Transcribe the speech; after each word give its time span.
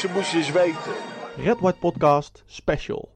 je 0.00 0.08
moest 0.08 0.34
eens 0.34 0.50
weten. 0.50 0.92
Red 1.36 1.60
White 1.60 1.78
Podcast 1.78 2.42
Special. 2.46 3.14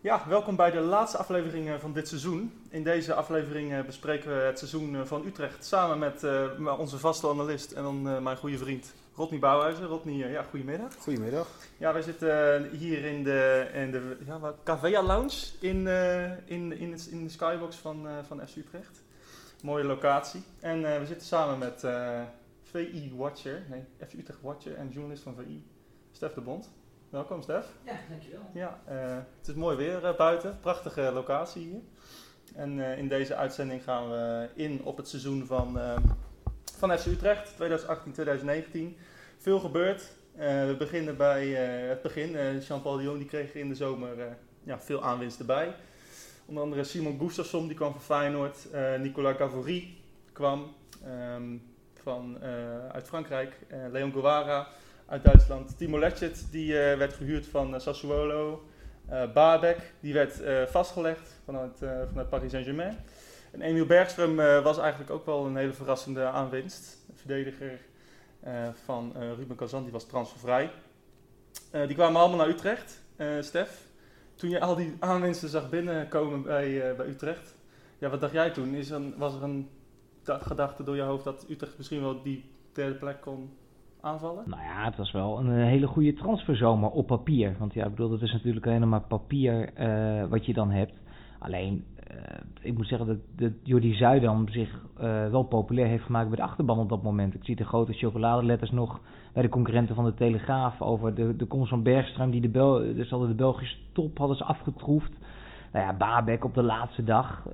Ja, 0.00 0.22
welkom 0.28 0.56
bij 0.56 0.70
de 0.70 0.80
laatste 0.80 1.18
aflevering 1.18 1.80
van 1.80 1.92
dit 1.92 2.08
seizoen. 2.08 2.52
In 2.70 2.82
deze 2.82 3.14
aflevering 3.14 3.86
bespreken 3.86 4.36
we 4.36 4.42
het 4.42 4.58
seizoen 4.58 5.06
van 5.06 5.26
Utrecht 5.26 5.64
samen 5.64 5.98
met 5.98 6.22
uh, 6.22 6.78
onze 6.78 6.98
vaste 6.98 7.28
analist 7.28 7.72
en 7.72 7.82
dan 7.82 8.08
uh, 8.08 8.18
mijn 8.18 8.36
goede 8.36 8.58
vriend 8.58 8.94
Rodney 9.14 9.38
Bouwhuizen. 9.38 9.86
Rodney, 9.86 10.30
ja, 10.30 10.42
goedemiddag. 10.42 10.94
Goedemiddag. 10.94 11.48
Ja, 11.78 11.92
wij 11.92 12.02
zitten 12.02 12.70
hier 12.70 13.04
in 13.04 13.24
de, 13.24 13.68
in 13.72 13.90
de 13.90 14.16
ja, 14.26 14.38
wat, 14.38 14.56
Cavea 14.64 15.02
Lounge 15.02 15.46
in, 15.60 15.86
uh, 15.86 16.24
in, 16.44 16.78
in, 16.78 16.92
het, 16.92 17.08
in 17.10 17.24
de 17.24 17.30
skybox 17.30 17.76
van, 17.76 18.08
van 18.26 18.40
FC 18.48 18.56
Utrecht. 18.56 19.02
Mooie 19.62 19.84
locatie. 19.84 20.42
En 20.60 20.82
we 20.82 21.06
zitten 21.06 21.26
samen 21.26 21.58
met 21.58 21.84
VI 22.70 23.12
Watcher, 23.16 23.62
nee, 23.68 23.84
FC 24.06 24.12
Utrecht 24.12 24.40
Watcher 24.42 24.74
en 24.74 24.88
journalist 24.88 25.22
van 25.22 25.34
VI, 25.34 25.62
Stef 26.18 26.34
de 26.34 26.40
Bond. 26.40 26.70
Welkom 27.10 27.42
Stef. 27.42 27.66
Ja, 27.84 28.00
dankjewel. 28.08 28.40
Ja, 28.54 28.80
uh, 28.88 29.16
het 29.38 29.48
is 29.48 29.54
mooi 29.54 29.76
weer 29.76 30.04
uh, 30.04 30.16
buiten, 30.16 30.58
prachtige 30.60 31.10
locatie 31.12 31.62
hier. 31.62 31.80
En 32.54 32.78
uh, 32.78 32.98
in 32.98 33.08
deze 33.08 33.34
uitzending 33.34 33.82
gaan 33.82 34.10
we 34.10 34.48
in 34.54 34.84
op 34.84 34.96
het 34.96 35.08
seizoen 35.08 35.46
van, 35.46 35.78
van 36.78 36.98
FC 36.98 37.06
Utrecht, 37.06 37.52
2018-2019. 37.52 37.58
Veel 39.36 39.60
gebeurd. 39.60 40.12
we 40.36 40.74
beginnen 40.78 41.16
bij 41.16 41.48
het 41.88 42.02
begin. 42.02 42.58
Jean-Paul 42.60 42.96
de 42.96 43.02
Jong 43.02 43.18
die 43.18 43.28
kreeg 43.28 43.54
in 43.54 43.68
de 43.68 43.74
zomer 43.74 44.36
ja, 44.62 44.80
veel 44.80 45.02
aanwinst 45.02 45.38
erbij. 45.38 45.74
Onder 46.46 46.62
andere 46.62 46.84
Simon 46.84 47.18
Gustafsson, 47.18 47.66
die 47.66 47.76
kwam 47.76 47.92
van 47.92 48.02
Feyenoord. 48.02 48.66
Nicolas 48.98 49.36
Gavory 49.36 49.94
kwam 50.32 50.74
um, 51.34 51.62
van, 52.02 52.38
uit 52.92 53.06
Frankrijk. 53.06 53.58
Leon 53.90 54.12
Guevara 54.12 54.68
uit 55.08 55.24
Duitsland. 55.24 55.78
Timo 55.78 55.98
Letchet, 55.98 56.46
die 56.50 56.72
uh, 56.72 56.76
werd 56.96 57.12
gehuurd 57.12 57.46
van 57.46 57.74
uh, 57.74 57.80
Sassuolo. 57.80 58.62
Uh, 59.10 59.32
Babek, 59.32 59.92
die 60.00 60.12
werd 60.12 60.40
vastgelegd 60.70 61.40
vanuit, 61.44 61.78
vanuit 62.08 62.28
Paris 62.28 62.50
Saint-Germain. 62.50 62.96
En 63.50 63.62
Emiel 63.62 63.86
Bergström 63.86 64.62
was 64.62 64.78
eigenlijk 64.78 65.10
ook 65.10 65.26
wel 65.26 65.46
een 65.46 65.56
hele 65.56 65.72
verrassende 65.72 66.24
aanwinst. 66.24 66.98
De 67.06 67.14
verdediger 67.14 67.80
van 68.84 69.12
Ruben 69.36 69.56
Kazan, 69.56 69.82
die 69.82 69.92
was 69.92 70.06
transfervrij. 70.06 70.70
die 71.70 71.94
kwamen 71.94 72.20
allemaal 72.20 72.38
naar 72.38 72.48
Utrecht. 72.48 73.00
Stef, 73.40 73.86
toen 74.34 74.50
je 74.50 74.60
al 74.60 74.74
die 74.74 74.96
aanwinsten 74.98 75.48
zag 75.48 75.70
binnenkomen 75.70 76.42
bij, 76.42 76.94
bij 76.96 77.06
Utrecht, 77.06 77.54
ja, 77.98 78.08
wat 78.08 78.20
dacht 78.20 78.32
jij 78.32 78.50
toen? 78.50 78.74
Is 78.74 78.90
er, 78.90 79.02
was 79.16 79.34
er 79.34 79.42
een 79.42 79.70
gedachte 80.24 80.82
door 80.84 80.96
je 80.96 81.02
hoofd 81.02 81.24
dat 81.24 81.44
Utrecht 81.48 81.76
misschien 81.76 82.00
wel 82.00 82.22
die 82.22 82.44
derde 82.72 82.94
plek 82.94 83.20
kon 83.20 83.57
aanvallen? 84.00 84.44
Nou 84.46 84.62
ja, 84.62 84.84
het 84.84 84.96
was 84.96 85.12
wel 85.12 85.38
een 85.38 85.50
hele 85.50 85.86
goede 85.86 86.12
transferzomer 86.12 86.90
op 86.90 87.06
papier. 87.06 87.56
Want 87.58 87.74
ja, 87.74 87.84
ik 87.84 87.90
bedoel, 87.90 88.10
het 88.10 88.22
is 88.22 88.32
natuurlijk 88.32 88.66
alleen 88.66 88.88
maar 88.88 89.00
papier 89.00 89.70
uh, 89.80 90.24
wat 90.30 90.46
je 90.46 90.52
dan 90.52 90.70
hebt. 90.70 90.92
Alleen, 91.38 91.84
uh, 92.10 92.16
ik 92.60 92.76
moet 92.76 92.88
zeggen 92.88 93.06
dat, 93.06 93.16
dat 93.36 93.52
Jordi 93.62 93.94
Zuidam 93.94 94.48
zich 94.48 94.86
wel 95.30 95.42
populair 95.42 95.86
heeft 95.86 96.04
gemaakt 96.04 96.28
bij 96.28 96.36
de 96.36 96.42
achterban 96.42 96.78
op 96.78 96.88
dat 96.88 97.02
moment. 97.02 97.34
Ik 97.34 97.44
zie 97.44 97.56
de 97.56 97.64
grote 97.64 97.92
chocoladeletters 97.92 98.70
nog 98.70 99.00
bij 99.32 99.42
de 99.42 99.48
concurrenten 99.48 99.94
van 99.94 100.04
de 100.04 100.14
Telegraaf 100.14 100.82
over 100.82 101.14
de, 101.14 101.36
de 101.36 101.46
komst 101.46 101.68
van 101.68 101.82
Bergström. 101.82 102.30
Die 102.30 102.40
de, 102.40 102.48
Bel 102.48 102.78
dus 102.78 103.10
hadden 103.10 103.28
de 103.28 103.34
Belgische 103.34 103.76
top 103.92 104.18
hadden 104.18 104.36
ze 104.36 104.44
afgetroefd. 104.44 105.12
Nou 105.72 105.86
ja, 105.86 105.92
Babek 105.92 106.44
op 106.44 106.54
de 106.54 106.62
laatste 106.62 107.04
dag. 107.04 107.46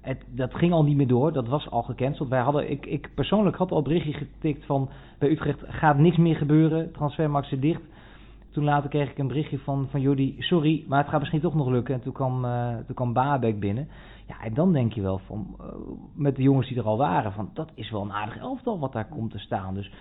Het, 0.00 0.24
dat 0.28 0.54
ging 0.54 0.72
al 0.72 0.84
niet 0.84 0.96
meer 0.96 1.06
door. 1.06 1.32
Dat 1.32 1.48
was 1.48 1.70
al 1.70 1.82
gecanceld. 1.82 2.28
Wij 2.28 2.40
hadden, 2.40 2.70
ik, 2.70 2.86
ik 2.86 3.10
persoonlijk 3.14 3.56
had 3.56 3.70
al 3.70 3.82
berichtje 3.82 4.12
getikt 4.12 4.64
van 4.64 4.88
bij 5.18 5.30
Utrecht 5.30 5.62
gaat 5.66 5.98
niks 5.98 6.16
meer 6.16 6.36
gebeuren. 6.36 6.92
Transfermarkt 6.92 7.48
zit 7.48 7.62
dicht. 7.62 7.82
Toen 8.50 8.64
later 8.64 8.90
kreeg 8.90 9.10
ik 9.10 9.18
een 9.18 9.26
berichtje 9.26 9.58
van, 9.58 9.88
van 9.90 10.00
Jordi, 10.00 10.36
sorry, 10.38 10.84
maar 10.88 10.98
het 10.98 11.08
gaat 11.08 11.18
misschien 11.18 11.40
toch 11.40 11.54
nog 11.54 11.68
lukken. 11.68 11.94
En 11.94 12.00
toen 12.00 12.12
kwam, 12.12 12.44
uh, 12.44 12.76
toen 12.86 12.94
kwam 12.94 13.12
Babek 13.12 13.60
binnen. 13.60 13.88
Ja, 14.26 14.42
en 14.42 14.54
dan 14.54 14.72
denk 14.72 14.92
je 14.92 15.02
wel 15.02 15.18
van, 15.18 15.56
uh, 15.60 15.66
met 16.14 16.36
de 16.36 16.42
jongens 16.42 16.68
die 16.68 16.78
er 16.78 16.84
al 16.84 16.96
waren, 16.96 17.32
van 17.32 17.50
dat 17.54 17.70
is 17.74 17.90
wel 17.90 18.02
een 18.02 18.12
aardig 18.12 18.38
elftal 18.38 18.78
wat 18.78 18.92
daar 18.92 19.08
komt 19.08 19.30
te 19.30 19.38
staan. 19.38 19.74
Dus 19.74 19.92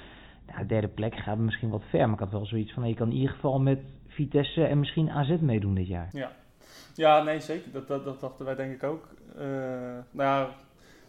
nou, 0.47 0.65
derde 0.65 0.87
plek 0.87 1.15
gaat 1.15 1.37
misschien 1.37 1.69
wat 1.69 1.83
ver. 1.89 2.05
Maar 2.05 2.13
ik 2.13 2.19
had 2.19 2.31
wel 2.31 2.45
zoiets 2.45 2.73
van, 2.73 2.87
je 2.87 2.93
kan 2.93 3.09
in 3.09 3.15
ieder 3.15 3.33
geval 3.33 3.59
met 3.59 3.79
Vitesse 4.07 4.63
en 4.63 4.79
misschien 4.79 5.09
AZ 5.09 5.37
meedoen 5.39 5.75
dit 5.75 5.87
jaar. 5.87 6.09
Ja, 6.11 6.31
ja 6.95 7.23
nee 7.23 7.39
zeker. 7.39 7.71
Dat, 7.71 7.87
dat, 7.87 8.03
dat 8.03 8.19
dachten 8.19 8.45
wij 8.45 8.55
denk 8.55 8.73
ik 8.73 8.83
ook. 8.83 9.07
Uh, 9.35 9.41
nou 10.11 10.29
ja, 10.29 10.49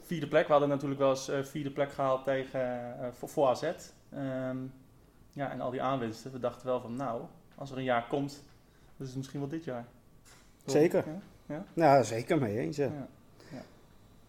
vierde 0.00 0.28
plek. 0.28 0.46
We 0.46 0.52
hadden 0.52 0.68
natuurlijk 0.68 1.00
wel 1.00 1.10
eens 1.10 1.28
uh, 1.28 1.42
vierde 1.42 1.70
plek 1.70 1.92
gehaald 1.92 2.24
tegen, 2.24 2.96
uh, 3.00 3.06
voor, 3.12 3.28
voor 3.28 3.48
AZ. 3.48 3.72
Um, 4.14 4.72
ja, 5.32 5.50
en 5.50 5.60
al 5.60 5.70
die 5.70 5.82
aanwinsten. 5.82 6.32
We 6.32 6.38
dachten 6.38 6.66
wel 6.66 6.80
van 6.80 6.96
nou, 6.96 7.22
als 7.54 7.70
er 7.70 7.76
een 7.76 7.84
jaar 7.84 8.06
komt, 8.08 8.42
dan 8.96 9.06
is 9.06 9.06
het 9.06 9.16
misschien 9.16 9.40
wel 9.40 9.48
dit 9.48 9.64
jaar. 9.64 9.86
Zeker. 10.64 11.04
Ja, 11.06 11.20
ja? 11.54 11.64
ja 11.74 12.02
zeker 12.02 12.38
mee 12.38 12.58
eens. 12.58 12.76
Ja. 12.76 12.84
ja. 12.84 13.62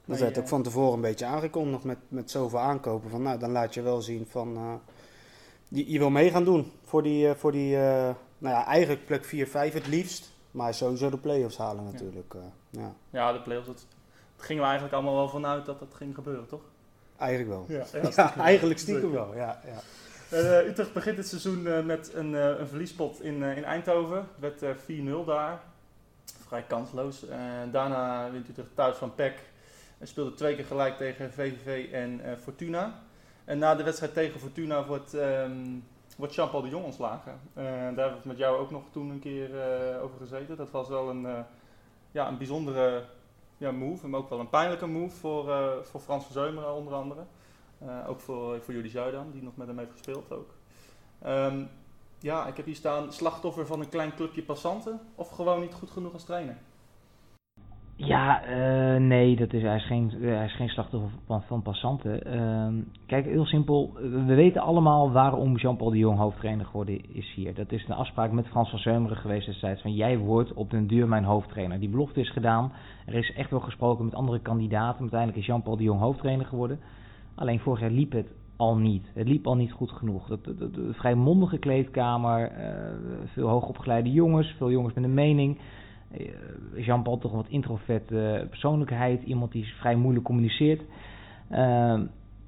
Dat 0.05 0.19
werd 0.19 0.37
ook 0.37 0.47
van 0.47 0.63
tevoren 0.63 0.93
een 0.93 1.01
beetje 1.01 1.25
aangekondigd 1.25 1.83
met, 1.83 1.97
met 2.07 2.31
zoveel 2.31 2.59
aankopen. 2.59 3.09
Van, 3.09 3.21
nou, 3.21 3.39
dan 3.39 3.51
laat 3.51 3.73
je 3.73 3.81
wel 3.81 4.01
zien 4.01 4.25
van 4.29 4.55
uh, 4.55 4.73
je, 5.67 5.91
je 5.91 5.99
wil 5.99 6.09
mee 6.09 6.29
gaan 6.29 6.43
doen 6.43 6.71
voor 6.83 7.03
die, 7.03 7.27
uh, 7.27 7.35
voor 7.35 7.51
die 7.51 7.75
uh, 7.75 7.79
nou 8.37 8.55
ja, 8.55 8.65
eigenlijk 8.65 9.05
plek 9.05 9.25
4, 9.25 9.47
5 9.47 9.73
het 9.73 9.87
liefst. 9.87 10.35
Maar 10.57 10.73
sowieso 10.73 11.09
de 11.09 11.17
play-offs 11.17 11.57
halen 11.57 11.83
natuurlijk. 11.83 12.33
ja. 12.69 12.93
ja, 13.09 13.33
de 13.33 13.41
play-offs, 13.41 13.67
dat, 13.67 13.85
gingen 14.37 14.61
we 14.61 14.67
eigenlijk 14.67 14.95
allemaal 14.95 15.15
wel 15.15 15.29
vanuit 15.29 15.65
dat 15.65 15.79
dat 15.79 15.93
ging 15.93 16.15
gebeuren, 16.15 16.47
toch? 16.47 16.61
Eigenlijk 17.17 17.49
wel. 17.49 17.65
Ja, 17.67 17.85
ja, 18.01 18.09
ja 18.15 18.35
eigenlijk 18.35 18.79
stiekem 18.79 19.11
wel. 19.11 19.35
Ja, 19.35 19.61
ja. 19.65 19.79
Uh, 20.37 20.67
Utrecht 20.67 20.93
begint 20.93 21.17
het 21.17 21.27
seizoen 21.27 21.67
uh, 21.67 21.83
met 21.83 22.13
een, 22.13 22.31
uh, 22.31 22.59
een 22.59 22.67
verliespot 22.67 23.21
in, 23.21 23.43
in 23.43 23.63
Eindhoven. 23.63 24.27
Het 24.39 24.59
werd 24.59 24.81
4-0 25.23 25.25
daar. 25.25 25.61
Vrij 26.47 26.63
kansloos. 26.67 27.25
daarna 27.71 28.31
wint 28.31 28.49
Utrecht 28.49 28.75
thuis 28.75 28.97
van 28.97 29.15
PEC. 29.15 29.39
En 29.97 30.07
speelde 30.07 30.33
twee 30.33 30.55
keer 30.55 30.65
gelijk 30.65 30.97
tegen 30.97 31.33
VVV 31.33 31.91
en 31.91 32.21
Fortuna. 32.41 33.01
En 33.45 33.57
na 33.57 33.75
de 33.75 33.83
wedstrijd 33.83 34.13
tegen 34.13 34.39
Fortuna 34.39 34.85
wordt, 34.85 35.13
um, 35.13 35.83
wordt 36.17 36.35
Jean-Paul 36.35 36.61
de 36.61 36.69
Jong 36.69 36.85
ontslagen. 36.85 37.39
daar 37.53 37.63
hebben 37.83 38.21
we 38.21 38.27
met 38.27 38.37
jou 38.37 38.57
ook 38.57 38.71
nog 38.71 38.83
toen 38.91 39.09
een 39.09 39.19
keer 39.19 39.49
over 40.01 40.17
gezeten. 40.17 40.57
Dat 40.57 40.71
was 40.71 40.87
wel 40.87 41.09
een, 41.09 41.45
ja, 42.11 42.27
een 42.27 42.37
bijzondere 42.37 43.03
ja, 43.57 43.71
move, 43.71 44.07
maar 44.07 44.19
ook 44.19 44.29
wel 44.29 44.39
een 44.39 44.49
pijnlijke 44.49 44.87
move 44.87 45.15
voor, 45.15 45.53
voor 45.83 45.99
Frans 45.99 46.23
van 46.23 46.33
Zeumeren 46.33 46.73
onder 46.73 46.93
andere. 46.93 47.21
Ook 48.07 48.19
voor, 48.19 48.61
voor 48.61 48.73
jullie 48.73 48.89
Zuidam, 48.89 49.31
die 49.31 49.43
nog 49.43 49.55
met 49.55 49.67
hem 49.67 49.77
heeft 49.77 49.91
gespeeld 49.91 50.31
ook. 50.31 50.49
Um, 51.25 51.69
ja, 52.19 52.47
ik 52.47 52.57
heb 52.57 52.65
hier 52.65 52.75
staan 52.75 53.13
slachtoffer 53.13 53.65
van 53.65 53.79
een 53.79 53.89
klein 53.89 54.15
clubje 54.15 54.43
passanten 54.43 54.99
of 55.15 55.29
gewoon 55.29 55.59
niet 55.59 55.73
goed 55.73 55.91
genoeg 55.91 56.13
als 56.13 56.23
trainer? 56.23 56.57
Ja, 57.99 58.41
uh, 58.47 59.01
nee, 59.01 59.35
dat 59.35 59.53
is, 59.53 59.61
hij, 59.61 59.75
is 59.75 59.85
geen, 59.85 60.11
hij 60.19 60.45
is 60.45 60.55
geen 60.55 60.69
slachtoffer 60.69 61.09
van, 61.25 61.41
van 61.41 61.61
passanten. 61.61 62.35
Uh, 62.35 62.83
kijk, 63.05 63.25
heel 63.25 63.45
simpel. 63.45 63.91
We 64.01 64.33
weten 64.35 64.61
allemaal 64.61 65.11
waarom 65.11 65.57
Jean-Paul 65.57 65.89
de 65.89 65.97
Jong 65.97 66.17
hoofdtrainer 66.17 66.65
geworden 66.65 67.13
is 67.15 67.33
hier. 67.35 67.53
Dat 67.53 67.71
is 67.71 67.85
een 67.87 67.95
afspraak 67.95 68.31
met 68.31 68.47
Frans 68.47 68.69
van 68.69 68.79
Zeumeren 68.79 69.17
geweest 69.17 69.45
destijds. 69.45 69.81
Van 69.81 69.93
jij 69.93 70.17
wordt 70.17 70.53
op 70.53 70.69
den 70.69 70.87
duur 70.87 71.07
mijn 71.07 71.23
hoofdtrainer. 71.23 71.79
Die 71.79 71.89
belofte 71.89 72.19
is 72.19 72.31
gedaan. 72.31 72.71
Er 73.05 73.13
is 73.13 73.33
echt 73.33 73.49
wel 73.49 73.59
gesproken 73.59 74.05
met 74.05 74.15
andere 74.15 74.39
kandidaten. 74.39 75.01
Uiteindelijk 75.01 75.39
is 75.39 75.45
Jean-Paul 75.45 75.77
de 75.77 75.83
Jong 75.83 75.99
hoofdtrainer 75.99 76.45
geworden. 76.45 76.79
Alleen 77.35 77.59
vorig 77.59 77.79
jaar 77.79 77.91
liep 77.91 78.11
het 78.11 78.33
al 78.57 78.77
niet. 78.77 79.11
Het 79.13 79.27
liep 79.27 79.47
al 79.47 79.55
niet 79.55 79.71
goed 79.71 79.91
genoeg. 79.91 80.27
De 80.27 80.89
vrij 80.91 81.15
mondige 81.15 81.57
kleedkamer. 81.57 82.51
Uh, 82.51 82.67
veel 83.25 83.47
hoogopgeleide 83.47 84.11
jongens. 84.11 84.55
Veel 84.57 84.71
jongens 84.71 84.93
met 84.93 85.03
een 85.03 85.13
mening. 85.13 85.57
Eh, 86.11 86.85
Jean-Paul 86.85 87.17
toch 87.17 87.31
een 87.31 87.37
wat 87.37 87.49
introverte 87.49 88.47
persoonlijkheid, 88.49 89.23
iemand 89.23 89.51
die 89.51 89.65
vrij 89.65 89.95
moeilijk 89.95 90.25
communiceert. 90.25 90.81
Uh, 91.51 91.99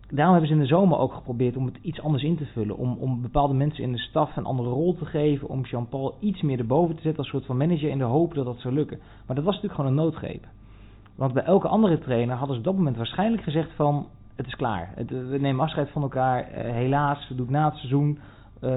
daarom 0.09 0.31
hebben 0.31 0.47
ze 0.47 0.53
in 0.53 0.59
de 0.59 0.65
zomer 0.65 0.97
ook 0.97 1.13
geprobeerd 1.13 1.57
om 1.57 1.65
het 1.65 1.77
iets 1.81 2.01
anders 2.01 2.23
in 2.23 2.37
te 2.37 2.45
vullen. 2.45 2.77
Om, 2.77 2.97
om 2.99 3.21
bepaalde 3.21 3.53
mensen 3.53 3.83
in 3.83 3.91
de 3.91 3.97
staf 3.97 4.35
een 4.35 4.45
andere 4.45 4.69
rol 4.69 4.95
te 4.95 5.05
geven. 5.05 5.47
Om 5.47 5.63
Jean-Paul 5.63 6.17
iets 6.19 6.41
meer 6.41 6.59
erboven 6.59 6.95
te 6.95 7.01
zetten 7.01 7.21
als 7.21 7.31
soort 7.31 7.45
van 7.45 7.57
manager 7.57 7.89
in 7.89 7.97
de 7.97 8.03
hoop 8.03 8.33
dat 8.33 8.45
dat 8.45 8.59
zou 8.59 8.73
lukken. 8.73 8.99
Maar 9.25 9.35
dat 9.35 9.45
was 9.45 9.53
natuurlijk 9.53 9.81
gewoon 9.81 9.89
een 9.97 10.03
noodgreep. 10.03 10.47
Want 11.15 11.33
bij 11.33 11.43
elke 11.43 11.67
andere 11.67 11.99
trainer 11.99 12.35
hadden 12.35 12.55
ze 12.55 12.59
op 12.61 12.67
dat 12.67 12.75
moment 12.75 12.97
waarschijnlijk 12.97 13.43
gezegd 13.43 13.71
van... 13.75 14.07
Het 14.35 14.47
is 14.47 14.55
klaar. 14.55 14.93
We 15.07 15.37
nemen 15.39 15.63
afscheid 15.63 15.89
van 15.89 16.01
elkaar. 16.01 16.49
Uh, 16.49 16.71
helaas, 16.71 17.27
we 17.27 17.35
doen 17.35 17.51
na 17.51 17.65
het 17.65 17.77
seizoen. 17.77 18.19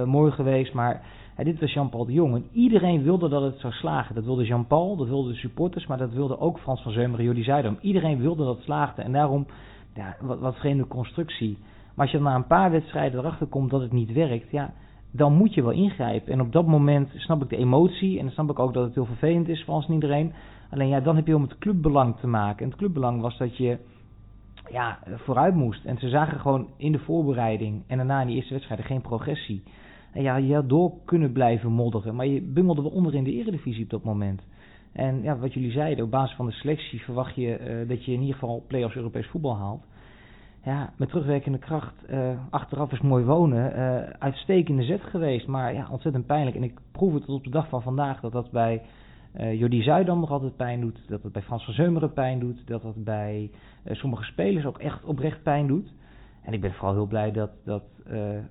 Mooi 0.05 0.33
geweest, 0.33 0.75
maar 0.75 1.03
dit 1.37 1.61
was 1.61 1.73
Jean-Paul 1.73 2.05
de 2.05 2.13
Jong. 2.13 2.35
En 2.35 2.47
iedereen 2.53 3.03
wilde 3.03 3.29
dat 3.29 3.43
het 3.43 3.59
zou 3.59 3.73
slagen. 3.73 4.15
Dat 4.15 4.25
wilde 4.25 4.45
Jean-Paul, 4.45 4.97
dat 4.97 5.09
wilden 5.09 5.33
de 5.33 5.39
supporters, 5.39 5.87
maar 5.87 5.99
dat 5.99 6.13
wilde 6.13 6.39
ook 6.39 6.59
Frans 6.59 6.83
van 6.83 6.93
Zeumeren, 6.93 7.25
Jordi 7.25 7.43
Zuidam. 7.43 7.79
Iedereen 7.81 8.19
wilde 8.19 8.45
dat 8.45 8.55
het 8.55 8.65
slaagde. 8.65 9.03
En 9.03 9.13
daarom, 9.13 9.47
ja, 9.95 10.17
wat, 10.21 10.39
wat 10.39 10.57
vreemde 10.57 10.87
constructie. 10.87 11.59
Maar 11.95 12.07
als 12.07 12.11
je 12.11 12.21
na 12.21 12.35
een 12.35 12.47
paar 12.47 12.71
wedstrijden 12.71 13.21
erachter 13.21 13.47
komt 13.47 13.71
dat 13.71 13.81
het 13.81 13.93
niet 13.93 14.13
werkt, 14.13 14.51
ja, 14.51 14.73
dan 15.11 15.33
moet 15.33 15.55
je 15.55 15.63
wel 15.63 15.73
ingrijpen. 15.73 16.33
En 16.33 16.41
op 16.41 16.53
dat 16.53 16.67
moment 16.67 17.11
snap 17.15 17.43
ik 17.43 17.49
de 17.49 17.57
emotie 17.57 18.19
en 18.19 18.25
dan 18.25 18.33
snap 18.33 18.51
ik 18.51 18.59
ook 18.59 18.75
dat 18.75 18.85
het 18.85 18.95
heel 18.95 19.05
vervelend 19.05 19.49
is 19.49 19.65
voor 19.65 19.75
ons 19.75 19.87
en 19.87 19.95
iedereen. 19.95 20.33
Alleen 20.71 20.89
ja, 20.89 21.01
dan 21.01 21.17
heb 21.17 21.27
je 21.27 21.37
om 21.37 21.43
het 21.43 21.59
clubbelang 21.59 22.17
te 22.17 22.27
maken. 22.27 22.65
En 22.65 22.69
het 22.69 22.79
clubbelang 22.79 23.21
was 23.21 23.39
dat 23.39 23.57
je 23.57 23.79
ja, 24.71 24.99
vooruit 25.07 25.55
moest. 25.55 25.85
En 25.85 25.99
ze 25.99 26.09
zagen 26.09 26.41
gewoon 26.41 26.67
in 26.77 26.93
de 26.93 26.99
voorbereiding 26.99 27.83
en 27.87 27.97
daarna 27.97 28.21
in 28.21 28.27
die 28.27 28.37
eerste 28.37 28.53
wedstrijden 28.53 28.87
geen 28.87 29.01
progressie. 29.01 29.63
En 30.13 30.23
ja, 30.23 30.37
je 30.37 30.55
had 30.55 30.69
door 30.69 30.93
kunnen 31.05 31.33
blijven 31.33 31.73
modderen, 31.73 32.15
maar 32.15 32.27
je 32.27 32.43
bungelde 32.43 32.83
wel 32.83 32.91
onder 32.91 33.15
in 33.15 33.25
de 33.25 33.33
eredivisie 33.33 33.85
op 33.85 33.91
dat 33.91 34.05
moment. 34.05 34.43
En 34.93 35.23
ja, 35.23 35.39
wat 35.39 35.55
jullie 35.55 35.71
zeiden, 35.71 36.05
op 36.05 36.11
basis 36.11 36.37
van 36.37 36.47
de 36.47 36.53
selectie 36.53 37.01
verwacht 37.01 37.35
je 37.35 37.59
uh, 37.61 37.89
dat 37.89 38.05
je 38.05 38.13
in 38.13 38.21
ieder 38.21 38.35
geval 38.35 38.65
play-offs 38.67 38.97
Europees 38.97 39.27
voetbal 39.27 39.57
haalt. 39.57 39.85
Ja, 40.65 40.93
met 40.97 41.09
terugwerkende 41.09 41.59
kracht, 41.59 41.95
uh, 42.11 42.31
achteraf 42.51 42.93
is 42.93 43.01
mooi 43.01 43.25
wonen, 43.25 43.79
uh, 43.79 43.97
uitstekende 44.19 44.83
zet 44.83 45.03
geweest, 45.03 45.47
maar 45.47 45.75
ja, 45.75 45.89
ontzettend 45.91 46.27
pijnlijk. 46.27 46.57
En 46.57 46.63
ik 46.63 46.79
proef 46.93 47.15
het 47.15 47.25
tot 47.25 47.37
op 47.37 47.45
de 47.45 47.51
dag 47.51 47.69
van 47.69 47.83
vandaag 47.83 48.21
dat 48.21 48.33
dat 48.33 48.51
bij 48.51 48.83
uh, 49.37 49.59
Jordi 49.59 49.83
Zuidam 49.83 50.21
nog 50.21 50.31
altijd 50.31 50.57
pijn 50.57 50.81
doet, 50.81 51.09
dat 51.09 51.23
het 51.23 51.33
bij 51.33 51.43
Frans 51.43 51.65
van 51.65 51.75
Zeumeren 51.75 52.13
pijn 52.13 52.39
doet, 52.39 52.67
dat 52.67 52.83
dat 52.83 53.05
bij 53.05 53.51
sommige 53.85 54.25
spelers 54.25 54.65
ook 54.65 54.79
echt 54.79 55.05
oprecht 55.05 55.43
pijn 55.43 55.67
doet. 55.67 55.93
En 56.43 56.53
ik 56.53 56.61
ben 56.61 56.73
vooral 56.73 56.95
heel 56.95 57.07
blij 57.07 57.33
dat, 57.33 57.51
dat 57.65 57.83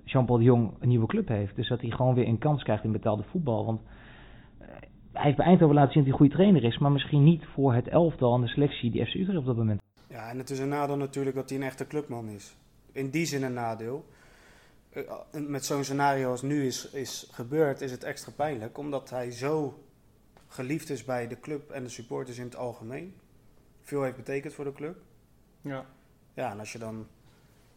Jean-Paul 0.03 0.37
de 0.37 0.43
Jong 0.43 0.71
een 0.79 0.87
nieuwe 0.87 1.07
club 1.07 1.27
heeft. 1.27 1.55
Dus 1.55 1.69
dat 1.69 1.81
hij 1.81 1.89
gewoon 1.89 2.13
weer 2.13 2.27
een 2.27 2.37
kans 2.37 2.63
krijgt 2.63 2.83
in 2.83 2.91
betaalde 2.91 3.23
voetbal. 3.23 3.65
Want 3.65 3.81
hij 5.11 5.23
heeft 5.23 5.37
bij 5.37 5.45
Eindhoven 5.45 5.75
laten 5.75 5.91
zien 5.91 6.03
dat 6.03 6.11
hij 6.11 6.21
een 6.21 6.29
goede 6.29 6.43
trainer 6.43 6.63
is, 6.63 6.77
maar 6.77 6.91
misschien 6.91 7.23
niet 7.23 7.45
voor 7.53 7.73
het 7.73 7.87
elftal 7.87 8.35
en 8.35 8.41
de 8.41 8.47
selectie 8.47 8.91
die 8.91 9.05
FC 9.05 9.13
Utrecht 9.13 9.37
op 9.37 9.45
dat 9.45 9.55
moment. 9.55 9.81
Ja, 10.07 10.29
en 10.29 10.37
het 10.37 10.49
is 10.49 10.59
een 10.59 10.69
nadeel 10.69 10.97
natuurlijk 10.97 11.35
dat 11.35 11.49
hij 11.49 11.57
een 11.57 11.63
echte 11.63 11.87
clubman 11.87 12.29
is. 12.29 12.55
In 12.91 13.09
die 13.09 13.25
zin 13.25 13.43
een 13.43 13.53
nadeel. 13.53 14.05
Eh, 14.89 15.03
met 15.31 15.65
zo'n 15.65 15.83
scenario 15.83 16.29
als 16.29 16.41
nu 16.41 16.65
is, 16.65 16.89
is 16.89 17.29
gebeurd, 17.31 17.81
is 17.81 17.91
het 17.91 18.03
extra 18.03 18.31
pijnlijk, 18.35 18.77
omdat 18.77 19.09
hij 19.09 19.31
zo 19.31 19.83
geliefd 20.47 20.89
is 20.89 21.05
bij 21.05 21.27
de 21.27 21.39
club 21.39 21.69
en 21.69 21.83
de 21.83 21.89
supporters 21.89 22.37
in 22.37 22.43
het 22.43 22.55
algemeen. 22.55 23.13
Veel 23.81 24.03
heeft 24.03 24.15
betekend 24.15 24.53
voor 24.53 24.65
de 24.65 24.73
club. 24.73 24.97
Ja. 25.61 25.85
Ja, 26.33 26.51
en 26.51 26.59
als 26.59 26.71
je 26.71 26.79
dan 26.79 27.07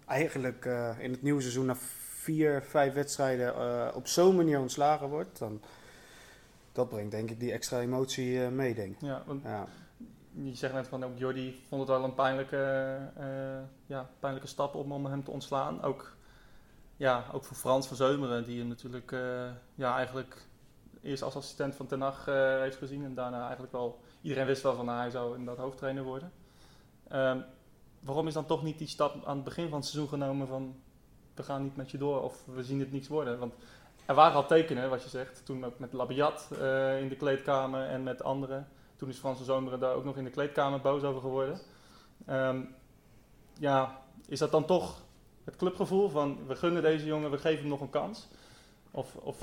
eigenlijk 0.06 0.64
uh, 0.64 0.98
in 0.98 1.10
het 1.10 1.22
nieuwe 1.22 1.40
seizoen 1.40 1.66
na 1.66 1.76
vier, 1.76 2.62
vijf 2.62 2.94
wedstrijden 2.94 3.54
uh, 3.54 3.88
op 3.94 4.06
zo'n 4.06 4.36
manier 4.36 4.58
ontslagen 4.58 5.08
wordt, 5.08 5.38
dan 5.38 5.60
dat 6.72 6.88
brengt 6.88 7.10
denk 7.10 7.30
ik 7.30 7.40
die 7.40 7.52
extra 7.52 7.80
emotie 7.80 8.30
uh, 8.30 8.48
mee, 8.48 8.74
denk 8.74 8.96
Ja, 9.00 9.22
want 9.26 9.42
ja. 9.42 9.66
je 10.32 10.54
zegt 10.54 10.72
net 10.72 10.88
van 10.88 11.04
ook 11.04 11.18
Jordi 11.18 11.62
vond 11.68 11.80
het 11.80 11.90
wel 11.90 12.04
een 12.04 12.14
pijnlijke, 12.14 12.98
ja, 13.86 14.10
pijnlijke 14.18 14.48
stap 14.48 14.74
om, 14.74 14.92
om 14.92 15.06
hem 15.06 15.24
te 15.24 15.30
ontslaan. 15.30 15.82
Ook, 15.82 16.16
ja, 16.96 17.24
ook 17.32 17.44
voor 17.44 17.56
Frans 17.56 17.86
van 17.86 17.96
Zeumeren, 17.96 18.44
die 18.44 18.58
hem 18.58 18.68
natuurlijk 18.68 19.16
ja, 19.74 19.96
eigenlijk 19.96 20.46
eerst 21.02 21.22
als 21.22 21.36
assistent 21.36 21.74
van 21.74 21.86
Ten 21.86 22.00
Hag 22.00 22.24
heeft 22.60 22.76
gezien. 22.76 23.04
En 23.04 23.14
daarna 23.14 23.42
eigenlijk 23.42 23.72
wel, 23.72 24.00
iedereen 24.20 24.46
wist 24.46 24.62
wel 24.62 24.74
van 24.74 24.84
nou, 24.84 24.98
hij 24.98 25.10
zou 25.10 25.38
inderdaad 25.38 25.64
hoofdtrainer 25.64 26.02
worden. 26.02 26.32
Um, 27.12 27.44
waarom 28.04 28.26
is 28.26 28.34
dan 28.34 28.46
toch 28.46 28.62
niet 28.62 28.78
die 28.78 28.88
stap 28.88 29.24
aan 29.24 29.36
het 29.36 29.44
begin 29.44 29.68
van 29.68 29.78
het 29.78 29.86
seizoen 29.86 30.08
genomen 30.08 30.46
van 30.46 30.74
we 31.34 31.42
gaan 31.42 31.62
niet 31.62 31.76
met 31.76 31.90
je 31.90 31.98
door 31.98 32.22
of 32.22 32.44
we 32.54 32.64
zien 32.64 32.80
het 32.80 32.92
niets 32.92 33.08
worden? 33.08 33.38
Want 33.38 33.54
er 34.06 34.14
waren 34.14 34.36
al 34.36 34.46
tekenen, 34.46 34.90
wat 34.90 35.02
je 35.02 35.08
zegt. 35.08 35.42
Toen 35.44 35.64
ook 35.64 35.78
met 35.78 35.92
Labiat 35.92 36.50
uh, 36.52 37.00
in 37.00 37.08
de 37.08 37.16
kleedkamer 37.16 37.86
en 37.86 38.02
met 38.02 38.24
anderen. 38.24 38.68
Toen 38.96 39.08
is 39.08 39.18
Franse 39.18 39.44
Zomeren 39.44 39.80
daar 39.80 39.94
ook 39.94 40.04
nog 40.04 40.16
in 40.16 40.24
de 40.24 40.30
kleedkamer 40.30 40.80
boos 40.80 41.02
over 41.02 41.20
geworden. 41.20 41.58
Um, 42.30 42.74
ja, 43.58 44.00
is 44.26 44.38
dat 44.38 44.50
dan 44.50 44.64
toch 44.64 45.02
het 45.44 45.56
clubgevoel 45.56 46.08
van 46.08 46.38
we 46.46 46.56
gunnen 46.56 46.82
deze 46.82 47.06
jongen, 47.06 47.30
we 47.30 47.38
geven 47.38 47.60
hem 47.60 47.68
nog 47.68 47.80
een 47.80 47.90
kans? 47.90 48.28
Of, 48.90 49.16
of... 49.16 49.40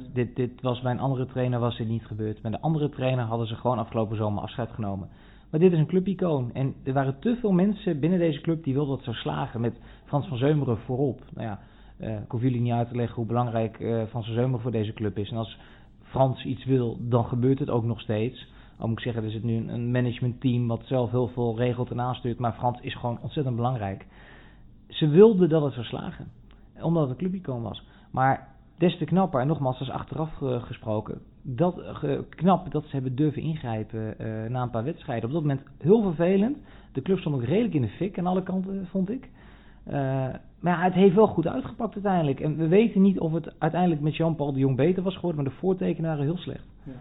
100% 0.00 0.12
Dit, 0.12 0.36
dit 0.36 0.60
was 0.60 0.80
bij 0.80 0.92
een 0.92 1.00
andere 1.00 1.26
trainer 1.26 1.58
was 1.58 1.76
dit 1.76 1.88
niet 1.88 2.06
gebeurd. 2.06 2.42
Bij 2.42 2.50
de 2.50 2.60
andere 2.60 2.88
trainer 2.88 3.24
hadden 3.24 3.46
ze 3.46 3.54
gewoon 3.54 3.78
afgelopen 3.78 4.16
zomer 4.16 4.42
afscheid 4.42 4.70
genomen. 4.70 5.10
Maar 5.50 5.60
dit 5.60 5.72
is 5.72 5.78
een 5.78 5.86
clubicoon. 5.86 6.50
En 6.52 6.74
er 6.84 6.92
waren 6.92 7.18
te 7.18 7.36
veel 7.40 7.52
mensen 7.52 8.00
binnen 8.00 8.18
deze 8.18 8.40
club 8.40 8.64
die 8.64 8.74
wilden 8.74 8.96
dat 8.96 9.04
zo 9.04 9.12
slagen. 9.12 9.60
Met 9.60 9.80
Frans 10.04 10.26
van 10.26 10.36
Zeumeren 10.36 10.78
voorop. 10.78 11.22
Nou 11.34 11.46
ja, 11.46 11.60
uh, 12.00 12.20
ik 12.20 12.30
hoef 12.30 12.42
jullie 12.42 12.60
niet 12.60 12.72
uit 12.72 12.88
te 12.88 12.96
leggen 12.96 13.16
hoe 13.16 13.26
belangrijk 13.26 13.80
uh, 13.80 14.02
Van 14.02 14.22
Zomer 14.22 14.60
voor 14.60 14.70
deze 14.70 14.92
club 14.92 15.18
is. 15.18 15.30
En 15.30 15.36
als 15.36 15.58
Frans 16.02 16.44
iets 16.44 16.64
wil, 16.64 16.96
dan 17.00 17.24
gebeurt 17.24 17.58
het 17.58 17.70
ook 17.70 17.84
nog 17.84 18.00
steeds. 18.00 18.48
Al 18.78 18.88
moet 18.88 18.98
ik 18.98 19.04
zeggen, 19.04 19.24
er 19.24 19.30
zit 19.30 19.42
nu 19.42 19.68
een, 19.68 19.90
managementteam 19.90 20.66
wat 20.66 20.82
zelf 20.84 21.10
heel 21.10 21.28
veel 21.28 21.56
regelt 21.56 21.90
en 21.90 22.00
aanstuurt. 22.00 22.38
Maar 22.38 22.52
Frans 22.52 22.80
is 22.80 22.94
gewoon 22.94 23.18
ontzettend 23.22 23.56
belangrijk. 23.56 24.06
Ze 24.88 25.08
wilden 25.08 25.48
dat 25.48 25.62
het 25.62 25.72
zou 25.72 25.86
slagen. 25.86 26.28
Omdat 26.80 27.02
het 27.02 27.10
een 27.10 27.16
clubicoon 27.16 27.62
was. 27.62 27.86
Maar 28.10 28.48
des 28.78 28.98
te 28.98 29.04
knapper, 29.04 29.40
en 29.40 29.46
nogmaals, 29.46 29.78
dat 29.78 29.88
is 29.88 29.94
achteraf 29.94 30.40
uh, 30.40 30.62
gesproken. 30.62 31.20
Dat, 31.50 31.80
knap 32.28 32.72
dat 32.72 32.84
ze 32.84 32.90
hebben 32.90 33.16
durven 33.16 33.42
ingrijpen 33.42 34.14
na 34.52 34.62
een 34.62 34.70
paar 34.70 34.84
wedstrijden. 34.84 35.24
Op 35.24 35.32
dat 35.32 35.42
moment 35.42 35.62
heel 35.78 36.02
vervelend. 36.02 36.56
De 36.92 37.02
club 37.02 37.18
stond 37.18 37.34
ook 37.34 37.44
redelijk 37.44 37.74
in 37.74 37.82
de 37.82 37.88
fik 37.88 38.18
aan 38.18 38.26
alle 38.26 38.42
kanten, 38.42 38.86
vond 38.86 39.10
ik. 39.10 39.28
Maar 40.58 40.78
ja, 40.78 40.82
het 40.82 40.94
heeft 40.94 41.14
wel 41.14 41.26
goed 41.26 41.46
uitgepakt 41.46 41.94
uiteindelijk. 41.94 42.40
En 42.40 42.56
we 42.56 42.68
weten 42.68 43.02
niet 43.02 43.18
of 43.18 43.32
het 43.32 43.52
uiteindelijk 43.58 44.00
met 44.00 44.16
Jean-Paul 44.16 44.52
de 44.52 44.58
Jong 44.58 44.76
beter 44.76 45.02
was 45.02 45.14
geworden, 45.14 45.42
maar 45.42 45.52
de 45.52 45.58
voortekenen 45.58 46.10
waren 46.10 46.24
heel 46.24 46.36
slecht. 46.36 46.64
Ja, 46.82 46.92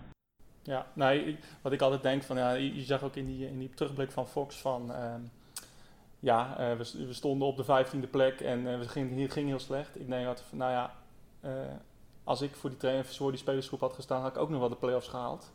ja 0.63 0.85
nou, 0.93 1.35
wat 1.61 1.71
ik 1.71 1.81
altijd 1.81 2.01
denk 2.01 2.23
van, 2.23 2.37
ja, 2.37 2.51
je 2.51 2.81
zag 2.81 3.03
ook 3.03 3.15
in 3.15 3.25
die, 3.25 3.49
in 3.49 3.59
die 3.59 3.69
terugblik 3.69 4.11
van 4.11 4.27
Fox 4.27 4.61
van, 4.61 4.91
uh, 4.91 5.13
ja, 6.19 6.55
we, 6.57 7.05
we, 7.07 7.13
stonden 7.13 7.47
op 7.47 7.57
de 7.57 7.63
vijftiende 7.63 8.07
plek 8.07 8.41
en 8.41 8.59
uh, 8.59 8.79
het 8.79 8.87
ging, 8.87 9.47
heel 9.47 9.59
slecht. 9.59 9.99
Ik 9.99 10.07
denk 10.07 10.25
dat, 10.25 10.43
nou 10.51 10.71
ja, 10.71 10.91
eh, 11.41 11.51
als 12.27 12.41
ik 12.41 12.55
voor 12.55 12.69
die 12.69 12.79
trainer, 12.79 13.05
voor 13.05 13.31
die 13.31 13.39
spelersgroep 13.39 13.79
had 13.79 13.93
gestaan, 13.93 14.21
had 14.21 14.35
ik 14.35 14.41
ook 14.41 14.49
nog 14.49 14.59
wel 14.59 14.69
de 14.69 14.75
play-offs 14.75 15.07
gehaald. 15.07 15.53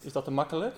Is 0.00 0.12
dat 0.12 0.24
te 0.24 0.30
makkelijk? 0.30 0.74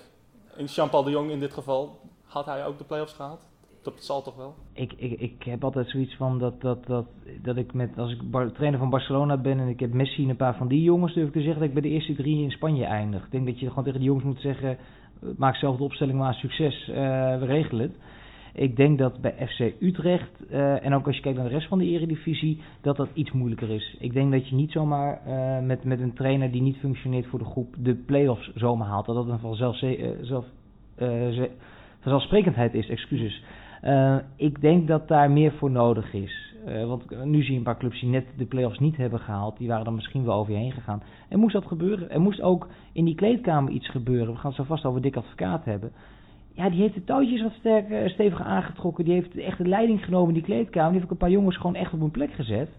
In 0.55 0.65
Jean-Paul 0.65 1.03
de 1.03 1.11
Jong 1.11 1.31
in 1.31 1.39
dit 1.39 1.53
geval, 1.53 1.99
had 2.25 2.45
hij 2.45 2.65
ook 2.65 2.77
de 2.77 2.83
play-offs 2.83 3.13
gehaald? 3.13 3.47
Dat 3.81 3.93
zal 4.03 4.21
toch 4.21 4.35
wel? 4.35 4.55
Ik, 4.73 4.93
ik, 4.93 5.19
ik 5.19 5.43
heb 5.43 5.63
altijd 5.63 5.89
zoiets 5.89 6.15
van 6.15 6.39
dat, 6.39 6.61
dat, 6.61 6.85
dat, 6.85 7.05
dat 7.41 7.57
ik 7.57 7.73
met, 7.73 7.97
als 7.97 8.11
ik 8.11 8.21
trainer 8.53 8.79
van 8.79 8.89
Barcelona 8.89 9.37
ben 9.37 9.59
en 9.59 9.67
ik 9.67 9.79
heb 9.79 9.93
Messi 9.93 10.23
en 10.23 10.29
een 10.29 10.35
paar 10.35 10.55
van 10.55 10.67
die 10.67 10.81
jongens, 10.81 11.13
durf 11.13 11.27
ik 11.27 11.33
te 11.33 11.41
zeggen 11.41 11.59
dat 11.59 11.67
ik 11.67 11.73
bij 11.73 11.89
de 11.89 11.95
eerste 11.95 12.15
drie 12.15 12.43
in 12.43 12.51
Spanje 12.51 12.85
eindig. 12.85 13.25
Ik 13.25 13.31
denk 13.31 13.45
dat 13.45 13.59
je 13.59 13.69
gewoon 13.69 13.83
tegen 13.83 13.99
die 13.99 14.07
jongens 14.07 14.25
moet 14.25 14.41
zeggen, 14.41 14.69
eh, 14.69 15.29
maak 15.37 15.55
zelf 15.55 15.77
de 15.77 15.83
opstelling 15.83 16.17
maar 16.17 16.33
succes, 16.33 16.87
uh, 16.87 16.95
we 17.39 17.45
regelen 17.45 17.87
het. 17.87 17.97
Ik 18.57 18.75
denk 18.75 18.97
dat 18.97 19.21
bij 19.21 19.47
FC 19.47 19.73
Utrecht, 19.79 20.31
uh, 20.51 20.85
en 20.85 20.93
ook 20.93 21.05
als 21.07 21.15
je 21.15 21.21
kijkt 21.21 21.37
naar 21.37 21.47
de 21.47 21.53
rest 21.53 21.67
van 21.67 21.77
de 21.77 21.85
eredivisie, 21.85 22.61
dat 22.81 22.95
dat 22.95 23.09
iets 23.13 23.31
moeilijker 23.31 23.69
is. 23.69 23.95
Ik 23.99 24.13
denk 24.13 24.31
dat 24.31 24.49
je 24.49 24.55
niet 24.55 24.71
zomaar 24.71 25.21
uh, 25.27 25.65
met, 25.65 25.83
met 25.83 25.99
een 25.99 26.13
trainer 26.13 26.51
die 26.51 26.61
niet 26.61 26.77
functioneert 26.77 27.27
voor 27.27 27.39
de 27.39 27.45
groep 27.45 27.75
de 27.77 27.95
play-offs 27.95 28.51
zomaar 28.55 28.87
haalt. 28.87 29.05
Dat 29.05 29.15
dat 29.15 29.27
een 29.27 29.39
vanzelf, 29.39 29.77
zelf, 30.21 30.45
vanzelfsprekendheid 31.99 32.73
is, 32.73 32.89
excuses. 32.89 33.43
Ik 34.35 34.61
denk 34.61 34.87
dat 34.87 35.07
daar 35.07 35.31
meer 35.31 35.51
voor 35.51 35.71
nodig 35.71 36.13
is. 36.13 36.55
Want 36.85 37.25
nu 37.25 37.41
zie 37.43 37.51
je 37.51 37.57
een 37.57 37.63
paar 37.63 37.77
clubs 37.77 37.99
die 37.99 38.09
net 38.09 38.25
de 38.37 38.45
play-offs 38.45 38.79
niet 38.79 38.97
hebben 38.97 39.19
gehaald. 39.19 39.57
Die 39.57 39.67
waren 39.67 39.85
dan 39.85 39.95
misschien 39.95 40.25
wel 40.25 40.35
over 40.35 40.53
je 40.53 40.59
heen 40.59 40.71
gegaan. 40.71 41.03
En 41.29 41.39
moest 41.39 41.53
dat 41.53 41.65
gebeuren? 41.65 42.09
Er 42.09 42.21
moest 42.21 42.41
ook 42.41 42.67
in 42.93 43.05
die 43.05 43.15
kleedkamer 43.15 43.71
iets 43.71 43.89
gebeuren. 43.89 44.33
We 44.33 44.39
gaan 44.39 44.51
het 44.51 44.59
zo 44.59 44.63
vast 44.63 44.85
over 44.85 45.01
Dick 45.01 45.15
Advocaat 45.15 45.65
hebben. 45.65 45.91
Ja, 46.55 46.69
die 46.69 46.81
heeft 46.81 46.93
de 46.93 47.03
touwtjes 47.03 47.41
wat 47.41 47.51
sterker, 47.51 48.03
eh, 48.03 48.09
steviger 48.09 48.45
aangetrokken. 48.45 49.05
Die 49.05 49.13
heeft 49.13 49.37
echt 49.37 49.57
de 49.57 49.67
leiding 49.67 50.03
genomen 50.03 50.27
in 50.27 50.33
die 50.33 50.43
kleedkamer. 50.43 50.91
Die 50.91 50.99
heeft 50.99 51.05
ook 51.05 51.11
een 51.11 51.17
paar 51.17 51.29
jongens 51.29 51.57
gewoon 51.57 51.75
echt 51.75 51.93
op 51.93 51.99
hun 51.99 52.11
plek 52.11 52.33
gezet. 52.33 52.69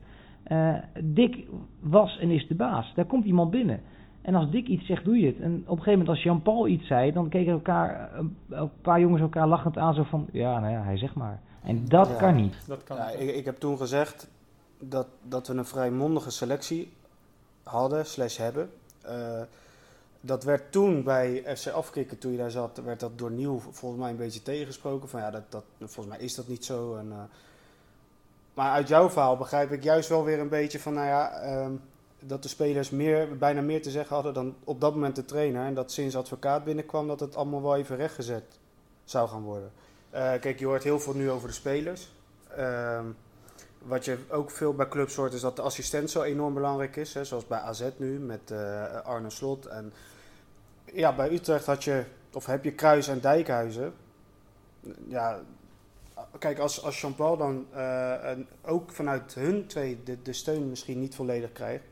Uh, 0.53 0.75
Dick 1.03 1.47
was 1.81 2.19
en 2.19 2.31
is 2.31 2.49
de 2.49 2.55
baas. 2.55 2.93
Daar 2.95 3.05
komt 3.05 3.25
iemand 3.25 3.51
binnen. 3.51 3.81
En 4.23 4.35
als 4.35 4.51
Dick 4.51 4.67
iets 4.67 4.87
zegt, 4.87 5.05
doe 5.05 5.19
je 5.19 5.27
het. 5.27 5.41
En 5.41 5.53
op 5.53 5.57
een 5.57 5.69
gegeven 5.69 5.91
moment 5.91 6.09
als 6.09 6.23
Jean-Paul 6.23 6.67
iets 6.67 6.87
zei, 6.87 7.13
dan 7.13 7.29
keken 7.29 7.53
elkaar, 7.53 8.11
een 8.49 8.71
paar 8.83 9.01
jongens 9.01 9.21
elkaar 9.21 9.49
lachend 9.49 9.79
aan 9.79 9.95
zo 9.95 10.03
van, 10.03 10.27
ja, 10.33 10.61
nou 10.61 10.73
ja, 10.73 10.83
hij 10.83 10.97
zegt 10.97 11.15
maar. 11.15 11.41
En 11.63 11.85
dat 11.89 12.17
kan 12.17 12.35
niet. 12.35 12.67
Dat 12.67 12.85
kan 12.85 12.97
ja, 12.97 13.09
ik, 13.09 13.35
ik, 13.35 13.45
heb 13.45 13.57
toen 13.57 13.77
gezegd 13.77 14.29
dat, 14.79 15.07
dat 15.23 15.47
we 15.47 15.55
een 15.55 15.65
vrij 15.65 15.91
mondige 15.91 16.31
selectie 16.31 16.93
hadden, 17.63 18.07
slash 18.07 18.37
hebben. 18.37 18.71
Uh, 19.07 19.41
dat 20.27 20.45
werd 20.45 20.73
toen 20.73 21.03
bij 21.03 21.57
FC 21.57 21.67
Afkikken, 21.67 22.19
toen 22.19 22.33
je 22.33 22.39
daar 22.39 22.51
zat, 22.51 22.81
werd 22.85 23.01
dat 23.01 23.19
door 23.19 23.31
Nieuw 23.31 23.59
volgens 23.59 24.01
mij 24.01 24.11
een 24.11 24.17
beetje 24.17 24.43
tegengesproken. 24.43 25.09
Van 25.09 25.21
ja, 25.21 25.31
dat, 25.31 25.43
dat, 25.49 25.65
volgens 25.79 26.17
mij 26.17 26.25
is 26.25 26.35
dat 26.35 26.49
niet 26.49 26.65
zo. 26.65 26.97
En, 26.97 27.07
uh, 27.07 27.17
maar 28.55 28.71
uit 28.71 28.89
jouw 28.89 29.11
verhaal 29.11 29.37
begrijp 29.37 29.73
ik 29.73 29.83
juist 29.83 30.09
wel 30.09 30.25
weer 30.25 30.39
een 30.39 30.49
beetje 30.49 30.81
van, 30.81 30.95
nou 30.95 31.07
ja, 31.07 31.43
um, 31.65 31.81
dat 32.21 32.43
de 32.43 32.49
spelers 32.49 32.91
meer, 32.91 33.37
bijna 33.39 33.61
meer 33.61 33.83
te 33.83 33.91
zeggen 33.91 34.15
hadden 34.15 34.35
dan 34.35 34.55
op 34.65 34.81
dat 34.81 34.95
moment 34.95 35.17
de 35.17 35.25
trainer. 35.25 35.67
En 35.67 35.75
dat 35.75 35.93
sinds 35.93 36.17
advocaat 36.17 36.65
binnenkwam 36.65 37.07
dat 37.07 37.21
het 37.21 37.37
allemaal 37.37 37.63
wel 37.63 37.77
even 37.77 37.97
rechtgezet 37.97 38.45
zou 39.05 39.29
gaan 39.29 39.43
worden. 39.43 39.71
Uh, 40.15 40.21
kijk, 40.21 40.59
je 40.59 40.67
hoort 40.67 40.83
heel 40.83 41.01
veel 41.01 41.15
nu 41.15 41.31
over 41.31 41.49
de 41.49 41.55
spelers. 41.55 42.09
Uh, 42.59 43.01
wat 43.79 44.05
je 44.05 44.19
ook 44.29 44.51
veel 44.51 44.75
bij 44.75 44.89
clubs 44.89 45.15
hoort 45.15 45.33
is 45.33 45.41
dat 45.41 45.57
de 45.57 45.63
assistent 45.63 46.11
zo 46.11 46.23
enorm 46.23 46.55
belangrijk 46.55 46.97
is. 46.97 47.15
Hè, 47.15 47.25
zoals 47.25 47.47
bij 47.47 47.59
AZ 47.59 47.83
nu 47.97 48.19
met 48.19 48.51
uh, 48.53 49.01
Arne 49.05 49.31
Slot. 49.31 49.67
En 49.67 49.93
ja, 50.93 51.15
bij 51.15 51.33
Utrecht 51.33 51.67
had 51.67 51.85
je, 51.85 52.05
of 52.33 52.47
heb 52.47 52.65
je 52.65 52.73
Kruis 52.73 53.09
en 53.09 53.21
Dijkhuizen. 53.21 53.95
Ja, 55.09 55.41
kijk, 56.39 56.59
als, 56.59 56.83
als 56.83 57.01
Jean-Paul 57.01 57.37
dan 57.37 57.67
uh, 57.75 58.31
ook 58.63 58.93
vanuit 58.93 59.35
hun 59.35 59.67
twee 59.67 60.03
de, 60.05 60.23
de 60.23 60.33
steun 60.33 60.69
misschien 60.69 61.01
niet 61.01 61.15
volledig 61.15 61.53
krijgt 61.53 61.85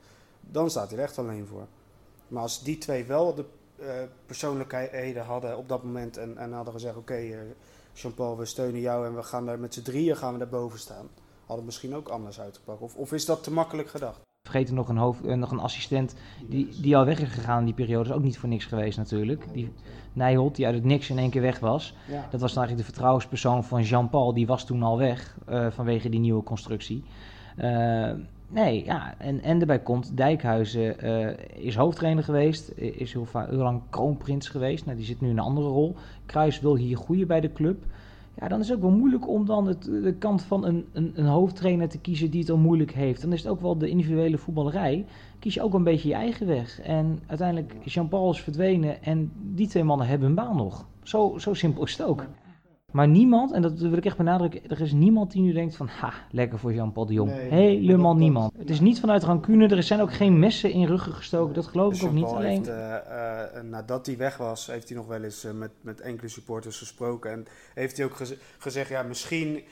dan 0.51 0.71
staat 0.71 0.91
hij 0.91 0.99
er 0.99 1.05
echt 1.05 1.19
alleen 1.19 1.47
voor. 1.47 1.67
Maar 2.29 2.43
als 2.43 2.63
die 2.63 2.79
twee 2.79 3.05
wel 3.05 3.35
de 3.35 3.45
uh, 3.77 3.93
persoonlijkheden 4.27 5.25
hadden 5.25 5.57
op 5.57 5.69
dat 5.69 5.83
moment 5.83 6.17
en, 6.17 6.39
en 6.39 6.53
hadden 6.53 6.73
gezegd: 6.73 6.97
Oké, 6.97 7.13
okay, 7.13 7.31
uh, 7.31 7.39
Jean-Paul, 7.93 8.37
we 8.37 8.45
steunen 8.45 8.81
jou 8.81 9.07
en 9.07 9.15
we 9.15 9.23
gaan 9.23 9.47
daar 9.47 9.59
met 9.59 9.75
z'n 9.75 9.83
drieën 9.83 10.17
gaan 10.17 10.33
we 10.33 10.39
daar 10.39 10.49
boven 10.49 10.79
staan, 10.79 11.09
hadden 11.39 11.57
het 11.57 11.65
misschien 11.65 11.95
ook 11.95 12.09
anders 12.09 12.41
uitgepakt. 12.41 12.81
Of, 12.81 12.95
of 12.95 13.13
is 13.13 13.25
dat 13.25 13.43
te 13.43 13.53
makkelijk 13.53 13.89
gedacht? 13.89 14.21
Vergeten 14.45 14.75
nog 14.75 14.89
een, 14.89 14.97
hoofd, 14.97 15.23
nog 15.25 15.51
een 15.51 15.59
assistent 15.59 16.15
die, 16.49 16.69
die 16.81 16.97
al 16.97 17.05
weg 17.05 17.21
is 17.21 17.29
gegaan 17.29 17.59
in 17.59 17.65
die 17.65 17.75
periode. 17.75 18.09
is 18.09 18.15
ook 18.15 18.23
niet 18.23 18.39
voor 18.39 18.49
niks 18.49 18.65
geweest 18.65 18.99
natuurlijk. 18.99 19.45
Die 19.53 19.73
Nijholt, 20.13 20.57
die 20.57 20.67
uit 20.67 20.75
het 20.75 20.85
niks 20.85 21.11
in 21.11 21.19
één 21.19 21.31
keer 21.31 21.43
weg 21.43 21.59
was. 21.59 21.95
Dat 22.31 22.41
was 22.41 22.53
dan 22.53 22.63
eigenlijk 22.63 22.77
de 22.77 22.93
vertrouwenspersoon 22.93 23.65
van 23.65 23.83
Jean-Paul. 23.83 24.35
Die 24.35 24.47
was 24.47 24.67
toen 24.67 24.83
al 24.83 24.99
weg 24.99 25.37
vanwege 25.71 26.09
die 26.09 26.21
nieuwe 26.21 26.43
constructie. 26.43 27.05
Nee, 28.49 28.85
ja, 28.85 29.15
en, 29.19 29.43
en 29.43 29.61
erbij 29.61 29.79
komt, 29.79 30.17
Dijkhuizen 30.17 31.05
uh, 31.05 31.31
is 31.55 31.77
hoofdtrainer 31.77 32.25
geweest, 32.25 32.73
is 32.77 33.13
heel, 33.13 33.27
heel 33.33 33.59
lang 33.59 33.83
kroonprins 33.91 34.49
geweest. 34.49 34.85
Nou, 34.85 34.97
die 34.97 35.07
zit 35.07 35.21
nu 35.21 35.29
in 35.29 35.39
een 35.39 35.45
andere 35.45 35.67
rol. 35.67 35.97
Kruis 36.27 36.61
wil 36.61 36.77
hier 36.77 36.97
groeien 36.97 37.27
bij 37.27 37.41
de 37.41 37.53
club. 37.53 37.85
Ja, 38.41 38.49
dan 38.49 38.61
is 38.61 38.69
het 38.69 38.77
ook 38.77 38.83
wel 38.83 38.93
moeilijk 38.99 39.29
om 39.29 39.47
dan 39.47 39.77
de 39.83 40.15
kant 40.19 40.43
van 40.43 40.65
een, 40.65 40.87
een, 40.93 41.13
een, 41.15 41.27
hoofdtrainer 41.27 41.89
te 41.89 41.99
kiezen 41.99 42.31
die 42.31 42.41
het 42.41 42.51
al 42.51 42.57
moeilijk 42.57 42.93
heeft. 42.93 43.21
Dan 43.23 43.33
is 43.33 43.43
het 43.43 43.53
ook 43.53 43.61
wel 43.61 43.79
de 43.79 43.89
individuele 43.89 44.39
voetballerij. 44.39 45.07
Kies 45.39 45.55
je 45.55 45.63
ook 45.63 45.75
een 45.75 45.85
beetje 45.85 46.09
je 46.09 46.15
eigen 46.15 46.47
weg. 46.47 46.81
En 46.81 47.19
uiteindelijk, 47.27 47.75
Jean-Paul 47.85 48.31
is 48.31 48.41
verdwenen 48.41 49.03
en 49.03 49.33
die 49.35 49.69
twee 49.69 49.85
mannen 49.85 50.07
hebben 50.07 50.27
hun 50.27 50.37
baan 50.37 50.57
nog. 50.57 50.87
Zo, 51.03 51.39
zo 51.39 51.55
simpel 51.55 51.85
is 51.85 51.97
het 51.97 52.07
ook. 52.07 52.27
Maar 52.95 53.09
niemand, 53.09 53.53
en 53.53 53.63
dat 53.63 53.79
wil 53.79 53.93
ik 53.93 54.05
echt 54.05 54.17
benadrukken, 54.17 54.61
er 54.69 54.81
is 54.81 54.93
niemand 54.93 55.33
die 55.33 55.43
nu 55.43 55.53
denkt 55.53 55.77
van, 55.77 55.87
ha, 55.87 56.13
lekker 56.31 56.59
voor 56.59 56.73
Jean-Paul 56.73 57.07
de 57.07 57.13
Jong. 57.13 57.31
Helemaal 57.31 58.17
niemand. 58.17 58.53
Het 58.59 58.71
is 58.71 58.81
niet 58.81 59.01
vanuit 59.01 59.23
rancune, 59.23 59.69
er 59.69 59.83
zijn 59.83 60.01
ook 60.01 60.13
geen 60.13 60.39
messen 60.39 60.71
in 60.71 60.87
ruggen 60.87 61.13
gestoken, 61.13 61.55
dat 61.55 61.67
geloof 61.67 61.95
ik 61.95 62.07
ook 62.07 62.13
niet. 62.13 62.25
Alleen... 62.25 62.67
Heeft, 62.67 62.69
uh, 62.69 63.63
nadat 63.63 64.07
hij 64.07 64.17
weg 64.17 64.37
was, 64.37 64.67
heeft 64.67 64.89
hij 64.89 64.97
nog 64.97 65.07
wel 65.07 65.23
eens 65.23 65.47
met, 65.55 65.71
met 65.81 66.01
enkele 66.01 66.29
supporters 66.29 66.79
gesproken. 66.79 67.31
En 67.31 67.47
heeft 67.75 67.97
hij 67.97 68.07
ook 68.07 68.17
gezegd, 68.59 68.89
ja, 68.89 69.03
misschien 69.03 69.63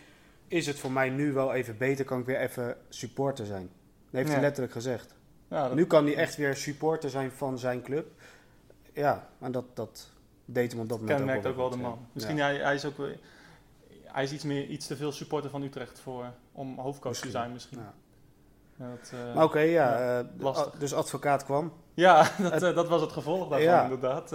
is 0.48 0.66
het 0.66 0.78
voor 0.78 0.92
mij 0.92 1.10
nu 1.10 1.32
wel 1.32 1.52
even 1.52 1.76
beter, 1.78 2.04
kan 2.04 2.20
ik 2.20 2.26
weer 2.26 2.40
even 2.40 2.76
supporter 2.88 3.46
zijn. 3.46 3.68
Dat 4.10 4.20
heeft 4.20 4.32
hij 4.32 4.40
letterlijk 4.40 4.72
gezegd. 4.72 5.14
Ja, 5.48 5.66
dat... 5.66 5.76
Nu 5.76 5.86
kan 5.86 6.04
hij 6.04 6.16
echt 6.16 6.36
weer 6.36 6.56
supporter 6.56 7.10
zijn 7.10 7.30
van 7.30 7.58
zijn 7.58 7.82
club. 7.82 8.06
Ja, 8.92 9.28
en 9.38 9.52
dat, 9.52 9.64
dat, 9.74 10.10
deed 10.44 10.72
hem 10.72 10.80
op 10.80 10.88
dat 10.88 10.98
moment 11.00 11.18
Kenmerkt 11.18 11.46
ook, 11.46 11.56
wel 11.56 11.70
de 11.70 11.76
man. 11.76 12.06
Misschien 12.12 12.38
hij, 12.38 12.56
hij 12.56 12.74
is 12.74 12.84
ook 12.84 12.96
hij 14.12 14.22
is 14.22 14.32
iets, 14.32 14.44
meer, 14.44 14.66
iets 14.66 14.86
te 14.86 14.96
veel 14.96 15.12
supporter 15.12 15.50
van 15.50 15.62
Utrecht 15.62 16.00
voor, 16.00 16.24
om 16.52 16.78
hoofdcoach 16.78 17.16
te 17.16 17.30
zijn 17.30 17.52
misschien. 17.52 17.78
Ja. 17.78 17.94
Dat, 18.76 19.12
uh, 19.14 19.34
maar 19.34 19.44
oké, 19.44 19.60
ja, 19.60 20.20
uh, 20.40 20.66
dus 20.78 20.94
advocaat 20.94 21.44
kwam. 21.44 21.72
Ja, 21.94 22.30
dat, 22.50 22.62
uh, 22.62 22.74
dat 22.74 22.88
was 22.88 23.00
het 23.00 23.12
gevolg 23.12 23.48
daarvan 23.48 23.82
inderdaad. 23.82 24.32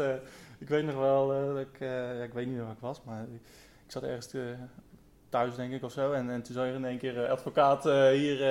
ik 0.57 0.67
weet 0.67 0.85
nog 0.85 0.95
wel, 0.95 1.27
dat 1.27 1.57
ik, 1.57 1.79
ja, 1.79 2.23
ik 2.23 2.33
weet 2.33 2.47
niet 2.47 2.59
waar 2.59 2.71
ik 2.71 2.79
was, 2.79 3.01
maar 3.03 3.21
ik 3.85 3.91
zat 3.91 4.03
ergens 4.03 4.33
thuis 5.29 5.55
denk 5.55 5.73
ik 5.73 5.83
of 5.83 5.91
zo. 5.91 6.11
En, 6.11 6.29
en 6.29 6.41
toen 6.41 6.55
zag 6.55 6.65
je 6.65 6.73
in 6.73 6.85
één 6.85 6.97
keer 6.97 7.27
advocaat 7.27 7.83
hier 8.13 8.41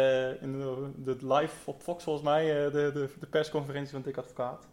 in 0.42 0.52
de, 0.52 0.90
de, 0.96 1.34
live 1.34 1.54
op 1.64 1.82
Fox 1.82 2.04
volgens 2.04 2.24
mij, 2.24 2.44
de, 2.70 2.90
de, 2.94 3.08
de 3.20 3.26
persconferentie 3.26 3.92
van 3.92 4.02
Dick 4.02 4.16
Advocaat. 4.16 4.66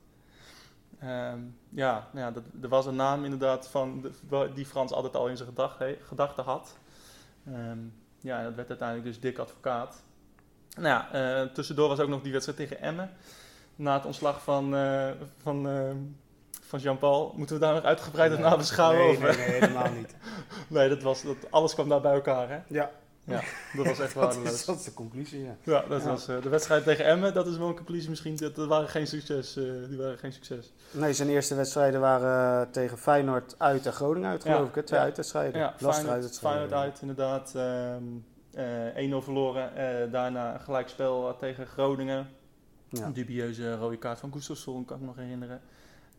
Um, 1.03 1.57
ja, 1.69 2.07
ja 2.13 2.31
dat, 2.31 2.43
er 2.61 2.69
was 2.69 2.85
een 2.85 2.95
naam 2.95 3.23
inderdaad 3.23 3.67
van 3.67 4.01
de, 4.29 4.51
die 4.53 4.65
Frans 4.65 4.91
altijd 4.91 5.15
al 5.15 5.27
in 5.27 5.37
zijn 5.37 5.49
gedachten 6.01 6.43
had. 6.43 6.77
Um, 7.47 7.93
ja, 8.19 8.43
dat 8.43 8.55
werd 8.55 8.69
uiteindelijk 8.69 9.07
dus 9.07 9.19
dik 9.19 9.37
advocaat. 9.37 10.03
Nou 10.75 10.87
ja, 10.87 11.41
uh, 11.41 11.49
tussendoor 11.49 11.87
was 11.87 11.99
ook 11.99 12.09
nog 12.09 12.21
die 12.21 12.31
wedstrijd 12.31 12.57
tegen 12.59 12.81
Emmen. 12.81 13.09
Na 13.75 13.93
het 13.93 14.05
ontslag 14.05 14.43
van, 14.43 14.75
uh, 14.75 15.09
van, 15.37 15.67
uh, 15.67 15.91
van 16.61 16.79
Jean-Paul. 16.79 17.33
Moeten 17.35 17.55
we 17.55 17.61
daar 17.61 17.73
nog 17.73 17.83
uitgebreid 17.83 18.31
nee, 18.31 18.39
naar 18.39 18.57
beschouwen? 18.57 19.19
Nee, 19.19 19.35
nee, 19.35 19.37
nee, 19.37 19.59
helemaal 19.59 19.91
niet. 19.91 20.15
nee, 20.67 20.89
dat 20.89 21.01
was, 21.01 21.23
dat, 21.23 21.37
alles 21.49 21.73
kwam 21.73 21.89
daar 21.89 22.01
bij 22.01 22.13
elkaar, 22.13 22.49
hè? 22.49 22.59
Ja, 22.67 22.91
ja, 23.25 23.41
dat 23.77 23.85
was 23.85 23.99
echt 23.99 24.13
waardeloos. 24.13 24.45
dat, 24.45 24.53
is, 24.53 24.65
dat 24.65 24.79
is 24.79 24.83
de 24.83 24.93
conclusie, 24.93 25.43
ja. 25.43 25.55
Ja, 25.63 25.83
dat 25.89 26.03
was 26.03 26.29
uh, 26.29 26.41
de 26.41 26.49
wedstrijd 26.49 26.83
tegen 26.83 27.05
Emmen. 27.05 27.33
Dat 27.33 27.47
is 27.47 27.57
wel 27.57 27.67
een 27.67 27.75
conclusie 27.75 28.09
misschien. 28.09 28.35
Dat, 28.35 28.55
dat 28.55 28.67
waren 28.67 28.89
geen 28.89 29.07
succes. 29.07 29.57
Uh, 29.57 29.87
die 29.89 29.97
waren 29.97 30.17
geen 30.17 30.33
succes. 30.33 30.73
Nee, 30.91 31.13
zijn 31.13 31.29
eerste 31.29 31.55
wedstrijden 31.55 31.99
waren 31.99 32.61
uh, 32.65 32.71
tegen 32.71 32.97
Feyenoord 32.97 33.55
uit 33.57 33.85
en 33.85 33.93
Groningen 33.93 34.29
uit, 34.29 34.41
geloof 34.41 34.67
ik. 34.67 34.75
Hè? 34.75 34.83
Twee 34.83 34.99
ja. 34.99 35.05
uitwedstrijden. 35.05 35.59
Ja, 35.59 35.73
Feyenoord, 35.77 36.39
Feyenoord 36.39 36.73
uit, 36.73 37.01
inderdaad. 37.01 37.53
Um, 37.55 38.25
1-0 38.55 39.23
verloren. 39.23 39.71
daarna 40.11 40.53
een 40.53 40.59
gelijkspel 40.59 41.35
tegen 41.39 41.67
Groningen. 41.67 42.27
Ja. 42.89 43.05
Een 43.05 43.13
dubieuze 43.13 43.75
rode 43.75 43.97
kaart 43.97 44.19
van 44.19 44.33
Gustafsson, 44.33 44.85
kan 44.85 44.95
ik 44.95 45.01
me 45.01 45.07
nog 45.07 45.17
herinneren. 45.17 45.61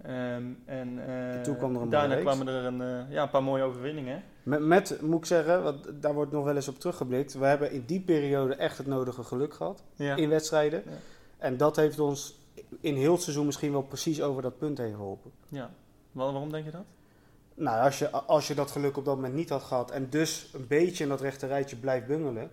Um, 0.07 0.63
en, 0.65 1.01
toen 1.43 1.57
kwam 1.57 1.75
er 1.77 1.83
een 1.83 1.91
daarna 1.91 2.17
kwamen 2.17 2.49
er 2.49 2.65
een, 2.65 3.07
ja, 3.11 3.23
een 3.23 3.31
paar 3.31 3.43
mooie 3.43 3.63
overwinningen. 3.63 4.23
Met, 4.45 4.61
met, 4.61 5.01
moet 5.01 5.19
ik 5.19 5.25
zeggen, 5.25 5.63
want 5.63 5.87
daar 6.01 6.15
wordt 6.15 6.33
nog 6.33 6.45
wel 6.45 6.57
eens 6.57 6.69
op 6.69 6.79
teruggeblikt. 6.79 7.35
We 7.35 7.47
hebben 7.47 7.73
in 7.73 7.85
die 7.87 8.01
periode 8.01 8.55
echt 8.55 8.79
het 8.79 8.87
nodige 8.87 9.23
geluk 9.23 9.55
gehad 9.55 9.83
in 9.97 10.29
wedstrijden. 10.29 10.83
Ja. 10.87 10.93
En 11.39 11.57
dat 11.57 11.77
heeft 11.77 11.99
ons 11.99 12.39
in 12.81 12.95
heel 12.95 13.13
het 13.13 13.23
seizoen 13.23 13.47
misschien 13.47 13.73
wel 13.73 13.83
precies 13.83 14.23
over 14.23 14.43
dat 14.43 14.59
punt 14.59 14.79
heen 14.79 14.95
geholpen. 14.95 15.31
Ja, 15.49 15.71
waarom 16.13 16.53
denk 16.53 16.65
je 16.65 16.71
dat? 16.71 16.85
Nou, 17.55 17.85
als 17.85 17.99
je, 17.99 18.11
als 18.11 18.49
je 18.49 18.55
dat 18.55 18.71
geluk 18.71 18.97
op 18.97 19.05
dat 19.05 19.15
moment 19.15 19.35
niet 19.35 19.49
had 19.49 19.63
gehad 19.63 19.91
en 19.91 20.11
dus 20.11 20.51
een 20.55 20.67
beetje 20.67 21.03
in 21.05 21.11
dat 21.11 21.21
rechte 21.21 21.47
rijtje 21.47 21.77
blijft 21.77 22.07
bungelen. 22.07 22.51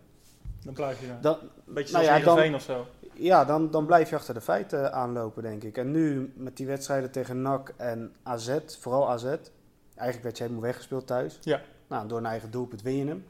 Dan 0.64 0.74
blijf 0.74 1.00
je 1.00 1.08
dan, 1.22 1.38
een 1.68 1.74
beetje 1.74 1.94
nou 1.94 2.06
ja, 2.06 2.20
dan, 2.20 2.56
of 2.56 2.62
zo. 2.62 2.86
Ja, 3.14 3.46
dan, 3.46 3.72
dan 3.72 3.86
blijf 3.86 4.10
je 4.10 4.16
achter 4.16 4.34
de 4.34 4.42
feiten 4.42 4.94
aanlopen, 4.94 5.44
denk 5.44 5.64
ik. 5.64 5.78
En 5.78 5.92
nu 5.92 6.34
met 6.36 6.58
die 6.58 6.68
wedstrijden 6.68 7.12
tegen 7.12 7.42
NAC 7.42 7.74
en 7.78 8.14
AZ, 8.24 8.58
vooral 8.80 9.10
AZ. 9.10 9.24
Eigenlijk 9.24 10.24
werd 10.24 10.38
je 10.38 10.44
helemaal 10.44 10.64
weggespeeld 10.64 11.08
thuis. 11.08 11.38
Ja. 11.42 11.62
Nou, 11.92 12.08
door 12.08 12.18
een 12.18 12.26
eigen 12.26 12.52
doelpunt 12.52 12.82
win 12.82 12.96
je 12.96 13.06
hem. 13.06 13.26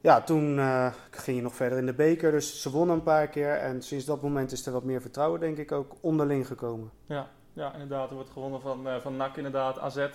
Ja, 0.00 0.20
toen 0.20 0.56
uh, 0.56 0.92
ging 1.10 1.36
je 1.36 1.42
nog 1.42 1.54
verder 1.54 1.78
in 1.78 1.86
de 1.86 1.92
beker, 1.92 2.30
dus 2.30 2.62
ze 2.62 2.70
wonnen 2.70 2.96
een 2.96 3.02
paar 3.02 3.28
keer. 3.28 3.54
En 3.54 3.82
sinds 3.82 4.04
dat 4.04 4.22
moment 4.22 4.52
is 4.52 4.66
er 4.66 4.72
wat 4.72 4.84
meer 4.84 5.00
vertrouwen, 5.00 5.40
denk 5.40 5.58
ik, 5.58 5.72
ook 5.72 5.96
onderling 6.00 6.46
gekomen. 6.46 6.90
Ja, 7.06 7.28
ja 7.52 7.72
inderdaad. 7.72 8.08
Er 8.08 8.14
wordt 8.14 8.30
gewonnen 8.30 8.60
van, 8.60 8.86
uh, 8.86 8.96
van 8.96 9.16
NAC 9.16 9.36
inderdaad, 9.36 9.78
AZ. 9.78 10.08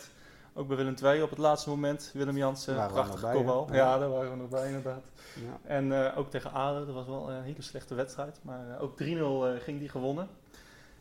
Ook 0.54 0.68
bij 0.68 0.78
Willem 0.78 0.96
II 1.04 1.22
op 1.22 1.30
het 1.30 1.40
laatste 1.40 1.70
moment. 1.70 2.12
Willem 2.14 2.38
Jansen, 2.38 2.88
prachtige 2.88 3.32
kopbal. 3.32 3.68
Ja. 3.72 3.76
ja. 3.76 3.98
daar 3.98 4.10
waren 4.10 4.32
we 4.32 4.38
nog 4.38 4.50
bij 4.50 4.68
inderdaad. 4.68 5.04
Ja. 5.36 5.70
En 5.70 5.86
uh, 5.86 6.18
ook 6.18 6.30
tegen 6.30 6.52
Aden, 6.52 6.86
dat 6.86 6.96
was 6.96 7.06
wel 7.06 7.30
een 7.30 7.44
hele 7.44 7.62
slechte 7.62 7.96
wedstrijd. 7.96 8.40
Maar 8.42 8.80
ook 8.80 9.02
3-0 9.04 9.64
ging 9.64 9.80
die 9.80 9.90
gewonnen 9.90 10.28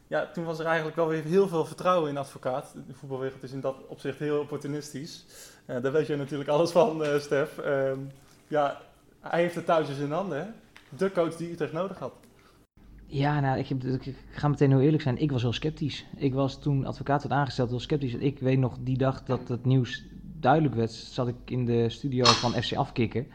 ja, 0.08 0.30
toen 0.32 0.44
was 0.44 0.58
er 0.58 0.66
eigenlijk 0.66 0.96
wel 0.96 1.08
weer 1.08 1.22
heel 1.22 1.48
veel 1.48 1.64
vertrouwen 1.64 2.10
in 2.10 2.16
advocaat. 2.16 2.72
De 2.86 2.94
voetbalwereld 2.94 3.42
is 3.42 3.52
in 3.52 3.60
dat 3.60 3.76
opzicht 3.86 4.18
heel 4.18 4.40
opportunistisch. 4.40 5.24
Daar 5.66 5.92
weet 5.92 6.06
je 6.06 6.16
natuurlijk 6.16 6.50
alles 6.50 6.70
van, 6.70 7.02
uh, 7.02 7.18
Stef. 7.18 7.58
Uh, 7.58 7.92
ja, 8.48 8.80
hij 9.20 9.40
heeft 9.40 9.54
het 9.54 9.66
thuis 9.66 9.98
in 9.98 10.12
handen. 10.12 10.38
Hè? 10.38 10.46
De 10.96 11.12
coach 11.12 11.36
die 11.36 11.50
Utrecht 11.50 11.72
nodig 11.72 11.98
had. 11.98 12.12
Ja, 13.06 13.40
nou, 13.40 13.58
ik, 13.58 13.70
ik, 13.70 14.14
ga 14.30 14.48
meteen 14.48 14.70
heel 14.70 14.80
eerlijk 14.80 15.02
zijn. 15.02 15.18
Ik 15.18 15.30
was 15.30 15.42
heel 15.42 15.52
sceptisch. 15.52 16.06
Ik 16.16 16.34
was 16.34 16.60
toen 16.60 16.86
advocaat 16.86 17.22
werd 17.22 17.34
aangesteld 17.34 17.70
heel 17.70 17.80
sceptisch. 17.80 18.14
Ik 18.14 18.38
weet 18.38 18.58
nog 18.58 18.76
die 18.80 18.98
dag 18.98 19.22
dat 19.24 19.48
het 19.48 19.64
nieuws 19.64 20.04
duidelijk 20.40 20.74
werd, 20.74 20.92
zat 20.92 21.28
ik 21.28 21.36
in 21.44 21.64
de 21.64 21.88
studio 21.88 22.24
van 22.24 22.52
FC 22.52 22.74
Afkikken. 22.74 23.26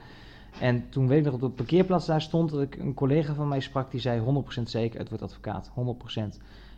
En 0.60 0.90
toen 0.90 1.08
weet 1.08 1.18
ik 1.18 1.26
nog 1.26 1.34
op 1.34 1.42
de 1.42 1.50
parkeerplaats 1.50 2.06
daar 2.06 2.22
stond, 2.22 2.50
dat 2.50 2.62
ik 2.62 2.76
een 2.76 2.94
collega 2.94 3.34
van 3.34 3.48
mij 3.48 3.60
sprak 3.60 3.92
die 3.92 4.00
zei 4.00 4.44
100% 4.60 4.62
zeker, 4.64 5.00
het 5.00 5.10
wordt 5.10 5.24
advocaat, 5.24 5.70
100%. 5.70 5.74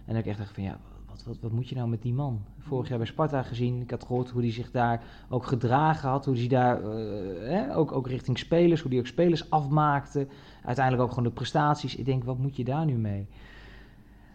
En 0.05 0.15
ik 0.15 0.25
echt 0.25 0.37
dacht 0.37 0.53
van 0.53 0.63
ja, 0.63 0.79
wat, 1.13 1.23
wat, 1.25 1.37
wat 1.41 1.51
moet 1.51 1.69
je 1.69 1.75
nou 1.75 1.89
met 1.89 2.01
die 2.01 2.13
man? 2.13 2.41
Vorig 2.59 2.89
jaar 2.89 2.97
bij 2.97 3.07
Sparta 3.07 3.43
gezien, 3.43 3.81
ik 3.81 3.91
had 3.91 4.03
gehoord 4.03 4.29
hoe 4.29 4.41
hij 4.41 4.51
zich 4.51 4.71
daar 4.71 5.03
ook 5.29 5.45
gedragen 5.45 6.09
had, 6.09 6.25
hoe 6.25 6.37
hij 6.37 6.47
daar, 6.47 6.81
uh, 6.81 7.77
ook, 7.77 7.91
ook 7.91 8.07
richting 8.07 8.37
spelers, 8.37 8.81
hoe 8.81 8.91
hij 8.91 8.99
ook 8.99 9.07
spelers 9.07 9.49
afmaakte. 9.49 10.27
Uiteindelijk 10.63 11.03
ook 11.05 11.09
gewoon 11.13 11.29
de 11.29 11.35
prestaties. 11.35 11.95
Ik 11.95 12.05
denk, 12.05 12.23
wat 12.23 12.37
moet 12.37 12.55
je 12.55 12.63
daar 12.63 12.85
nu 12.85 12.93
mee? 12.93 13.27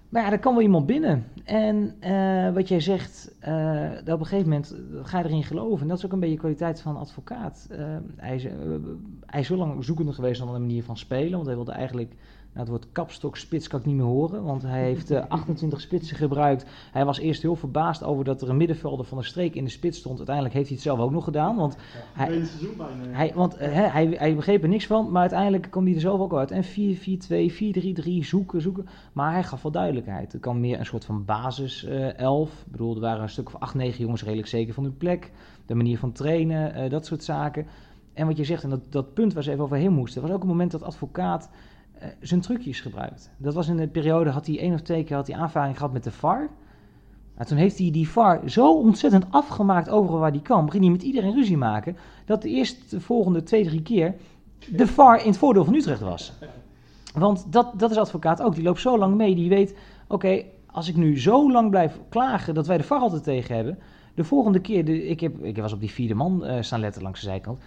Maar 0.08 0.22
ja, 0.22 0.32
er 0.32 0.38
kan 0.38 0.52
wel 0.52 0.62
iemand 0.62 0.86
binnen. 0.86 1.24
En 1.44 1.94
uh, 2.00 2.54
wat 2.54 2.68
jij 2.68 2.80
zegt, 2.80 3.32
uh, 3.48 3.90
dat 4.04 4.14
op 4.14 4.20
een 4.20 4.26
gegeven 4.26 4.48
moment 4.48 4.76
ga 5.02 5.18
je 5.18 5.24
erin 5.24 5.44
geloven. 5.44 5.82
En 5.82 5.88
dat 5.88 5.98
is 5.98 6.04
ook 6.04 6.12
een 6.12 6.20
beetje 6.20 6.34
de 6.34 6.40
kwaliteit 6.40 6.80
van 6.80 6.96
advocaat. 6.96 7.68
Uh, 7.70 7.78
hij, 8.16 8.34
is, 8.34 8.46
hij 9.26 9.40
is 9.40 9.46
zo 9.46 9.56
lang 9.56 9.84
zoekende 9.84 10.12
geweest 10.12 10.44
naar 10.44 10.54
een 10.54 10.60
manier 10.60 10.84
van 10.84 10.96
spelen. 10.96 11.32
Want 11.32 11.46
hij 11.46 11.54
wilde 11.54 11.72
eigenlijk 11.72 12.14
nou, 12.58 12.70
het 12.70 12.78
woord 12.78 12.92
kapstok 12.92 13.36
spits 13.36 13.68
kan 13.68 13.80
ik 13.80 13.86
niet 13.86 13.94
meer 13.94 14.04
horen, 14.04 14.42
want 14.42 14.62
hij 14.62 14.82
heeft 14.82 15.28
28 15.28 15.78
eh, 15.78 15.84
spitsen 15.88 16.16
gebruikt. 16.16 16.66
Hij 16.92 17.04
was 17.04 17.18
eerst 17.18 17.42
heel 17.42 17.56
verbaasd 17.56 18.02
over 18.04 18.24
dat 18.24 18.42
er 18.42 18.48
een 18.48 18.56
middenvelder 18.56 19.06
van 19.06 19.18
de 19.18 19.24
streek 19.24 19.54
in 19.54 19.64
de 19.64 19.70
spits 19.70 19.98
stond. 19.98 20.16
Uiteindelijk 20.16 20.54
heeft 20.54 20.68
hij 20.68 20.76
het 20.76 20.86
zelf 20.86 20.98
ook 20.98 21.10
nog 21.10 21.24
gedaan, 21.24 21.56
want, 21.56 21.76
hij, 22.12 22.42
hij, 23.10 23.32
want 23.34 23.54
uh, 23.54 23.60
hij, 23.92 24.06
hij, 24.06 24.34
begreep 24.36 24.62
er 24.62 24.68
niks 24.68 24.86
van, 24.86 25.10
maar 25.10 25.20
uiteindelijk 25.20 25.70
kwam 25.70 25.84
hij 25.84 25.94
er 25.94 26.00
zelf 26.00 26.20
ook 26.20 26.34
uit. 26.34 26.50
En 26.50 26.64
4-4-2, 26.64 26.68
4-3-3, 28.04 28.18
zoeken, 28.20 28.60
zoeken. 28.60 28.88
Maar 29.12 29.32
hij 29.32 29.44
gaf 29.44 29.62
wel 29.62 29.72
duidelijkheid. 29.72 30.32
Er 30.32 30.38
kwam 30.38 30.60
meer 30.60 30.78
een 30.78 30.86
soort 30.86 31.04
van 31.04 31.24
basis 31.24 31.84
uh, 31.84 32.18
elf. 32.18 32.50
Ik 32.50 32.72
bedoel, 32.72 32.94
er 32.94 33.00
waren 33.00 33.22
een 33.22 33.28
stuk 33.28 33.46
of 33.46 33.54
8, 33.54 33.74
9 33.74 34.00
jongens 34.00 34.22
redelijk 34.22 34.48
zeker 34.48 34.74
van 34.74 34.82
hun 34.82 34.96
plek. 34.96 35.30
De 35.66 35.74
manier 35.74 35.98
van 35.98 36.12
trainen, 36.12 36.90
dat 36.90 37.06
soort 37.06 37.24
zaken. 37.24 37.66
En 38.14 38.26
wat 38.26 38.36
je 38.36 38.44
zegt, 38.44 38.62
en 38.62 38.70
dat, 38.70 38.92
dat 38.92 39.14
punt 39.14 39.32
waar 39.32 39.42
ze 39.42 39.50
even 39.50 39.64
overheen 39.64 39.92
moesten, 39.92 40.22
was 40.22 40.30
ook 40.30 40.42
een 40.42 40.48
moment 40.48 40.70
dat 40.70 40.82
advocaat 40.82 41.50
zijn 42.20 42.40
trucjes 42.40 42.80
gebruikt. 42.80 43.30
Dat 43.36 43.54
was 43.54 43.68
in 43.68 43.76
de 43.76 43.88
periode, 43.88 44.30
had 44.30 44.46
hij 44.46 44.58
één 44.58 44.74
of 44.74 44.80
twee 44.80 45.04
keer 45.04 45.16
had 45.16 45.26
hij 45.26 45.36
aanvaring 45.36 45.76
gehad 45.76 45.92
met 45.92 46.04
de 46.04 46.10
VAR. 46.10 46.48
Nou, 47.34 47.50
toen 47.50 47.58
heeft 47.58 47.78
hij 47.78 47.90
die 47.90 48.08
VAR 48.08 48.40
zo 48.46 48.74
ontzettend 48.74 49.24
afgemaakt 49.30 49.88
overal 49.90 50.18
waar 50.18 50.30
hij 50.30 50.40
kan. 50.40 50.64
Begin 50.64 50.82
hij 50.82 50.90
met 50.90 51.02
iedereen 51.02 51.34
ruzie 51.34 51.56
maken. 51.56 51.96
Dat 52.24 52.42
de 52.42 52.48
eerste, 52.48 52.80
de 52.88 53.00
volgende 53.00 53.42
twee, 53.42 53.64
drie 53.64 53.82
keer 53.82 54.14
de 54.66 54.86
VAR 54.86 55.20
in 55.20 55.28
het 55.28 55.38
voordeel 55.38 55.64
van 55.64 55.74
Utrecht 55.74 56.00
was. 56.00 56.32
Want 57.14 57.52
dat, 57.52 57.72
dat 57.76 57.90
is 57.90 57.96
advocaat 57.96 58.42
ook. 58.42 58.54
Die 58.54 58.64
loopt 58.64 58.80
zo 58.80 58.98
lang 58.98 59.14
mee. 59.14 59.34
Die 59.34 59.48
weet, 59.48 59.74
oké, 60.06 60.42
als 60.66 60.88
ik 60.88 60.96
nu 60.96 61.20
zo 61.20 61.52
lang 61.52 61.70
blijf 61.70 61.98
klagen 62.08 62.54
dat 62.54 62.66
wij 62.66 62.76
de 62.76 62.84
VAR 62.84 63.00
altijd 63.00 63.22
tegen 63.22 63.54
hebben. 63.54 63.78
De 64.14 64.24
volgende 64.24 64.60
keer, 64.60 64.84
de, 64.84 65.06
ik, 65.06 65.20
heb, 65.20 65.44
ik 65.44 65.56
was 65.56 65.72
op 65.72 65.80
die 65.80 65.90
vierde 65.90 66.14
man 66.14 66.44
uh, 66.44 66.56
staan 66.60 66.80
letten 66.80 67.02
langs 67.02 67.20
de 67.20 67.26
zijkant. 67.26 67.58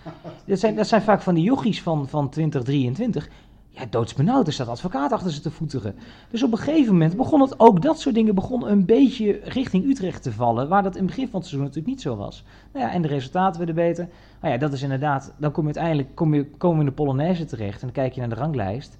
Dat 0.45 0.59
zijn, 0.59 0.75
dat 0.75 0.87
zijn 0.87 1.01
vaak 1.01 1.21
van 1.21 1.33
die 1.35 1.43
jochies 1.43 1.81
van, 1.81 2.07
van 2.07 2.29
2023. 2.29 3.29
Ja, 3.73 3.85
doodsbenauwd, 3.89 4.47
er 4.47 4.53
staat 4.53 4.67
advocaat 4.67 5.11
achter 5.11 5.31
ze 5.31 5.41
te 5.41 5.51
voeteren. 5.51 5.95
Dus 6.29 6.43
op 6.43 6.51
een 6.51 6.57
gegeven 6.57 6.93
moment 6.93 7.17
begon 7.17 7.41
het, 7.41 7.59
ook 7.59 7.81
dat 7.81 7.99
soort 7.99 8.15
dingen 8.15 8.35
begon 8.35 8.67
een 8.67 8.85
beetje 8.85 9.39
richting 9.43 9.85
Utrecht 9.85 10.23
te 10.23 10.31
vallen. 10.31 10.67
Waar 10.67 10.83
dat 10.83 10.95
in 10.95 11.01
het 11.01 11.09
begin 11.09 11.29
van 11.29 11.39
het 11.39 11.49
seizoen 11.49 11.67
natuurlijk 11.67 11.93
niet 11.95 12.01
zo 12.01 12.15
was. 12.15 12.43
Nou 12.73 12.85
ja, 12.85 12.91
en 12.91 13.01
de 13.01 13.07
resultaten 13.07 13.57
werden 13.57 13.75
beter. 13.75 14.07
Nou 14.41 14.53
ja, 14.53 14.59
dat 14.59 14.73
is 14.73 14.81
inderdaad, 14.81 15.33
dan 15.37 15.51
kom 15.51 15.67
je 15.67 15.73
uiteindelijk 15.73 16.15
kom 16.15 16.33
je, 16.33 16.45
komen 16.45 16.79
in 16.79 16.85
de 16.85 16.91
Polonaise 16.91 17.45
terecht. 17.45 17.81
En 17.81 17.87
dan 17.87 17.91
kijk 17.91 18.13
je 18.13 18.19
naar 18.19 18.29
de 18.29 18.35
ranglijst. 18.35 18.97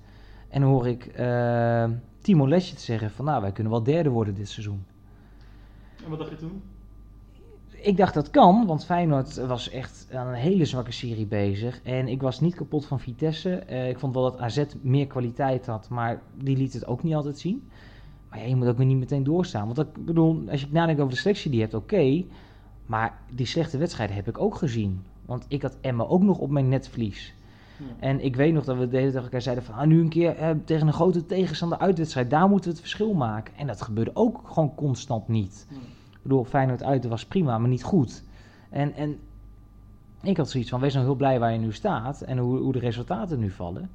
En 0.49 0.61
dan 0.61 0.69
hoor 0.69 0.87
ik 0.87 1.19
uh, 1.19 1.85
Timo 2.21 2.47
Lesje 2.47 2.75
te 2.75 2.81
zeggen 2.81 3.11
van, 3.11 3.25
nou, 3.25 3.41
wij 3.41 3.51
kunnen 3.51 3.71
wel 3.71 3.83
derde 3.83 4.09
worden 4.09 4.35
dit 4.35 4.49
seizoen. 4.49 4.85
En 6.03 6.09
wat 6.09 6.19
dacht 6.19 6.31
je 6.31 6.37
toen? 6.37 6.61
Ik 7.81 7.97
dacht 7.97 8.13
dat 8.13 8.29
kan, 8.29 8.65
want 8.65 8.85
Feyenoord 8.85 9.35
was 9.35 9.69
echt 9.69 10.07
aan 10.13 10.27
een 10.27 10.33
hele 10.33 10.65
zwakke 10.65 10.91
serie 10.91 11.25
bezig. 11.25 11.81
En 11.83 12.07
ik 12.07 12.21
was 12.21 12.39
niet 12.39 12.55
kapot 12.55 12.85
van 12.85 12.99
Vitesse. 12.99 13.63
Uh, 13.69 13.89
ik 13.89 13.99
vond 13.99 14.13
wel 14.13 14.23
dat 14.23 14.39
AZ 14.39 14.63
meer 14.81 15.07
kwaliteit 15.07 15.65
had, 15.65 15.89
maar 15.89 16.21
die 16.37 16.57
liet 16.57 16.73
het 16.73 16.85
ook 16.85 17.03
niet 17.03 17.15
altijd 17.15 17.39
zien. 17.39 17.69
Maar 18.29 18.39
ja, 18.39 18.45
je 18.45 18.55
moet 18.55 18.67
ook 18.67 18.77
weer 18.77 18.85
niet 18.85 18.97
meteen 18.97 19.23
doorstaan. 19.23 19.65
Want 19.65 19.79
ik 19.79 20.05
bedoel, 20.05 20.43
als 20.49 20.61
je 20.61 20.67
nadenkt 20.69 21.01
over 21.01 21.13
de 21.13 21.19
selectie 21.19 21.49
die 21.49 21.59
je 21.59 21.65
hebt, 21.65 21.77
oké. 21.77 22.23
maar 22.85 23.19
die 23.31 23.45
slechte 23.45 23.77
wedstrijden 23.77 24.15
heb 24.15 24.27
ik 24.27 24.39
ook 24.39 24.55
gezien. 24.55 25.03
Want 25.25 25.45
ik 25.47 25.61
had 25.61 25.77
Emma 25.81 26.03
ook 26.03 26.21
nog 26.21 26.37
op 26.37 26.49
mijn 26.49 26.69
netvlies. 26.69 27.33
Ja. 27.77 27.85
En 27.99 28.23
ik 28.23 28.35
weet 28.35 28.53
nog 28.53 28.63
dat 28.63 28.77
we 28.77 28.87
de 28.87 28.97
hele 28.97 29.09
tegen 29.09 29.23
elkaar 29.23 29.41
zeiden 29.41 29.63
van... 29.63 29.75
Ah, 29.75 29.87
nu 29.87 29.99
een 29.99 30.09
keer 30.09 30.35
eh, 30.35 30.49
tegen 30.65 30.87
een 30.87 30.93
grote 30.93 31.25
tegenstander 31.25 31.77
uitwedstrijd, 31.77 32.29
daar 32.29 32.49
moeten 32.49 32.69
we 32.69 32.71
het 32.71 32.79
verschil 32.79 33.13
maken. 33.13 33.53
En 33.55 33.67
dat 33.67 33.81
gebeurde 33.81 34.11
ook 34.13 34.41
gewoon 34.45 34.75
constant 34.75 35.27
niet. 35.27 35.67
Ja. 35.69 35.75
Bedoel, 36.21 36.43
Feyenoord 36.43 36.83
uit 36.83 37.05
was 37.05 37.25
prima, 37.25 37.57
maar 37.57 37.69
niet 37.69 37.83
goed. 37.83 38.23
En, 38.69 38.93
en 38.93 39.19
ik 40.21 40.37
had 40.37 40.49
zoiets 40.49 40.69
van, 40.69 40.79
wees 40.79 40.93
nou 40.93 41.05
heel 41.05 41.15
blij 41.15 41.39
waar 41.39 41.51
je 41.51 41.59
nu 41.59 41.73
staat 41.73 42.21
en 42.21 42.37
hoe, 42.37 42.57
hoe 42.57 42.73
de 42.73 42.79
resultaten 42.79 43.39
nu 43.39 43.49
vallen. 43.49 43.91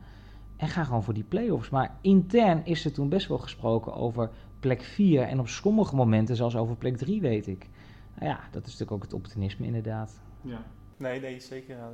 En 0.56 0.68
ga 0.68 0.85
gewoon 0.85 1.02
voor 1.02 1.14
die 1.14 1.25
play-offs. 1.25 1.71
Maar 1.71 1.97
intern 2.00 2.64
is 2.64 2.85
er 2.85 2.92
toen 2.92 3.09
best 3.09 3.28
wel 3.28 3.38
gesproken 3.38 3.95
over 3.95 4.30
plek 4.61 4.83
4 4.83 5.23
en 5.23 5.40
op 5.40 5.49
sommige 5.49 5.95
momenten 5.95 6.37
zelfs 6.37 6.56
over 6.56 6.76
plek 6.76 6.97
3, 6.97 7.21
weet 7.21 7.47
ik. 7.47 7.68
Nou 8.14 8.30
ja, 8.30 8.40
dat 8.50 8.62
is 8.62 8.73
natuurlijk 8.73 8.92
ook 8.92 9.02
het 9.02 9.12
optimisme 9.12 9.66
inderdaad. 9.66 10.21
Ja, 10.40 10.62
nee, 10.97 11.21
nee, 11.21 11.40
zeker. 11.40 11.76
Ja. 11.76 11.90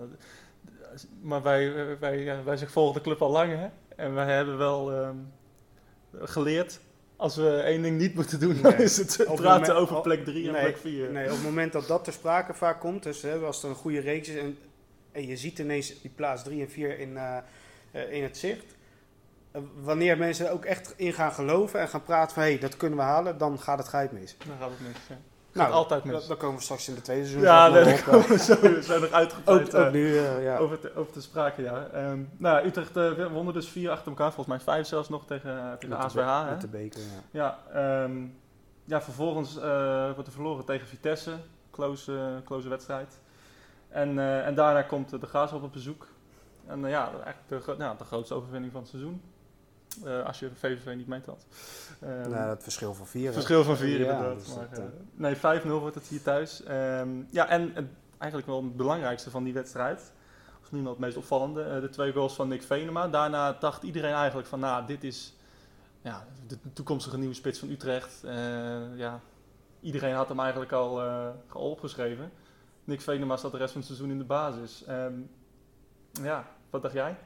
Maar 1.22 1.42
wij, 1.42 1.72
wij, 1.98 2.44
wij, 2.44 2.58
volgen 2.58 2.94
de 2.94 3.00
club 3.00 3.22
al 3.22 3.30
lang, 3.30 3.52
hè? 3.52 3.68
En 3.96 4.14
wij 4.14 4.34
hebben 4.34 4.58
wel 4.58 5.04
um, 5.04 5.32
geleerd 6.12 6.80
als 7.16 7.36
we 7.36 7.50
één 7.50 7.82
ding 7.82 7.98
niet 7.98 8.14
moeten 8.14 8.40
doen, 8.40 8.62
dan 8.62 8.78
is 8.78 8.96
het 8.96 9.24
praten 9.34 9.76
over 9.76 10.00
plek 10.00 10.24
3 10.24 10.46
en 10.46 10.60
plek 10.62 10.76
4. 10.76 11.10
Nee, 11.10 11.24
op 11.24 11.30
het 11.30 11.42
moment 11.42 11.72
dat 11.72 11.86
dat 11.86 12.04
ter 12.04 12.12
sprake 12.12 12.54
vaak 12.54 12.80
komt, 12.80 13.02
dus 13.02 13.22
hè, 13.22 13.38
als 13.38 13.62
er 13.62 13.68
een 13.68 13.74
goede 13.74 14.00
reeks 14.00 14.28
is 14.28 14.36
en, 14.36 14.58
en 15.12 15.26
je 15.26 15.36
ziet 15.36 15.58
ineens 15.58 16.00
die 16.00 16.10
plaats 16.14 16.42
3 16.42 16.60
en 16.60 16.70
4 16.70 16.98
in, 16.98 17.12
uh, 17.12 17.36
uh, 17.92 18.12
in 18.12 18.22
het 18.22 18.36
zicht. 18.36 18.64
Uh, 19.56 19.62
wanneer 19.82 20.18
mensen 20.18 20.46
er 20.46 20.52
ook 20.52 20.64
echt 20.64 20.94
in 20.96 21.12
gaan 21.12 21.32
geloven 21.32 21.80
en 21.80 21.88
gaan 21.88 22.02
praten 22.02 22.34
van 22.34 22.42
hé, 22.42 22.48
hey, 22.48 22.58
dat 22.58 22.76
kunnen 22.76 22.98
we 22.98 23.04
halen, 23.04 23.38
dan 23.38 23.60
gaat 23.60 23.78
het 23.78 23.88
geit 23.88 24.12
mis. 24.12 24.36
Dan 24.46 24.56
gaat 24.58 24.70
het 24.70 24.80
mis, 24.80 24.96
ja. 25.08 25.18
Nou, 25.52 25.72
altijd 25.72 26.04
mis. 26.04 26.26
Dan 26.26 26.36
komen 26.36 26.56
we 26.56 26.62
straks 26.62 26.88
in 26.88 26.94
de 26.94 27.00
tweede 27.00 27.26
seizoen. 27.26 27.44
Ja, 27.48 27.68
nee, 27.68 27.84
daar 27.84 28.02
komen 28.02 28.28
we 28.28 28.38
zo, 28.38 28.80
zijn 28.80 29.00
nog 29.00 29.10
uitgebreid 29.10 29.74
ook, 29.74 29.84
ook 29.84 29.92
nu, 29.92 30.08
uh, 30.08 30.42
ja. 30.42 30.56
over, 30.56 30.80
te, 30.80 30.94
over 30.94 31.12
te 31.12 31.22
sprake. 31.22 31.62
Ja. 31.62 31.88
Um, 31.94 32.30
nou, 32.36 32.66
Utrecht 32.66 32.96
uh, 32.96 33.32
wonnen 33.32 33.54
dus 33.54 33.68
vier 33.68 33.90
achter 33.90 34.08
elkaar, 34.08 34.32
volgens 34.32 34.56
mij 34.56 34.74
vijf 34.74 34.86
zelfs 34.86 35.08
nog 35.08 35.26
tegen, 35.26 35.76
tegen 35.78 35.88
met 35.88 35.98
ASWH. 35.98 36.44
De, 36.44 36.50
met 36.50 36.60
de 36.60 36.68
beker, 36.68 37.00
ja. 37.30 37.58
Ja, 37.70 38.02
um, 38.04 38.38
ja 38.84 39.02
vervolgens 39.02 39.54
wordt 40.14 40.26
er 40.26 40.32
verloren 40.32 40.64
tegen 40.64 40.86
Vitesse, 40.86 41.32
close, 41.70 42.40
close 42.44 42.68
wedstrijd. 42.68 43.20
En, 43.88 44.18
en 44.44 44.54
daarna 44.54 44.82
komt 44.82 45.20
de 45.20 45.26
Graafschap 45.26 45.62
op 45.62 45.72
bezoek. 45.72 46.06
En 46.66 46.80
ja, 46.80 47.10
eigenlijk 47.24 47.66
de, 47.66 47.74
ja, 47.78 47.94
de 47.94 48.04
grootste 48.04 48.34
overwinning 48.34 48.72
van 48.72 48.80
het 48.80 48.90
seizoen. 48.90 49.22
Uh, 50.04 50.24
als 50.24 50.38
je 50.38 50.50
VVV 50.54 50.94
niet 50.96 51.06
meetelt. 51.06 51.46
Um, 52.02 52.30
nou, 52.30 52.50
het 52.50 52.62
verschil 52.62 52.94
van 52.94 53.06
vier. 53.06 53.32
verschil 53.32 53.64
van 53.64 53.76
vier, 53.76 53.98
ja, 53.98 54.12
inderdaad. 54.12 54.38
Dus 54.38 54.54
maar, 54.54 54.68
dat, 54.70 54.78
uh, 54.78 54.84
nee, 55.14 55.62
5-0 55.62 55.66
wordt 55.66 55.94
het 55.94 56.06
hier 56.06 56.22
thuis. 56.22 56.62
Um, 56.68 57.26
ja, 57.30 57.48
en 57.48 57.90
eigenlijk 58.18 58.50
wel 58.50 58.62
het 58.62 58.76
belangrijkste 58.76 59.30
van 59.30 59.44
die 59.44 59.52
wedstrijd. 59.52 60.12
Of 60.62 60.72
nu 60.72 60.88
het 60.88 60.98
meest 60.98 61.16
opvallende. 61.16 61.80
de 61.80 61.88
twee 61.88 62.12
goals 62.12 62.34
van 62.34 62.48
Nick 62.48 62.62
Venema. 62.62 63.08
Daarna 63.08 63.52
dacht 63.52 63.82
iedereen 63.82 64.14
eigenlijk 64.14 64.48
van, 64.48 64.60
nou, 64.60 64.86
dit 64.86 65.04
is 65.04 65.34
ja, 66.02 66.26
de 66.46 66.58
toekomstige 66.72 67.18
nieuwe 67.18 67.34
spits 67.34 67.58
van 67.58 67.70
Utrecht. 67.70 68.20
ja, 68.96 69.20
iedereen 69.80 70.14
had 70.14 70.28
hem 70.28 70.40
eigenlijk 70.40 70.72
al, 70.72 71.02
al 71.48 71.70
opgeschreven. 71.70 72.32
Nick 72.84 73.00
Venema 73.00 73.36
staat 73.36 73.52
de 73.52 73.58
rest 73.58 73.72
van 73.72 73.80
het 73.80 73.90
seizoen 73.90 74.10
in 74.10 74.18
de 74.18 74.24
basis. 74.24 74.84
Um, 74.88 75.30
ja, 76.12 76.46
wat 76.70 76.82
dacht 76.82 76.94
jij? 76.94 77.16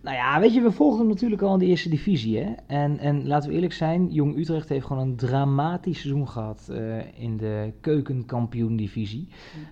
Nou 0.00 0.16
ja, 0.16 0.40
weet 0.40 0.54
je, 0.54 0.60
we 0.60 0.70
volgen 0.70 0.98
hem 0.98 1.08
natuurlijk 1.08 1.42
al 1.42 1.52
in 1.52 1.58
de 1.58 1.66
eerste 1.66 1.88
divisie. 1.88 2.38
Hè? 2.38 2.52
En, 2.66 2.98
en 2.98 3.26
laten 3.26 3.48
we 3.48 3.54
eerlijk 3.54 3.72
zijn, 3.72 4.08
Jong 4.10 4.36
Utrecht 4.36 4.68
heeft 4.68 4.86
gewoon 4.86 5.02
een 5.02 5.16
dramatisch 5.16 6.00
seizoen 6.00 6.28
gehad 6.28 6.68
uh, 6.70 6.96
in 7.22 7.36
de 7.36 7.72
keukenkampioen-divisie. 7.80 9.28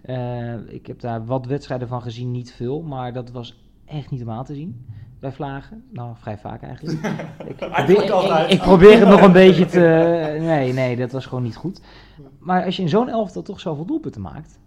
Uh, 0.06 0.54
ik 0.68 0.86
heb 0.86 1.00
daar 1.00 1.26
wat 1.26 1.46
wedstrijden 1.46 1.88
van 1.88 2.02
gezien, 2.02 2.30
niet 2.30 2.52
veel, 2.52 2.82
maar 2.82 3.12
dat 3.12 3.30
was 3.30 3.56
echt 3.84 4.10
niet 4.10 4.20
normaal 4.20 4.44
te 4.44 4.54
zien. 4.54 4.86
Bij 5.20 5.32
Vlagen, 5.32 5.84
nou 5.90 6.16
vrij 6.16 6.38
vaak 6.38 6.62
eigenlijk. 6.62 6.98
ik, 7.48 7.56
probeer, 7.56 8.04
ik, 8.44 8.50
ik, 8.50 8.58
probeer 8.58 8.98
het 8.98 9.08
nog 9.08 9.22
een 9.22 9.32
beetje 9.46 9.66
te. 9.66 9.78
Nee, 10.40 10.72
nee, 10.72 10.96
dat 10.96 11.12
was 11.12 11.26
gewoon 11.26 11.44
niet 11.44 11.56
goed. 11.56 11.80
Maar 12.38 12.64
als 12.64 12.76
je 12.76 12.82
in 12.82 12.88
zo'n 12.88 13.08
elftal 13.08 13.42
toch 13.42 13.60
zoveel 13.60 13.84
doelpunten 13.84 14.20
maakt, 14.20 14.58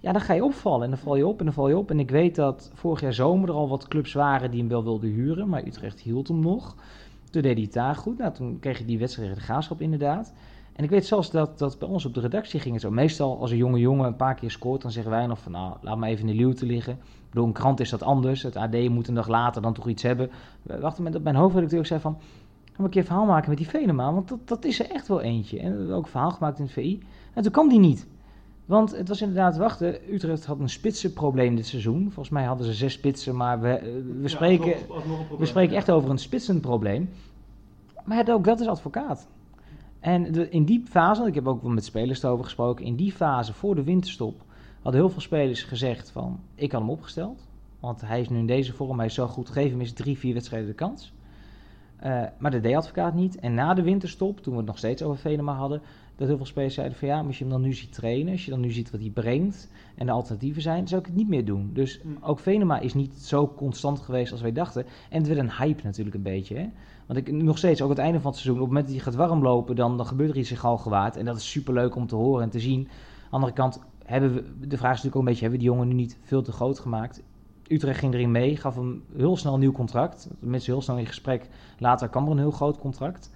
ja, 0.00 0.12
dan 0.12 0.20
ga 0.20 0.32
je 0.32 0.44
opvallen. 0.44 0.84
En 0.84 0.90
dan 0.90 0.98
val 0.98 1.16
je 1.16 1.26
op 1.26 1.38
en 1.38 1.44
dan 1.44 1.54
val 1.54 1.68
je 1.68 1.76
op. 1.76 1.90
En 1.90 1.98
ik 1.98 2.10
weet 2.10 2.34
dat 2.34 2.70
vorig 2.74 3.00
jaar 3.00 3.12
zomer 3.12 3.48
er 3.48 3.54
al 3.54 3.68
wat 3.68 3.88
clubs 3.88 4.12
waren 4.12 4.50
die 4.50 4.60
hem 4.60 4.68
wel 4.68 4.84
wilden 4.84 5.10
huren. 5.10 5.48
Maar 5.48 5.66
Utrecht 5.66 6.00
hield 6.00 6.28
hem 6.28 6.40
nog. 6.40 6.74
Toen 7.30 7.42
deed 7.42 7.54
hij 7.54 7.62
het 7.62 7.72
daar 7.72 7.94
goed. 7.94 8.18
Nou, 8.18 8.32
toen 8.32 8.58
kreeg 8.58 8.78
je 8.78 8.84
die 8.84 8.98
wedstrijd 8.98 9.28
tegen 9.28 9.42
de 9.42 9.52
graafschap 9.52 9.80
inderdaad. 9.80 10.32
En 10.72 10.84
ik 10.84 10.90
weet 10.90 11.06
zelfs 11.06 11.30
dat, 11.30 11.58
dat 11.58 11.78
bij 11.78 11.88
ons 11.88 12.04
op 12.04 12.14
de 12.14 12.20
redactie 12.20 12.60
ging 12.60 12.74
het 12.74 12.82
zo. 12.82 12.90
Meestal 12.90 13.40
als 13.40 13.50
een 13.50 13.56
jonge 13.56 13.78
jongen 13.78 14.06
een 14.06 14.16
paar 14.16 14.34
keer 14.34 14.50
scoort, 14.50 14.82
dan 14.82 14.90
zeggen 14.90 15.12
wij 15.12 15.26
nog 15.26 15.38
van 15.38 15.52
nou, 15.52 15.76
laat 15.80 15.96
maar 15.96 16.08
even 16.08 16.28
in 16.28 16.36
de 16.36 16.42
luwte 16.42 16.66
liggen. 16.66 16.98
Bedoel, 17.28 17.46
een 17.46 17.52
krant 17.52 17.80
is 17.80 17.90
dat 17.90 18.02
anders. 18.02 18.42
Het 18.42 18.56
AD 18.56 18.88
moet 18.88 19.08
een 19.08 19.14
dag 19.14 19.28
later 19.28 19.62
dan 19.62 19.72
toch 19.72 19.88
iets 19.88 20.02
hebben. 20.02 20.30
Wacht 20.62 20.98
met 20.98 21.12
dat 21.12 21.22
mijn 21.22 21.36
hoofdredacteur 21.36 21.78
ook 21.78 21.86
zei 21.86 22.00
van, 22.00 22.18
we 22.76 22.82
een 22.82 22.90
keer 22.90 23.04
verhaal 23.04 23.26
maken 23.26 23.48
met 23.48 23.58
die 23.58 23.68
Venema. 23.68 24.12
Want 24.12 24.28
dat, 24.28 24.48
dat 24.48 24.64
is 24.64 24.80
er 24.80 24.90
echt 24.90 25.08
wel 25.08 25.20
eentje. 25.20 25.58
En 25.58 25.70
we 25.70 25.78
hebben 25.78 25.96
ook 25.96 26.08
verhaal 26.08 26.30
gemaakt 26.30 26.58
in 26.58 26.64
het 26.64 26.72
VI. 26.72 27.02
En 27.34 27.42
toen 27.42 27.52
kwam 27.52 27.68
die 27.68 27.78
niet. 27.78 28.06
Want 28.66 28.96
het 28.96 29.08
was 29.08 29.20
inderdaad 29.20 29.56
wachten. 29.56 30.14
Utrecht 30.14 30.44
had 30.44 30.60
een 30.60 30.68
spitsenprobleem 30.68 31.56
dit 31.56 31.66
seizoen. 31.66 32.02
Volgens 32.02 32.28
mij 32.28 32.44
hadden 32.44 32.66
ze 32.66 32.72
zes 32.72 32.92
spitsen, 32.92 33.36
maar 33.36 33.60
we, 33.60 33.68
eh, 33.68 33.92
we, 34.20 34.28
spreken, 34.28 34.68
ja, 34.68 34.76
we 35.38 35.46
spreken 35.46 35.76
echt 35.76 35.90
over 35.90 36.10
een 36.10 36.18
spitsenprobleem. 36.18 37.10
Maar 38.04 38.16
het, 38.16 38.30
ook 38.30 38.44
dat 38.44 38.60
is 38.60 38.66
advocaat. 38.66 39.28
En 40.00 40.32
de, 40.32 40.48
in 40.48 40.64
die 40.64 40.82
fase, 40.88 41.26
ik 41.26 41.34
heb 41.34 41.46
ook 41.46 41.62
wel 41.62 41.70
met 41.70 41.84
spelers 41.84 42.22
erover 42.22 42.44
gesproken, 42.44 42.84
in 42.84 42.96
die 42.96 43.12
fase 43.12 43.52
voor 43.52 43.74
de 43.74 43.84
winterstop 43.84 44.44
hadden 44.82 45.00
heel 45.00 45.10
veel 45.10 45.20
spelers 45.20 45.62
gezegd 45.62 46.10
van, 46.10 46.40
ik 46.54 46.72
had 46.72 46.80
hem 46.80 46.90
opgesteld. 46.90 47.48
Want 47.80 48.00
hij 48.00 48.20
is 48.20 48.28
nu 48.28 48.38
in 48.38 48.46
deze 48.46 48.72
vorm, 48.72 48.96
hij 48.98 49.06
is 49.06 49.14
zo 49.14 49.26
goed, 49.26 49.50
geef 49.50 49.70
hem 49.70 49.80
eens 49.80 49.92
drie, 49.92 50.18
vier 50.18 50.34
wedstrijden 50.34 50.68
de 50.68 50.74
kans. 50.74 51.14
Uh, 52.04 52.22
maar 52.38 52.50
dat 52.50 52.62
deed 52.62 52.74
advocaat 52.74 53.14
niet. 53.14 53.38
En 53.38 53.54
na 53.54 53.74
de 53.74 53.82
winterstop, 53.82 54.40
toen 54.40 54.52
we 54.52 54.58
het 54.58 54.68
nog 54.68 54.78
steeds 54.78 55.02
over 55.02 55.18
Venema 55.18 55.52
hadden, 55.52 55.82
dat 56.16 56.28
heel 56.28 56.36
veel 56.36 56.46
spelers 56.46 56.74
zeiden 56.74 56.98
van 56.98 57.08
ja, 57.08 57.20
als 57.20 57.38
je 57.38 57.44
hem 57.44 57.52
dan 57.52 57.62
nu 57.62 57.72
ziet 57.72 57.92
trainen, 57.92 58.32
als 58.32 58.44
je 58.44 58.50
dan 58.50 58.60
nu 58.60 58.70
ziet 58.70 58.90
wat 58.90 59.00
hij 59.00 59.10
brengt 59.10 59.68
en 59.94 60.06
de 60.06 60.12
alternatieven 60.12 60.62
zijn, 60.62 60.88
zou 60.88 61.00
ik 61.00 61.06
het 61.06 61.16
niet 61.16 61.28
meer 61.28 61.44
doen. 61.44 61.70
Dus 61.72 62.00
mm. 62.02 62.16
ook 62.20 62.38
Venema 62.38 62.78
is 62.78 62.94
niet 62.94 63.14
zo 63.14 63.52
constant 63.56 64.00
geweest 64.00 64.32
als 64.32 64.40
wij 64.40 64.52
dachten. 64.52 64.86
En 65.10 65.18
het 65.18 65.26
werd 65.26 65.40
een 65.40 65.52
hype 65.52 65.82
natuurlijk 65.82 66.16
een 66.16 66.22
beetje. 66.22 66.56
Hè? 66.56 66.68
Want 67.06 67.18
ik, 67.18 67.32
nog 67.32 67.58
steeds, 67.58 67.82
ook 67.82 67.88
het 67.88 67.98
einde 67.98 68.20
van 68.20 68.30
het 68.30 68.40
seizoen, 68.40 68.62
op 68.62 68.68
het 68.68 68.74
moment 68.74 68.86
dat 68.86 69.02
hij 69.02 69.12
gaat 69.12 69.28
warmlopen, 69.28 69.76
dan, 69.76 69.96
dan 69.96 70.06
gebeurt 70.06 70.30
er 70.30 70.36
iets 70.36 70.50
in 70.50 70.56
Galgenwaard. 70.56 71.16
En 71.16 71.24
dat 71.24 71.36
is 71.36 71.50
super 71.50 71.74
leuk 71.74 71.94
om 71.94 72.06
te 72.06 72.14
horen 72.14 72.42
en 72.42 72.50
te 72.50 72.60
zien. 72.60 72.80
Aan 72.80 72.86
de 73.30 73.36
andere 73.36 73.52
kant, 73.52 73.80
hebben 74.04 74.34
we, 74.34 74.66
de 74.66 74.76
vraag 74.76 74.94
is 74.94 75.02
natuurlijk 75.02 75.16
ook 75.16 75.22
een 75.22 75.28
beetje, 75.28 75.40
hebben 75.40 75.58
we 75.58 75.64
die 75.64 75.74
jongen 75.74 75.88
nu 75.88 75.94
niet 75.94 76.18
veel 76.22 76.42
te 76.42 76.52
groot 76.52 76.78
gemaakt? 76.78 77.22
Utrecht 77.68 77.98
ging 77.98 78.14
erin 78.14 78.30
mee, 78.30 78.56
gaf 78.56 78.74
hem 78.74 79.02
heel 79.16 79.36
snel 79.36 79.54
een 79.54 79.60
nieuw 79.60 79.72
contract. 79.72 80.28
Mensen 80.38 80.72
heel 80.72 80.82
snel 80.82 80.98
in 80.98 81.06
gesprek. 81.06 81.48
Later 81.78 82.08
kwam 82.08 82.24
er 82.24 82.30
een 82.30 82.38
heel 82.38 82.50
groot 82.50 82.78
contract. 82.78 83.30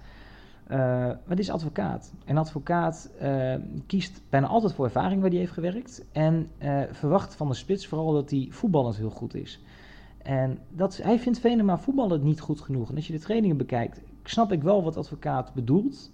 Uh, 0.69 0.77
maar 0.77 1.21
dit 1.27 1.39
is 1.39 1.49
advocaat. 1.49 2.13
En 2.25 2.37
advocaat 2.37 3.11
uh, 3.21 3.55
kiest 3.87 4.21
bijna 4.29 4.47
altijd 4.47 4.73
voor 4.73 4.85
ervaring 4.85 5.21
waar 5.21 5.29
hij 5.29 5.39
heeft 5.39 5.51
gewerkt. 5.51 6.05
En 6.11 6.47
uh, 6.59 6.81
verwacht 6.91 7.35
van 7.35 7.47
de 7.47 7.53
spits 7.53 7.87
vooral 7.87 8.13
dat 8.13 8.29
hij 8.29 8.47
voetballend 8.49 8.97
heel 8.97 9.09
goed 9.09 9.35
is. 9.35 9.63
En 10.23 10.59
dat, 10.69 10.97
hij 10.97 11.19
vindt 11.19 11.39
Venema 11.39 11.77
voetballend 11.77 12.23
niet 12.23 12.39
goed 12.39 12.61
genoeg. 12.61 12.89
En 12.89 12.95
als 12.95 13.07
je 13.07 13.13
de 13.13 13.19
trainingen 13.19 13.57
bekijkt, 13.57 14.01
snap 14.23 14.51
ik 14.51 14.63
wel 14.63 14.83
wat 14.83 14.97
advocaat 14.97 15.53
bedoelt. 15.53 16.11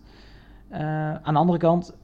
aan 0.69 1.33
de 1.33 1.39
andere 1.39 1.57
kant, 1.57 1.95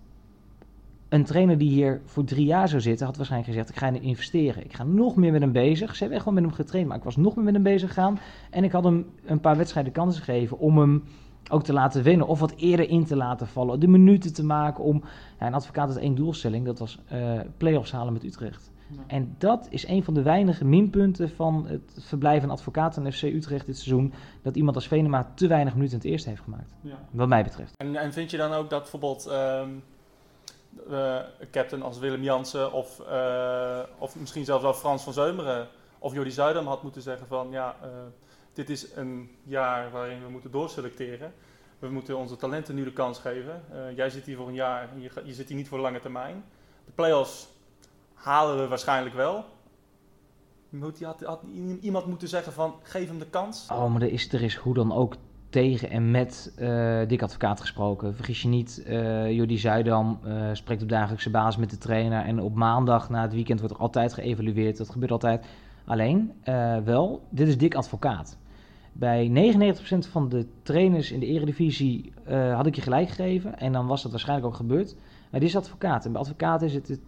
een 1.13 1.23
trainer 1.23 1.57
die 1.57 1.69
hier 1.69 2.01
voor 2.05 2.23
drie 2.23 2.45
jaar 2.45 2.69
zou 2.69 2.81
zitten, 2.81 3.05
had 3.05 3.15
waarschijnlijk 3.17 3.51
gezegd: 3.51 3.69
Ik 3.69 3.77
ga 3.77 3.87
in 3.87 4.01
investeren. 4.01 4.63
Ik 4.63 4.73
ga 4.73 4.83
nog 4.83 5.15
meer 5.15 5.31
met 5.31 5.41
hem 5.41 5.51
bezig. 5.51 5.91
Ze 5.91 5.97
hebben 5.97 6.15
echt 6.15 6.25
wel 6.25 6.33
met 6.33 6.43
hem 6.43 6.53
getraind, 6.53 6.87
maar 6.87 6.97
ik 6.97 7.03
was 7.03 7.15
nog 7.15 7.35
meer 7.35 7.45
met 7.45 7.53
hem 7.53 7.63
bezig 7.63 7.87
gegaan. 7.87 8.19
En 8.49 8.63
ik 8.63 8.71
had 8.71 8.83
hem 8.83 9.05
een 9.25 9.39
paar 9.39 9.57
wedstrijden 9.57 9.91
kansen 9.91 10.23
gegeven 10.23 10.59
om 10.59 10.77
hem 10.77 11.03
ook 11.49 11.63
te 11.63 11.73
laten 11.73 12.03
winnen. 12.03 12.27
Of 12.27 12.39
wat 12.39 12.53
eerder 12.55 12.89
in 12.89 13.05
te 13.05 13.15
laten 13.15 13.47
vallen. 13.47 13.79
De 13.79 13.87
minuten 13.87 14.33
te 14.33 14.43
maken 14.43 14.83
om. 14.83 15.03
Ja, 15.39 15.47
een 15.47 15.53
advocaat 15.53 15.87
had 15.87 15.97
één 15.97 16.15
doelstelling: 16.15 16.65
dat 16.65 16.79
was 16.79 16.99
uh, 17.13 17.39
play-offs 17.57 17.91
halen 17.91 18.13
met 18.13 18.23
Utrecht. 18.23 18.71
En 19.07 19.35
dat 19.37 19.67
is 19.69 19.87
een 19.87 20.03
van 20.03 20.13
de 20.13 20.21
weinige 20.21 20.65
minpunten 20.65 21.29
van 21.29 21.65
het 21.67 21.97
verblijf 21.99 22.41
van 22.41 22.49
advocaat 22.49 22.97
aan 22.97 23.11
FC 23.11 23.21
Utrecht 23.21 23.65
dit 23.65 23.77
seizoen. 23.77 24.13
Dat 24.41 24.55
iemand 24.55 24.75
als 24.75 24.87
Venema 24.87 25.31
te 25.35 25.47
weinig 25.47 25.73
minuten 25.73 25.93
in 25.93 26.01
het 26.01 26.11
eerste 26.11 26.29
heeft 26.29 26.41
gemaakt. 26.41 26.73
Ja. 26.81 26.99
Wat 27.11 27.27
mij 27.27 27.43
betreft. 27.43 27.73
En, 27.77 27.95
en, 27.95 28.13
vind 28.13 28.31
je 28.31 28.37
dan 28.37 28.53
ook 28.53 28.69
dat 28.69 28.81
bijvoorbeeld 28.81 29.31
um, 29.31 29.83
uh, 30.89 31.17
captain 31.51 31.81
als 31.81 31.99
Willem 31.99 32.23
Jansen 32.23 32.73
of, 32.73 33.01
uh, 33.09 33.79
of 33.97 34.19
misschien 34.19 34.45
zelfs 34.45 34.63
wel 34.63 34.73
Frans 34.73 35.03
van 35.03 35.13
Zeumeren 35.13 35.67
of 35.99 36.13
Jordi 36.13 36.31
Zuidam 36.31 36.67
had 36.67 36.83
moeten 36.83 37.01
zeggen 37.01 37.27
van 37.27 37.47
ja, 37.51 37.75
uh, 37.83 37.89
dit 38.53 38.69
is 38.69 38.95
een 38.95 39.29
jaar 39.43 39.91
waarin 39.91 40.23
we 40.23 40.29
moeten 40.29 40.51
doorselecteren. 40.51 41.33
We 41.79 41.89
moeten 41.89 42.17
onze 42.17 42.35
talenten 42.35 42.75
nu 42.75 42.83
de 42.83 42.93
kans 42.93 43.19
geven. 43.19 43.61
jij 43.95 44.09
zit 44.09 44.25
hier 44.25 44.37
voor 44.37 44.47
een 44.47 44.53
jaar, 44.53 44.89
je, 44.97 45.11
je 45.23 45.33
zit 45.33 45.47
hier 45.47 45.57
niet 45.57 45.67
voor 45.67 45.79
lange 45.79 45.99
termijn. 45.99 46.43
De 46.85 46.91
play-offs 46.91 47.47
halen 48.13 48.57
we 48.57 48.67
waarschijnlijk 48.67 49.15
wel. 49.15 49.45
Moet, 50.69 51.03
had, 51.03 51.41
iemand 51.81 52.05
moeten 52.05 52.27
zeggen 52.27 52.53
van 52.53 52.75
geef 52.83 53.07
hem 53.07 53.19
de 53.19 53.29
kans? 53.29 53.67
Oh, 53.71 53.91
maar 53.91 54.01
er 54.01 54.11
is, 54.11 54.33
er 54.33 54.41
is 54.41 54.55
hoe 54.55 54.73
dan 54.73 54.93
ook 54.93 55.15
tegen 55.49 55.89
en 55.89 56.11
met 56.11 56.53
uh, 56.59 57.07
Dick 57.07 57.21
Advocaat 57.21 57.59
gesproken. 57.59 58.15
Vergis 58.15 58.41
je 58.41 58.47
niet, 58.47 58.83
uh, 58.87 59.31
Jordi 59.31 59.57
Zuidam 59.57 60.19
spreekt 60.53 60.81
op 60.81 60.89
dagelijkse 60.89 61.29
basis 61.29 61.59
met 61.59 61.69
de 61.69 61.77
trainer. 61.77 62.25
En 62.25 62.39
op 62.39 62.55
maandag 62.55 63.09
na 63.09 63.21
het 63.21 63.33
weekend 63.33 63.59
wordt 63.59 63.75
er 63.75 63.81
altijd 63.81 64.13
geëvalueerd. 64.13 64.77
Dat 64.77 64.89
gebeurt 64.89 65.11
altijd. 65.11 65.45
Alleen, 65.85 66.31
wel, 66.83 67.21
dit 67.29 67.47
is 67.47 67.57
Dick 67.57 67.75
Advocaat. 67.75 68.37
Bij 68.93 69.53
99% 69.75 70.09
van 70.09 70.29
de 70.29 70.45
trainers 70.63 71.11
in 71.11 71.19
de 71.19 71.25
eredivisie 71.25 72.13
had 72.53 72.65
ik 72.65 72.75
je 72.75 72.81
gelijk 72.81 73.09
gegeven. 73.09 73.59
En 73.59 73.71
dan 73.71 73.87
was 73.87 74.01
dat 74.01 74.11
waarschijnlijk 74.11 74.47
ook 74.47 74.55
gebeurd. 74.55 74.95
Maar 75.31 75.39
dit 75.39 75.49
is 75.49 75.55
advocaat. 75.55 76.05
En 76.05 76.11
bij 76.11 76.21
advocaat 76.21 76.61
is 76.61 76.73
het, 76.73 76.87
het 76.87 76.99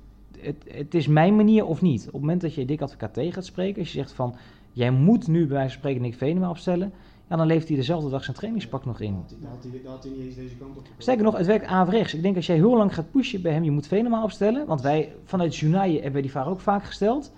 het, 0.41 0.63
het, 0.67 0.93
is 0.93 1.07
mijn 1.07 1.35
manier 1.35 1.65
of 1.65 1.81
niet. 1.81 2.05
Op 2.05 2.11
het 2.11 2.21
moment 2.21 2.41
dat 2.41 2.53
je 2.53 2.65
dik 2.65 2.81
advocaat 2.81 3.13
tegen 3.13 3.33
gaat 3.33 3.45
spreken, 3.45 3.79
als 3.79 3.91
je 3.91 3.97
zegt 3.97 4.11
van 4.11 4.35
jij 4.71 4.91
moet 4.91 5.27
nu 5.27 5.39
bij 5.39 5.55
wijze 5.55 5.69
van 5.69 5.77
spreken 5.77 6.01
Nick 6.01 6.15
Venema 6.15 6.49
opstellen, 6.49 6.91
ja, 7.29 7.35
dan 7.35 7.47
leeft 7.47 7.67
hij 7.67 7.77
dezelfde 7.77 8.09
dag 8.09 8.23
zijn 8.23 8.35
trainingspak 8.35 8.85
nog 8.85 8.99
in. 8.99 9.23
Dan 9.39 9.49
had 9.49 9.63
hij, 9.63 9.81
had 9.85 10.03
hij 10.03 10.11
niet 10.11 10.25
eens 10.25 10.35
deze 10.35 10.55
kant 10.55 10.77
op. 10.77 10.83
Sterker 10.97 11.23
nog, 11.23 11.37
het 11.37 11.45
werkt 11.45 11.65
averechts. 11.65 12.13
Ik 12.13 12.21
denk 12.21 12.35
als 12.35 12.45
jij 12.45 12.55
heel 12.55 12.77
lang 12.77 12.93
gaat 12.93 13.11
pushen 13.11 13.41
bij 13.41 13.51
hem, 13.51 13.63
je 13.63 13.71
moet 13.71 13.87
Venema 13.87 14.23
opstellen. 14.23 14.65
Want 14.65 14.81
wij 14.81 15.13
vanuit 15.23 15.55
Junaille 15.55 16.01
hebben 16.01 16.21
die 16.21 16.31
vraag 16.31 16.47
ook 16.47 16.59
vaak 16.59 16.83
gesteld 16.83 17.31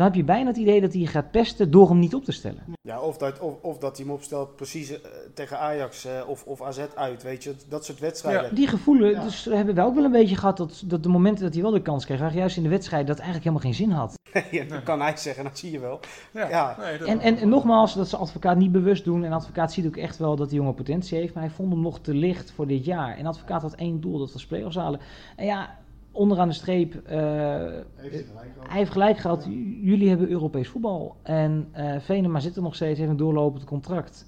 dan 0.00 0.08
heb 0.08 0.18
je 0.18 0.24
bijna 0.24 0.46
het 0.46 0.56
idee 0.56 0.80
dat 0.80 0.92
hij 0.92 1.04
gaat 1.04 1.30
pesten 1.30 1.70
door 1.70 1.88
hem 1.88 1.98
niet 1.98 2.14
op 2.14 2.24
te 2.24 2.32
stellen. 2.32 2.62
Ja, 2.82 3.00
of 3.00 3.16
dat, 3.16 3.38
of, 3.38 3.54
of 3.60 3.78
dat 3.78 3.96
hij 3.96 4.06
hem 4.06 4.14
opstelt 4.14 4.56
precies 4.56 4.90
uh, 4.90 4.96
tegen 5.34 5.58
Ajax 5.58 6.06
uh, 6.06 6.12
of, 6.26 6.44
of 6.44 6.62
AZ 6.62 6.80
uit, 6.94 7.22
weet 7.22 7.44
je, 7.44 7.54
dat 7.68 7.84
soort 7.84 7.98
wedstrijden. 7.98 8.42
Ja. 8.42 8.54
Die 8.54 8.66
gevoelen 8.66 9.10
ja. 9.10 9.22
dus 9.22 9.44
hebben 9.44 9.74
we 9.74 9.82
ook 9.82 9.94
wel 9.94 10.04
een 10.04 10.12
beetje 10.12 10.36
gehad, 10.36 10.56
dat, 10.56 10.82
dat 10.84 11.02
de 11.02 11.08
momenten 11.08 11.44
dat 11.44 11.54
hij 11.54 11.62
wel 11.62 11.72
de 11.72 11.82
kans 11.82 12.04
kreeg, 12.04 12.18
waren 12.18 12.36
juist 12.36 12.56
in 12.56 12.62
de 12.62 12.68
wedstrijd 12.68 13.06
dat 13.06 13.18
eigenlijk 13.18 13.44
helemaal 13.44 13.72
geen 13.72 13.86
zin 13.86 13.90
had. 13.90 14.18
ja, 14.50 14.64
dat 14.64 14.82
kan 14.82 15.00
hij 15.00 15.16
zeggen, 15.16 15.44
dat 15.44 15.58
zie 15.58 15.70
je 15.70 15.78
wel. 15.78 16.00
Ja. 16.32 16.48
ja. 16.48 16.76
Nee, 16.78 16.98
en, 16.98 17.20
en, 17.20 17.36
en, 17.36 17.48
nogmaals, 17.48 17.94
dat 17.94 18.08
ze 18.08 18.16
advocaat 18.16 18.56
niet 18.56 18.72
bewust 18.72 19.04
doen, 19.04 19.24
en 19.24 19.32
advocaat 19.32 19.72
ziet 19.72 19.86
ook 19.86 19.96
echt 19.96 20.16
wel 20.16 20.36
dat 20.36 20.48
die 20.48 20.58
jongen 20.58 20.74
potentie 20.74 21.18
heeft, 21.18 21.34
maar 21.34 21.42
hij 21.42 21.52
vond 21.52 21.72
hem 21.72 21.80
nog 21.82 22.00
te 22.00 22.14
licht 22.14 22.52
voor 22.52 22.66
dit 22.66 22.84
jaar. 22.84 23.16
En 23.16 23.26
advocaat 23.26 23.62
had 23.62 23.74
één 23.74 24.00
doel, 24.00 24.18
dat 24.18 24.32
was 24.32 24.46
play-offs 24.46 24.76
halen. 24.76 25.00
En 25.36 25.46
ja, 25.46 25.78
onderaan 26.12 26.48
de 26.48 26.54
streep, 26.54 26.94
uh, 26.94 27.10
hij, 27.10 28.24
heeft 28.68 28.90
gelijk 28.90 29.18
gehad. 29.18 29.44
Jullie 29.80 30.08
hebben 30.08 30.30
Europees 30.30 30.68
voetbal. 30.68 31.16
En 31.22 31.72
uh, 31.76 32.00
Venema 32.00 32.40
zit 32.40 32.56
er 32.56 32.62
nog 32.62 32.74
steeds, 32.74 32.98
heeft 32.98 33.10
een 33.10 33.16
doorlopend 33.16 33.64
contract. 33.64 34.26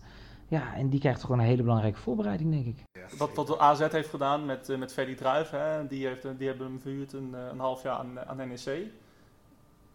Ja, 0.48 0.74
en 0.74 0.88
die 0.88 1.00
krijgt 1.00 1.20
gewoon 1.20 1.38
een 1.38 1.44
hele 1.44 1.62
belangrijke 1.62 1.98
voorbereiding, 1.98 2.50
denk 2.50 2.66
ik. 2.66 2.82
Wat, 3.18 3.34
wat 3.34 3.58
AZ 3.58 3.88
heeft 3.90 4.08
gedaan 4.08 4.44
met, 4.46 4.68
uh, 4.68 4.78
met 4.78 4.92
Freddy 4.92 5.14
Druijf, 5.14 5.50
hè, 5.50 5.86
die, 5.86 6.06
heeft, 6.06 6.26
die 6.38 6.48
hebben 6.48 6.66
hem 6.66 6.80
verhuurd 6.80 7.12
een, 7.12 7.32
een 7.50 7.58
half 7.58 7.82
jaar 7.82 7.98
aan, 7.98 8.20
aan 8.20 8.36
NEC. 8.36 8.86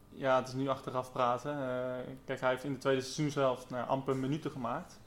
Ja, 0.10 0.40
het 0.40 0.48
is 0.48 0.54
nu 0.54 0.68
achteraf 0.68 1.12
praten. 1.12 1.58
kijk, 2.26 2.40
hij 2.40 2.50
heeft 2.50 2.64
in 2.64 2.74
de 2.74 2.78
tweede 2.78 3.02
seizoenshelft 3.02 3.70
nou, 3.70 3.88
amper 3.88 4.16
minuten 4.16 4.52
gemaakt. 4.52 5.00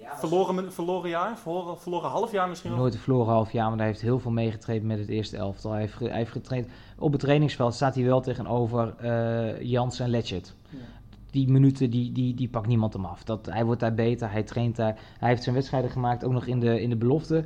Ja, 0.00 0.18
verloren, 0.18 0.72
verloren 0.72 1.10
jaar? 1.10 1.38
Verloren, 1.38 1.78
verloren 1.78 2.10
half 2.10 2.32
jaar 2.32 2.48
misschien 2.48 2.74
Nooit 2.74 2.94
een 2.94 3.00
verloren 3.00 3.32
half 3.32 3.52
jaar, 3.52 3.68
maar 3.68 3.78
hij 3.78 3.86
heeft 3.86 4.00
heel 4.00 4.18
veel 4.18 4.30
meegetraind 4.30 4.84
met 4.84 4.98
het 4.98 5.08
eerste 5.08 5.36
elftal. 5.36 5.70
Hij 5.70 5.80
heeft, 5.80 5.98
hij 5.98 6.10
heeft 6.10 6.30
getraind. 6.30 6.68
Op 6.98 7.12
het 7.12 7.20
trainingsveld 7.20 7.74
staat 7.74 7.94
hij 7.94 8.04
wel 8.04 8.20
tegenover 8.20 8.94
uh, 9.02 9.62
Jans 9.62 10.00
en 10.00 10.08
Letchet. 10.08 10.56
Ja. 10.68 10.78
Die 11.30 11.48
minuten, 11.48 11.90
die, 11.90 12.12
die, 12.12 12.34
die 12.34 12.48
pakt 12.48 12.66
niemand 12.66 12.92
hem 12.92 13.04
af. 13.04 13.24
Dat, 13.24 13.46
hij 13.46 13.64
wordt 13.64 13.80
daar 13.80 13.94
beter, 13.94 14.30
hij 14.30 14.42
traint 14.42 14.76
daar. 14.76 14.98
Hij 15.18 15.28
heeft 15.28 15.42
zijn 15.42 15.54
wedstrijden 15.54 15.90
gemaakt, 15.90 16.24
ook 16.24 16.32
nog 16.32 16.46
in 16.46 16.60
de, 16.60 16.80
in 16.80 16.90
de 16.90 16.96
belofte. 16.96 17.44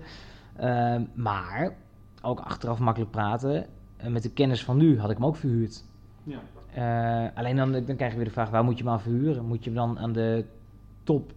Uh, 0.61 0.97
maar, 1.15 1.77
ook 2.23 2.41
achteraf 2.41 2.79
makkelijk 2.79 3.11
praten. 3.11 3.67
Uh, 4.05 4.07
met 4.07 4.23
de 4.23 4.31
kennis 4.31 4.65
van 4.65 4.77
nu 4.77 5.01
had 5.01 5.11
ik 5.11 5.17
hem 5.17 5.27
ook 5.27 5.37
verhuurd. 5.37 5.85
Ja. 6.23 6.39
Uh, 6.79 7.37
alleen 7.37 7.57
dan, 7.57 7.73
dan 7.73 7.97
krijg 7.97 8.11
je 8.11 8.17
weer 8.17 8.27
de 8.27 8.33
vraag, 8.33 8.51
waar 8.51 8.65
moet 8.65 8.79
je 8.79 8.85
hem 8.85 8.93
aan 8.93 9.01
verhuren? 9.01 9.45
Moet 9.45 9.65
je 9.65 9.71
hem 9.71 9.79
dan 9.79 9.99
aan 9.99 10.13
de 10.13 10.45
top 11.03 11.33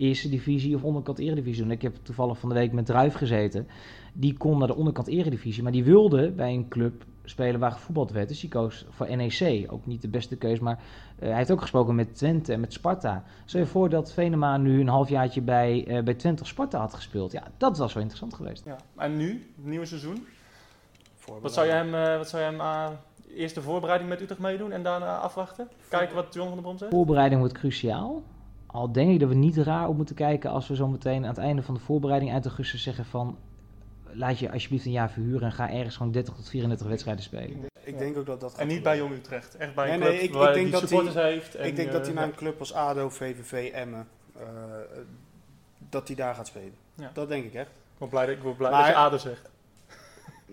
eerste 0.00 0.28
divisie 0.28 0.74
of 0.74 0.84
onderkant 0.84 1.18
eredivisie 1.18 1.62
doen. 1.62 1.72
Ik 1.72 1.82
heb 1.82 1.96
toevallig 2.02 2.38
van 2.38 2.48
de 2.48 2.54
week 2.54 2.72
met 2.72 2.86
Druif 2.86 3.14
gezeten. 3.14 3.68
Die 4.12 4.36
kon 4.36 4.58
naar 4.58 4.68
de 4.68 4.76
onderkant 4.76 5.06
eredivisie, 5.06 5.62
maar 5.62 5.72
die 5.72 5.84
wilde 5.84 6.30
bij 6.30 6.54
een 6.54 6.68
club 6.68 7.04
spelen 7.24 7.60
waar 7.60 7.72
gevoetbald 7.72 8.10
werd. 8.10 8.28
Dus 8.28 8.40
die 8.40 8.50
koos 8.50 8.86
voor 8.88 9.16
NEC. 9.16 9.66
Ook 9.72 9.86
niet 9.86 10.02
de 10.02 10.08
beste 10.08 10.36
keus, 10.36 10.58
maar 10.58 10.78
uh, 11.18 11.28
hij 11.28 11.36
heeft 11.36 11.50
ook 11.50 11.60
gesproken 11.60 11.94
met 11.94 12.14
Twente 12.14 12.52
en 12.52 12.60
met 12.60 12.72
Sparta. 12.72 13.24
Stel 13.44 13.60
je 13.60 13.66
voor 13.66 13.88
dat 13.88 14.12
Venema 14.12 14.56
nu 14.56 14.80
een 14.80 14.88
halfjaartje 14.88 15.40
bij, 15.40 15.88
uh, 15.88 16.02
bij 16.02 16.14
Twente 16.14 16.42
of 16.42 16.48
Sparta 16.48 16.78
had 16.78 16.94
gespeeld. 16.94 17.32
Ja, 17.32 17.42
dat 17.56 17.78
was 17.78 17.92
wel 17.92 18.02
interessant 18.02 18.34
geweest. 18.34 18.64
Ja. 18.64 18.76
En 18.96 19.16
nu, 19.16 19.30
het 19.56 19.66
nieuwe 19.66 19.86
seizoen? 19.86 20.26
Wat 21.40 21.52
zou 21.52 21.66
je 21.66 21.72
hem, 21.72 21.94
uh, 21.94 22.16
wat 22.16 22.28
zou 22.28 22.42
je 22.42 22.48
hem 22.48 22.96
eerst 23.34 23.54
de 23.54 23.62
voorbereiding 23.62 24.10
met 24.10 24.20
Utrecht 24.20 24.40
meedoen 24.40 24.72
en 24.72 24.82
daarna 24.82 25.16
afwachten? 25.16 25.68
Kijken 25.88 26.14
wat 26.14 26.34
John 26.34 26.46
van 26.46 26.54
der 26.54 26.62
Brom 26.62 26.78
zegt? 26.78 26.90
Voorbereiding 26.90 27.40
wordt 27.40 27.54
cruciaal. 27.54 28.22
Al 28.72 28.92
denk 28.92 29.10
ik 29.12 29.20
dat 29.20 29.28
we 29.28 29.34
niet 29.34 29.56
raar 29.56 29.88
op 29.88 29.96
moeten 29.96 30.14
kijken 30.14 30.50
als 30.50 30.68
we 30.68 30.76
zo 30.76 30.88
meteen 30.88 31.22
aan 31.22 31.28
het 31.28 31.38
einde 31.38 31.62
van 31.62 31.74
de 31.74 31.80
voorbereiding 31.80 32.32
uit 32.32 32.46
augustus 32.46 32.82
zeggen 32.82 33.04
van 33.04 33.38
laat 34.12 34.38
je 34.38 34.52
alsjeblieft 34.52 34.84
een 34.84 34.92
jaar 34.92 35.10
verhuren 35.10 35.42
en 35.42 35.52
ga 35.52 35.70
ergens 35.70 35.96
gewoon 35.96 36.12
30 36.12 36.34
tot 36.34 36.48
34 36.48 36.86
wedstrijden 36.86 37.24
spelen. 37.24 37.68
Ik 37.84 37.98
denk 37.98 38.16
ook 38.16 38.26
dat 38.26 38.40
dat 38.40 38.58
En 38.58 38.66
niet 38.66 38.82
bij 38.82 38.96
Jong 38.96 39.12
Utrecht, 39.12 39.56
echt 39.56 39.74
bij 39.74 39.92
een 39.92 40.00
club 40.00 40.12
nee, 40.12 40.22
ik, 40.22 40.32
waar 40.32 40.48
ik 40.48 40.54
denk 40.54 40.64
die 40.64 40.72
dat 40.72 40.80
supporters 40.88 41.14
hij, 41.14 41.32
heeft. 41.32 41.54
En, 41.54 41.66
ik 41.66 41.76
denk 41.76 41.88
uh, 41.88 41.94
dat 41.94 42.06
hij 42.06 42.14
naar 42.14 42.24
een 42.24 42.34
club 42.34 42.58
als 42.58 42.72
ADO, 42.72 43.08
VVV, 43.08 43.70
Emmen, 43.72 44.08
uh, 44.36 44.42
dat 45.88 46.06
hij 46.06 46.16
daar 46.16 46.34
gaat 46.34 46.46
spelen. 46.46 46.74
Ja. 46.94 47.10
Dat 47.14 47.28
denk 47.28 47.44
ik 47.44 47.54
echt. 47.54 47.70
Ik 47.70 47.98
word 47.98 48.10
blij, 48.10 48.26
ik 48.26 48.42
word 48.42 48.56
blij 48.56 48.70
maar, 48.70 48.80
dat 48.80 48.88
je 48.88 48.94
ADO 48.94 49.16
zegt. 49.16 49.49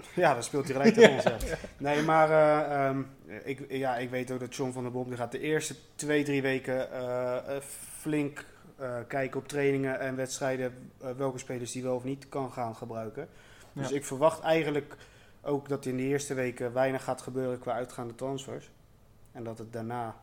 Ja, 0.15 0.33
dan 0.33 0.43
speelt 0.43 0.63
hij 0.63 0.75
gelijk 0.75 0.93
tegen 0.97 1.13
ons. 1.13 1.23
ja. 1.23 1.57
Nee, 1.77 2.01
maar 2.01 2.29
uh, 2.29 2.88
um, 2.89 3.07
ik, 3.43 3.65
ja, 3.69 3.97
ik 3.97 4.10
weet 4.10 4.31
ook 4.31 4.39
dat 4.39 4.55
John 4.55 4.71
van 4.71 4.83
der 4.83 4.91
Bom 4.91 5.07
die 5.07 5.17
gaat 5.17 5.31
de 5.31 5.39
eerste 5.39 5.75
twee, 5.95 6.23
drie 6.23 6.41
weken 6.41 6.89
uh, 6.93 7.57
flink 7.99 8.45
uh, 8.79 8.95
kijken 9.07 9.39
op 9.39 9.47
trainingen 9.47 9.99
en 9.99 10.15
wedstrijden 10.15 10.91
welke 11.17 11.38
spelers 11.38 11.71
die 11.71 11.83
wel 11.83 11.95
of 11.95 12.03
niet 12.03 12.29
kan 12.29 12.51
gaan 12.51 12.75
gebruiken. 12.75 13.27
Dus 13.73 13.89
ja. 13.89 13.95
ik 13.95 14.05
verwacht 14.05 14.41
eigenlijk 14.41 14.95
ook 15.41 15.69
dat 15.69 15.86
in 15.86 15.97
de 15.97 16.03
eerste 16.03 16.33
weken 16.33 16.73
weinig 16.73 17.03
gaat 17.03 17.21
gebeuren 17.21 17.60
qua 17.60 17.73
uitgaande 17.73 18.15
transfers. 18.15 18.69
En 19.31 19.43
dat 19.43 19.57
het 19.57 19.73
daarna... 19.73 20.15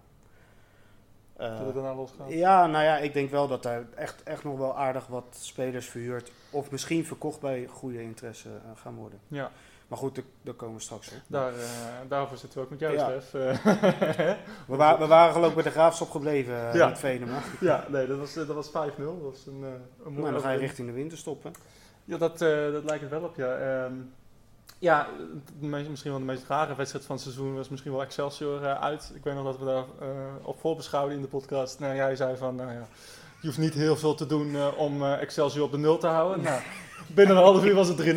dat 1.36 1.58
het 1.58 1.74
daarna 1.74 1.94
losgaat? 1.94 2.32
Ja, 2.32 2.66
nou 2.66 2.84
ja, 2.84 2.98
ik 2.98 3.12
denk 3.12 3.30
wel 3.30 3.48
dat 3.48 3.64
er 3.64 3.86
echt, 3.94 4.22
echt 4.22 4.44
nog 4.44 4.58
wel 4.58 4.76
aardig 4.76 5.06
wat 5.06 5.36
spelers 5.40 5.86
verhuurd 5.86 6.32
of 6.50 6.70
misschien 6.70 7.04
verkocht 7.04 7.40
bij 7.40 7.66
goede 7.70 8.02
interesse 8.02 8.48
gaan 8.74 8.94
worden. 8.94 9.18
Ja. 9.28 9.50
Maar 9.88 9.98
goed, 9.98 10.22
daar 10.42 10.54
komen 10.54 10.76
we 10.76 10.82
straks 10.82 11.08
op. 11.08 11.18
Daar, 11.26 11.52
uh, 11.52 11.60
daarvoor 12.08 12.36
zitten 12.36 12.58
we 12.58 12.64
ook 12.64 12.70
met 12.70 12.80
jou, 12.80 12.94
ja. 12.94 13.20
Stef. 13.20 13.30
we, 14.66 14.76
wa 14.76 14.98
we, 14.98 15.06
waren 15.06 15.32
geloof 15.32 15.48
ik 15.48 15.54
bij 15.54 15.64
de 15.64 15.70
Graafschap 15.70 16.10
gebleven 16.10 16.54
ja. 16.54 16.88
met 16.88 16.98
Venema. 16.98 17.40
Ja, 17.60 17.84
nee, 17.88 18.06
dat 18.06 18.18
was, 18.18 18.34
dat 18.34 18.46
was 18.46 18.68
5-0. 18.68 18.72
Dat 18.72 19.20
was 19.22 19.46
een, 19.46 19.64
een. 20.04 20.14
Nou, 20.14 20.32
dan 20.32 20.40
ga 20.40 20.50
je 20.50 20.58
richting 20.58 20.88
de 20.88 20.94
winter 20.94 21.18
stoppen. 21.18 21.52
Ja, 22.04 22.16
dat, 22.16 22.38
dat 22.38 22.84
lijkt 22.84 23.00
het 23.00 23.10
wel 23.10 23.22
op, 23.22 23.36
ja. 23.36 23.84
Um, 23.84 24.12
ja, 24.84 25.06
misschien 25.60 26.10
wel 26.10 26.20
de 26.20 26.24
meest 26.24 26.46
rare 26.48 26.74
wedstrijd 26.74 27.04
van 27.04 27.14
het 27.14 27.24
seizoen 27.24 27.54
was 27.54 27.68
misschien 27.68 27.92
wel 27.92 28.02
Excelsior 28.02 28.76
uit. 28.76 29.12
Ik 29.14 29.24
weet 29.24 29.34
nog 29.34 29.44
dat 29.44 29.58
we 29.58 29.64
daar 29.64 29.84
op 30.42 30.60
voorbeschouwden 30.60 31.16
in 31.16 31.22
de 31.22 31.28
podcast. 31.28 31.78
Nou, 31.78 31.94
jij 31.94 32.16
zei 32.16 32.36
van, 32.36 32.54
nou 32.54 32.72
ja, 32.72 32.86
je 33.40 33.46
hoeft 33.46 33.58
niet 33.58 33.74
heel 33.74 33.96
veel 33.96 34.14
te 34.14 34.26
doen 34.26 34.76
om 34.76 35.04
Excelsior 35.04 35.64
op 35.64 35.70
de 35.70 35.78
nul 35.78 35.98
te 35.98 36.06
houden. 36.06 36.42
Nou, 36.42 36.60
Binnen 37.14 37.36
een 37.36 37.42
half 37.42 37.64
uur 37.64 37.74
was 37.74 37.88
het 37.88 38.00
3-0. 38.00 38.04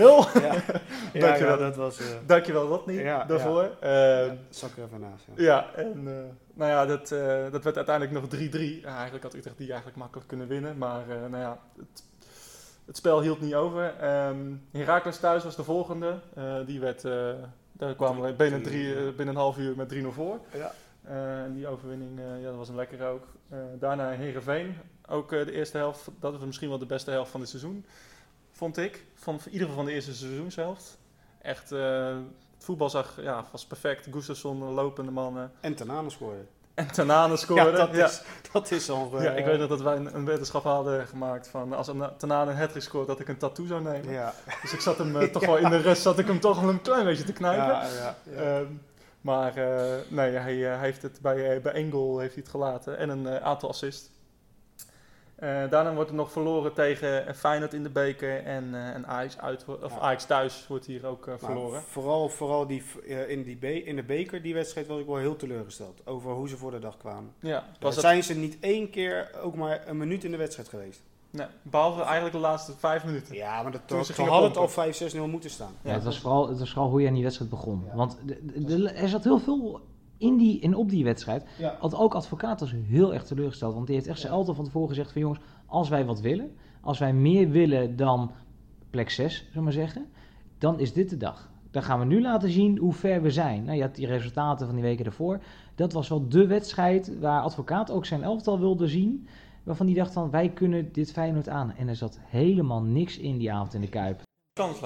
Ja, 1.14 1.22
Dankjewel. 1.22 1.54
Ja, 1.54 1.58
dat 1.58 1.76
was... 1.76 2.00
Dankjewel 2.26 2.68
Rodney 2.68 2.96
ja, 2.96 3.24
daarvoor. 3.24 3.70
Ja. 3.82 4.36
Zak 4.50 4.78
er 4.78 4.84
even 4.84 5.00
naast. 5.00 5.26
Ja, 5.36 5.44
ja 5.44 5.74
en 5.84 6.04
nou 6.54 6.72
ja, 6.72 6.86
dat, 6.86 7.08
dat 7.52 7.64
werd 7.64 7.76
uiteindelijk 7.76 8.12
nog 8.12 8.40
3-3. 8.40 8.86
eigenlijk 8.86 9.24
had 9.24 9.34
Utrecht 9.34 9.58
die 9.58 9.68
eigenlijk 9.68 9.98
makkelijk 9.98 10.28
kunnen 10.28 10.48
winnen. 10.48 10.78
Maar 10.78 11.04
nou 11.08 11.44
ja, 11.44 11.60
het, 11.78 12.04
het, 12.88 12.98
spel 12.98 13.22
hield 13.22 13.42
niet 13.42 13.56
over. 13.56 13.94
Um, 14.28 14.62
Heracles 14.72 15.20
thuis 15.20 15.44
was 15.44 15.56
de 15.56 15.64
volgende. 15.64 16.20
die 16.66 16.80
werd 16.80 17.02
Daar 17.72 17.96
kwamen 17.96 18.24
we 18.24 18.34
binnen, 18.34 18.64
drie, 18.64 18.94
binnen 18.94 19.36
een 19.36 19.42
half 19.42 19.58
uur 19.58 19.76
met 19.76 19.94
3-0 19.94 20.08
voor. 20.08 20.40
Ja. 20.54 20.74
en 21.44 21.54
die 21.54 21.68
overwinning, 21.68 22.20
ja, 22.40 22.48
dat 22.48 22.56
was 22.56 22.70
een 22.70 22.76
lekker 22.76 23.08
ook. 23.08 23.24
daarna 23.80 24.10
Herenveen, 24.10 24.76
ook 25.08 25.30
de 25.30 25.52
eerste 25.52 25.78
helft, 25.78 26.10
dat 26.20 26.34
was 26.34 26.46
misschien 26.46 26.70
wel 26.70 26.78
de 26.78 26.86
beste 26.86 27.12
helft 27.12 27.32
van 27.32 27.40
het 27.40 27.50
seizoen, 27.50 27.86
vond 28.52 28.78
ik. 28.78 29.06
Van, 29.14 29.40
in 29.46 29.52
ieder 29.52 29.68
geval 29.68 29.76
van 29.76 29.86
de 29.86 29.92
eerste 29.92 30.16
seizoenshelft. 30.16 30.98
Echt, 31.42 31.70
het 31.70 32.66
voetbal 32.66 32.90
zag, 32.90 33.22
ja, 33.22 33.46
was 33.52 33.66
perfect. 33.66 34.08
Gustafsson, 34.12 34.64
lopende 34.64 35.12
mannen. 35.12 35.52
En 35.60 35.76
Tanane 35.76 36.10
scoren. 36.10 36.48
En 36.78 36.92
Tanane 36.92 37.38
scoren. 37.38 37.66
Ja, 37.66 37.72
dat, 37.72 37.94
Is, 37.94 38.22
dat 38.52 38.72
is 38.72 38.90
al... 38.90 39.22
ja, 39.22 39.32
ik 39.32 39.46
weet 39.46 39.60
nog 39.60 39.70
dat 39.70 39.82
wij 39.82 39.96
een, 39.96 40.16
een, 40.16 40.26
wetenschap 40.26 40.64
hadden 40.64 41.08
gemaakt 41.08 41.48
van 41.48 41.74
als 41.74 41.92
Tanane 42.18 42.52
een 42.52 42.58
hat 42.58 42.72
scoort, 42.78 43.08
dat 43.08 43.20
ik 43.20 43.28
een 43.28 43.38
tattoo 43.38 43.66
zou 43.66 43.82
nemen. 43.82 44.12
Ja. 44.14 44.34
Dus 44.62 44.74
ik 44.74 44.80
zat 44.80 44.98
hem 44.98 45.32
toch 45.32 45.46
wel 45.46 45.58
in 45.58 45.70
de 45.70 45.78
rust, 45.78 46.02
zat 46.02 46.20
ik 46.20 46.28
hem 46.28 46.40
toch 46.40 46.60
wel 46.60 46.70
een 46.70 46.82
klein 46.82 47.06
beetje 47.06 47.24
te 47.24 47.34
knijpen. 47.34 47.66
Ja, 47.66 48.16
ja, 48.26 48.60
um, 48.60 48.82
maar 49.22 49.58
uh, 49.58 49.94
nee, 50.08 50.32
hij, 50.32 50.56
hij, 50.56 50.78
heeft 50.78 51.02
het 51.02 51.20
bij, 51.22 51.62
bij 51.62 51.74
Engel 51.74 52.20
heeft 52.20 52.34
hij 52.34 52.44
het 52.44 52.52
gelaten 52.52 52.98
en 52.98 53.10
een 53.10 53.40
aantal 53.40 53.70
assists. 53.70 54.10
Uh, 55.44 55.70
daarna 55.70 55.94
wordt 55.94 56.10
er 56.10 56.16
nog 56.16 56.32
verloren 56.32 56.74
tegen 56.74 57.36
Feyenoord 57.36 57.74
in 57.74 57.84
de 57.84 57.90
beker 57.90 58.44
en, 58.44 58.64
uh, 58.72 58.88
en 58.88 59.08
Ajax, 59.08 59.38
uit, 59.38 59.66
of 59.84 59.94
ja. 59.94 60.00
Ajax 60.00 60.26
thuis 60.26 60.68
wordt 60.68 60.86
hier 60.86 61.06
ook 61.06 61.28
uh, 61.28 61.34
verloren. 61.38 61.82
vooral 61.82 62.30
vooral 62.30 62.68
die, 62.68 62.84
in, 63.28 63.44
die 63.44 63.58
be 63.58 63.84
in 63.84 63.96
de 63.96 64.04
beker, 64.04 64.42
die 64.42 64.54
wedstrijd, 64.54 64.88
was 64.88 65.00
ik 65.00 65.06
wel 65.06 65.18
heel 65.18 65.36
teleurgesteld 65.36 66.02
over 66.06 66.32
hoe 66.32 66.50
ze 66.50 66.58
voor 66.58 66.72
de 66.72 66.80
dag 66.80 66.98
kwamen. 66.98 67.32
Ja, 67.40 67.64
was 67.80 67.96
dat... 67.96 68.04
Zijn 68.04 68.24
ze 68.24 68.34
niet 68.34 68.58
één 68.60 68.90
keer 68.90 69.32
ook 69.42 69.56
maar 69.56 69.88
een 69.88 69.98
minuut 69.98 70.24
in 70.24 70.32
de 70.32 70.38
wedstrijd 70.38 70.70
geweest? 70.70 71.02
Nee, 71.30 71.48
behalve 71.62 72.02
eigenlijk 72.02 72.36
de 72.36 72.42
laatste 72.42 72.74
vijf 72.78 73.06
minuten. 73.06 73.36
Ja, 73.36 73.62
maar 73.64 73.72
dat, 73.72 73.82
Toen 73.86 74.06
ze 74.06 74.24
had 74.24 74.44
het 74.44 74.58
al 74.58 74.70
5-6-0 75.16 75.30
moeten 75.30 75.50
staan. 75.50 75.74
Ja, 75.82 75.92
het, 75.92 76.04
was 76.04 76.20
vooral, 76.20 76.50
het 76.50 76.60
was 76.60 76.72
vooral 76.72 76.90
hoe 76.90 77.02
je 77.02 77.08
aan 77.08 77.14
die 77.14 77.24
wedstrijd 77.24 77.52
begon. 77.52 77.86
Want 77.94 78.18
er 78.98 79.10
zat 79.10 79.24
heel 79.24 79.40
veel 79.40 79.82
in 80.18 80.38
die, 80.38 80.62
en 80.62 80.76
op 80.76 80.90
die 80.90 81.04
wedstrijd 81.04 81.46
had 81.80 81.96
ook 81.96 82.16
advocaat 82.16 82.60
was 82.60 82.74
heel 82.84 83.14
erg 83.14 83.24
teleurgesteld. 83.24 83.74
Want 83.74 83.86
die 83.86 83.96
heeft 83.96 84.08
echt 84.08 84.20
zijn 84.20 84.34
elftal 84.34 84.56
van 84.56 84.66
tevoren 84.66 84.90
gezegd 84.90 85.12
van 85.12 85.22
jongens, 85.22 85.40
als 85.66 85.90
wij 85.90 86.06
wat 86.06 86.22
willen, 86.22 86.52
als 86.82 87.00
wij 87.00 87.14
meer 87.14 87.50
willen 87.50 87.96
dan 87.96 88.32
plek 88.90 89.10
6, 89.10 89.36
zullen 89.36 89.54
we 89.54 89.62
maar 89.62 89.72
zeggen, 89.72 90.06
dan 90.58 90.80
is 90.80 90.94
dit 90.94 91.10
de 91.10 91.18
dag. 91.18 91.50
Dan 91.72 91.84
gaan 91.84 92.00
we 92.00 92.06
nu 92.06 92.22
laten 92.22 92.50
zien 92.50 92.78
hoe 92.78 92.94
ver 92.94 93.22
we 93.22 93.32
zijn. 93.32 93.64
Nou, 93.64 93.78
je 93.78 93.84
had 93.84 93.96
die 93.96 94.08
resultaten 94.08 94.66
van 94.66 94.76
die 94.76 94.84
weken 94.84 95.06
ervoor. 95.06 95.40
Dat 95.76 95.94
was 95.94 96.10
wel 96.10 96.28
de 96.28 96.48
wedstrijd 96.48 97.20
waar 97.20 97.42
advocaat 97.42 97.92
ook 97.92 98.06
zijn 98.06 98.24
elftal 98.24 98.60
wilde 98.60 98.88
zien. 98.88 99.28
Waarvan 99.64 99.86
die 99.86 99.96
dacht 99.96 100.14
van, 100.14 100.30
wij 100.30 100.50
kunnen 100.50 100.92
dit 100.92 101.12
Feyenoord 101.12 101.50
aan. 101.50 101.74
En 101.76 101.88
er 101.88 101.96
zat 101.96 102.20
helemaal 102.24 102.82
niks 102.82 103.18
in 103.18 103.38
die 103.38 103.52
avond 103.52 103.74
in 103.74 103.82
de 103.82 103.90
Kuip. 103.90 104.27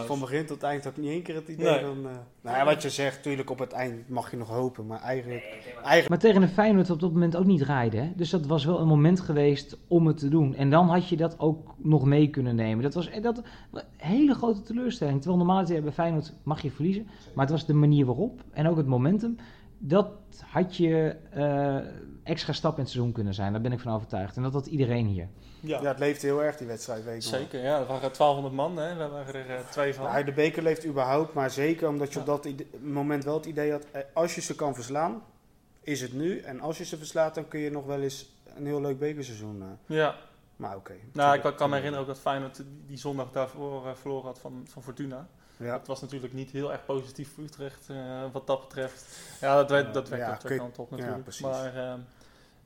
Van 0.05 0.19
begin 0.19 0.45
tot 0.45 0.63
eind 0.63 0.83
heb 0.83 0.97
ik 0.97 1.03
niet 1.03 1.11
één 1.11 1.21
keer 1.21 1.35
het 1.35 1.47
idee 1.47 1.79
van... 1.79 1.97
Uh, 1.97 2.11
nou 2.41 2.57
ja, 2.57 2.65
wat 2.65 2.81
je 2.81 2.89
zegt, 2.89 3.15
natuurlijk 3.15 3.49
op 3.49 3.59
het 3.59 3.71
eind 3.71 4.09
mag 4.09 4.31
je 4.31 4.37
nog 4.37 4.49
hopen, 4.49 4.87
maar 4.87 5.01
eigenlijk... 5.01 5.43
eigenlijk... 5.43 6.09
Maar 6.09 6.19
tegen 6.19 6.41
een 6.41 6.47
Feyenoord 6.47 6.89
op 6.89 6.99
dat 6.99 7.11
moment 7.11 7.35
ook 7.35 7.45
niet 7.45 7.61
rijden, 7.61 8.03
hè? 8.03 8.11
Dus 8.15 8.29
dat 8.29 8.45
was 8.45 8.65
wel 8.65 8.79
een 8.79 8.87
moment 8.87 9.19
geweest 9.19 9.77
om 9.87 10.07
het 10.07 10.17
te 10.17 10.29
doen. 10.29 10.55
En 10.55 10.69
dan 10.69 10.89
had 10.89 11.09
je 11.09 11.17
dat 11.17 11.39
ook 11.39 11.75
nog 11.77 12.05
mee 12.05 12.29
kunnen 12.29 12.55
nemen. 12.55 12.83
Dat 12.83 12.93
was 12.93 13.09
dat, 13.21 13.37
een 13.71 13.81
hele 13.97 14.33
grote 14.33 14.61
teleurstelling. 14.61 15.21
Terwijl 15.21 15.45
normaal 15.45 15.65
bij 15.65 15.91
Feyenoord 15.91 16.33
mag 16.43 16.61
je 16.61 16.71
verliezen. 16.71 17.07
Maar 17.33 17.45
het 17.45 17.53
was 17.53 17.65
de 17.65 17.73
manier 17.73 18.05
waarop 18.05 18.41
en 18.51 18.67
ook 18.67 18.77
het 18.77 18.87
momentum. 18.87 19.35
Dat 19.77 20.11
had 20.45 20.77
je 20.77 21.15
uh, 21.35 21.77
extra 22.23 22.53
stap 22.53 22.73
in 22.75 22.81
het 22.81 22.89
seizoen 22.89 23.13
kunnen 23.13 23.33
zijn. 23.33 23.51
Daar 23.51 23.61
ben 23.61 23.71
ik 23.71 23.79
van 23.79 23.93
overtuigd. 23.93 24.35
En 24.35 24.43
dat 24.43 24.53
had 24.53 24.65
iedereen 24.65 25.05
hier. 25.05 25.27
Ja. 25.59 25.81
ja, 25.81 25.87
het 25.87 25.99
leeft 25.99 26.21
heel 26.21 26.43
erg 26.43 26.57
die 26.57 26.67
wedstrijd, 26.67 27.03
weet 27.03 27.23
Zeker, 27.23 27.61
ja. 27.61 27.79
Er 27.79 27.85
waren 27.85 28.01
1200 28.01 28.53
man, 28.53 28.77
hè. 28.77 28.95
We 28.95 29.07
waren 29.07 29.33
er 29.33 29.49
uh, 29.49 29.67
twee 29.69 29.93
van. 29.93 30.05
Nou, 30.05 30.23
de 30.23 30.31
beker 30.31 30.63
leeft 30.63 30.85
überhaupt, 30.85 31.33
maar 31.33 31.51
zeker 31.51 31.87
omdat 31.87 32.13
je 32.13 32.19
op 32.19 32.25
dat 32.25 32.47
moment 32.81 33.23
wel 33.23 33.33
het 33.33 33.45
idee 33.45 33.71
had... 33.71 33.85
Eh, 33.91 34.01
als 34.13 34.35
je 34.35 34.41
ze 34.41 34.55
kan 34.55 34.75
verslaan, 34.75 35.23
is 35.81 36.01
het 36.01 36.13
nu. 36.13 36.39
En 36.39 36.61
als 36.61 36.77
je 36.77 36.85
ze 36.85 36.97
verslaat, 36.97 37.35
dan 37.35 37.47
kun 37.47 37.59
je 37.59 37.71
nog 37.71 37.85
wel 37.85 38.01
eens 38.01 38.35
een 38.55 38.65
heel 38.65 38.81
leuk 38.81 38.99
bekerseizoen... 38.99 39.61
Uh. 39.61 39.97
Ja. 39.97 40.15
Maar 40.55 40.75
oké. 40.75 40.93
nou, 41.13 41.35
ik 41.35 41.55
kan 41.55 41.69
me 41.69 41.75
herinneren 41.75 42.07
ook 42.07 42.13
dat 42.13 42.19
Feyenoord 42.19 42.63
die 42.87 42.97
zondag 42.97 43.31
daarvoor 43.31 43.85
uh, 43.85 43.93
verloren 43.93 44.25
had 44.25 44.39
van, 44.39 44.65
van 44.67 44.83
Fortuna. 44.83 45.27
Ja. 45.61 45.77
Het 45.77 45.87
was 45.87 46.01
natuurlijk 46.01 46.33
niet 46.33 46.51
heel 46.51 46.71
erg 46.71 46.85
positief 46.85 47.33
voor 47.33 47.43
Utrecht 47.43 47.87
wat 48.31 48.47
dat 48.47 48.61
betreft. 48.61 49.05
Ja, 49.41 49.55
dat, 49.55 49.69
werd, 49.69 49.93
dat 49.93 50.09
werd 50.09 50.21
ja, 50.21 50.37
twee 50.37 50.57
kanten 50.57 50.83
op 50.83 50.91
natuurlijk. 50.91 51.39
maar... 51.39 51.75
Ehm, 51.75 51.99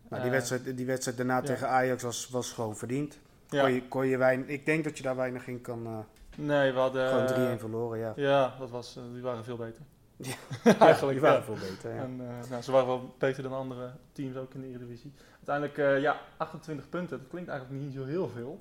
nou, 0.10 0.22
die, 0.22 0.32
wedstrijd, 0.32 0.78
die 0.78 0.86
wedstrijd 0.86 1.18
daarna 1.18 1.42
tegen 1.42 1.70
Ajax 1.70 2.04
was, 2.04 2.30
was 2.30 2.52
gewoon 2.52 2.78
verdiend. 2.78 3.18
Kon 3.50 3.72
je, 3.74 3.88
kon 3.88 4.08
je 4.08 4.18
weinig, 4.18 4.48
ik 4.48 4.66
denk 4.66 4.84
dat 4.84 4.98
je 4.98 5.04
daar 5.04 5.16
weinig 5.16 5.48
in 5.48 5.62
kan. 5.62 5.88
Uh, 5.88 5.98
nee, 6.36 6.72
we 6.72 6.80
hadden. 6.80 7.10
Gewoon 7.10 7.58
3-1 7.58 7.60
verloren, 7.60 8.00
ja. 8.00 8.14
Ja, 8.16 8.56
dat 8.60 8.70
was, 8.70 9.00
die 9.14 9.22
waren 9.22 9.44
veel 9.44 9.58
beter. 9.58 9.82
Ja, 10.16 10.36
eigenlijk. 10.80 11.20
Die 11.20 11.30
waren 11.30 11.44
veel 11.44 11.58
beter. 11.70 11.94
Ja. 11.94 12.02
En, 12.02 12.16
nou, 12.50 12.62
ze 12.62 12.72
waren 12.72 12.88
wel 12.88 13.16
beter 13.18 13.44
dan 13.44 13.54
andere 13.54 13.92
teams 14.12 14.36
ook 14.36 14.54
in 14.54 14.62
de 14.62 14.68
Eredivisie. 14.68 15.14
Uiteindelijk, 15.48 16.02
ja, 16.02 16.20
28 16.38 16.90
punten. 16.90 17.20
Dat 17.20 17.28
klinkt 17.28 17.50
eigenlijk 17.50 17.82
niet 17.84 17.94
zo 17.94 18.06
heel 18.06 18.30
veel 18.30 18.60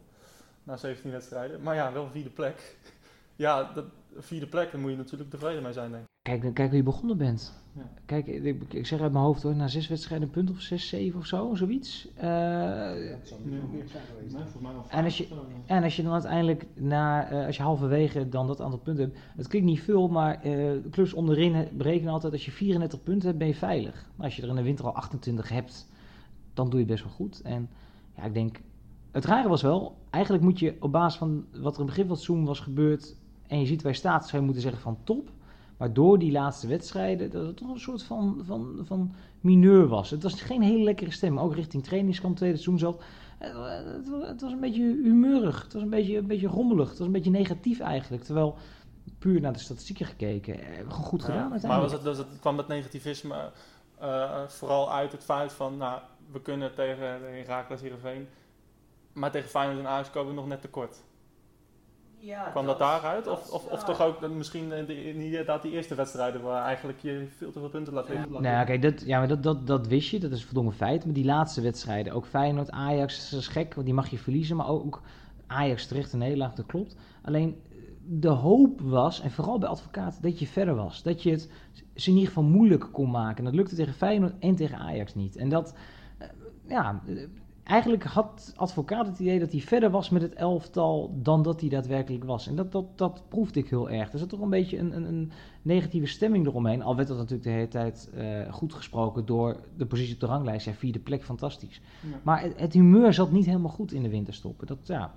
na 0.62 0.76
17 0.76 1.10
wedstrijden. 1.10 1.62
Maar 1.62 1.74
ja, 1.74 1.92
wel 1.92 2.10
vierde 2.10 2.30
plek. 2.30 2.76
Ja, 3.36 3.72
dat, 3.74 3.84
vierde 4.16 4.46
plek, 4.46 4.72
daar 4.72 4.80
moet 4.80 4.90
je 4.90 4.96
natuurlijk 4.96 5.30
tevreden 5.30 5.62
mee 5.62 5.72
zijn, 5.72 5.90
denk 5.90 6.02
ik. 6.02 6.08
Kijk, 6.22 6.54
kijk 6.54 6.68
hoe 6.68 6.76
je 6.76 6.82
begonnen 6.82 7.16
bent. 7.16 7.62
Ja. 7.72 7.90
Kijk, 8.06 8.26
ik, 8.26 8.72
ik, 8.72 8.86
zeg 8.86 9.00
uit 9.00 9.12
mijn 9.12 9.24
hoofd 9.24 9.42
hoor, 9.42 9.54
na 9.54 9.68
zes 9.68 9.88
wedstrijden 9.88 10.26
een 10.26 10.32
punt 10.32 10.50
of 10.50 10.60
zes, 10.60 10.88
zeven 10.88 11.18
of 11.18 11.26
zo, 11.26 11.54
zoiets. 11.54 12.08
Uh, 12.16 12.22
ja, 12.22 13.18
en, 14.88 15.04
als 15.04 15.18
je, 15.18 15.28
en 15.66 15.82
als 15.82 15.96
je 15.96 16.02
dan 16.02 16.12
uiteindelijk, 16.12 16.66
na, 16.74 17.32
uh, 17.32 17.46
als 17.46 17.56
je 17.56 17.62
halverwege 17.62 18.28
dan 18.28 18.46
dat 18.46 18.60
aantal 18.60 18.78
punten 18.78 19.04
hebt, 19.04 19.18
het 19.36 19.48
klinkt 19.48 19.68
niet 19.68 19.82
veel, 19.82 20.08
maar 20.08 20.46
uh, 20.46 20.72
clubs 20.90 21.12
onderin 21.12 21.68
berekenen 21.72 22.12
altijd, 22.12 22.32
als 22.32 22.44
je 22.44 22.50
34 22.50 23.02
punten 23.02 23.26
hebt, 23.26 23.38
ben 23.38 23.48
je 23.48 23.54
veilig. 23.54 24.10
Maar 24.16 24.26
als 24.26 24.36
je 24.36 24.42
er 24.42 24.48
in 24.48 24.54
de 24.54 24.62
winter 24.62 24.84
al 24.84 24.94
28 24.94 25.48
hebt, 25.48 25.88
dan 26.54 26.70
doe 26.70 26.80
je 26.80 26.86
best 26.86 27.04
wel 27.04 27.12
goed. 27.12 27.42
En 27.42 27.68
ja, 28.16 28.22
ik 28.22 28.34
denk, 28.34 28.60
het 29.10 29.24
rare 29.24 29.48
was 29.48 29.62
wel, 29.62 29.96
eigenlijk 30.10 30.44
moet 30.44 30.58
je 30.58 30.76
op 30.80 30.92
basis 30.92 31.18
van 31.18 31.46
wat 31.52 31.74
er 31.74 31.80
in 31.80 31.86
het 31.86 31.94
begin 31.94 32.06
van 32.06 32.14
het 32.14 32.24
seizoen 32.24 32.44
was 32.44 32.60
gebeurd, 32.60 33.16
en 33.46 33.60
je 33.60 33.66
ziet 33.66 33.82
waar 33.82 33.92
je 33.92 33.98
staat, 33.98 34.22
zou 34.22 34.36
je 34.36 34.44
moeten 34.44 34.62
zeggen 34.62 34.82
van 34.82 34.98
top. 35.04 35.30
Maar 35.76 35.92
door 35.92 36.18
die 36.18 36.32
laatste 36.32 36.66
wedstrijden, 36.66 37.30
dat 37.30 37.46
het 37.46 37.56
toch 37.56 37.70
een 37.70 37.80
soort 37.80 38.02
van, 38.02 38.42
van, 38.44 38.78
van 38.82 39.12
mineur 39.40 39.86
was. 39.86 40.10
Het 40.10 40.22
was 40.22 40.42
geen 40.42 40.62
hele 40.62 40.82
lekkere 40.82 41.10
stem, 41.10 41.38
ook 41.38 41.54
richting 41.54 41.84
trainingskamp 41.84 42.36
tweede 42.36 42.56
seizoen 42.56 42.78
zelf. 42.78 43.04
Het, 43.38 44.06
het, 44.26 44.40
was 44.40 44.52
een 44.52 44.60
beetje 44.60 44.82
humeurig, 44.82 45.62
het 45.62 45.72
was 45.72 45.82
een 45.82 45.90
beetje, 45.90 46.16
een 46.16 46.26
beetje 46.26 46.46
rommelig, 46.46 46.88
het 46.88 46.98
was 46.98 47.06
een 47.06 47.12
beetje 47.12 47.30
negatief 47.30 47.80
eigenlijk. 47.80 48.24
Terwijl, 48.24 48.56
puur 49.18 49.40
naar 49.40 49.52
de 49.52 49.58
statistieken 49.58 50.06
gekeken, 50.06 50.60
eh, 50.60 50.90
goed 50.90 51.22
gedaan 51.22 51.50
uiteindelijk. 51.52 51.68
Maar 51.68 51.80
was 51.80 51.92
het, 51.92 52.02
was 52.02 52.18
het, 52.18 52.40
kwam 52.40 52.56
dat 52.56 52.68
negativisme 52.68 53.50
uh, 54.02 54.48
vooral 54.48 54.92
uit 54.92 55.12
het 55.12 55.24
feit 55.24 55.52
van, 55.52 55.76
nou, 55.76 56.00
we 56.32 56.40
kunnen 56.40 56.74
tegen 56.74 57.06
Herakles 57.06 57.80
Heerenveen, 57.80 58.28
maar 59.12 59.30
tegen 59.30 59.48
Feyenoord 59.48 59.78
en 59.78 59.86
Ajax 59.86 60.10
komen 60.10 60.28
we 60.28 60.40
nog 60.40 60.46
net 60.46 60.60
tekort. 60.60 61.02
Ja, 62.24 62.48
Kwam 62.50 62.66
dat, 62.66 62.78
daaruit? 62.78 63.26
Of, 63.26 63.50
of, 63.50 63.66
of 63.66 63.84
toch 63.84 64.00
ook 64.00 64.28
misschien 64.28 64.72
inderdaad 64.96 65.62
die 65.62 65.72
eerste 65.72 65.94
wedstrijden 65.94 66.42
waar 66.42 66.64
eigenlijk 66.64 66.98
je 67.00 67.26
veel 67.36 67.52
te 67.52 67.58
veel 67.58 67.68
punten 67.68 67.92
laat 67.92 68.08
liggen? 68.08 68.32
Nou 68.32 68.44
ja, 68.44 68.64
kijk, 68.64 68.82
dat, 68.82 69.02
ja, 69.06 69.18
maar 69.18 69.28
dat, 69.28 69.42
dat, 69.42 69.66
dat 69.66 69.86
wist 69.86 70.10
je, 70.10 70.20
dat 70.20 70.32
is 70.32 70.38
een 70.38 70.44
verdomme 70.44 70.72
feit. 70.72 71.04
Maar 71.04 71.14
die 71.14 71.24
laatste 71.24 71.60
wedstrijden, 71.60 72.12
ook 72.12 72.26
Feyenoord, 72.26 72.70
Ajax, 72.70 73.30
dat 73.30 73.40
is 73.40 73.48
gek, 73.48 73.74
want 73.74 73.86
die 73.86 73.94
mag 73.94 74.08
je 74.08 74.18
verliezen. 74.18 74.56
Maar 74.56 74.68
ook 74.68 75.02
Ajax 75.46 75.86
terecht 75.86 76.12
een 76.12 76.18
Nederland, 76.18 76.56
dat 76.56 76.66
klopt. 76.66 76.96
Alleen 77.22 77.56
de 78.06 78.28
hoop 78.28 78.80
was, 78.80 79.20
en 79.20 79.30
vooral 79.30 79.58
bij 79.58 79.68
advocaat, 79.68 80.22
dat 80.22 80.38
je 80.38 80.46
verder 80.46 80.74
was. 80.74 81.02
Dat 81.02 81.22
je 81.22 81.30
het 81.30 81.50
ze 81.94 82.08
in 82.10 82.16
ieder 82.16 82.28
geval 82.28 82.50
moeilijk 82.50 82.88
kon 82.92 83.10
maken. 83.10 83.38
En 83.38 83.44
dat 83.44 83.54
lukte 83.54 83.74
tegen 83.74 83.94
Feyenoord 83.94 84.34
en 84.38 84.54
tegen 84.54 84.78
Ajax 84.78 85.14
niet. 85.14 85.36
En 85.36 85.48
dat, 85.48 85.74
eh, 86.18 86.28
ja, 86.66 87.02
eigenlijk 87.64 88.02
had 88.02 88.52
advocaat 88.56 89.06
het 89.06 89.18
idee 89.18 89.38
dat 89.38 89.52
hij 89.52 89.60
verder 89.60 89.90
was 89.90 90.10
met 90.10 90.22
het 90.22 90.34
elftal 90.34 91.14
dan 91.22 91.42
dat 91.42 91.60
hij 91.60 91.68
daadwerkelijk 91.68 92.24
was. 92.24 92.46
En 92.46 92.56
dat, 92.56 92.72
dat, 92.72 92.98
dat 92.98 93.22
proefde 93.28 93.60
ik 93.60 93.68
heel 93.68 93.90
erg. 93.90 94.12
Er 94.12 94.18
zat 94.18 94.28
toch 94.28 94.40
een 94.40 94.50
beetje 94.50 94.78
een, 94.78 94.96
een, 94.96 95.04
een 95.04 95.32
negatieve 95.62 96.06
stemming 96.06 96.46
eromheen. 96.46 96.82
Al 96.82 96.96
werd 96.96 97.08
dat 97.08 97.16
natuurlijk 97.16 97.44
de 97.44 97.50
hele 97.50 97.68
tijd 97.68 98.10
uh, 98.14 98.52
goed 98.52 98.74
gesproken 98.74 99.26
door 99.26 99.56
de 99.76 99.86
positie 99.86 100.14
op 100.14 100.20
de 100.20 100.26
ranglijst. 100.26 100.66
Ja, 100.66 100.72
vierde 100.72 100.98
plek, 100.98 101.24
fantastisch. 101.24 101.80
Maar 102.22 102.42
het, 102.42 102.60
het, 102.60 102.72
humeur 102.72 103.12
zat 103.12 103.30
niet 103.30 103.46
helemaal 103.46 103.70
goed 103.70 103.92
in 103.92 104.02
de 104.02 104.08
winterstop. 104.08 104.66
Dat 104.66 104.78
ja, 104.86 105.14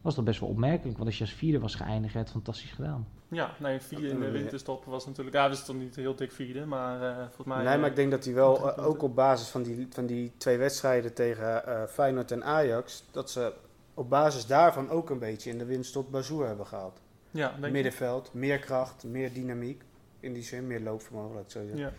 was 0.00 0.14
toch 0.14 0.24
best 0.24 0.40
wel 0.40 0.48
opmerkelijk. 0.48 0.96
Want 0.96 1.08
als 1.08 1.18
je 1.18 1.24
als 1.24 1.32
vierde 1.32 1.58
was 1.58 1.74
geëindigd, 1.74 2.14
het 2.14 2.30
fantastisch 2.30 2.70
gedaan. 2.70 3.08
Ja, 3.28 3.54
nee, 3.58 3.80
vierde 3.80 4.08
in 4.08 4.20
de 4.20 4.30
winterstop 4.30 4.84
was 4.84 5.06
natuurlijk... 5.06 5.36
Ja, 5.36 5.46
we 5.46 5.52
is 5.52 5.64
toch 5.64 5.76
niet 5.76 5.96
heel 5.96 6.14
dik 6.14 6.32
vierde, 6.32 6.66
maar 6.66 7.02
uh, 7.02 7.16
volgens 7.16 7.46
mij... 7.46 7.64
Nee, 7.64 7.78
maar 7.78 7.88
ik 7.88 7.96
denk 7.96 8.10
dat 8.10 8.24
hij 8.24 8.34
wel, 8.34 8.78
uh, 8.78 8.86
ook 8.86 9.02
op 9.02 9.14
basis 9.14 9.48
van 9.48 9.62
die, 9.62 9.86
van 9.90 10.06
die 10.06 10.32
twee 10.36 10.58
wedstrijden 10.58 11.14
tegen 11.14 11.62
uh, 11.68 11.82
Feyenoord 11.84 12.30
en 12.30 12.44
Ajax... 12.44 13.04
dat 13.10 13.30
ze 13.30 13.52
op 13.94 14.10
basis 14.10 14.46
daarvan 14.46 14.90
ook 14.90 15.10
een 15.10 15.18
beetje 15.18 15.50
in 15.50 15.58
de 15.58 15.64
winststop 15.64 16.10
Bazoer 16.10 16.46
hebben 16.46 16.66
gehaald. 16.66 17.00
Ja, 17.30 17.54
denk 17.60 17.72
Middenveld, 17.72 18.34
meer 18.34 18.58
kracht, 18.58 19.04
meer 19.04 19.32
dynamiek. 19.32 19.82
In 20.20 20.32
die 20.32 20.42
zin, 20.42 20.66
meer 20.66 20.80
loopvermogen, 20.80 21.34
laat 21.34 21.44
ik 21.44 21.50
zo 21.50 21.60
zeggen. 21.60 21.78
Ja. 21.78 21.92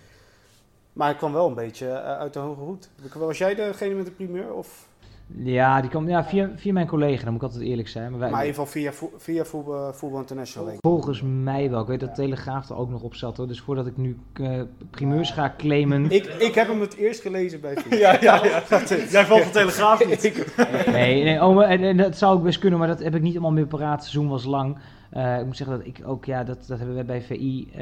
Maar 0.94 1.12
ik 1.12 1.18
kwam 1.18 1.34
wel 1.34 1.48
een 1.48 1.54
beetje 1.54 2.02
uit 2.02 2.34
de 2.34 2.40
hoge 2.40 2.62
hoed. 2.62 2.90
Was 3.14 3.38
jij 3.38 3.56
degene 3.56 3.96
met 3.96 4.06
de 4.06 4.12
primeur? 4.12 4.54
Of? 4.54 4.90
Ja, 5.36 5.82
die 5.82 5.90
kwam 5.90 6.10
ja, 6.10 6.24
via, 6.26 6.50
via 6.56 6.74
mijn 6.74 6.88
collega, 6.88 7.24
dan 7.24 7.34
moet 7.34 7.42
ik 7.42 7.48
altijd 7.48 7.64
eerlijk 7.64 7.88
zijn. 7.88 8.12
Maar, 8.12 8.20
wij, 8.20 8.30
maar 8.30 8.42
in 8.42 8.48
ieder 8.48 8.62
geval 8.62 8.82
via, 8.82 9.08
via 9.18 9.44
voetbal, 9.44 9.94
voetbal 9.94 10.20
International. 10.20 10.74
Volgens 10.80 11.22
mij 11.26 11.70
wel. 11.70 11.82
Ik 11.82 11.88
weet 11.88 12.00
dat 12.00 12.16
Telegraaf 12.16 12.70
er 12.70 12.78
ook 12.78 12.90
nog 12.90 13.02
op 13.02 13.16
zat 13.16 13.38
hoor. 13.38 13.48
Dus 13.48 13.62
voordat 13.62 13.88
ik 13.88 13.98
nu 13.98 14.18
uh, 14.42 14.62
primeurs 14.90 15.32
ga 15.32 15.54
claimen. 15.58 16.12
Ik, 16.12 16.26
ik 16.26 16.56
heb 16.56 16.68
hem 16.68 16.82
het 16.82 16.96
eerst 16.96 17.22
gelezen 17.22 17.62
bij 17.62 17.78
ja, 17.90 18.18
ja, 18.22 18.44
ja. 18.46 18.64
Jij 19.10 19.26
valt 19.26 19.44
de 19.44 19.50
Telegraaf 19.50 20.06
niet. 20.06 20.22
nee, 20.92 21.24
nee 21.24 21.44
oh, 21.44 21.72
en, 21.72 21.84
en, 21.84 21.98
dat 21.98 22.18
zou 22.18 22.38
ik 22.38 22.44
best 22.44 22.60
kunnen, 22.60 22.80
maar 22.80 22.88
dat 22.88 23.00
heb 23.00 23.16
ik 23.16 23.22
niet 23.22 23.34
allemaal 23.34 23.52
meer 23.52 23.68
paraat. 23.68 23.94
Het 23.94 24.10
seizoen 24.10 24.30
was 24.30 24.46
lang. 24.46 24.78
Uh, 25.14 25.40
ik 25.40 25.46
moet 25.46 25.58
zeggen 25.58 25.78
dat 25.78 25.88
ik 25.88 26.02
ook, 26.06 26.26
ja, 26.26 26.44
dat, 26.44 26.68
dat 26.68 26.78
hebben 26.78 26.96
we 26.96 27.04
bij 27.04 27.22
VI. 27.22 27.68
Uh, 27.68 27.76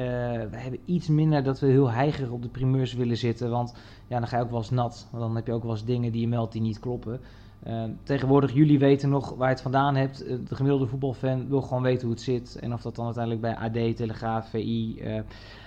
we 0.50 0.56
hebben 0.56 0.80
iets 0.84 1.08
minder 1.08 1.42
dat 1.42 1.60
we 1.60 1.66
heel 1.66 1.90
heigerig 1.90 2.30
op 2.30 2.42
de 2.42 2.48
primeurs 2.48 2.94
willen 2.94 3.16
zitten. 3.16 3.50
Want 3.50 3.74
ja, 4.06 4.18
dan 4.18 4.28
ga 4.28 4.36
je 4.36 4.42
ook 4.42 4.50
wel 4.50 4.58
eens 4.58 4.70
nat. 4.70 5.08
Want 5.10 5.22
dan 5.22 5.36
heb 5.36 5.46
je 5.46 5.52
ook 5.52 5.62
wel 5.62 5.72
eens 5.72 5.84
dingen 5.84 6.12
die 6.12 6.20
je 6.20 6.28
meldt 6.28 6.52
die 6.52 6.62
niet 6.62 6.78
kloppen. 6.78 7.20
Uh, 7.66 7.84
tegenwoordig, 8.02 8.52
jullie 8.52 8.78
weten 8.78 9.08
nog 9.08 9.34
waar 9.34 9.48
je 9.48 9.54
het 9.54 9.62
vandaan 9.62 9.96
hebt. 9.96 10.18
De 10.18 10.54
gemiddelde 10.54 10.86
voetbalfan 10.86 11.48
wil 11.48 11.62
gewoon 11.62 11.82
weten 11.82 12.02
hoe 12.02 12.14
het 12.14 12.24
zit. 12.24 12.58
En 12.60 12.72
of 12.72 12.82
dat 12.82 12.94
dan 12.94 13.04
uiteindelijk 13.04 13.42
bij 13.42 13.56
AD, 13.56 13.96
Telegraaf, 13.96 14.48
VI, 14.48 15.02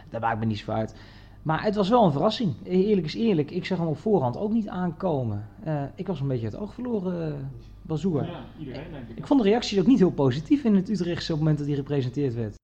daar 0.09 0.21
maakt 0.21 0.39
me 0.39 0.45
niet 0.45 0.57
zo 0.57 0.71
uit. 0.71 0.95
Maar 1.41 1.63
het 1.63 1.75
was 1.75 1.89
wel 1.89 2.05
een 2.05 2.11
verrassing. 2.11 2.53
Eerlijk 2.63 3.07
is 3.07 3.15
eerlijk. 3.15 3.51
Ik 3.51 3.65
zag 3.65 3.77
hem 3.77 3.87
op 3.87 3.97
voorhand 3.97 4.37
ook 4.37 4.51
niet 4.51 4.67
aankomen. 4.67 5.47
ik 5.95 6.07
was 6.07 6.19
een 6.19 6.27
beetje 6.27 6.45
het 6.45 6.57
oog 6.57 6.73
verloren 6.73 7.49
Bazoer. 7.83 8.25
Ja, 8.25 8.45
iedereen 8.59 8.91
denk 8.91 9.09
ik. 9.09 9.17
Ik 9.17 9.27
vond 9.27 9.43
de 9.43 9.49
reacties 9.49 9.79
ook 9.79 9.87
niet 9.87 9.99
heel 9.99 10.11
positief 10.11 10.63
in 10.63 10.75
het 10.75 10.89
Utrechtse 10.89 11.31
op 11.31 11.37
het 11.37 11.39
moment 11.39 11.57
dat 11.57 11.67
hij 11.67 11.75
gepresenteerd 11.75 12.33
werd. 12.33 12.55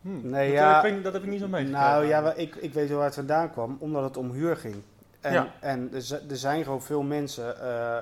Hmm, 0.00 0.30
nee, 0.30 0.48
dat, 0.48 0.58
ja, 0.58 0.84
ik, 0.84 1.02
dat 1.02 1.12
heb 1.12 1.22
ik 1.22 1.28
niet 1.28 1.40
zo 1.40 1.48
meegekregen. 1.48 1.86
Nou 1.86 2.06
ja, 2.06 2.32
ik, 2.32 2.54
ik 2.54 2.72
weet 2.72 2.88
wel 2.88 2.96
waar 2.96 3.06
het 3.06 3.14
vandaan 3.14 3.50
kwam, 3.50 3.76
omdat 3.80 4.04
het 4.04 4.16
om 4.16 4.30
huur 4.30 4.56
ging. 4.56 4.74
En, 5.20 5.32
ja. 5.32 5.54
en 5.60 5.90
er 6.28 6.36
zijn 6.36 6.64
gewoon 6.64 6.82
veel 6.82 7.02
mensen, 7.02 7.56
uh, 7.62 7.96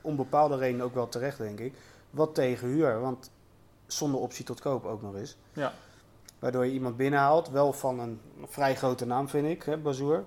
om 0.00 0.16
bepaalde 0.16 0.56
redenen 0.56 0.84
ook 0.84 0.94
wel 0.94 1.08
terecht 1.08 1.38
denk 1.38 1.60
ik, 1.60 1.74
wat 2.10 2.34
tegen 2.34 2.68
huur. 2.68 3.00
Want 3.00 3.30
zonder 3.86 4.20
optie 4.20 4.44
tot 4.44 4.60
koop 4.60 4.84
ook 4.84 5.02
nog 5.02 5.16
eens. 5.16 5.36
Ja. 5.52 5.72
Waardoor 6.38 6.66
je 6.66 6.72
iemand 6.72 6.96
binnenhaalt, 6.96 7.50
wel 7.50 7.72
van 7.72 8.00
een 8.00 8.20
vrij 8.46 8.76
grote 8.76 9.06
naam 9.06 9.28
vind 9.28 9.46
ik, 9.46 9.62
hè, 9.62 9.76
Bazoer. 9.76 10.24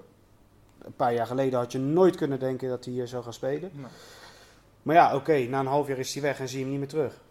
Een 0.81 0.95
paar 0.95 1.13
jaar 1.13 1.27
geleden 1.27 1.59
had 1.59 1.71
je 1.71 1.79
nooit 1.79 2.15
kunnen 2.15 2.39
denken 2.39 2.69
dat 2.69 2.85
hij 2.85 2.93
hier 2.93 3.07
zou 3.07 3.23
gaan 3.23 3.33
spelen. 3.33 3.71
Nee. 3.73 3.85
Maar 4.81 4.95
ja, 4.95 5.15
oké, 5.15 5.37
na 5.37 5.59
een 5.59 5.65
half 5.65 5.87
jaar 5.87 5.97
is 5.97 6.13
hij 6.13 6.23
weg 6.23 6.39
en 6.39 6.47
zie 6.47 6.57
je 6.57 6.63
hem 6.63 6.71
niet 6.71 6.79
meer 6.79 6.89
terug. 6.89 7.21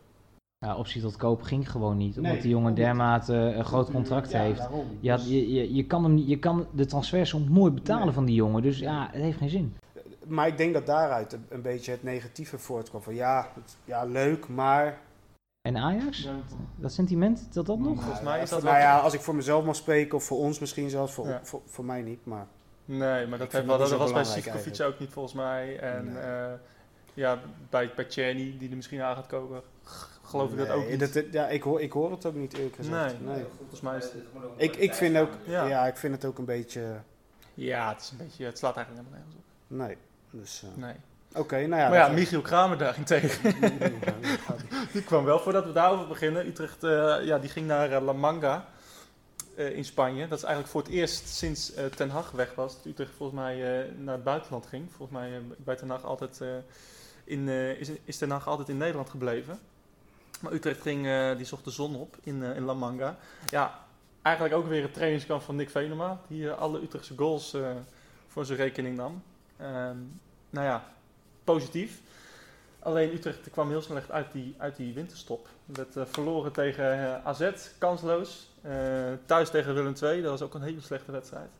Ja, 0.67 0.77
optie 0.77 1.03
tot 1.03 1.17
koop 1.17 1.43
ging 1.43 1.71
gewoon 1.71 1.97
niet, 1.97 2.17
omdat 2.17 2.33
nee, 2.33 2.41
die 2.41 2.51
jongen 2.51 2.75
dermate 2.75 3.35
een 3.35 3.65
groot 3.65 3.91
contract 3.91 4.33
heeft. 4.33 4.69
Ja, 5.01 5.17
je, 5.17 5.53
je, 5.53 5.75
je, 5.75 5.87
kan 5.87 6.05
hem, 6.05 6.17
je 6.17 6.39
kan 6.39 6.67
de 6.73 6.87
transfersom 6.87 7.49
mooi 7.49 7.73
betalen 7.73 8.15
van 8.15 8.25
die 8.25 8.35
jongen, 8.35 8.63
dus 8.63 8.79
ja, 8.79 9.09
het 9.13 9.23
heeft 9.23 9.39
geen 9.39 9.49
zin. 9.49 9.77
Maar 10.27 10.47
ik 10.47 10.57
denk 10.57 10.75
dat 10.75 10.87
daaruit 10.87 11.39
een, 11.49 11.63
beetje 11.63 11.91
het 11.91 12.03
negatieve 12.03 12.59
voortkomt 12.59 13.05
van 13.05 13.15
ja, 13.15 13.49
ja, 13.85 14.05
leuk, 14.05 14.49
maar... 14.49 15.01
En 15.69 15.77
Ajax? 15.77 16.29
Dat 16.77 16.93
sentiment, 16.93 17.55
dat 17.55 17.67
dat 17.67 17.79
nog? 17.79 18.03
Volgens 18.03 18.23
mij 18.23 18.43
is 18.43 18.51
dat 18.51 18.63
Nou 18.63 18.79
ja, 18.79 18.99
als 18.99 19.15
ik 19.15 19.21
voor 19.21 19.35
mezelf 19.35 19.65
mag 19.65 19.77
spreken, 19.77 20.17
of 20.17 20.25
voor 20.25 20.39
ons 20.39 20.59
misschien 20.59 20.91
zelfs, 20.91 21.13
voor, 21.13 21.41
voor, 21.43 21.61
voor, 21.67 21.85
mij 21.85 22.03
niet, 22.03 22.25
maar... 22.25 22.47
Nee, 22.85 23.27
maar 23.27 23.39
dat, 23.39 23.53
heeft 23.53 23.67
wel, 23.67 23.79
dat 23.79 23.91
was 23.91 24.13
bij 24.13 24.25
Sikovic 24.25 24.81
ook 24.81 24.99
niet 24.99 25.13
volgens 25.13 25.35
mij. 25.35 25.79
En 25.79 26.05
nee. 26.05 26.23
uh, 26.23 26.53
ja, 27.15 27.39
bij, 27.71 27.93
bij 27.97 28.07
die 28.35 28.71
er 28.71 28.77
misschien 28.77 29.03
aan 29.03 29.15
gaat 29.15 29.27
komen, 29.27 29.63
geloof 30.23 30.51
ik 30.51 30.59
dat 30.59 30.69
ook 30.69 30.89
niet. 30.89 31.15
Dat, 31.15 31.25
ja, 31.33 31.49
ik 31.49 31.63
hoor, 31.63 31.81
ik 31.81 31.93
hoor 31.93 32.11
het 32.11 32.27
ook 32.27 32.35
niet 32.35 32.55
eerlijk 32.55 32.75
gezegd. 32.75 33.21
Nee, 33.21 33.35
nee. 33.35 33.45
volgens 33.57 33.81
mij 33.81 33.97
is 33.97 34.05
het... 34.05 34.15
Ik, 34.57 34.77
ik, 34.77 34.95
vind 34.95 35.17
ook, 35.17 35.31
ja. 35.45 35.67
ja. 35.67 35.87
ik 35.87 35.97
vind 35.97 36.15
het 36.15 36.25
ook 36.25 36.39
een 36.39 36.45
beetje... 36.45 37.01
Ja, 37.55 37.89
het 37.89 38.01
is 38.01 38.11
een 38.11 38.17
beetje, 38.17 38.45
het 38.45 38.59
slaat 38.59 38.77
eigenlijk 38.77 39.07
helemaal 39.07 39.27
nergens 39.27 39.37
op. 39.37 39.77
Nee, 39.77 39.97
dus... 40.31 40.63
Uh, 40.65 40.85
nee. 40.85 40.95
Oké, 41.35 41.67
nou 41.67 41.83
ja. 41.83 41.89
Maar 41.89 41.99
ja, 41.99 42.09
Michiel 42.09 42.41
Kramer 42.41 42.79
daarentegen. 42.79 43.55
die 44.93 45.03
kwam 45.03 45.25
wel, 45.25 45.39
voordat 45.39 45.65
we 45.65 45.73
daarover 45.73 46.09
beginnen. 46.09 46.47
Utrecht, 46.47 46.85
uh, 46.85 47.17
ja, 47.25 47.39
die 47.39 47.51
ging 47.51 47.67
naar 47.67 47.91
uh, 47.91 48.01
La 48.01 48.13
Manga 48.13 48.69
uh, 49.57 49.77
in 49.77 49.85
Spanje. 49.85 50.29
Dat 50.29 50.39
is 50.39 50.45
eigenlijk 50.45 50.73
voor 50.73 50.83
het 50.83 50.91
eerst 50.91 51.29
sinds 51.29 51.73
Ten 51.97 52.11
Hag 52.11 52.31
weg 52.31 52.55
was. 52.55 52.77
Dat 52.77 52.85
Utrecht 52.85 53.13
volgens 53.17 53.41
mij 53.41 53.57
naar 53.99 54.15
het 54.15 54.25
buitenland 54.25 54.67
ging. 54.67 54.89
Volgens 54.97 55.19
mij 55.19 55.43
bij 55.57 55.77
Ten 55.77 55.91
Hag 55.91 56.05
altijd 56.05 56.41
in, 57.25 57.49
uh, 57.49 57.81
is, 57.81 57.91
is 58.05 58.19
Den 58.19 58.45
altijd 58.45 58.69
in 58.69 58.77
Nederland 58.77 59.11
gebleven. 59.11 59.59
Maar 60.41 60.53
Utrecht 60.53 60.81
ging, 60.81 61.07
uh, 61.07 61.37
die 61.37 61.47
zocht 61.47 61.65
de 61.65 61.71
zon 61.71 61.97
op 61.97 62.17
in, 62.23 62.43
uh, 62.43 62.57
in 62.57 62.65
La 62.65 62.75
Manga. 62.75 63.17
Ja, 63.49 63.79
eigenlijk 64.23 64.55
ook 64.55 64.67
weer 64.67 64.83
het 64.83 64.95
trainingskamp 64.95 65.43
van 65.43 65.57
Nick 65.57 65.71
Venema. 65.71 66.21
Die 66.27 66.51
alle 66.51 66.83
Utrechtse 66.83 67.15
goals 67.17 67.57
voor 68.27 68.45
zijn 68.45 68.59
rekening 68.59 68.97
nam. 68.97 69.23
Ehm, 69.57 69.97
nou 70.51 70.67
ja, 70.67 70.85
positief. 71.45 72.01
Alleen 72.79 73.13
Utrecht 73.13 73.51
kwam 73.51 73.69
heel 73.69 73.83
slecht 73.83 74.11
uit 74.11 74.33
die, 74.33 74.55
uit 74.59 74.77
die 74.77 74.95
winterstop. 74.95 75.49
Werd 75.65 75.97
verloren 76.11 76.53
tegen 76.53 77.25
AZ, 77.25 77.51
kansloos. 77.79 78.51
thuis 79.27 79.51
tegen 79.51 79.75
Willem 79.75 79.95
II, 80.03 80.23
dat 80.23 80.31
was 80.31 80.43
ook 80.43 80.55
een 80.55 80.63
hele 80.63 80.81
slechte 80.81 81.13
wedstrijd. 81.13 81.51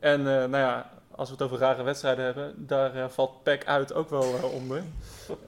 En 0.00 0.22
nou 0.22 0.56
ja, 0.56 0.90
als 1.16 1.28
we 1.28 1.34
het 1.34 1.44
over 1.44 1.58
rare 1.58 1.82
wedstrijden 1.82 2.24
hebben, 2.24 2.66
daar 2.66 2.96
uh, 2.96 3.08
valt 3.08 3.42
PEC 3.42 3.64
uit 3.64 3.94
ook 3.94 4.10
wel 4.10 4.34
uh, 4.34 4.54
onder. 4.54 4.82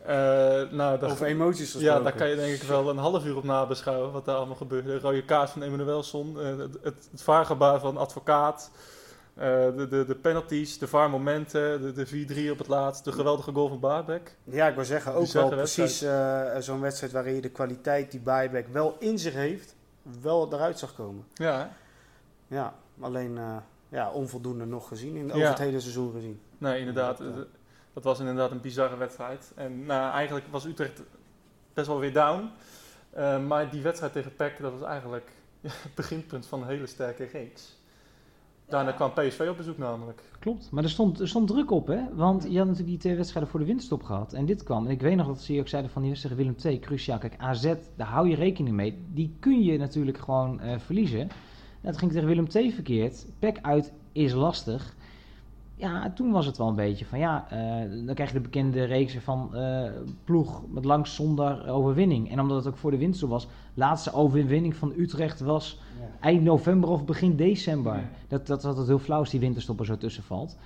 Uh, 0.09 0.71
nou, 0.71 1.03
over 1.03 1.27
emoties 1.27 1.71
gesproken. 1.71 1.99
Ja, 1.99 2.03
daar 2.03 2.13
kan 2.13 2.29
je 2.29 2.37
denk 2.37 2.55
ik 2.55 2.63
wel 2.63 2.89
een 2.91 2.99
half 2.99 3.25
uur 3.25 3.37
op 3.37 3.45
nabeschouwen 3.45 4.13
wat 4.13 4.25
daar 4.25 4.37
allemaal 4.37 4.57
gebeurde. 4.57 4.89
De 4.89 4.99
rode 4.99 5.25
kaart 5.25 5.51
van 5.51 5.63
Emanuelson, 5.63 6.37
het, 6.37 6.59
het, 6.83 7.09
het 7.11 7.23
vaargebaar 7.23 7.81
van 7.81 7.97
advocaat, 7.97 8.71
de, 9.35 9.87
de, 9.91 10.05
de 10.07 10.15
penalties, 10.15 10.79
de 10.79 10.89
vaarmomenten, 10.89 11.83
de, 11.83 11.93
de 11.93 12.47
4-3 12.47 12.51
op 12.51 12.59
het 12.59 12.69
laatst, 12.69 13.05
de 13.05 13.13
geweldige 13.13 13.53
goal 13.53 13.69
van 13.69 13.81
Baarbek. 13.81 14.37
Ja, 14.45 14.69
ik 14.69 14.75
wil 14.75 14.85
zeggen, 14.85 15.13
ook 15.13 15.27
wel 15.27 15.49
precies 15.49 16.05
zo'n 16.59 16.81
wedstrijd 16.81 17.13
waarin 17.13 17.35
je 17.35 17.41
de 17.41 17.51
kwaliteit 17.51 18.11
die 18.11 18.21
Baarbek 18.21 18.69
wel 18.69 18.97
in 18.99 19.19
zich 19.19 19.35
heeft, 19.35 19.75
wel 20.23 20.53
eruit 20.53 20.79
zag 20.79 20.95
komen. 20.95 21.25
Ja, 21.35 21.77
Ja, 22.47 22.75
alleen 23.01 23.39
ja, 23.95 24.11
onvoldoende 24.11 24.65
nog 24.65 24.89
gezien, 24.89 25.17
in, 25.17 25.33
over 25.33 25.49
het 25.49 25.59
hele 25.59 25.81
seizoen 25.81 26.13
gezien. 26.13 26.41
Nee, 26.59 26.79
inderdaad. 26.79 27.23
Dat 27.93 28.05
was 28.05 28.19
inderdaad 28.19 28.51
een 28.51 28.61
bizarre 28.61 28.97
wedstrijd. 28.97 29.53
En 29.57 29.87
nou, 29.87 30.13
eigenlijk 30.13 30.47
was 30.51 30.65
Utrecht 30.65 31.03
best 31.73 31.87
wel 31.87 31.99
weer 31.99 32.13
down. 32.13 32.51
Uh, 33.17 33.47
maar 33.47 33.71
die 33.71 33.83
wedstrijd 33.83 34.13
tegen 34.13 34.35
PEC, 34.37 34.61
dat 34.61 34.73
was 34.73 34.89
eigenlijk 34.89 35.33
het 35.61 35.95
beginpunt 35.95 36.47
van 36.47 36.61
een 36.61 36.69
hele 36.69 36.87
sterke 36.87 37.25
reeks. 37.25 37.77
Daarna 38.67 38.93
kwam 38.93 39.13
PSV 39.13 39.47
op 39.51 39.57
bezoek 39.57 39.79
namelijk. 39.79 40.23
Klopt, 40.39 40.71
maar 40.71 40.85
er 40.85 40.91
stond, 40.91 41.21
er 41.21 41.29
stond 41.29 41.49
druk 41.49 41.71
op, 41.71 41.87
hè? 41.87 42.01
Want 42.15 42.43
je 42.43 42.59
had 42.59 42.67
natuurlijk 42.67 42.87
die 42.87 42.99
twee 42.99 43.17
wedstrijden 43.17 43.51
voor 43.51 43.61
de 43.61 43.67
winterstop 43.67 44.03
gehad. 44.03 44.33
En 44.33 44.47
dit 44.47 44.63
kwam. 44.63 44.85
En 44.85 44.91
ik 44.91 45.01
weet 45.01 45.17
nog 45.17 45.27
dat 45.27 45.41
ze 45.41 45.61
ook 45.61 45.69
zeiden 45.69 45.91
van 45.91 46.03
die 46.03 46.11
wedstrijd 46.11 46.37
Willem 46.37 46.57
II, 46.65 46.79
cruciaal. 46.79 47.19
Kijk, 47.19 47.35
AZ, 47.39 47.75
daar 47.97 48.07
hou 48.07 48.29
je 48.29 48.37
rekening 48.37 48.77
mee. 48.77 49.05
Die 49.13 49.37
kun 49.41 49.63
je 49.63 49.79
natuurlijk 49.79 50.19
gewoon 50.19 50.61
uh, 50.63 50.79
verliezen. 50.79 51.29
Dat 51.85 51.99
ging 51.99 52.13
tegen 52.13 52.29
Willem 52.29 52.47
II 52.55 52.73
verkeerd. 52.73 53.27
Pek 53.39 53.59
uit 53.63 53.93
is 54.13 54.33
lastig. 54.33 54.95
Ja, 55.77 56.13
toen 56.13 56.31
was 56.31 56.47
het 56.47 56.57
wel 56.57 56.69
een 56.69 56.75
beetje 56.75 57.05
van 57.05 57.19
ja, 57.19 57.47
uh, 57.53 58.07
dan 58.07 58.15
krijg 58.15 58.31
je 58.31 58.37
de 58.37 58.43
bekende 58.43 58.85
reeks 58.85 59.17
van 59.17 59.51
uh, 59.55 59.91
ploeg 60.25 60.63
met 60.69 60.85
langs 60.85 61.15
zonder 61.15 61.69
overwinning. 61.69 62.31
En 62.31 62.41
omdat 62.41 62.57
het 62.57 62.67
ook 62.67 62.77
voor 62.79 62.91
de 62.91 62.97
winst 62.97 63.21
zo 63.21 63.29
was, 63.29 63.47
laatste 63.75 64.13
overwinning 64.13 64.77
van 64.77 64.93
Utrecht 64.97 65.41
was 65.41 65.81
eind 66.21 66.43
november 66.43 66.91
of 66.91 67.05
begin 67.05 67.37
december. 67.37 68.11
Dat, 68.29 68.47
dat, 68.47 68.63
dat 68.63 68.77
het 68.77 68.87
heel 68.87 68.99
flauw 68.99 69.23
is 69.23 69.31
die 69.31 69.41
winterstopper 69.41 69.87
zo 69.87 69.97
tussen 69.97 70.23
valt. 70.23 70.57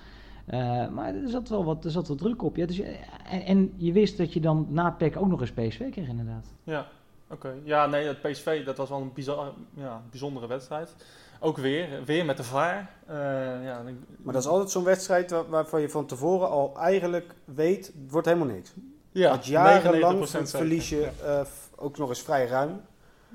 Uh, 0.53 0.89
maar 0.89 1.15
er 1.15 1.29
zat 1.29 1.49
wel 1.49 1.63
wat, 1.63 1.85
er 1.85 1.91
zat 1.91 2.07
wat 2.07 2.17
druk 2.17 2.43
op. 2.43 2.55
Ja, 2.55 2.65
dus, 2.65 2.79
en, 2.79 3.45
en, 3.45 3.73
je 3.75 3.91
wist 3.91 4.17
dat 4.17 4.33
je 4.33 4.39
dan 4.39 4.67
na 4.69 4.91
PEC 4.91 5.17
ook 5.17 5.27
nog 5.27 5.41
eens 5.41 5.51
PSV 5.51 5.91
kreeg 5.91 6.07
inderdaad. 6.07 6.53
Ja, 6.63 6.87
Oké, 7.31 7.53
ja, 7.63 7.85
nee, 7.85 8.07
het 8.07 8.21
PSV, 8.21 8.65
dat 8.65 8.77
was 8.77 8.89
wel 8.89 9.01
een 9.01 9.13
bizar, 9.13 9.53
ja, 9.73 10.01
bijzondere 10.09 10.47
wedstrijd. 10.47 10.95
Ook 11.39 11.57
weer, 11.57 12.03
weer 12.05 12.25
met 12.25 12.37
de 12.37 12.43
VAR. 12.43 12.89
Uh, 13.09 13.15
ja, 13.63 13.81
maar 14.17 14.33
dat 14.33 14.43
is 14.43 14.49
altijd 14.49 14.71
zo'n 14.71 14.83
wedstrijd 14.83 15.31
waar, 15.31 15.49
waarvan 15.49 15.81
je 15.81 15.89
van 15.89 16.05
tevoren 16.05 16.49
al 16.49 16.73
eigenlijk 16.77 17.33
weet, 17.45 17.85
het 17.85 18.11
wordt 18.11 18.27
helemaal 18.27 18.55
niks. 18.55 18.73
Ja, 19.11 19.29
Want 19.29 19.45
jarenlang 19.45 20.29
verlies 20.29 20.89
je 20.89 21.09
uh, 21.23 21.41
ook 21.75 21.97
nog 21.97 22.09
eens 22.09 22.21
vrij 22.21 22.47
ruim. 22.47 22.81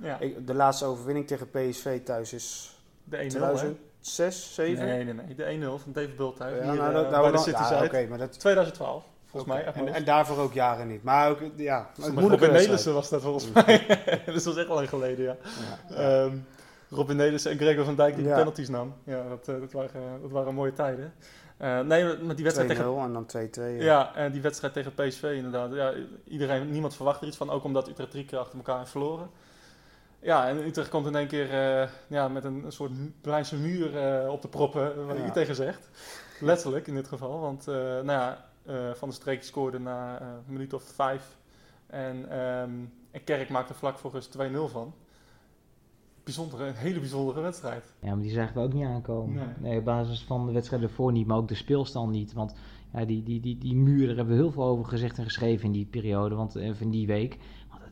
Ja. 0.03 0.19
Ik, 0.19 0.47
de 0.47 0.55
laatste 0.55 0.85
overwinning 0.85 1.27
tegen 1.27 1.51
PSV 1.51 2.03
thuis 2.03 2.33
is 2.33 2.77
de 3.05 3.17
1 3.17 3.29
2006, 3.29 4.55
7? 4.55 4.85
Nee, 4.85 5.05
nee, 5.05 5.15
nee, 5.15 5.35
de 5.35 5.79
1-0 5.79 5.83
van 5.83 5.93
David 5.93 6.17
Bulthuis 6.17 6.65
ja, 6.65 6.71
hier, 6.71 6.81
nou, 6.81 6.93
dat, 6.93 7.13
uh, 7.13 7.21
bij 7.21 7.31
de 7.31 7.39
City 7.39 7.63
ja, 7.63 7.85
okay, 7.85 8.07
maar 8.07 8.19
dat... 8.19 8.41
2012 8.41 9.05
volgens 9.35 9.53
mij. 9.53 9.73
En, 9.87 9.95
en, 9.95 10.05
daarvoor 10.05 10.39
ook 10.39 10.53
jaren 10.53 10.89
niet. 10.89 11.03
Maar 11.03 11.31
ook, 11.31 11.39
ja. 11.57 11.91
Robin 12.15 12.53
Nelissen 12.53 12.95
was 12.95 13.09
dat 13.09 13.23
volgens 13.23 13.53
mij. 13.53 13.87
dat 14.27 14.45
was 14.45 14.57
echt 14.57 14.69
lang 14.69 14.89
geleden, 14.89 15.25
ja. 15.25 15.37
ja. 15.89 16.23
Um, 16.23 16.47
Robin 16.91 17.17
Nelissen 17.17 17.51
en 17.51 17.59
Gregor 17.59 17.85
van 17.85 17.97
Dijk 17.97 18.17
die 18.17 18.25
de 18.25 18.35
penalties 18.35 18.69
nam. 18.69 18.95
Ja, 19.05 19.29
dat, 19.29 19.49
uh, 19.49 19.61
dat, 19.61 19.73
waren, 19.73 20.21
dat 20.23 20.31
waren 20.31 20.55
mooie 20.55 20.73
tijden. 20.73 21.13
Uh, 21.61 21.81
nee, 21.81 22.05
maar 22.05 22.35
die 22.35 22.45
wedstrijd 22.45 22.71
tegen... 22.71 22.99
en 22.99 23.13
dan 23.13 23.27
2-2. 23.37 23.61
Ja. 23.61 23.85
ja, 23.85 24.15
en 24.15 24.33
die 24.33 24.43
wedstrijd 24.43 24.73
tegen 24.73 24.95
PSV 24.95 25.23
inderdaad. 25.23 25.75
Ja, 25.75 25.93
iedereen, 26.25 26.71
niemand 26.71 26.95
verwacht 26.95 27.21
er 27.21 27.27
iets 27.27 27.37
van, 27.37 27.51
ook 27.51 27.65
omdat 27.65 27.89
Utrecht 27.89 28.11
drie 28.11 28.25
keer 28.25 28.39
achter 28.39 28.57
elkaar 28.57 28.79
heeft 28.79 28.91
verloren. 28.91 29.31
Ja, 30.21 30.49
en 30.49 30.67
Utrecht 30.67 30.89
komt 30.89 31.07
in 31.07 31.17
één 31.17 31.27
keer 31.27 31.45
uh, 31.83 31.89
ja, 32.07 32.29
met 32.29 32.45
een, 32.45 32.65
een 32.65 32.73
soort 32.73 33.23
Berlijnse 33.23 33.57
muur 33.57 34.23
uh, 34.25 34.33
op 34.33 34.43
de 34.43 34.49
proppen, 34.49 35.07
wat 35.07 35.17
ja. 35.17 35.25
je 35.25 35.31
tegen 35.31 35.55
zegt. 35.55 35.89
Letterlijk 36.41 36.87
in 36.87 36.95
dit 36.95 37.09
geval, 37.09 37.41
want 37.41 37.67
nou 37.67 38.05
ja, 38.07 38.45
van 38.95 39.09
de 39.09 39.15
Streek 39.15 39.43
scoorde 39.43 39.79
na 39.79 40.23
een 40.23 40.43
minuut 40.47 40.73
of 40.73 40.83
vijf. 40.83 41.39
En, 41.87 42.39
um, 42.39 42.93
en 43.11 43.25
Kerk 43.25 43.49
maakte 43.49 43.75
vlak 43.75 43.99
voor 43.99 44.11
rust 44.11 44.37
2-0 44.39 44.69
van 44.71 44.95
bijzondere, 46.25 46.67
een 46.67 46.75
hele 46.75 46.99
bijzondere 46.99 47.41
wedstrijd. 47.41 47.95
Ja, 48.01 48.09
maar 48.15 48.23
die 48.23 48.33
zagen 48.33 48.55
we 48.55 48.61
ook 48.61 48.73
niet 48.73 48.85
aankomen. 48.85 49.55
Nee. 49.61 49.79
op 49.79 49.85
basis 49.85 50.23
van 50.23 50.47
de 50.47 50.53
wedstrijd 50.53 50.83
ervoor 50.83 51.13
niet, 51.13 51.27
maar 51.27 51.37
ook 51.37 51.49
de 51.49 51.55
speelstand 51.55 52.11
niet. 52.11 52.33
Want 52.33 52.55
ja, 52.93 53.05
die, 53.05 53.23
die, 53.23 53.41
die, 53.41 53.59
die 53.59 53.75
muur, 53.75 54.07
daar 54.07 54.17
hebben 54.17 54.35
we 54.35 54.43
heel 54.43 54.53
veel 54.53 54.65
over 54.65 54.85
gezegd 54.85 55.19
en 55.19 55.25
geschreven 55.25 55.65
in 55.65 55.73
die 55.73 55.87
periode, 55.87 56.35
want, 56.35 56.55
even 56.55 56.85
in 56.85 56.91
die 56.91 57.07
week. 57.07 57.39
Want 57.71 57.83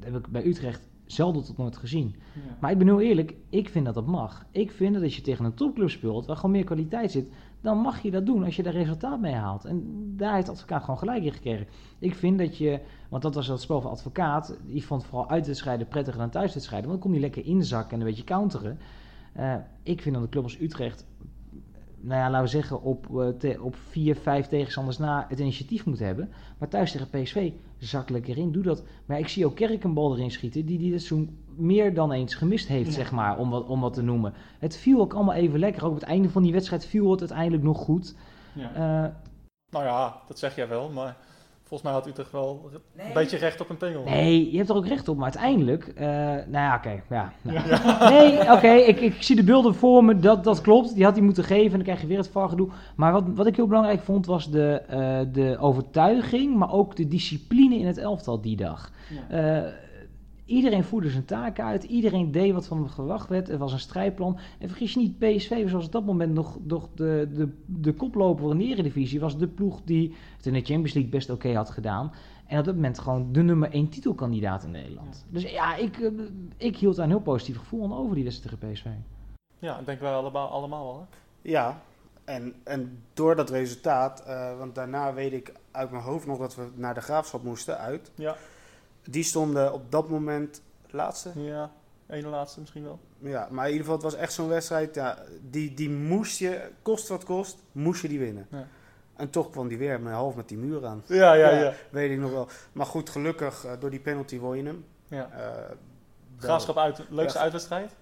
dat 0.00 0.12
heb 0.12 0.16
ik 0.16 0.26
bij 0.26 0.46
Utrecht 0.46 0.88
zelden 1.04 1.44
tot 1.44 1.56
nooit 1.56 1.76
gezien. 1.76 2.14
Maar 2.60 2.70
ik 2.70 2.78
ben 2.78 2.86
heel 2.86 3.00
eerlijk, 3.00 3.34
ik 3.50 3.68
vind 3.68 3.84
dat 3.84 3.94
dat 3.94 4.06
mag. 4.06 4.46
Ik 4.50 4.70
vind 4.70 4.94
dat 4.94 5.02
als 5.02 5.16
je 5.16 5.22
tegen 5.22 5.44
een 5.44 5.54
topclub 5.54 5.90
speelt, 5.90 6.26
waar 6.26 6.36
gewoon 6.36 6.50
meer 6.50 6.64
kwaliteit 6.64 7.10
zit, 7.10 7.30
dan 7.66 7.78
mag 7.78 8.02
je 8.02 8.10
dat 8.10 8.26
doen 8.26 8.44
als 8.44 8.56
je 8.56 8.62
daar 8.62 8.72
resultaat 8.72 9.20
mee 9.20 9.34
haalt. 9.34 9.64
En 9.64 9.82
daar 10.16 10.34
heeft 10.34 10.48
advocaat 10.48 10.80
gewoon 10.80 10.98
gelijk 10.98 11.24
in 11.24 11.32
gekregen. 11.32 11.66
Ik 11.98 12.14
vind 12.14 12.38
dat 12.38 12.56
je, 12.56 12.80
want 13.08 13.22
dat 13.22 13.34
was 13.34 13.46
het 13.46 13.60
spel 13.60 13.80
van 13.80 13.90
advocaat, 13.90 14.58
die 14.66 14.86
vond 14.86 15.04
vooral 15.04 15.28
uitwedstrijden 15.30 15.88
prettiger 15.88 16.20
dan 16.20 16.30
thuiswedstrijden, 16.30 16.88
want 16.88 17.02
dan 17.02 17.10
kon 17.10 17.20
hij 17.20 17.30
lekker 17.30 17.50
inzakken 17.52 17.92
en 17.92 18.00
een 18.00 18.06
beetje 18.06 18.24
counteren. 18.24 18.78
Uh, 19.36 19.54
ik 19.82 20.02
vind 20.02 20.14
dat 20.14 20.24
de 20.24 20.30
club 20.30 20.42
als 20.42 20.60
Utrecht 20.60 21.06
nou 22.00 22.20
ja, 22.20 22.30
laten 22.30 22.44
we 22.44 22.50
zeggen, 22.50 22.82
op, 22.82 23.06
uh, 23.42 23.64
op 23.64 23.76
vier, 23.76 24.16
vijf 24.16 24.46
tegenstanders 24.46 24.98
na 24.98 25.26
het 25.28 25.38
initiatief 25.38 25.86
moet 25.86 25.98
hebben. 25.98 26.28
Maar 26.58 26.68
thuis 26.68 26.92
tegen 26.92 27.08
PSV, 27.08 27.52
zak 27.78 28.08
lekker 28.08 28.38
in, 28.38 28.52
doe 28.52 28.62
dat. 28.62 28.84
Maar 29.06 29.18
ik 29.18 29.28
zie 29.28 29.46
ook 29.46 29.56
Kerk 29.56 29.84
een 29.84 29.94
bal 29.94 30.16
erin 30.16 30.30
schieten, 30.30 30.66
die 30.66 30.78
die 30.78 30.90
dit 30.90 31.02
zo'n 31.02 31.38
meer 31.56 31.94
dan 31.94 32.12
eens 32.12 32.34
gemist 32.34 32.68
heeft, 32.68 32.92
zeg 32.92 33.12
maar, 33.12 33.38
om 33.38 33.50
wat, 33.50 33.66
om 33.66 33.80
wat 33.80 33.94
te 33.94 34.02
noemen. 34.02 34.34
Het 34.58 34.76
viel 34.76 35.00
ook 35.00 35.14
allemaal 35.14 35.34
even 35.34 35.58
lekker. 35.58 35.84
Ook 35.84 35.90
op 35.90 36.00
het 36.00 36.08
einde 36.08 36.30
van 36.30 36.42
die 36.42 36.52
wedstrijd 36.52 36.86
viel 36.86 37.10
het 37.10 37.20
uiteindelijk 37.20 37.62
nog 37.62 37.78
goed. 37.78 38.14
Ja. 38.52 38.70
Uh, 38.70 39.12
nou 39.70 39.84
ja, 39.84 40.20
dat 40.26 40.38
zeg 40.38 40.56
jij 40.56 40.68
wel, 40.68 40.90
maar 40.90 41.16
Volgens 41.66 41.82
mij 41.90 41.98
had 41.98 42.06
Utrecht 42.06 42.32
wel 42.32 42.70
een 42.96 43.12
beetje 43.14 43.36
recht 43.36 43.60
op 43.60 43.70
een 43.70 43.76
pengel. 43.76 44.04
Nee, 44.04 44.50
je 44.50 44.56
hebt 44.56 44.68
er 44.68 44.76
ook 44.76 44.86
recht 44.86 45.08
op. 45.08 45.16
Maar 45.16 45.24
uiteindelijk... 45.24 45.92
Uh, 45.98 46.06
nou 46.06 46.46
ja, 46.50 46.76
oké. 46.76 47.02
ja, 47.08 47.32
nou. 47.42 47.58
Nee, 48.12 48.52
oké. 48.52 48.68
ik, 48.70 49.00
ik 49.00 49.22
zie 49.22 49.36
de 49.36 49.44
beelden 49.44 49.74
voor 49.74 50.04
me. 50.04 50.18
Dat, 50.18 50.44
dat 50.44 50.60
klopt. 50.60 50.94
Die 50.94 51.04
had 51.04 51.14
hij 51.14 51.24
moeten 51.24 51.44
geven. 51.44 51.70
En 51.70 51.70
dan 51.70 51.82
krijg 51.82 52.00
je 52.00 52.06
weer 52.06 52.18
het 52.18 52.28
vargedoe. 52.28 52.68
Maar 52.96 53.12
wat, 53.12 53.24
wat 53.34 53.46
ik 53.46 53.56
heel 53.56 53.66
belangrijk 53.66 54.00
vond 54.00 54.26
was 54.26 54.50
de, 54.50 54.82
uh, 54.90 55.32
de 55.32 55.58
overtuiging. 55.58 56.56
Maar 56.56 56.72
ook 56.72 56.96
de 56.96 57.08
discipline 57.08 57.78
in 57.78 57.86
het 57.86 57.98
elftal 57.98 58.40
die 58.40 58.56
dag. 58.56 58.90
Ja. 59.30 59.62
Uh, 59.62 59.68
Iedereen 60.46 60.84
voerde 60.84 61.10
zijn 61.10 61.24
taken 61.24 61.64
uit. 61.64 61.84
Iedereen 61.84 62.30
deed 62.30 62.52
wat 62.52 62.66
van 62.66 62.76
hem 62.76 62.88
gewacht 62.88 63.28
werd. 63.28 63.48
Er 63.48 63.58
was 63.58 63.72
een 63.72 63.78
strijdplan. 63.78 64.38
En 64.58 64.68
vergis 64.68 64.92
je 64.92 64.98
niet, 64.98 65.18
PSV 65.18 65.72
was 65.72 65.84
op 65.84 65.92
dat 65.92 66.04
moment 66.04 66.32
nog, 66.32 66.58
nog 66.64 66.88
de, 66.94 67.28
de, 67.32 67.48
de 67.66 67.92
koploper 67.92 68.50
in 68.50 68.58
de 68.58 68.64
Eredivisie. 68.64 69.20
Was 69.20 69.38
de 69.38 69.48
ploeg 69.48 69.82
die 69.84 70.14
het 70.36 70.46
in 70.46 70.52
de 70.52 70.58
Champions 70.58 70.92
League 70.92 71.10
best 71.10 71.30
oké 71.30 71.54
had 71.54 71.70
gedaan. 71.70 72.12
En 72.46 72.58
op 72.58 72.64
dat 72.64 72.74
moment 72.74 72.98
gewoon 72.98 73.32
de 73.32 73.42
nummer 73.42 73.70
één 73.70 73.88
titelkandidaat 73.88 74.64
in 74.64 74.70
Nederland. 74.70 75.26
Dus 75.30 75.50
ja, 75.50 75.76
ik, 75.76 75.98
eh, 75.98 76.10
ik 76.56 76.76
hield 76.76 76.96
daar 76.96 77.04
een 77.04 77.10
heel 77.10 77.20
positief 77.20 77.58
gevoel 77.58 77.84
aan 77.84 77.94
over 77.94 78.14
die 78.14 78.24
wedstrijd 78.24 78.60
tegen 78.60 78.72
PSV. 78.72 78.86
Ja, 79.58 79.78
ik 79.78 79.86
denk 79.86 80.00
wij 80.00 80.12
allemaal, 80.12 80.48
allemaal 80.48 80.84
wel. 80.84 80.98
Hè? 80.98 81.06
Ja, 81.50 81.82
en, 82.24 82.54
en 82.64 83.02
door 83.14 83.36
dat 83.36 83.50
resultaat, 83.50 84.24
uh, 84.26 84.58
want 84.58 84.74
daarna 84.74 85.14
weet 85.14 85.32
ik 85.32 85.52
uit 85.70 85.90
mijn 85.90 86.02
hoofd 86.02 86.26
nog 86.26 86.38
dat 86.38 86.54
we 86.54 86.68
naar 86.74 86.94
de 86.94 87.00
graafschap 87.00 87.42
moesten 87.42 87.78
uit. 87.78 88.10
Ja 88.14 88.36
die 89.10 89.22
stonden 89.22 89.72
op 89.72 89.90
dat 89.90 90.08
moment 90.08 90.62
laatste. 90.90 91.30
Ja, 91.34 91.70
ene 92.08 92.28
laatste 92.28 92.60
misschien 92.60 92.84
wel. 92.84 92.98
Ja, 93.18 93.48
maar 93.50 93.64
in 93.64 93.72
ieder 93.72 93.86
geval, 93.86 94.02
het 94.02 94.12
was 94.12 94.20
echt 94.20 94.32
zo'n 94.32 94.48
wedstrijd. 94.48 94.94
Ja, 94.94 95.18
die, 95.50 95.74
die 95.74 95.90
moest 95.90 96.38
je, 96.38 96.70
kost 96.82 97.08
wat 97.08 97.24
kost, 97.24 97.58
moest 97.72 98.02
je 98.02 98.08
die 98.08 98.18
winnen. 98.18 98.46
Ja. 98.50 98.66
En 99.16 99.30
toch 99.30 99.50
kwam 99.50 99.68
die 99.68 99.78
weer 99.78 100.00
met 100.00 100.12
half 100.12 100.34
met 100.34 100.48
die 100.48 100.58
muur 100.58 100.86
aan. 100.86 101.02
Ja, 101.06 101.32
ja, 101.32 101.50
ja. 101.50 101.72
Weet 101.90 102.10
ik 102.10 102.18
nog 102.18 102.30
wel. 102.30 102.48
Maar 102.72 102.86
goed, 102.86 103.10
gelukkig, 103.10 103.64
uh, 103.64 103.72
door 103.80 103.90
die 103.90 104.00
penalty 104.00 104.38
won 104.38 104.56
je 104.56 104.62
hem. 104.62 104.84
Ja. 105.08 105.30
Uh, 105.36 105.76
Graafschap 106.38 106.78
uit, 106.78 107.02
leukste 107.08 107.38
uitwedstrijd? 107.38 107.94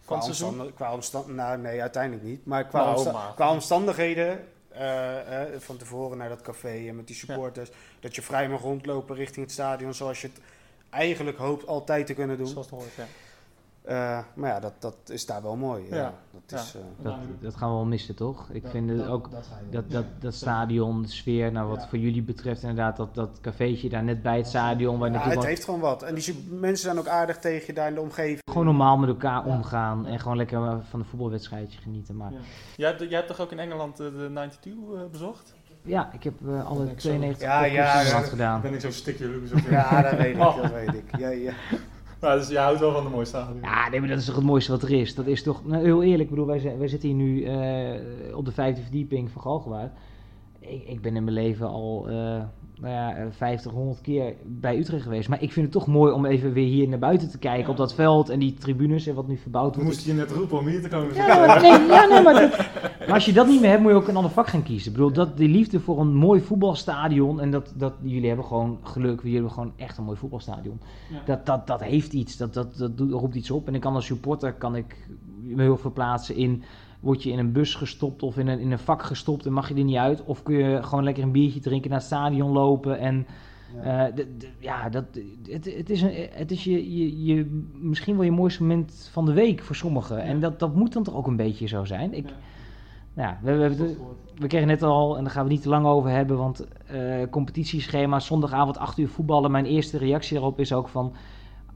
Van 0.00 0.18
qua 0.18 0.20
seizoen? 0.20 0.74
Qua 0.74 0.92
omstandigheden, 0.92 1.44
nou 1.44 1.58
nee, 1.58 1.80
uiteindelijk 1.80 2.22
niet. 2.24 2.46
Maar 2.46 2.66
qua, 2.66 2.84
nou, 2.84 2.96
omsta 2.96 3.32
qua 3.34 3.52
omstandigheden 3.52 4.48
uh, 4.78 5.58
van 5.58 5.76
tevoren 5.76 6.18
naar 6.18 6.28
dat 6.28 6.42
café 6.42 6.88
en 6.88 6.96
met 6.96 7.06
die 7.06 7.16
supporters. 7.16 7.70
Dat 8.00 8.14
je 8.14 8.22
vrij 8.22 8.48
mag 8.48 8.60
rondlopen 8.60 9.16
richting 9.16 9.44
het 9.44 9.54
stadion 9.54 9.94
zoals 9.94 10.20
je 10.20 10.26
het 10.26 10.40
eigenlijk 10.90 11.38
hoopt 11.38 11.66
altijd 11.66 12.06
te 12.06 12.14
kunnen 12.14 12.38
doen. 12.38 12.46
Zoals 12.46 12.66
het 12.70 12.74
hoort, 12.74 12.94
ja. 12.94 13.06
Uh, 13.88 14.18
maar 14.34 14.50
ja, 14.50 14.60
dat, 14.60 14.72
dat 14.78 14.96
is 15.06 15.26
daar 15.26 15.42
wel 15.42 15.56
mooi. 15.56 15.84
Ja. 15.90 16.14
Dat, 16.46 16.60
is, 16.60 16.74
uh, 16.76 16.82
dat, 17.02 17.14
dat, 17.40 17.56
gaan 17.56 17.68
we 17.68 17.74
wel 17.74 17.84
missen, 17.84 18.14
toch? 18.14 18.48
Ik 18.50 18.62
vind 18.66 18.90
het 18.90 19.06
ook 19.06 19.30
dat, 19.70 19.90
dat, 19.90 20.04
dat, 20.18 20.34
stadion, 20.34 21.02
de 21.02 21.08
sfeer, 21.08 21.52
nou 21.52 21.68
wat 21.68 21.86
voor 21.88 21.98
jullie 21.98 22.22
betreft 22.22 22.62
inderdaad, 22.62 22.96
dat, 22.96 23.14
dat 23.14 23.38
cafeetje 23.40 23.88
daar 23.88 24.02
net 24.02 24.22
bij 24.22 24.36
het 24.36 24.46
stadion. 24.46 24.98
Waar 24.98 25.12
ja, 25.12 25.28
het 25.28 25.44
heeft 25.44 25.64
gewoon 25.64 25.80
wat. 25.80 26.02
En 26.02 26.14
die 26.14 26.46
mensen 26.50 26.84
zijn 26.84 26.98
ook 26.98 27.08
aardig 27.08 27.38
tegen 27.38 27.66
je 27.66 27.72
daar 27.72 27.88
in 27.88 27.94
de 27.94 28.00
omgeving. 28.00 28.38
Gewoon 28.50 28.66
normaal 28.66 28.96
met 28.96 29.08
elkaar 29.08 29.44
omgaan 29.44 30.06
en 30.06 30.20
gewoon 30.20 30.36
lekker 30.36 30.82
van 30.82 31.00
een 31.00 31.06
voetbalwedstrijdje 31.06 31.80
genieten. 31.80 32.16
Maar... 32.16 32.32
Jij, 32.76 32.88
hebt, 32.88 33.00
jij 33.00 33.16
hebt 33.16 33.28
toch 33.28 33.40
ook 33.40 33.52
in 33.52 33.58
Engeland 33.58 33.96
de 33.96 34.10
92 34.10 34.72
bezocht? 35.10 35.54
Ja, 35.84 36.12
ik 36.12 36.22
heb 36.22 36.34
uh, 36.44 36.66
alle 36.66 36.94
92 36.94 37.42
ja, 37.46 37.64
ja, 37.64 38.00
ja, 38.00 38.20
gedaan. 38.20 38.60
Ben 38.60 38.74
ik 38.74 38.80
zo'n 38.80 38.92
stukje 38.92 39.40
Ja, 39.70 40.02
dat 40.02 40.16
weet 40.16 40.34
ik, 40.34 40.38
dat 40.38 40.70
weet 40.72 40.94
ik. 40.94 41.16
Ja, 41.18 41.28
ja. 41.28 41.52
Maar 42.22 42.36
dus 42.36 42.48
je 42.48 42.58
houdt 42.58 42.80
wel 42.80 42.92
van 42.92 43.04
de 43.04 43.10
mooie 43.10 43.24
stadion. 43.24 43.60
Ja, 43.62 43.88
nee, 43.88 44.00
maar 44.00 44.08
dat 44.08 44.18
is 44.18 44.24
toch 44.24 44.34
het 44.34 44.44
mooiste 44.44 44.70
wat 44.70 44.82
er 44.82 44.90
is. 44.90 45.14
Dat 45.14 45.26
is 45.26 45.42
toch, 45.42 45.64
nou, 45.64 45.84
heel 45.84 46.02
eerlijk, 46.02 46.30
bedoel, 46.30 46.46
wij, 46.46 46.78
wij 46.78 46.88
zitten 46.88 47.08
hier 47.08 47.18
nu 47.18 47.44
uh, 47.44 48.36
op 48.36 48.44
de 48.44 48.52
vijfde 48.52 48.82
verdieping 48.82 49.30
van 49.30 49.42
Galgenwaard. 49.42 49.92
Ik, 50.58 50.84
ik 50.84 51.00
ben 51.02 51.16
in 51.16 51.24
mijn 51.24 51.36
leven 51.36 51.68
al 51.68 52.10
uh, 52.10 52.42
nou 52.82 52.94
ja, 52.94 53.30
50, 53.30 53.72
100 53.72 54.00
keer 54.00 54.34
bij 54.44 54.78
Utrecht 54.78 55.02
geweest. 55.02 55.28
Maar 55.28 55.42
ik 55.42 55.52
vind 55.52 55.64
het 55.64 55.74
toch 55.74 55.86
mooi 55.86 56.12
om 56.12 56.26
even 56.26 56.52
weer 56.52 56.66
hier 56.66 56.88
naar 56.88 56.98
buiten 56.98 57.30
te 57.30 57.38
kijken. 57.38 57.70
Op 57.70 57.76
dat 57.76 57.94
veld 57.94 58.28
en 58.28 58.38
die 58.38 58.54
tribunes 58.54 59.06
en 59.06 59.14
wat 59.14 59.28
nu 59.28 59.36
verbouwd 59.36 59.74
wordt. 59.74 59.90
Moest 59.90 60.06
je 60.06 60.12
net 60.12 60.30
roepen 60.30 60.58
om 60.58 60.66
hier 60.66 60.82
te 60.82 60.88
komen 60.88 61.14
ja, 61.14 61.46
maar, 61.46 61.62
nee, 61.62 61.70
ja, 61.70 62.06
nee, 62.06 62.22
maar, 62.22 62.34
dat, 62.34 62.56
maar 62.98 63.14
als 63.14 63.24
je 63.24 63.32
dat 63.32 63.46
niet 63.46 63.60
meer 63.60 63.70
hebt, 63.70 63.82
moet 63.82 63.90
je 63.90 63.96
ook 63.96 64.08
een 64.08 64.16
ander 64.16 64.30
vak 64.30 64.48
gaan 64.48 64.62
kiezen. 64.62 64.90
Ik 64.90 64.96
bedoel, 64.96 65.12
dat, 65.12 65.36
die 65.36 65.48
liefde 65.48 65.80
voor 65.80 66.00
een 66.00 66.14
mooi 66.14 66.40
voetbalstadion. 66.40 67.40
En 67.40 67.50
dat, 67.50 67.72
dat 67.76 67.94
jullie 68.02 68.28
hebben 68.28 68.46
gewoon 68.46 68.78
geluk. 68.82 69.18
Jullie 69.20 69.34
hebben 69.34 69.52
gewoon 69.52 69.72
echt 69.76 69.98
een 69.98 70.04
mooi 70.04 70.16
voetbalstadion. 70.16 70.80
Dat, 71.24 71.46
dat, 71.46 71.66
dat 71.66 71.82
heeft 71.82 72.12
iets. 72.12 72.36
Dat, 72.36 72.54
dat, 72.54 72.76
dat 72.78 72.92
roept 72.98 73.34
iets 73.34 73.50
op. 73.50 73.66
En 73.68 73.74
ik 73.74 73.80
kan 73.80 73.94
als 73.94 74.06
supporter 74.06 74.52
kan 74.52 74.76
ik 74.76 75.08
me 75.42 75.62
heel 75.62 75.76
verplaatsen 75.76 76.36
in 76.36 76.62
word 77.02 77.22
je 77.22 77.30
in 77.30 77.38
een 77.38 77.52
bus 77.52 77.74
gestopt 77.74 78.22
of 78.22 78.38
in 78.38 78.48
een, 78.48 78.58
in 78.58 78.72
een 78.72 78.78
vak 78.78 79.02
gestopt 79.02 79.46
en 79.46 79.52
mag 79.52 79.68
je 79.68 79.74
er 79.74 79.84
niet 79.84 79.96
uit? 79.96 80.24
Of 80.24 80.42
kun 80.42 80.56
je 80.56 80.82
gewoon 80.82 81.04
lekker 81.04 81.22
een 81.22 81.32
biertje 81.32 81.60
drinken, 81.60 81.90
naar 81.90 81.98
het 81.98 82.08
stadion 82.08 82.50
lopen 82.50 82.98
en... 82.98 83.26
Ja, 83.84 84.12
uh, 84.16 84.24
ja 84.58 84.88
dat, 84.88 85.04
het, 85.48 85.64
het 85.76 85.90
is, 85.90 86.02
een, 86.02 86.28
het 86.30 86.50
is 86.50 86.64
je, 86.64 86.96
je, 86.96 87.24
je, 87.24 87.64
misschien 87.74 88.16
wel 88.16 88.24
je 88.24 88.30
mooiste 88.30 88.62
moment 88.62 89.08
van 89.12 89.24
de 89.24 89.32
week 89.32 89.62
voor 89.62 89.76
sommigen. 89.76 90.16
Ja. 90.16 90.22
En 90.22 90.40
dat, 90.40 90.58
dat 90.58 90.74
moet 90.74 90.92
dan 90.92 91.02
toch 91.02 91.14
ook 91.14 91.26
een 91.26 91.36
beetje 91.36 91.66
zo 91.66 91.84
zijn. 91.84 92.14
Ik, 92.14 92.28
ja. 93.16 93.38
we, 93.42 93.56
we, 93.56 93.96
we, 94.38 94.46
kregen 94.46 94.66
net 94.66 94.82
al, 94.82 95.16
en 95.16 95.24
daar 95.24 95.32
gaan 95.32 95.44
we 95.44 95.50
niet 95.50 95.62
te 95.62 95.68
lang 95.68 95.86
over 95.86 96.10
hebben, 96.10 96.36
want 96.36 96.66
uh, 96.92 97.22
competitieschema, 97.30 98.20
zondagavond 98.20 98.78
8 98.78 98.98
uur 98.98 99.08
voetballen. 99.08 99.50
Mijn 99.50 99.66
eerste 99.66 99.98
reactie 99.98 100.34
daarop 100.34 100.60
is 100.60 100.72
ook 100.72 100.88
van, 100.88 101.12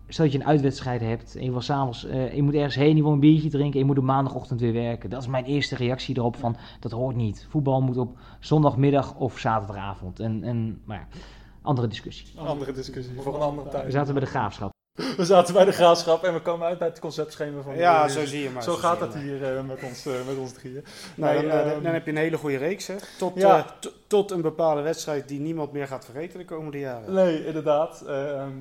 stel 0.09 0.25
dat 0.25 0.35
je 0.35 0.41
een 0.41 0.47
uitwedstrijd 0.47 1.01
hebt 1.01 1.37
en 1.37 1.45
je, 1.45 1.51
was 1.51 1.71
avonds, 1.71 2.05
uh, 2.05 2.35
je 2.35 2.43
moet 2.43 2.55
ergens 2.55 2.75
heen, 2.75 2.97
je 2.97 3.03
wil 3.03 3.13
een 3.13 3.21
biertje 3.21 3.49
drinken 3.49 3.73
en 3.73 3.79
je 3.79 3.85
moet 3.85 3.99
op 3.99 4.05
maandagochtend 4.05 4.61
weer 4.61 4.73
werken. 4.73 5.11
Dat 5.11 5.23
is 5.23 5.29
mijn 5.29 5.45
eerste 5.45 5.77
reactie 5.77 6.17
erop 6.17 6.37
van, 6.37 6.57
dat 6.81 6.93
hoort 6.93 7.17
niet. 7.17 7.47
Voetbal 7.49 7.81
moet 7.81 7.97
op 7.97 8.19
zondagmiddag 8.41 9.15
of 9.15 9.39
zaterdagavond. 9.39 10.21
En, 10.21 10.45
en 10.45 10.83
maar 10.85 11.09
ja, 11.11 11.19
andere 11.63 11.89
discussie. 11.89 12.39
Andere 12.39 12.73
discussie, 12.73 13.21
voor 13.21 13.35
een 13.35 13.41
andere 13.41 13.69
tijd. 13.69 13.85
We 13.85 13.91
zaten 13.91 14.15
bij 14.15 14.23
de 14.23 14.29
graafschap. 14.29 14.75
We 15.17 15.25
zaten 15.25 15.55
bij 15.55 15.65
de 15.65 15.73
graafschap 15.73 16.25
en 16.25 16.35
we 16.35 16.41
komen 16.41 16.67
uit 16.67 16.79
bij 16.79 16.89
het 16.89 16.99
conceptschema 16.99 17.63
van 17.63 17.77
Ja, 17.77 18.09
zo 18.09 18.25
zie 18.25 18.43
je 18.43 18.51
maar. 18.51 18.63
Zo, 18.63 18.75
gaat 18.75 19.01
het 19.01 19.15
hier 19.15 19.57
uh, 19.57 19.63
met, 19.63 19.83
ons, 19.83 20.07
uh, 20.07 20.13
met 20.27 20.39
ons 20.39 20.53
drieën. 20.53 20.85
Nou, 21.15 21.35
nee, 21.35 21.49
dan, 21.49 21.67
uh, 21.67 21.83
dan, 21.83 21.93
heb 21.93 22.05
je 22.05 22.11
een 22.11 22.17
hele 22.17 22.37
goede 22.37 22.57
reeks, 22.57 22.87
hè? 22.87 22.95
Tot, 23.19 23.33
ja. 23.35 23.67
tot 24.07 24.31
een 24.31 24.41
bepaalde 24.41 24.81
wedstrijd 24.81 25.29
die 25.29 25.41
niemand 25.41 25.73
meer 25.73 25.87
gaat 25.87 26.05
vergeten 26.05 26.39
de 26.39 26.45
komende 26.45 26.79
jaren. 26.79 27.13
Nee, 27.13 27.47
inderdaad. 27.47 28.03
Ehm, 28.07 28.49
uh, 28.49 28.53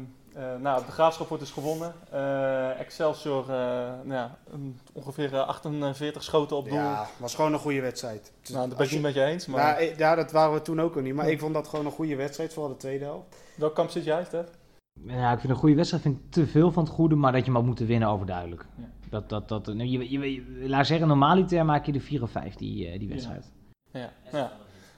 nou, 0.62 0.86
de 0.86 0.92
graafschap 0.92 1.28
wordt 1.28 1.44
dus 1.44 1.54
gewonnen. 1.54 1.94
Uh, 2.14 2.80
Excelsior, 2.80 3.42
uh, 3.42 3.56
nou 4.04 4.14
ja, 4.14 4.38
ongeveer 4.94 5.38
48 5.38 6.24
schoten 6.24 6.58
op 6.58 6.66
doel. 6.66 6.78
Ja, 6.78 7.08
was 7.18 7.36
gewoon 7.36 7.54
een 7.54 7.60
goede 7.60 7.82
wedstrijd. 7.82 8.34
Nou, 8.52 8.68
dat 8.68 8.78
ben 8.78 8.86
ik 8.86 8.92
niet 8.92 9.02
met 9.02 9.14
je 9.14 9.24
eens. 9.24 9.46
Maar... 9.46 9.82
Nou, 9.82 9.94
ja, 9.98 10.16
dat 10.16 10.32
waren 10.32 10.54
we 10.54 10.62
toen 10.62 10.82
ook 10.82 10.96
al 10.96 11.02
niet. 11.02 11.14
Maar 11.14 11.30
ik 11.30 11.40
vond 11.40 11.54
dat 11.54 11.68
gewoon 11.68 11.86
een 11.86 11.92
goede 11.92 12.16
wedstrijd, 12.16 12.54
vooral 12.54 12.72
de 12.72 12.78
tweede 12.78 13.04
helft. 13.04 13.36
Welk 13.56 13.76
kamp 13.76 13.90
zit 13.90 14.04
jij, 14.04 14.26
Stef? 14.26 14.46
Ja, 15.04 15.32
ik 15.32 15.40
vind 15.40 15.52
een 15.52 15.60
goede 15.60 15.76
wedstrijd 15.76 16.04
vind 16.04 16.18
ik 16.18 16.32
te 16.32 16.48
veel 16.48 16.72
van 16.72 16.84
het 16.84 16.94
goede, 16.94 17.16
maar 17.16 17.32
dat 17.32 17.46
je 17.46 17.52
hem 17.52 17.58
ook 17.60 17.66
moet 17.66 17.80
winnen 17.80 18.10
overduidelijk. 18.10 18.66
Ja. 18.78 18.90
Dat, 19.10 19.30
dat, 19.30 19.48
dat, 19.48 19.66
nou, 19.66 19.90
je, 19.90 20.12
je, 20.12 20.34
je, 20.34 20.70
laat 20.70 20.88
zeggen, 20.88 21.08
normaliter 21.08 21.66
maak 21.66 21.86
je 21.86 21.92
de 21.92 22.00
4 22.00 22.22
of 22.22 22.32
5 22.32 22.56
die, 22.56 23.00
die 23.00 23.10
wedstrijd. 23.10 23.52
Ja, 23.92 24.00
ja. 24.00 24.10
ja. 24.32 24.52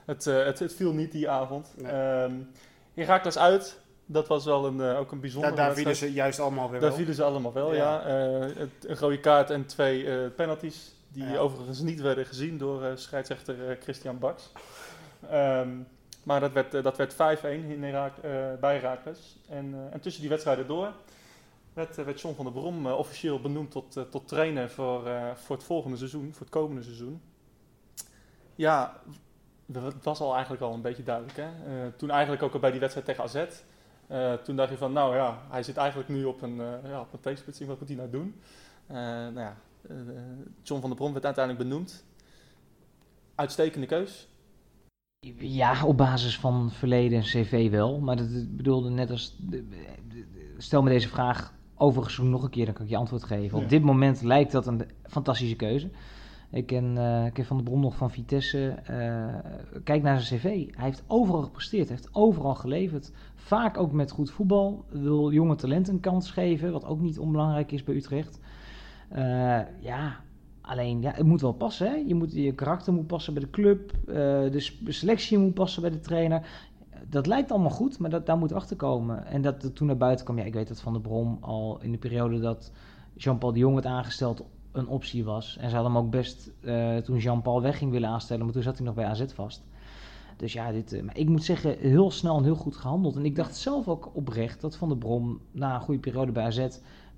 Het, 0.04 0.24
het, 0.24 0.58
het, 0.58 0.74
viel 0.74 0.92
niet 0.92 1.12
die 1.12 1.30
avond. 1.30 1.74
Nee. 1.76 2.22
Um, 2.22 2.50
Herakles 2.94 3.38
uit, 3.38 3.80
dat 4.10 4.26
was 4.26 4.44
wel 4.44 4.66
een, 4.66 4.76
uh, 4.76 4.98
ook 4.98 5.12
een 5.12 5.20
bijzondere 5.20 5.54
Daar, 5.54 5.66
daar 5.66 5.74
vielen 5.74 5.96
ze 5.96 6.12
juist 6.12 6.40
allemaal 6.40 6.70
weer 6.70 6.80
Daar 6.80 6.92
vielen 6.92 7.14
ze 7.14 7.22
allemaal 7.22 7.52
wel, 7.52 7.74
ja. 7.74 8.08
ja. 8.08 8.28
Uh, 8.38 8.56
een 8.82 8.96
rode 8.96 9.20
kaart 9.20 9.50
en 9.50 9.66
twee 9.66 10.02
uh, 10.02 10.26
penalties. 10.36 10.92
Die 11.12 11.26
ja. 11.26 11.38
overigens 11.38 11.80
niet 11.80 12.00
werden 12.00 12.26
gezien 12.26 12.58
door 12.58 12.92
scheidsrechter 12.94 13.78
Christian 13.80 14.18
Baks. 14.18 14.52
Ehm, 15.30 15.68
maar 16.22 16.40
dat 16.40 16.52
werd, 16.52 16.70
dat 16.70 16.96
werd 16.96 17.14
5-1 17.14 17.16
in 17.44 17.82
Herak, 17.82 18.12
bij 18.60 18.74
Herakles. 18.74 19.36
En, 19.48 19.88
en 19.90 20.00
tussen 20.00 20.20
die 20.20 20.30
wedstrijden 20.30 20.66
door 20.66 20.92
werd, 21.72 21.96
werd 21.96 22.20
John 22.20 22.34
van 22.34 22.44
der 22.44 22.54
Brom 22.54 22.86
officieel 22.86 23.40
benoemd 23.40 23.70
tot, 23.70 24.10
tot 24.10 24.28
trainer 24.28 24.70
voor, 24.70 25.02
voor 25.34 25.56
het 25.56 25.64
volgende 25.64 25.96
seizoen, 25.96 26.32
voor 26.32 26.40
het 26.40 26.54
komende 26.54 26.82
seizoen. 26.82 27.22
Ja, 28.54 29.00
het 29.72 30.04
was 30.04 30.20
al 30.20 30.32
eigenlijk 30.32 30.62
al 30.62 30.74
een 30.74 30.82
beetje 30.82 31.02
duidelijk. 31.02 31.36
Hè? 31.36 31.48
toen 31.96 32.10
eigenlijk 32.10 32.42
ook 32.42 32.52
al 32.52 32.60
bij 32.60 32.70
die 32.70 32.80
wedstrijd 32.80 33.06
tegen 33.06 33.24
AZ 33.24 33.44
uh, 34.10 34.32
toen 34.32 34.56
dacht 34.56 34.70
je 34.70 34.76
van, 34.76 34.92
nou 34.92 35.14
ja, 35.14 35.38
hij 35.50 35.62
zit 35.62 35.76
eigenlijk 35.76 36.08
nu 36.08 36.24
op 36.24 36.42
een, 36.42 36.56
uh, 36.56 36.72
ja, 36.84 37.00
op 37.00 37.24
een 37.24 37.66
wat 37.66 37.78
moet 37.78 37.88
hij 37.88 37.96
nou 37.96 38.10
doen? 38.10 38.34
Uh, 38.90 38.96
nou 38.96 39.40
ja, 39.40 39.56
John 40.62 40.80
van 40.80 40.90
der 40.90 40.98
Brom 40.98 41.12
werd 41.12 41.24
uiteindelijk 41.24 41.68
benoemd. 41.68 42.04
Uitstekende 43.34 43.86
keus. 43.86 44.28
Ja, 45.36 45.84
op 45.84 45.96
basis 45.96 46.38
van 46.38 46.70
verleden 46.70 47.20
cv 47.20 47.70
wel. 47.70 48.00
Maar 48.00 48.16
dat 48.16 48.56
bedoelde 48.56 48.90
net 48.90 49.10
als... 49.10 49.38
Stel 50.58 50.82
me 50.82 50.90
deze 50.90 51.08
vraag 51.08 51.52
overigens 51.74 52.18
nog 52.18 52.42
een 52.42 52.50
keer, 52.50 52.64
dan 52.64 52.74
kan 52.74 52.84
ik 52.84 52.90
je 52.90 52.96
antwoord 52.96 53.24
geven. 53.24 53.58
Op 53.58 53.68
dit 53.68 53.82
moment 53.82 54.22
lijkt 54.22 54.52
dat 54.52 54.66
een 54.66 54.90
fantastische 55.04 55.56
keuze. 55.56 55.90
Ik 56.50 56.66
ken, 56.66 56.96
uh, 56.96 57.44
Van 57.44 57.56
der 57.56 57.66
Brom 57.66 57.80
nog 57.80 57.96
van 57.96 58.10
Vitesse. 58.10 58.74
Uh, 58.90 59.34
kijk 59.84 60.02
naar 60.02 60.20
zijn 60.20 60.40
cv. 60.40 60.44
Hij 60.74 60.84
heeft 60.84 61.04
overal 61.06 61.42
gepresteerd. 61.42 61.88
Heeft 61.88 62.08
overal 62.12 62.54
geleverd. 62.54 63.12
Vaak 63.34 63.78
ook 63.78 63.92
met 63.92 64.10
goed 64.10 64.30
voetbal. 64.30 64.84
Wil 64.88 65.32
jonge 65.32 65.54
talenten 65.54 65.94
een 65.94 66.00
kans 66.00 66.30
geven. 66.30 66.72
Wat 66.72 66.84
ook 66.84 67.00
niet 67.00 67.18
onbelangrijk 67.18 67.72
is 67.72 67.84
bij 67.84 67.94
Utrecht. 67.94 68.40
Uh, 69.12 69.60
ja, 69.80 70.20
alleen 70.60 71.00
ja, 71.00 71.12
het 71.14 71.26
moet 71.26 71.40
wel 71.40 71.52
passen. 71.52 71.90
Hè? 71.90 71.94
Je, 71.94 72.14
moet, 72.14 72.32
je 72.32 72.54
karakter 72.54 72.92
moet 72.92 73.06
passen 73.06 73.34
bij 73.34 73.42
de 73.42 73.50
club. 73.50 73.92
de 74.52 74.70
selectie 74.86 75.38
moet 75.38 75.54
passen 75.54 75.82
bij 75.82 75.90
de 75.90 76.00
trainer. 76.00 76.48
Dat 77.08 77.26
lijkt 77.26 77.50
allemaal 77.50 77.70
goed, 77.70 77.98
maar 77.98 78.10
dat, 78.10 78.26
daar 78.26 78.38
moet 78.38 78.52
achter 78.52 78.76
komen. 78.76 79.26
En 79.26 79.42
dat 79.42 79.74
toen 79.74 79.86
naar 79.86 79.96
buiten 79.96 80.24
kwam. 80.24 80.38
Ja, 80.38 80.44
ik 80.44 80.54
weet 80.54 80.68
dat 80.68 80.80
Van 80.80 80.92
der 80.92 81.02
Brom 81.02 81.38
al 81.40 81.78
in 81.82 81.92
de 81.92 81.98
periode 81.98 82.40
dat 82.40 82.72
Jean-Paul 83.14 83.52
de 83.52 83.58
Jong 83.58 83.74
werd 83.74 83.86
aangesteld 83.86 84.44
een 84.72 84.88
optie 84.88 85.24
was. 85.24 85.56
En 85.56 85.68
ze 85.68 85.74
hadden 85.74 85.94
hem 85.94 86.02
ook 86.04 86.10
best 86.10 86.50
uh, 86.60 86.96
toen 86.96 87.18
Jean-Paul 87.18 87.62
wegging 87.62 87.90
willen 87.90 88.08
aanstellen, 88.08 88.44
maar 88.44 88.52
toen 88.52 88.62
zat 88.62 88.76
hij 88.76 88.86
nog 88.86 88.94
bij 88.94 89.06
AZ 89.06 89.24
vast. 89.34 89.62
Dus 90.36 90.52
ja, 90.52 90.72
dit, 90.72 90.92
uh, 90.92 91.02
maar 91.02 91.16
ik 91.16 91.28
moet 91.28 91.44
zeggen, 91.44 91.78
heel 91.78 92.10
snel 92.10 92.36
en 92.36 92.44
heel 92.44 92.54
goed 92.54 92.76
gehandeld. 92.76 93.16
En 93.16 93.24
ik 93.24 93.36
dacht 93.36 93.56
zelf 93.56 93.88
ook 93.88 94.10
oprecht 94.12 94.60
dat 94.60 94.76
Van 94.76 94.88
der 94.88 94.98
Brom 94.98 95.40
na 95.50 95.74
een 95.74 95.80
goede 95.80 96.00
periode 96.00 96.32
bij 96.32 96.44
AZ 96.44 96.68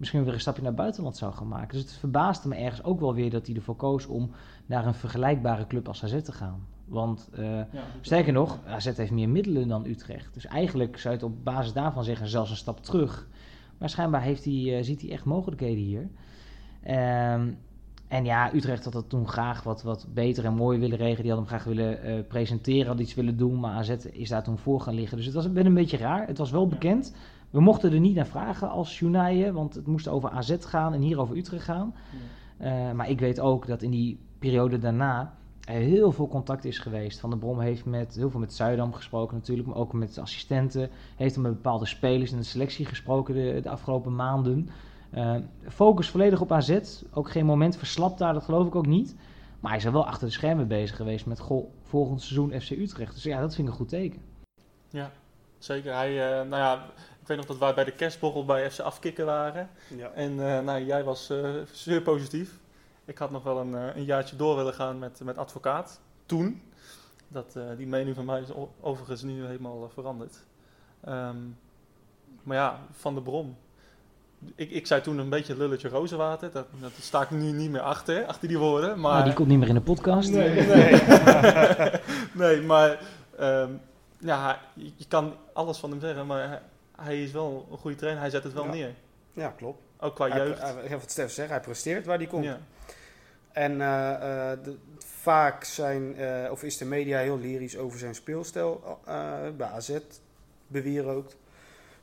misschien 0.00 0.24
weer 0.24 0.32
een 0.32 0.40
stapje 0.40 0.62
naar 0.62 0.74
buitenland 0.74 1.16
zou 1.16 1.32
gaan 1.32 1.48
maken. 1.48 1.68
Dus 1.68 1.80
het 1.80 1.92
verbaasde 1.92 2.48
me 2.48 2.54
ergens 2.54 2.84
ook 2.84 3.00
wel 3.00 3.14
weer 3.14 3.30
dat 3.30 3.46
hij 3.46 3.56
ervoor 3.56 3.76
koos 3.76 4.06
om 4.06 4.30
naar 4.66 4.86
een 4.86 4.94
vergelijkbare 4.94 5.66
club 5.66 5.88
als 5.88 6.04
AZ 6.04 6.22
te 6.22 6.32
gaan. 6.32 6.66
Want 6.84 7.30
uh, 7.38 7.56
ja, 7.56 7.66
sterker 8.00 8.32
nog, 8.32 8.58
AZ 8.66 8.96
heeft 8.96 9.10
meer 9.10 9.28
middelen 9.28 9.68
dan 9.68 9.86
Utrecht. 9.86 10.34
Dus 10.34 10.46
eigenlijk 10.46 10.98
zou 10.98 11.14
je 11.14 11.20
het 11.20 11.30
op 11.30 11.44
basis 11.44 11.72
daarvan 11.72 12.04
zeggen, 12.04 12.28
zelfs 12.28 12.50
een 12.50 12.56
stap 12.56 12.82
terug. 12.82 13.28
Maar 13.78 13.90
schijnbaar 13.90 14.22
heeft 14.22 14.44
hij, 14.44 14.82
ziet 14.82 15.00
hij 15.00 15.10
echt 15.10 15.24
mogelijkheden 15.24 15.84
hier. 15.84 16.10
Um, 16.88 17.58
en 18.08 18.24
ja, 18.24 18.54
Utrecht 18.54 18.84
had 18.84 18.92
dat 18.92 19.08
toen 19.08 19.28
graag 19.28 19.62
wat, 19.62 19.82
wat 19.82 20.06
beter 20.14 20.44
en 20.44 20.54
mooier 20.54 20.80
willen 20.80 20.96
regelen. 20.96 21.22
Die 21.22 21.32
hadden 21.32 21.48
hem 21.48 21.58
graag 21.58 21.74
willen 21.74 22.06
uh, 22.06 22.26
presenteren, 22.28 22.86
had 22.86 23.00
iets 23.00 23.14
willen 23.14 23.36
doen. 23.36 23.60
Maar 23.60 23.74
AZ 23.74 23.90
is 24.10 24.28
daar 24.28 24.42
toen 24.42 24.58
voor 24.58 24.80
gaan 24.80 24.94
liggen. 24.94 25.16
Dus 25.16 25.26
het 25.26 25.34
was 25.34 25.44
een 25.44 25.74
beetje 25.74 25.96
raar. 25.96 26.26
Het 26.26 26.38
was 26.38 26.50
wel 26.50 26.68
bekend. 26.68 27.14
We 27.50 27.60
mochten 27.60 27.92
er 27.92 28.00
niet 28.00 28.14
naar 28.14 28.26
vragen 28.26 28.70
als 28.70 28.98
Junaille, 28.98 29.52
want 29.52 29.74
het 29.74 29.86
moest 29.86 30.08
over 30.08 30.30
AZ 30.30 30.56
gaan 30.60 30.94
en 30.94 31.00
hier 31.00 31.20
over 31.20 31.36
Utrecht 31.36 31.64
gaan. 31.64 31.94
Uh, 32.60 32.92
maar 32.92 33.10
ik 33.10 33.20
weet 33.20 33.40
ook 33.40 33.66
dat 33.66 33.82
in 33.82 33.90
die 33.90 34.18
periode 34.38 34.78
daarna 34.78 35.34
er 35.64 35.80
heel 35.80 36.12
veel 36.12 36.28
contact 36.28 36.64
is 36.64 36.78
geweest. 36.78 37.20
Van 37.20 37.30
der 37.30 37.38
Brom 37.38 37.60
heeft 37.60 37.84
met, 37.84 38.14
heel 38.14 38.30
veel 38.30 38.40
met 38.40 38.54
Zuidam 38.54 38.92
gesproken 38.92 39.36
natuurlijk, 39.36 39.68
maar 39.68 39.76
ook 39.76 39.92
met 39.92 40.18
assistenten. 40.18 40.90
Heeft 41.16 41.36
met 41.36 41.52
bepaalde 41.52 41.86
spelers 41.86 42.32
in 42.32 42.38
de 42.38 42.42
selectie 42.42 42.86
gesproken 42.86 43.34
de, 43.34 43.60
de 43.62 43.70
afgelopen 43.70 44.14
maanden. 44.14 44.68
Uh, 45.14 45.36
focus 45.68 46.08
volledig 46.10 46.40
op 46.40 46.52
AZ. 46.52 47.02
Ook 47.12 47.30
geen 47.30 47.46
moment 47.46 47.76
verslapt 47.76 48.18
daar, 48.18 48.32
dat 48.32 48.44
geloof 48.44 48.66
ik 48.66 48.74
ook 48.74 48.86
niet. 48.86 49.16
Maar 49.60 49.70
hij 49.70 49.80
is 49.80 49.86
er 49.86 49.92
wel 49.92 50.06
achter 50.06 50.26
de 50.26 50.32
schermen 50.32 50.68
bezig 50.68 50.96
geweest 50.96 51.26
met 51.26 51.40
goh, 51.40 51.70
volgend 51.82 52.20
seizoen 52.20 52.60
FC 52.60 52.70
Utrecht. 52.70 53.14
Dus 53.14 53.22
ja, 53.22 53.40
dat 53.40 53.54
vind 53.54 53.66
ik 53.66 53.72
een 53.72 53.78
goed 53.78 53.88
teken. 53.88 54.22
Ja, 54.88 55.10
zeker. 55.58 55.94
Hij, 55.94 56.12
uh, 56.12 56.48
nou 56.48 56.62
ja, 56.62 56.84
ik 57.20 57.26
weet 57.26 57.36
nog 57.36 57.46
dat 57.46 57.58
wij 57.58 57.74
bij 57.74 57.84
de 57.84 57.94
kerstborrel 57.94 58.44
bij 58.44 58.70
FC 58.70 58.80
Afkikken 58.80 59.26
waren. 59.26 59.68
Ja. 59.96 60.10
En 60.10 60.32
uh, 60.32 60.60
nou, 60.60 60.84
jij 60.84 61.04
was 61.04 61.32
zeer 61.72 62.02
positief. 62.02 62.58
Ik 63.04 63.18
had 63.18 63.30
nog 63.30 63.42
wel 63.42 63.58
een, 63.60 63.72
een 63.72 64.04
jaartje 64.04 64.36
door 64.36 64.56
willen 64.56 64.74
gaan 64.74 64.98
met, 64.98 65.20
met 65.24 65.38
advocaat. 65.38 66.00
Toen. 66.26 66.62
Dat, 67.28 67.58
die 67.76 67.86
mening 67.86 68.16
van 68.16 68.24
mij 68.24 68.40
is 68.40 68.48
overigens 68.80 69.22
nu 69.22 69.44
helemaal 69.44 69.88
veranderd. 69.88 70.44
Um, 71.08 71.58
maar 72.42 72.56
ja, 72.56 72.80
Van 72.90 73.14
de 73.14 73.22
Brom 73.22 73.56
ik, 74.54 74.70
ik 74.70 74.86
zei 74.86 75.00
toen 75.00 75.18
een 75.18 75.28
beetje 75.28 75.56
lulletje 75.56 75.88
rozenwater. 75.88 76.50
Dat, 76.52 76.66
dat 76.80 76.92
sta 77.00 77.22
ik 77.22 77.30
nu 77.30 77.52
niet 77.52 77.70
meer 77.70 77.80
achter, 77.80 78.26
achter 78.26 78.48
die 78.48 78.58
woorden. 78.58 79.00
Maar... 79.00 79.12
Nou, 79.12 79.24
die 79.24 79.34
komt 79.34 79.48
niet 79.48 79.58
meer 79.58 79.68
in 79.68 79.74
de 79.74 79.80
podcast. 79.80 80.30
Nee, 80.30 80.66
nee. 80.66 81.00
nee 82.32 82.60
maar 82.60 83.00
um, 83.40 83.80
ja, 84.18 84.60
je 84.74 85.06
kan 85.08 85.34
alles 85.52 85.78
van 85.78 85.90
hem 85.90 86.00
zeggen, 86.00 86.26
maar 86.26 86.62
hij, 86.96 87.22
is 87.22 87.32
wel 87.32 87.68
een 87.70 87.78
goede 87.78 87.96
trainer. 87.96 88.22
Hij 88.22 88.30
zet 88.30 88.44
het 88.44 88.52
wel 88.52 88.64
ja. 88.64 88.70
neer. 88.70 88.94
Ja, 89.32 89.48
klopt. 89.48 89.82
Ook 89.98 90.14
qua 90.14 90.36
jeugd. 90.36 90.60
Hij, 90.60 90.74
hij, 90.84 90.98
wat 90.98 91.10
Stef 91.10 91.32
zegt, 91.32 91.50
hij 91.50 91.60
presteert 91.60 92.06
waar 92.06 92.18
hij 92.18 92.26
komt. 92.26 92.44
Ja. 92.44 92.58
En 93.52 93.72
uh, 93.72 93.78
uh, 93.78 94.18
de, 94.64 94.76
vaak 94.98 95.64
zijn, 95.64 96.20
uh, 96.20 96.50
of 96.50 96.62
is 96.62 96.76
de 96.76 96.84
media 96.84 97.18
heel 97.18 97.38
lyrisch 97.38 97.76
over 97.76 97.98
zijn 97.98 98.14
speelstijl 98.14 98.98
bij 99.56 99.68
AZ, 99.68 99.98
bewierookt. 100.66 101.36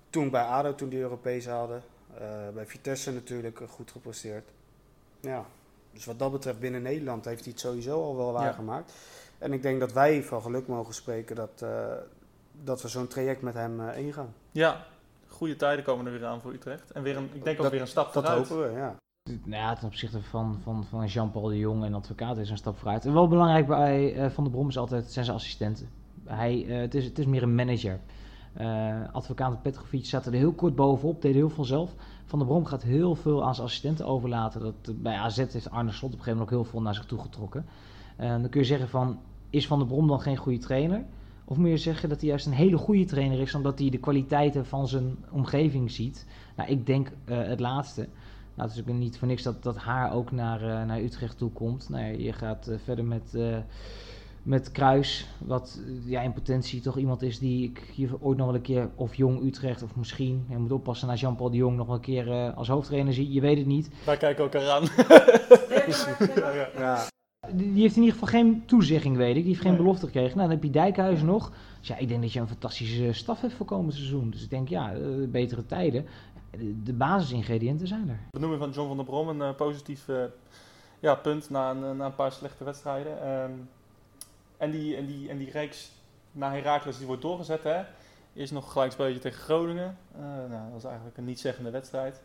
Toen 0.10 0.30
bij 0.30 0.44
ADO, 0.44 0.76
toen 0.76 0.90
die 0.90 1.00
Europees 1.00 1.46
hadden. 1.46 1.84
Uh, 2.22 2.28
bij 2.54 2.66
Vitesse 2.66 3.14
natuurlijk 3.14 3.62
goed 3.70 3.92
gepresteerd. 3.92 4.50
Ja, 5.20 5.46
dus 5.94 6.06
wat 6.06 6.20
dat 6.20 6.32
betreft 6.32 6.60
binnen 6.60 6.82
Nederland 6.82 7.26
heeft 7.26 7.44
hij 7.44 7.52
het 7.52 7.62
sowieso 7.62 8.04
al 8.04 8.18
wel 8.18 8.32
waargemaakt. 8.32 8.92
Ja. 8.92 9.46
En 9.46 9.54
ik 9.54 9.62
denk 9.62 9.80
dat 9.80 9.94
wij 9.94 10.24
van 10.24 10.42
geluk 10.42 10.68
mogen 10.68 10.94
spreken 10.94 11.36
dat, 11.36 11.62
uh, 11.64 11.94
dat 12.64 12.82
we 12.82 12.88
zo'n 12.88 13.08
traject 13.08 13.42
met 13.42 13.54
hem 13.54 13.80
uh, 13.80 13.98
ingaan. 13.98 14.34
Ja, 14.52 14.86
goede 15.28 15.56
tijden 15.56 15.84
komen 15.86 16.06
er 16.06 16.12
weer 16.12 16.26
aan 16.26 16.42
voor 16.42 16.54
Utrecht. 16.54 16.92
En 16.92 17.04
weer 17.04 17.18
een, 17.18 17.30
ik 17.34 17.44
denk 17.44 17.64
ook 17.64 17.72
weer 17.72 17.82
een 17.82 17.88
stap 17.88 18.14
dat 18.14 18.24
vooruit. 18.24 18.48
Dat 18.48 18.58
hopen 18.58 18.74
we, 18.74 18.80
ja. 18.80 18.96
Nou 19.44 19.62
ja, 19.62 19.76
ten 19.76 19.88
opzichte 19.88 20.22
van, 20.22 20.60
van, 20.64 20.86
van 20.86 21.06
Jean-Paul 21.06 21.48
de 21.48 21.58
Jong 21.58 21.84
en 21.84 21.94
advocaat 21.94 22.38
is 22.38 22.50
een 22.50 22.58
stap 22.58 22.78
vooruit. 22.78 23.06
En 23.06 23.14
wel 23.14 23.28
belangrijk 23.28 23.68
bij 23.68 24.32
Van 24.32 24.44
der 24.44 24.54
Brom 24.54 24.68
is 24.68 24.78
altijd 24.78 25.12
zijn 25.12 25.26
zijn 25.26 25.38
assistenten. 25.38 25.90
Hij, 26.26 26.64
uh, 26.64 26.80
het, 26.80 26.96
is, 26.96 27.06
het 27.06 27.20
is 27.20 27.26
meer 27.26 27.44
een 27.44 27.56
manager. 27.56 28.00
Uh, 28.62 28.96
advocaat 29.12 29.62
Petrovic 29.62 30.06
zat 30.06 30.26
er 30.26 30.34
heel 30.34 30.54
kort 30.54 30.76
bovenop, 30.76 31.22
deed 31.22 31.34
heel 31.34 31.50
veel 31.50 31.66
zelf. 31.66 31.96
Van 32.26 32.40
der 32.40 32.48
Brom 32.48 32.66
gaat 32.66 32.84
heel 32.84 33.16
veel 33.16 33.46
aan 33.46 33.56
zijn 33.56 33.68
assistenten 33.68 34.06
overlaten. 34.06 34.62
Dat, 34.62 35.02
bij 35.02 35.16
AZ 35.16 35.38
heeft 35.38 35.70
Arne 35.70 35.92
Slot 35.92 36.14
op 36.14 36.18
een 36.18 36.24
gegeven 36.24 36.32
moment 36.32 36.42
ook 36.42 36.62
heel 36.62 36.72
veel 36.72 36.82
naar 36.82 36.96
zich 36.96 37.06
toe 37.06 37.20
getrokken. 37.20 37.66
Uh, 38.20 38.30
dan 38.30 38.50
kun 38.50 38.60
je 38.60 38.68
zeggen 38.68 38.90
van, 38.90 39.20
is 39.50 39.68
Van 39.68 39.78
der 39.80 39.88
Brom 39.88 40.08
dan 40.08 40.22
geen 40.22 40.38
goede 40.38 40.58
trainer? 40.58 41.06
Of 41.46 41.58
moet 41.58 41.70
je 41.70 41.78
zeggen 41.78 42.10
dat 42.10 42.20
hij 42.20 42.30
juist 42.30 42.46
een 42.46 42.52
hele 42.52 42.78
goede 42.78 43.06
trainer 43.06 43.40
is, 43.40 43.56
omdat 43.56 43.80
hij 43.80 43.90
de 43.90 43.98
kwaliteiten 43.98 44.66
van 44.66 44.88
zijn 44.88 45.18
omgeving 45.32 45.92
ziet? 45.92 46.28
Nou, 46.56 46.70
ik 46.70 46.86
denk 46.86 47.12
het 47.26 47.60
laatste. 47.60 48.02
Nou, 48.56 48.70
het 48.70 48.78
is 48.78 48.80
ook 48.80 48.98
niet 48.98 49.18
voor 49.18 49.28
niks 49.28 49.44
dat, 49.44 49.64
dat 49.64 49.78
haar 49.78 50.14
ook 50.14 50.32
naar, 50.32 50.86
naar 50.86 51.02
Utrecht 51.02 51.38
toe 51.38 51.52
komt. 51.52 51.90
Nou 51.90 52.04
ja, 52.04 52.10
je 52.10 52.34
gaat 52.34 52.72
verder 52.84 53.06
met 53.06 53.38
met 54.48 54.72
Kruis, 54.72 55.28
wat 55.38 55.80
ja, 56.06 56.22
in 56.22 56.34
potentie 56.34 56.82
toch 56.82 56.98
iemand 56.98 57.22
is 57.22 57.40
die 57.40 57.70
ik 57.70 57.92
hier 57.94 58.10
ooit 58.20 58.38
nog 58.38 58.46
wel 58.46 58.56
een 58.56 58.62
keer, 58.62 58.90
of 58.96 59.16
Jong 59.16 59.44
Utrecht, 59.44 59.84
of 59.84 59.96
misschien, 59.96 60.46
je 60.50 60.58
moet 60.58 60.72
oppassen 60.72 61.08
naar 61.08 61.18
Jean-Paul 61.18 61.50
de 61.50 61.58
Jong 61.58 61.78
nog 61.78 61.86
wel 61.88 61.96
een 61.96 62.02
keer 62.02 62.28
uh, 62.28 62.58
als 62.58 62.68
hoofdtrainer 62.68 63.14
zie, 63.14 63.32
je 63.32 63.42
weet 63.42 63.58
het 63.58 63.66
niet. 63.66 63.90
Wij 64.06 64.18
kijken 64.18 64.44
ook 64.44 64.54
eraan. 64.54 64.84
ja, 66.36 66.70
ja. 66.78 67.08
Die 67.52 67.82
heeft 67.82 67.96
in 67.96 68.02
ieder 68.02 68.18
geval 68.18 68.40
geen 68.40 68.66
toezegging, 68.66 69.18
weet 69.18 69.36
ik. 69.36 69.42
Die 69.42 69.52
heeft 69.52 69.62
geen 69.62 69.72
nee. 69.72 69.82
belofte 69.82 70.06
gekregen. 70.06 70.38
Nou, 70.38 70.50
dan 70.50 70.58
heb 70.58 70.64
je 70.64 70.70
Dijkhuizen 70.70 71.26
nog. 71.26 71.52
Dus 71.80 71.88
ja, 71.88 71.98
ik 71.98 72.08
denk 72.08 72.22
dat 72.22 72.34
je 72.34 72.40
een 72.40 72.48
fantastische 72.48 73.14
staf 73.14 73.42
hebt 73.42 73.54
voor 73.54 73.66
komend 73.66 73.94
seizoen. 73.94 74.30
Dus 74.30 74.44
ik 74.44 74.50
denk, 74.50 74.70
ja, 74.70 74.96
uh, 74.96 75.28
betere 75.28 75.66
tijden. 75.66 76.06
De, 76.52 76.84
de 76.84 76.94
basisingrediënten 76.94 77.88
zijn 77.88 78.10
er. 78.10 78.20
Benoeming 78.30 78.62
van 78.62 78.72
John 78.72 78.88
van 78.88 78.98
der 78.98 79.06
Brom, 79.06 79.28
een 79.28 79.50
uh, 79.50 79.56
positief 79.56 80.06
ja, 81.00 81.16
punt 81.16 81.50
na 81.50 81.72
een, 81.72 81.98
na 81.98 82.06
een 82.06 82.16
paar 82.16 82.32
slechte 82.32 82.64
wedstrijden. 82.64 83.30
Um, 83.44 83.70
en 84.58 84.72
die, 84.72 84.96
en 84.96 85.06
die, 85.06 85.30
en 85.30 85.38
die 85.38 85.52
reeks 85.52 85.92
naar 86.32 86.52
Heracles 86.52 86.98
die 86.98 87.08
wordt 87.08 87.22
doorgezet. 87.22 87.64
Hè. 87.64 87.84
Eerst 88.34 88.52
nog 88.52 88.72
gelijk 88.72 88.92
spelletje 88.92 89.20
tegen 89.20 89.42
Groningen. 89.42 89.98
Uh, 90.16 90.22
nou, 90.22 90.50
dat 90.50 90.72
was 90.72 90.84
eigenlijk 90.84 91.18
een 91.18 91.26
niet-zeggende 91.26 91.70
wedstrijd. 91.70 92.22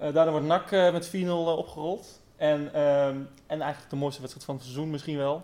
Uh, 0.00 0.12
daarna 0.14 0.30
wordt 0.30 0.46
NAC 0.46 0.70
uh, 0.70 0.92
met 0.92 1.10
4-0 1.16 1.28
opgerold. 1.28 2.20
En, 2.36 2.74
ehm, 2.74 3.16
en 3.46 3.60
eigenlijk 3.60 3.90
de 3.90 3.96
mooiste 3.96 4.20
wedstrijd 4.20 4.46
van 4.46 4.54
het 4.54 4.64
seizoen 4.64 4.90
misschien 4.90 5.16
wel. 5.16 5.42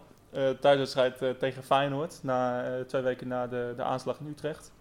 thuiswedstrijd 0.60 1.38
tegen 1.38 1.62
Feyenoord. 1.62 2.18
Na, 2.22 2.64
twee 2.84 3.02
weken 3.02 3.28
na 3.28 3.46
de, 3.46 3.72
de 3.76 3.82
aanslag 3.82 4.18
in 4.20 4.26
Utrecht. 4.26 4.72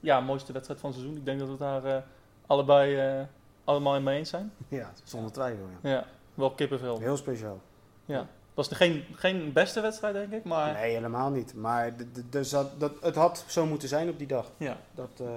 Ja, 0.00 0.20
mooiste 0.20 0.52
wedstrijd 0.52 0.80
van 0.80 0.90
het 0.90 0.98
seizoen. 0.98 1.20
Ik 1.20 1.26
denk 1.26 1.38
dat 1.38 1.48
we 1.48 1.56
daar 1.56 2.04
allebei 2.46 3.26
allemaal 3.64 3.96
in 3.96 4.02
mee 4.02 4.18
eens 4.18 4.30
zijn. 4.30 4.52
Ja, 4.68 4.92
zonder 5.04 5.32
twijfel. 5.32 5.66
Ja, 5.82 5.90
ja 5.90 6.06
wel 6.34 6.50
kippenvel. 6.50 6.98
Heel 6.98 7.16
speciaal. 7.16 7.60
Ja. 8.04 8.26
Was 8.54 8.70
er 8.70 8.76
geen, 8.76 9.04
geen 9.14 9.52
beste 9.52 9.80
wedstrijd, 9.80 10.14
denk 10.14 10.32
ik. 10.32 10.44
Maar... 10.44 10.72
Nee, 10.72 10.92
helemaal 10.92 11.30
niet. 11.30 11.54
Maar 11.54 11.94
dus 12.30 12.50
dat, 12.50 12.80
dat, 12.80 12.92
het 13.00 13.14
had 13.14 13.44
zo 13.48 13.66
moeten 13.66 13.88
zijn 13.88 14.08
op 14.08 14.18
die 14.18 14.26
dag. 14.26 14.50
Ja. 14.56 14.76
Dat, 14.94 15.20
uh... 15.22 15.28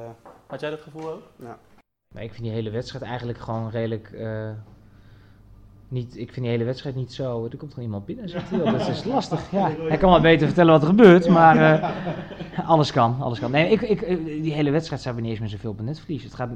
Had 0.47 0.59
jij 0.59 0.69
dat 0.69 0.81
gevoel 0.81 1.11
ook? 1.11 1.23
Ja. 1.39 1.57
Maar 2.13 2.23
ik 2.23 2.31
vind 2.31 2.43
die 2.43 2.51
hele 2.51 2.69
wedstrijd 2.69 3.03
eigenlijk 3.03 3.39
gewoon 3.39 3.69
redelijk. 3.69 4.11
Uh, 4.13 4.49
niet, 5.87 6.17
ik 6.17 6.31
vind 6.31 6.45
die 6.45 6.49
hele 6.49 6.63
wedstrijd 6.63 6.95
niet 6.95 7.13
zo. 7.13 7.47
Er 7.51 7.57
komt 7.57 7.73
gewoon 7.73 7.85
iemand 7.85 8.05
binnen. 8.05 8.29
Zegt 8.29 8.49
hij, 8.49 8.59
dat 8.59 8.87
is 8.87 9.03
lastig. 9.13 9.51
Ja, 9.51 9.71
hij 9.87 9.97
kan 9.97 10.09
wel 10.09 10.21
beter 10.21 10.47
vertellen 10.47 10.71
wat 10.71 10.81
er 10.81 10.87
gebeurt, 10.87 11.27
maar 11.27 11.55
uh, 11.57 11.89
alles 12.73 12.91
kan. 12.91 13.21
Alles 13.21 13.39
kan. 13.39 13.51
Nee, 13.51 13.69
ik, 13.69 13.81
ik, 13.81 14.07
die 14.43 14.53
hele 14.53 14.71
wedstrijd 14.71 15.01
zijn 15.01 15.15
we 15.15 15.21
niet 15.21 15.29
eens 15.29 15.39
meer 15.39 15.49
zoveel 15.49 15.71
op. 15.71 15.79
Het 16.07 16.33
gaat, 16.33 16.49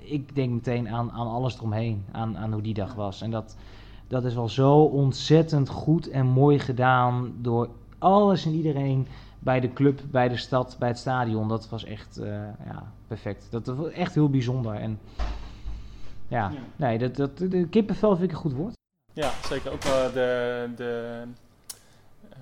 ik 0.00 0.34
denk 0.34 0.52
meteen 0.52 0.88
aan, 0.88 1.10
aan 1.10 1.26
alles 1.26 1.56
eromheen, 1.56 2.04
aan, 2.12 2.38
aan 2.38 2.52
hoe 2.52 2.62
die 2.62 2.74
dag 2.74 2.94
was. 2.94 3.22
En 3.22 3.30
dat, 3.30 3.56
dat 4.08 4.24
is 4.24 4.34
wel 4.34 4.48
zo 4.48 4.82
ontzettend 4.82 5.68
goed 5.68 6.08
en 6.08 6.26
mooi 6.26 6.58
gedaan 6.58 7.34
door 7.40 7.68
alles 7.98 8.44
en 8.44 8.52
iedereen 8.52 9.06
bij 9.38 9.60
de 9.60 9.72
club, 9.72 10.00
bij 10.10 10.28
de 10.28 10.36
stad, 10.36 10.76
bij 10.78 10.88
het 10.88 10.98
stadion. 10.98 11.48
Dat 11.48 11.68
was 11.68 11.84
echt 11.84 12.18
uh, 12.18 12.26
ja, 12.64 12.92
perfect. 13.06 13.46
Dat 13.50 13.66
was 13.66 13.90
echt 13.90 14.14
heel 14.14 14.30
bijzonder. 14.30 14.74
En 14.74 14.98
ja, 16.28 16.50
ja. 16.50 16.58
nee, 16.76 16.98
dat, 16.98 17.16
dat, 17.16 17.38
de 17.38 17.68
kippenvel 17.68 18.16
vind 18.16 18.30
ik 18.30 18.30
een 18.30 18.42
goed 18.42 18.52
woord. 18.52 18.72
Ja, 19.12 19.30
zeker. 19.44 19.72
Ook 19.72 19.84
uh, 19.84 20.12
de, 20.12 20.70
de, 20.76 21.22
uh, 22.30 22.36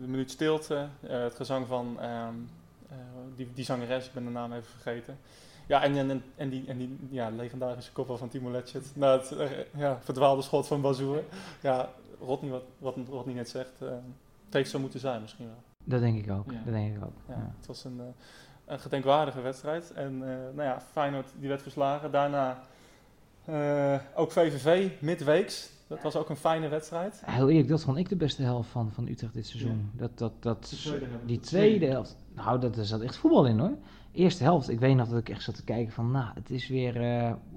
de 0.00 0.06
minuut 0.06 0.30
stilte, 0.30 0.88
het 1.06 1.34
gezang 1.34 1.66
van 1.66 2.00
ehm, 2.00 2.34
die, 3.36 3.48
die 3.54 3.64
zangeres, 3.64 4.06
ik 4.06 4.12
ben 4.12 4.24
de 4.24 4.30
naam 4.30 4.52
even 4.52 4.70
vergeten. 4.70 5.18
Ja, 5.72 5.82
en, 5.82 5.96
en, 5.96 6.22
en, 6.36 6.48
die, 6.48 6.64
en 6.66 6.78
die 6.78 6.98
ja, 7.10 7.30
legendarische 7.30 7.92
koppel 7.92 8.16
van 8.16 8.28
Timo 8.28 8.50
Letchert. 8.50 8.96
Na 8.96 9.12
het 9.12 9.34
ja, 9.76 9.98
verdwaalde 10.00 10.42
schot 10.42 10.66
van 10.66 10.80
Bazoer. 10.80 11.22
Ja, 11.60 11.88
Rodney, 12.20 12.50
wat, 12.50 12.62
wat 12.78 12.96
Rodney 13.08 13.34
net 13.34 13.48
zegt, 13.48 13.72
het 14.44 14.54
heeft 14.54 14.70
zo 14.70 14.78
moeten 14.78 15.00
zijn 15.00 15.20
misschien 15.20 15.46
wel. 15.46 15.62
Dat 15.84 16.00
denk 16.00 16.24
ik 16.24 16.30
ook. 16.30 16.52
Ja. 16.52 16.60
Dat 16.64 16.72
denk 16.72 16.96
ik 16.96 17.04
ook. 17.04 17.16
Ja, 17.28 17.52
Het 17.56 17.66
was 17.66 17.84
een, 17.84 17.96
uh, 17.96 18.04
een 18.64 18.80
gedenkwaardige 18.80 19.40
wedstrijd. 19.40 19.92
En 19.92 20.12
uh, 20.12 20.26
nou 20.26 20.62
ja, 20.62 20.80
Feyenoord 20.80 21.26
die 21.38 21.48
werd 21.48 21.62
verslagen. 21.62 22.10
Daarna 22.10 22.62
uh, 23.48 23.98
ook 24.14 24.32
VVV 24.32 24.90
midweeks. 25.00 25.70
Dat 25.86 26.02
was 26.02 26.16
ook 26.16 26.28
een 26.28 26.36
fijne 26.36 26.68
wedstrijd. 26.68 27.22
Heel 27.24 27.48
eerlijk, 27.48 27.68
dat 27.68 27.82
vond 27.82 27.98
ik 27.98 28.08
de 28.08 28.16
beste 28.16 28.42
helft 28.42 28.70
van, 28.70 28.90
van 28.92 29.08
Utrecht 29.08 29.34
dit 29.34 29.46
seizoen. 29.46 29.90
Ja. 29.92 30.00
Dat, 30.00 30.18
dat, 30.18 30.32
dat, 30.40 30.80
tweede 30.80 31.06
die 31.26 31.40
tweede 31.40 31.86
helft. 31.86 32.16
Nou, 32.34 32.60
dat, 32.60 32.76
er 32.76 32.84
zat 32.84 33.00
echt 33.00 33.16
voetbal 33.16 33.46
in 33.46 33.58
hoor. 33.58 33.76
Eerste 34.12 34.42
helft, 34.42 34.68
ik 34.68 34.80
weet 34.80 34.96
nog 34.96 35.08
dat 35.08 35.18
ik 35.18 35.28
echt 35.28 35.42
zat 35.42 35.54
te 35.54 35.64
kijken 35.64 35.92
van, 35.92 36.10
nou, 36.10 36.26
het 36.34 36.50
is 36.50 36.68
weer, 36.68 37.02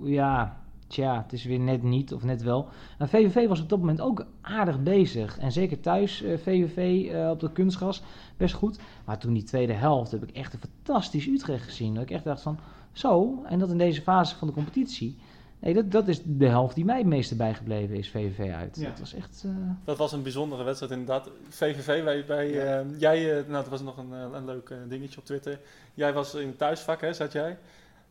ja, 0.04 0.58
tja, 0.88 1.22
het 1.22 1.34
is 1.34 1.44
weer 1.44 1.60
net 1.60 1.84
niet 1.84 2.14
of 2.14 2.24
net 2.24 2.42
wel. 2.42 2.68
En 2.98 3.10
VVV 3.10 3.48
was 3.48 3.62
op 3.62 3.70
dat 3.70 3.80
moment 3.80 4.02
ook 4.02 4.26
aardig 4.42 4.84
bezig. 4.84 5.38
En 5.38 5.52
zeker 5.52 5.80
thuis, 5.80 6.22
uh, 6.22 6.38
VVV 6.38 7.12
uh, 7.12 7.30
op 7.30 7.40
de 7.40 7.52
kunstgras, 7.52 8.04
best 8.38 8.54
goed. 8.54 8.80
Maar 9.06 9.18
toen 9.18 9.34
die 9.34 9.44
tweede 9.44 9.74
helft 9.74 10.12
heb 10.12 10.24
ik 10.24 10.36
echt 10.36 10.54
een 10.54 10.60
fantastisch 10.60 11.28
Utrecht 11.28 11.64
gezien. 11.64 11.94
Dat 11.94 12.04
ik 12.04 12.12
echt 12.12 12.24
dacht 12.24 12.42
van, 12.42 12.60
zo, 12.92 13.44
en 13.46 13.60
dat 13.60 13.70
in 13.70 13.78
deze 13.78 14.02
fase 14.02 14.36
van 14.36 14.48
de 14.48 14.54
competitie. 14.54 15.16
Nee, 15.60 15.74
dat, 15.74 15.92
dat 15.92 16.08
is 16.08 16.22
de 16.24 16.48
helft 16.48 16.76
die 16.76 16.86
mij 16.86 16.98
het 16.98 17.06
meeste 17.06 17.36
bijgebleven 17.36 17.96
is, 17.96 18.10
VVV 18.10 18.54
uit. 18.54 18.78
Ja. 18.80 18.90
Dat 18.90 19.00
was 19.00 19.14
echt... 19.14 19.44
Uh... 19.46 19.52
Dat 19.84 19.98
was 19.98 20.12
een 20.12 20.24
bijzondere 20.24 20.64
wedstrijd 20.64 20.92
inderdaad. 20.92 21.30
VVV, 21.50 22.04
bij, 22.04 22.26
bij 22.26 22.52
ja. 22.52 22.84
jij, 22.98 23.24
nou 23.24 23.52
dat 23.52 23.68
was 23.68 23.82
nog 23.82 23.98
een, 23.98 24.12
een 24.12 24.46
leuk 24.46 24.74
dingetje 24.88 25.20
op 25.20 25.26
Twitter. 25.26 25.60
Jij 25.94 26.14
was 26.14 26.36
in 26.36 26.48
het 26.48 26.58
thuisvak, 26.58 27.02
hè, 27.02 27.14
zat 27.14 27.32
jij? 27.32 27.58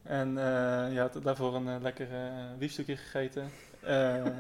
En 0.03 0.29
uh, 0.29 0.93
je 0.93 0.99
had 0.99 1.19
daarvoor 1.23 1.55
een 1.55 1.67
uh, 1.67 1.75
lekker 1.81 2.07
uh, 2.13 2.19
biefstukje 2.59 2.97
gegeten. 2.97 3.51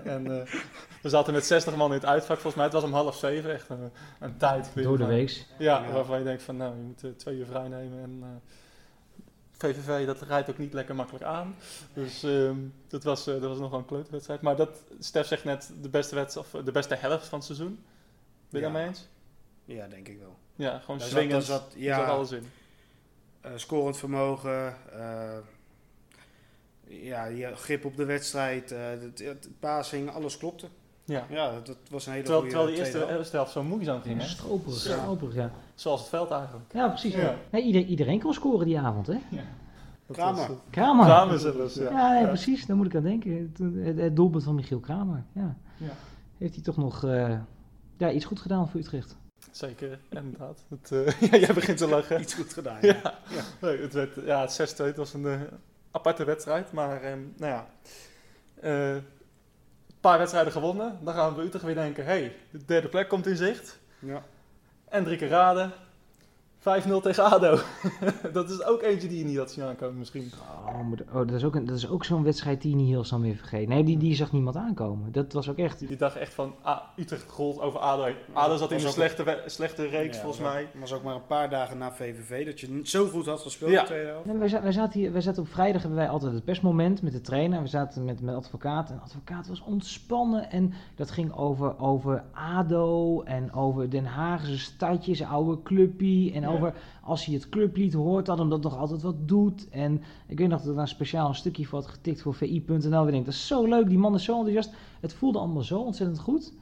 en 0.05 0.24
we 1.02 1.09
zaten 1.09 1.32
met 1.32 1.44
60 1.44 1.76
man 1.76 1.88
in 1.88 1.96
het 1.96 2.07
uitvak 2.07 2.36
volgens 2.36 2.55
mij. 2.55 2.64
Het 2.64 2.74
was 2.74 2.82
om 2.84 2.92
half 2.92 3.16
zeven, 3.16 3.52
echt 3.52 3.68
een, 3.68 3.90
een 4.20 4.36
tijd. 4.36 4.70
Door 4.74 4.98
de 4.98 5.07
week. 5.07 5.46
Ja, 5.59 5.84
ja, 5.84 5.92
waarvan 5.92 6.18
je 6.18 6.24
denkt 6.24 6.42
van 6.42 6.57
nou, 6.57 6.74
je 6.76 6.82
moet 6.82 7.18
twee 7.18 7.36
uur 7.36 7.46
vrij 7.46 7.68
nemen. 7.68 8.02
En 8.02 8.22
VVV, 9.59 10.07
dat 10.07 10.22
rijdt 10.22 10.50
ook 10.50 10.59
niet 10.59 10.72
lekker 10.72 10.94
makkelijk 10.94 11.24
aan. 11.24 11.57
Dus 11.92 12.22
um, 12.22 12.74
dat, 12.88 13.05
was, 13.05 13.24
dat 13.24 13.40
was 13.40 13.59
nog 13.59 13.70
wel 13.70 13.78
een 13.78 13.84
kleuterwedstrijd. 13.84 14.40
Maar 14.40 14.57
dat, 14.57 14.84
Stef 14.98 15.26
zegt 15.26 15.44
net 15.44 15.72
de 15.82 15.88
beste, 15.88 16.14
wedstrijd, 16.14 16.46
of 16.46 16.64
de 16.64 16.72
beste 16.72 16.94
helft 16.94 17.26
van 17.26 17.38
het 17.38 17.46
seizoen. 17.46 17.84
Ben 18.50 18.61
je 18.61 18.66
ja. 18.66 18.72
daarmee 18.72 18.86
eens? 18.86 19.09
Ja, 19.64 19.86
denk 19.86 20.09
ik 20.09 20.18
wel. 20.18 20.36
Ja, 20.55 20.78
gewoon 20.78 21.00
swingend. 21.00 21.46
Ja, 21.74 21.96
zat 21.96 22.09
alles 22.09 22.30
in. 22.30 22.50
scorend 23.57 23.96
vermogen, 23.96 24.76
ja, 26.88 27.24
je 27.24 27.57
grip 27.57 27.84
op 27.84 27.96
de 27.96 28.05
wedstrijd, 28.05 28.72
uh, 28.72 28.78
het, 28.88 29.18
het, 29.18 29.48
passing, 29.61 30.11
alles 30.11 30.38
klopte. 30.38 30.68
Ja, 31.05 31.26
ja 31.28 31.61
dat, 31.64 31.76
was 31.90 32.07
een 32.07 32.12
hele 32.12 32.24
terwijl, 32.24 32.42
goede 32.42 32.72
Terwijl 32.72 33.07
de 33.07 33.16
eerste, 33.16 33.36
helft 33.36 33.52
zo 33.52 33.62
moeizaam 33.62 34.00
ging, 34.00 34.20
hè? 34.20 34.26
Stroperig, 34.26 34.78
stroperig, 34.78 35.34
ja. 35.34 35.50
Zoals 35.74 36.00
het 36.00 36.09
veld 36.09 36.30
eigenlijk. 36.30 36.72
Ja, 36.72 36.88
precies. 36.88 37.14
Ja. 37.14 37.34
Nee, 37.50 37.62
iedereen, 37.62 37.88
iedereen 37.88 38.20
kon 38.20 38.34
scoren 38.34 38.66
die 38.66 38.78
avond, 38.78 39.07
hè? 39.07 39.18
Ja. 39.28 39.42
Kramer. 40.12 40.50
Kramer. 40.70 41.05
Kramer 41.05 41.38
zelfs, 41.38 41.74
ja. 41.74 41.90
Ja, 41.90 42.12
nee, 42.12 42.26
precies. 42.26 42.66
Daar 42.66 42.76
moet 42.76 42.86
ik 42.86 42.94
aan 42.94 43.02
denken. 43.02 43.55
Het, 43.82 43.96
het, 43.96 44.16
doelpunt 44.16 44.44
van 44.44 44.55
Michiel 44.55 44.80
Kramer, 44.80 45.24
ja. 45.32 45.57
Heeft 46.38 46.55
hij 46.55 46.64
toch 46.64 46.76
nog 46.76 47.05
uh, 47.05 47.38
ja, 47.96 48.11
iets 48.11 48.24
goed 48.24 48.40
gedaan 48.40 48.68
voor 48.68 48.80
Utrecht? 48.80 49.16
Zeker, 49.50 49.98
inderdaad. 50.11 50.64
Het, 50.68 50.90
uh, 50.90 51.20
ja, 51.30 51.38
jij 51.38 51.55
begint 51.55 51.78
te 51.78 51.88
lachen. 51.88 52.20
Iets 52.20 52.34
goed 52.34 52.52
gedaan, 52.52 52.78
ja. 52.80 53.00
ja. 53.28 53.42
Nee, 53.61 53.80
het 53.80 53.92
werd, 53.92 54.14
ja, 54.24 54.40
het 54.40 54.74
6-2, 54.82 54.84
het 54.84 54.96
was 54.96 55.14
een 55.14 55.38
aparte 55.90 56.24
wedstrijd. 56.24 56.72
Maar 56.72 57.05
uh, 57.05 57.11
nou 57.36 57.52
ja, 57.52 57.66
uh, 58.62 59.02
paar 60.05 60.18
wedstrijden 60.18 60.52
gewonnen. 60.52 60.98
Dan 61.02 61.14
gaan 61.14 61.34
we 61.34 61.42
Utrecht 61.42 61.64
weer 61.64 61.74
denken, 61.74 62.05
hey, 62.05 62.36
de 62.50 62.64
derde 62.64 62.88
plek 62.88 63.09
komt 63.09 63.26
in 63.26 63.36
zicht. 63.36 63.78
Ja. 63.98 64.22
En 64.88 65.05
drie 65.05 65.16
keer 65.16 65.28
raden. 65.28 65.72
5-0 66.64 67.02
tegen 67.02 67.24
ADO. 67.24 67.58
dat 68.32 68.50
is 68.50 68.64
ook 68.64 68.82
eentje 68.82 69.08
die 69.08 69.18
je 69.18 69.24
niet 69.24 69.36
had 69.36 69.50
zien 69.50 69.64
aankomen 69.64 69.98
misschien. 69.98 70.30
Oh, 70.66 70.88
maar, 70.88 70.98
oh 71.12 71.26
dat 71.26 71.30
is 71.30 71.44
ook, 71.44 71.54
een, 71.54 71.66
dat 71.66 71.76
is 71.76 71.88
ook 71.88 72.04
zo'n 72.04 72.22
wedstrijd 72.22 72.62
die 72.62 72.70
je 72.70 72.76
niet 72.76 72.88
heel 72.88 73.04
snel 73.04 73.18
meer 73.18 73.36
vergeet. 73.36 73.68
Nee, 73.68 73.84
die, 73.84 73.98
die 73.98 74.14
zag 74.14 74.32
niemand 74.32 74.56
aankomen. 74.56 75.12
Dat 75.12 75.32
was 75.32 75.48
ook 75.48 75.58
echt... 75.58 75.88
Die, 75.88 75.96
dacht 75.96 76.16
echt 76.16 76.34
van, 76.34 76.54
ah, 76.62 76.80
Utrecht 76.96 77.30
gold 77.30 77.60
over 77.60 77.80
ADO. 77.80 78.12
ADO 78.32 78.56
zat 78.56 78.70
in 78.70 78.84
een 78.84 78.92
slechte, 78.92 79.42
slechte 79.46 79.86
reeks 79.86 80.16
ja, 80.16 80.22
volgens 80.22 80.42
was 80.42 80.52
mij. 80.52 80.60
Het 80.60 80.80
was 80.80 80.92
ook 80.92 81.02
maar 81.02 81.14
een 81.14 81.26
paar 81.26 81.50
dagen 81.50 81.78
na 81.78 81.92
VVV 81.92 82.46
dat 82.46 82.60
je 82.60 82.80
zo 82.82 83.06
goed 83.06 83.26
had 83.26 83.40
gespeeld 83.40 83.70
ja. 83.70 83.76
in 83.76 83.84
de 83.84 83.90
tweede 83.90 84.08
helft. 84.08 84.26
Nee, 84.26 84.36
wij, 84.36 84.48
zaten, 84.48 84.64
wij, 84.64 84.72
zaten 84.72 85.00
hier, 85.00 85.12
wij 85.12 85.20
zaten 85.20 85.42
op 85.42 85.48
vrijdag, 85.48 85.80
hebben 85.80 85.98
wij 85.98 86.08
altijd 86.08 86.32
het 86.32 86.44
persmoment 86.44 87.02
met 87.02 87.12
de 87.12 87.20
trainer. 87.20 87.62
We 87.62 87.68
zaten 87.68 88.04
met, 88.04 88.20
met 88.20 88.34
advocaat 88.34 88.90
en 88.90 89.00
advocaat 89.02 89.48
was 89.48 89.62
ontspannen. 89.62 90.50
En 90.50 90.72
dat 90.94 91.10
ging 91.10 91.32
over, 91.32 91.78
over 91.78 92.24
ADO 92.32 93.22
en 93.22 93.52
over 93.52 93.90
Den 93.90 94.04
Haagse 94.04 94.58
stadjes, 94.58 95.22
oude 95.22 95.62
clubpie. 95.62 96.32
En 96.32 96.40
ja. 96.40 96.53
Over 96.55 96.74
als 97.02 97.24
hij 97.24 97.34
het 97.34 97.48
clublied 97.48 97.92
hoort, 97.92 98.26
dat 98.26 98.38
hem 98.38 98.48
dat 98.48 98.62
nog 98.62 98.78
altijd 98.78 99.02
wat 99.02 99.28
doet. 99.28 99.68
En 99.68 100.02
ik 100.26 100.38
weet 100.38 100.48
nog 100.48 100.62
dat 100.62 100.74
er 100.74 100.80
een 100.80 100.88
speciaal 100.88 101.28
een 101.28 101.34
stukje 101.34 101.64
voor 101.64 101.78
had 101.78 101.88
getikt 101.88 102.22
voor 102.22 102.34
vi.nl. 102.34 102.78
We 102.78 103.11
denken, 103.11 103.24
dat 103.24 103.34
is 103.34 103.46
zo 103.46 103.66
leuk, 103.66 103.88
die 103.88 103.98
man 103.98 104.14
is 104.14 104.24
zo 104.24 104.36
enthousiast. 104.36 104.74
Het 105.00 105.14
voelde 105.14 105.38
allemaal 105.38 105.62
zo 105.62 105.80
ontzettend 105.80 106.20
goed. 106.20 106.52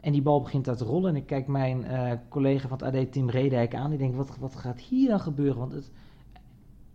En 0.00 0.12
die 0.12 0.22
bal 0.22 0.42
begint 0.42 0.68
uit 0.68 0.78
te 0.78 0.84
rollen. 0.84 1.10
En 1.10 1.16
ik 1.16 1.26
kijk 1.26 1.46
mijn 1.46 1.84
uh, 1.84 2.12
collega 2.28 2.68
van 2.68 2.78
het 2.82 2.96
AD, 2.96 3.12
Tim 3.12 3.30
Redijk, 3.30 3.74
aan. 3.74 3.90
Die 3.90 3.98
denkt, 3.98 4.16
wat, 4.16 4.36
wat 4.40 4.56
gaat 4.56 4.80
hier 4.80 5.08
dan 5.08 5.20
gebeuren? 5.20 5.58
Want 5.58 5.72
het, 5.72 5.90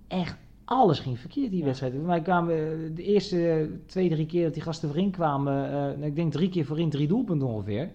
echt 0.08 0.38
alles 0.66 1.00
ging 1.00 1.20
verkeerd 1.20 1.50
die 1.50 1.60
ja. 1.60 1.66
wedstrijd. 1.66 2.06
Wij 2.06 2.22
kwamen 2.22 2.56
de 2.96 3.04
eerste 3.04 3.70
twee, 3.86 4.10
drie 4.10 4.26
keer 4.26 4.44
dat 4.44 4.54
die 4.54 4.64
gasten 4.64 4.90
voorin 4.90 5.12
kwamen. 5.12 5.72
Uh, 6.00 6.06
ik 6.06 6.16
denk 6.16 6.32
drie 6.32 6.50
keer 6.50 6.66
voorin, 6.66 6.90
drie 6.90 7.08
doelpunten 7.08 7.48
ongeveer. 7.48 7.92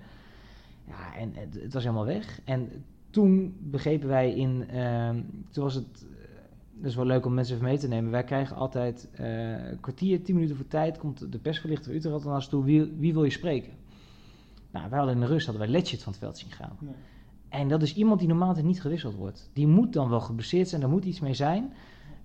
Ja, 0.86 1.16
en 1.18 1.32
het, 1.34 1.62
het 1.62 1.72
was 1.72 1.82
helemaal 1.82 2.04
weg. 2.04 2.40
En 2.44 2.84
toen 3.12 3.56
begrepen 3.60 4.08
wij 4.08 4.34
in, 4.34 4.64
uh, 4.74 5.08
toen 5.50 5.64
was 5.64 5.74
het, 5.74 6.06
dat 6.72 6.90
is 6.90 6.96
wel 6.96 7.06
leuk 7.06 7.26
om 7.26 7.34
mensen 7.34 7.54
even 7.54 7.66
mee 7.66 7.78
te 7.78 7.88
nemen. 7.88 8.10
Wij 8.10 8.24
krijgen 8.24 8.56
altijd 8.56 9.08
uh, 9.20 9.70
een 9.70 9.80
kwartier, 9.80 10.22
tien 10.22 10.34
minuten 10.34 10.56
voor 10.56 10.66
tijd, 10.66 10.98
komt 10.98 11.32
de 11.32 11.38
persverlichter 11.38 11.94
Utrecht 11.94 12.24
naar 12.24 12.34
ons 12.34 12.48
toe, 12.48 12.64
wie, 12.64 12.92
wie 12.98 13.12
wil 13.12 13.24
je 13.24 13.30
spreken? 13.30 13.72
Nou, 14.70 14.88
wij 14.88 14.98
hadden 14.98 15.16
in 15.16 15.20
de 15.20 15.26
rust, 15.26 15.46
hadden 15.46 15.64
wij 15.64 15.72
Letchert 15.72 16.02
van 16.02 16.12
het 16.12 16.20
veld 16.20 16.38
zien 16.38 16.50
gaan. 16.50 16.76
Nee. 16.80 16.94
En 17.48 17.68
dat 17.68 17.82
is 17.82 17.94
iemand 17.94 18.18
die 18.18 18.28
normaal 18.28 18.54
niet 18.62 18.80
gewisseld 18.80 19.14
wordt. 19.14 19.50
Die 19.52 19.66
moet 19.66 19.92
dan 19.92 20.08
wel 20.08 20.20
geblesseerd 20.20 20.68
zijn, 20.68 20.80
daar 20.80 20.90
moet 20.90 21.04
iets 21.04 21.20
mee 21.20 21.34
zijn. 21.34 21.72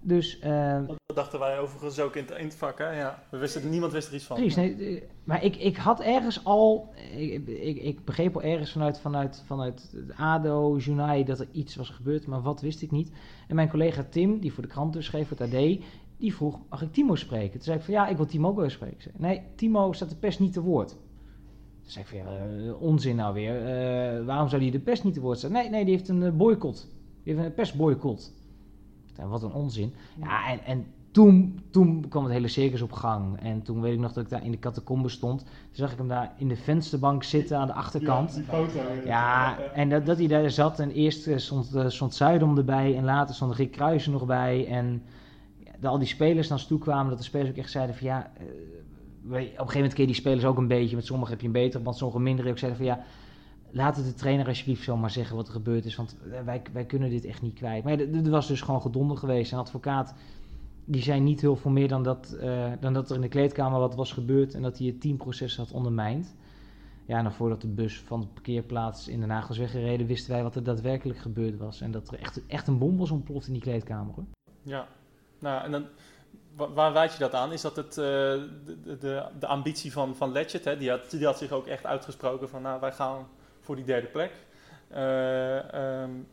Dus, 0.08 0.40
uh, 0.44 0.88
dat 0.88 1.16
dachten 1.16 1.40
wij 1.40 1.60
overigens 1.60 2.00
ook 2.00 2.16
in 2.16 2.26
het, 2.26 2.38
in 2.38 2.46
het 2.46 2.56
vak, 2.56 2.78
hè? 2.78 3.00
Ja, 3.00 3.24
we 3.30 3.38
wisten, 3.38 3.70
niemand 3.70 3.92
wist 3.92 4.08
er 4.08 4.14
iets 4.14 4.24
van. 4.24 4.36
Precies, 4.36 4.56
nee, 4.56 5.04
maar 5.24 5.44
ik, 5.44 5.56
ik 5.56 5.78
had 5.78 6.02
ergens 6.02 6.46
al, 6.46 6.94
ik, 7.18 7.48
ik, 7.48 7.78
ik 7.78 8.06
begreep 8.06 8.36
al 8.36 8.42
ergens 8.42 8.72
vanuit, 8.72 9.00
vanuit, 9.00 9.44
vanuit 9.46 9.96
ADO, 10.18 10.78
Junai, 10.78 11.24
dat 11.24 11.40
er 11.40 11.48
iets 11.52 11.76
was 11.76 11.90
gebeurd, 11.90 12.28
maar 12.28 12.42
wat 12.42 12.62
wist 12.62 12.82
ik 12.82 12.92
niet. 12.92 13.12
En 13.48 13.56
mijn 13.56 13.70
collega 13.70 14.06
Tim, 14.10 14.40
die 14.40 14.54
voor 14.54 14.64
de 14.64 14.70
krant 14.70 14.94
dus 14.94 15.06
schreef, 15.06 15.28
voor 15.28 15.38
het 15.38 15.54
AD, 15.54 15.80
die 16.18 16.36
vroeg, 16.36 16.60
mag 16.70 16.82
ik 16.82 16.94
Timo 16.94 17.16
spreken? 17.16 17.52
Toen 17.52 17.62
zei 17.62 17.78
ik 17.78 17.84
van, 17.84 17.94
ja, 17.94 18.08
ik 18.08 18.18
wil 18.18 18.26
Timo 18.26 18.50
ook 18.50 18.56
wel 18.56 18.70
spreken. 18.70 19.02
Zei, 19.02 19.14
nee, 19.18 19.42
Timo 19.56 19.92
staat 19.92 20.10
de 20.10 20.16
pers 20.16 20.40
niet 20.40 20.54
te 20.54 20.62
woord. 20.62 20.90
Toen 20.90 21.92
zei 21.92 22.06
ik 22.06 22.10
van, 22.10 22.20
ja, 22.20 22.48
uh, 22.48 22.82
onzin 22.82 23.16
nou 23.16 23.34
weer. 23.34 23.56
Uh, 23.56 24.26
waarom 24.26 24.50
zou 24.50 24.62
hij 24.62 24.72
de 24.72 24.80
pers 24.80 25.04
niet 25.04 25.14
te 25.14 25.22
woord 25.22 25.38
staan? 25.38 25.52
Nee, 25.52 25.70
nee, 25.70 25.86
die 25.86 25.96
heeft 25.96 26.10
een 26.10 26.38
boycott. 26.38 26.88
Die 27.24 27.34
heeft 27.34 27.46
een 27.46 27.54
persboycott. 27.54 28.36
En 29.18 29.30
wat 29.30 29.44
een 29.44 29.54
onzin. 29.54 29.94
Ja, 30.20 30.50
en, 30.50 30.64
en 30.66 30.86
toen, 31.12 31.60
toen 31.72 32.06
kwam 32.10 32.24
het 32.24 32.34
hele 32.34 32.48
circus 32.48 32.82
op 32.82 32.92
gang. 32.92 33.40
En 33.40 33.62
toen 33.62 33.82
weet 33.82 33.94
ik 33.94 34.00
nog 34.00 34.14
dat 34.14 34.24
ik 34.24 34.30
daar 34.30 34.46
in 34.46 34.52
de 34.52 34.60
catacombe 34.60 35.10
stond. 35.10 35.40
Toen 35.40 35.50
zag 35.72 35.92
ik 35.92 35.98
hem 35.98 36.08
daar 36.08 36.34
in 36.38 36.48
de 36.48 36.56
vensterbank 36.56 37.24
zitten 37.24 37.58
aan 37.58 37.68
de 37.68 37.74
achterkant. 37.74 38.36
Ja, 38.36 38.54
foto, 38.54 38.80
ja 39.06 39.58
en 39.74 39.90
dat, 39.90 40.06
dat 40.06 40.18
hij 40.18 40.28
daar 40.28 40.52
zat. 40.52 40.80
En 40.80 40.92
eerst 40.92 41.28
eh, 41.28 41.38
stond, 41.38 41.76
uh, 41.76 41.88
stond 41.88 42.16
Zuidom 42.16 42.58
erbij. 42.58 42.98
En 42.98 43.04
later 43.04 43.36
stond 43.36 43.56
Rick 43.56 43.72
Kruijsen 43.72 44.12
nog 44.12 44.26
bij. 44.26 44.68
En 44.68 45.04
ja, 45.82 45.90
al 45.90 45.98
die 45.98 46.08
spelers 46.08 46.48
naar 46.48 46.58
ons 46.58 46.68
toe 46.68 46.80
kwamen. 46.80 47.10
Dat 47.10 47.18
de 47.18 47.24
spelers 47.24 47.50
ook 47.50 47.58
echt 47.58 47.72
zeiden 47.72 47.96
van 47.96 48.08
ja... 48.08 48.32
Uh, 48.42 48.48
op 49.28 49.34
een 49.34 49.44
gegeven 49.44 49.74
moment 49.74 49.94
keer 49.94 50.06
die 50.06 50.16
spelers 50.16 50.46
ook 50.46 50.58
een 50.58 50.68
beetje. 50.68 50.96
Met 50.96 51.06
sommigen 51.06 51.32
heb 51.32 51.42
je 51.42 51.48
een 51.48 51.54
beter, 51.54 51.84
want 51.84 51.98
sommigen 51.98 52.24
minder. 52.24 52.50
Ook 52.50 52.58
zeiden 52.58 52.80
van 52.80 52.88
ja 52.88 53.04
laat 53.78 53.96
de 53.96 54.14
trainer 54.14 54.48
alsjeblieft 54.48 54.84
zomaar 54.84 55.12
zeggen 55.12 55.36
wat 55.36 55.48
er 55.48 55.54
gebeurd 55.54 55.86
is. 55.86 55.96
Want 55.96 56.18
wij, 56.46 56.62
wij 56.74 56.86
kunnen 56.86 57.10
dit 57.10 57.26
echt 57.26 57.42
niet 57.42 57.54
kwijt. 57.54 57.84
Maar 57.84 58.00
er 58.00 58.30
was 58.30 58.48
dus 58.48 58.62
gewoon 58.62 58.82
gedonder 58.82 59.18
geweest. 59.18 59.52
Een 59.52 59.60
advocaat 59.60 60.14
die 60.86 61.02
zei 61.02 61.20
niet 61.20 61.42
heel 61.42 61.56
veel 61.56 61.72
meer 61.72 61.88
dan 61.88 62.04
dat, 62.04 62.38
uh, 62.42 62.72
dan 62.80 62.94
dat 62.94 63.10
er 63.10 63.16
in 63.16 63.22
de 63.22 63.28
kleedkamer 63.28 63.80
wat 63.80 63.96
was 63.96 64.12
gebeurd 64.12 64.54
en 64.54 64.62
dat 64.62 64.78
hij 64.78 64.88
het 64.88 65.02
teamproces 65.02 65.58
had 65.58 65.72
ondermijnd. 65.72 66.36
Ja, 67.06 67.18
en 67.18 67.32
voordat 67.32 67.62
de 67.62 67.68
bus 67.68 68.00
van 68.00 68.22
de 68.22 68.28
parkeerplaats 68.28 69.08
in 69.08 69.20
Den 69.20 69.30
Haag 69.30 69.48
weggereden, 69.48 70.08
wisten 70.08 70.32
wij 70.32 70.44
wat 70.44 70.56
er 70.56 70.64
daadwerkelijk 70.64 71.20
gebeurd 71.20 71.58
was. 71.58 71.82
En 71.82 71.92
dat 71.92 72.12
er 72.12 72.20
echt, 72.20 72.46
echt 72.48 72.68
een 72.68 72.78
bom 72.78 72.98
was 72.98 73.12
ontploft 73.12 73.48
in 73.48 73.54
die 73.54 73.62
kleedkamer. 73.62 74.14
Ja, 74.64 74.88
nou 75.40 75.64
en 75.64 75.72
dan, 75.72 75.86
waar 76.74 76.94
wijd 76.94 77.14
je 77.14 77.20
dat 77.20 77.34
aan? 77.34 77.52
Is 77.52 77.62
dat 77.62 77.76
het, 77.76 77.90
uh, 77.90 77.96
de, 77.96 78.98
de, 79.00 79.26
de, 79.40 79.48
ambitie 79.48 79.92
van, 79.92 80.16
van? 80.16 80.34
Die, 80.34 80.90
had, 80.90 81.10
die 81.10 81.26
had 81.26 81.38
zich 81.38 81.52
ook 81.52 81.68
echt 81.68 81.86
uitgesproken 81.86 82.50
van, 82.50 82.62
nou, 82.62 82.80
wij 82.80 82.92
gaan 82.92 83.28
voor 83.68 83.76
die 83.76 83.86
derde 83.86 84.08
plek. 84.08 84.32
Uh, 84.92 86.02
um, 86.02 86.28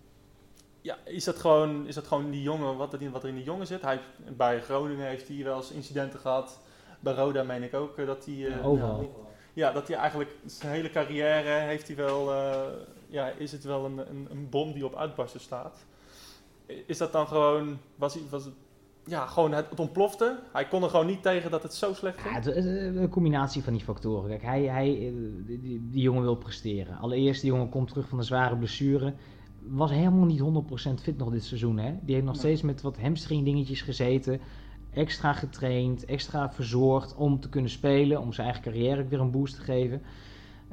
ja, 0.80 0.96
is 1.04 1.24
dat 1.24 1.38
gewoon, 1.38 1.86
is 1.86 1.94
dat 1.94 2.06
gewoon 2.06 2.30
die 2.30 2.42
jongen, 2.42 2.76
wat 2.76 2.92
er, 2.92 3.10
wat 3.10 3.22
er 3.22 3.28
in 3.28 3.34
die 3.34 3.44
jongen 3.44 3.66
zit? 3.66 3.82
Hij, 3.82 4.00
bij 4.36 4.60
Groningen 4.60 5.06
heeft 5.06 5.28
hij 5.28 5.44
wel 5.44 5.56
eens 5.56 5.70
incidenten 5.70 6.18
gehad. 6.18 6.60
Bij 7.00 7.14
Roda 7.14 7.42
meen 7.42 7.62
ik 7.62 7.74
ook 7.74 7.98
eh, 7.98 8.06
dat 8.06 8.24
hij... 8.24 8.34
Uh, 8.34 8.66
overal. 8.66 9.26
Ja, 9.52 9.72
dat 9.72 9.88
hij 9.88 9.96
eigenlijk 9.96 10.30
zijn 10.46 10.72
hele 10.72 10.90
carrière 10.90 11.48
heeft 11.48 11.86
hij 11.86 11.96
wel... 11.96 12.32
Uh, 12.32 12.62
ja, 13.06 13.28
is 13.28 13.52
het 13.52 13.64
wel 13.64 13.84
een, 13.84 13.98
een, 13.98 14.28
een, 14.30 14.48
bom 14.48 14.72
die 14.72 14.84
op 14.84 14.96
uitbarsten 14.96 15.40
staat. 15.40 15.84
Is 16.86 16.98
dat 16.98 17.12
dan 17.12 17.26
gewoon... 17.26 17.78
Was, 17.96 18.14
hij, 18.14 18.22
was 18.30 18.44
het, 18.44 18.54
ja, 19.06 19.26
gewoon 19.26 19.52
het, 19.52 19.70
het, 19.70 19.80
ontplofte. 19.80 20.38
Hij 20.52 20.68
kon 20.68 20.82
er 20.82 20.90
gewoon 20.90 21.06
niet 21.06 21.22
tegen 21.22 21.50
dat 21.50 21.62
het 21.62 21.74
zo 21.74 21.94
slecht 21.94 22.20
ging. 22.20 22.44
Ja, 22.44 22.52
een 22.52 23.08
combinatie 23.08 23.62
van 23.62 23.72
die 23.72 23.82
factoren. 23.82 24.28
Kijk, 24.28 24.42
hij, 24.42 24.62
hij, 24.62 25.12
die, 25.46 25.60
die, 25.60 25.88
die 25.90 26.02
jongen 26.02 26.22
wil 26.22 26.36
presteren. 26.36 26.98
Allereerst, 26.98 27.40
die 27.40 27.50
jongen 27.50 27.68
komt 27.68 27.88
terug 27.88 28.08
van 28.08 28.18
een 28.18 28.24
zware 28.24 28.56
blessure 28.56 29.14
was 29.66 29.90
helemaal 29.90 30.24
niet 30.24 30.40
100% 30.40 31.02
fit 31.02 31.18
nog 31.18 31.30
dit 31.30 31.44
seizoen. 31.44 31.78
Hè? 31.78 31.94
Die 32.02 32.14
heeft 32.14 32.26
nog 32.26 32.36
steeds 32.36 32.62
met 32.62 32.80
wat 32.82 33.00
hamstring 33.00 33.44
dingetjes 33.44 33.82
gezeten. 33.82 34.40
Extra 34.90 35.32
getraind, 35.32 36.04
extra 36.04 36.52
verzorgd 36.52 37.14
om 37.14 37.40
te 37.40 37.48
kunnen 37.48 37.70
spelen. 37.70 38.20
Om 38.20 38.32
zijn 38.32 38.46
eigen 38.46 38.64
carrière 38.64 39.06
weer 39.06 39.20
een 39.20 39.30
boost 39.30 39.54
te 39.54 39.62
geven. 39.62 40.02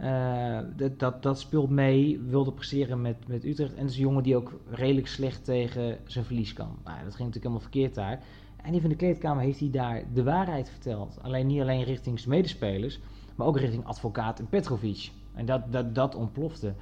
Uh, 0.02 0.60
dat, 0.76 1.00
dat, 1.00 1.24
dat, 1.24 1.40
speelt 1.40 1.70
mee, 1.70 2.20
wilde 2.20 2.52
presteren 2.52 3.02
met, 3.02 3.28
met 3.28 3.44
Utrecht. 3.44 3.74
En 3.74 3.82
het 3.82 3.90
is 3.90 3.96
een 3.96 4.02
jongen 4.02 4.24
die 4.24 4.36
ook 4.36 4.60
redelijk 4.70 5.08
slecht 5.08 5.46
tegen 5.46 5.98
zijn 6.06 6.26
verlies 6.26 6.54
kan. 6.54 6.78
Nou, 6.84 6.98
dat 7.04 7.16
ging 7.16 7.28
natuurlijk 7.28 7.36
helemaal 7.36 7.60
verkeerd 7.60 7.96
daar. 7.96 8.20
En 8.64 8.72
die 8.72 8.82
van 8.82 8.90
de 8.90 8.96
kleedkamer 8.96 9.44
heeft 9.44 9.60
hij 9.60 9.70
daar 9.70 10.04
de 10.14 10.24
waarheid 10.24 10.70
verteld. 10.70 11.18
Alleen 11.22 11.48
niet 11.48 11.62
alleen 11.62 11.84
richting 11.84 12.20
zijn 12.20 12.36
medespelers, 12.36 13.00
maar 13.36 13.48
ook 13.48 13.60
richting 13.60 13.86
advocaat 13.86 14.40
en 14.40 14.48
Petrovic. 14.48 15.12
En 15.34 15.46
dat, 15.46 15.62
dat, 15.72 15.96
dat 15.96 16.16
ontplofte. 16.16 16.74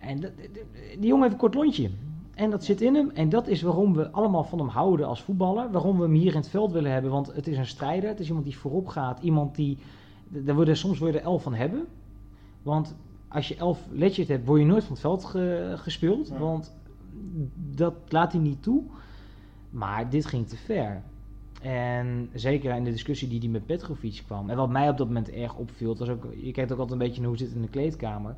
En 0.00 0.20
die 0.98 1.06
jongen 1.06 1.22
heeft 1.22 1.32
een 1.32 1.40
kort 1.40 1.54
lontje. 1.54 1.90
En 2.34 2.50
dat 2.50 2.64
zit 2.64 2.80
in 2.80 2.94
hem. 2.94 3.10
En 3.10 3.28
dat 3.28 3.48
is 3.48 3.62
waarom 3.62 3.94
we 3.94 4.10
allemaal 4.10 4.44
van 4.44 4.58
hem 4.58 4.68
houden 4.68 5.06
als 5.06 5.22
voetballer. 5.22 5.70
Waarom 5.70 5.96
we 5.96 6.02
hem 6.02 6.14
hier 6.14 6.32
in 6.32 6.38
het 6.38 6.48
veld 6.48 6.72
willen 6.72 6.92
hebben. 6.92 7.10
Want 7.10 7.34
het 7.34 7.46
is 7.46 7.56
een 7.56 7.66
strijder. 7.66 8.08
Het 8.08 8.20
is 8.20 8.26
iemand 8.26 8.44
die 8.44 8.56
voorop 8.56 8.86
gaat. 8.86 9.22
Iemand 9.22 9.54
die. 9.54 9.78
Daar 10.28 10.54
worden, 10.54 10.76
soms 10.76 10.98
worden 10.98 11.22
elf 11.22 11.42
van 11.42 11.54
hebben. 11.54 11.86
Want 12.64 12.94
als 13.28 13.48
je 13.48 13.56
elf 13.56 13.86
legend 13.90 14.28
hebt, 14.28 14.46
word 14.46 14.60
je 14.60 14.66
nooit 14.66 14.84
van 14.84 14.92
het 14.92 15.00
veld 15.00 15.24
gespeeld. 15.80 16.28
Want 16.28 16.74
dat 17.54 17.94
laat 18.08 18.32
hij 18.32 18.40
niet 18.40 18.62
toe. 18.62 18.82
Maar 19.70 20.10
dit 20.10 20.26
ging 20.26 20.48
te 20.48 20.56
ver. 20.56 21.02
En 21.62 22.30
zeker 22.32 22.76
in 22.76 22.84
de 22.84 22.90
discussie 22.90 23.28
die 23.28 23.38
hij 23.38 23.48
met 23.48 23.66
Petrovic 23.66 24.22
kwam. 24.26 24.50
En 24.50 24.56
wat 24.56 24.70
mij 24.70 24.88
op 24.88 24.96
dat 24.96 25.06
moment 25.06 25.30
erg 25.30 25.54
opviel. 25.54 25.96
Was 25.96 26.08
ook, 26.08 26.26
je 26.42 26.52
kijkt 26.52 26.72
ook 26.72 26.78
altijd 26.78 27.00
een 27.00 27.06
beetje 27.06 27.20
naar 27.20 27.30
hoe 27.30 27.38
het 27.38 27.46
zit 27.46 27.56
in 27.56 27.62
de 27.62 27.68
kleedkamer 27.68 28.36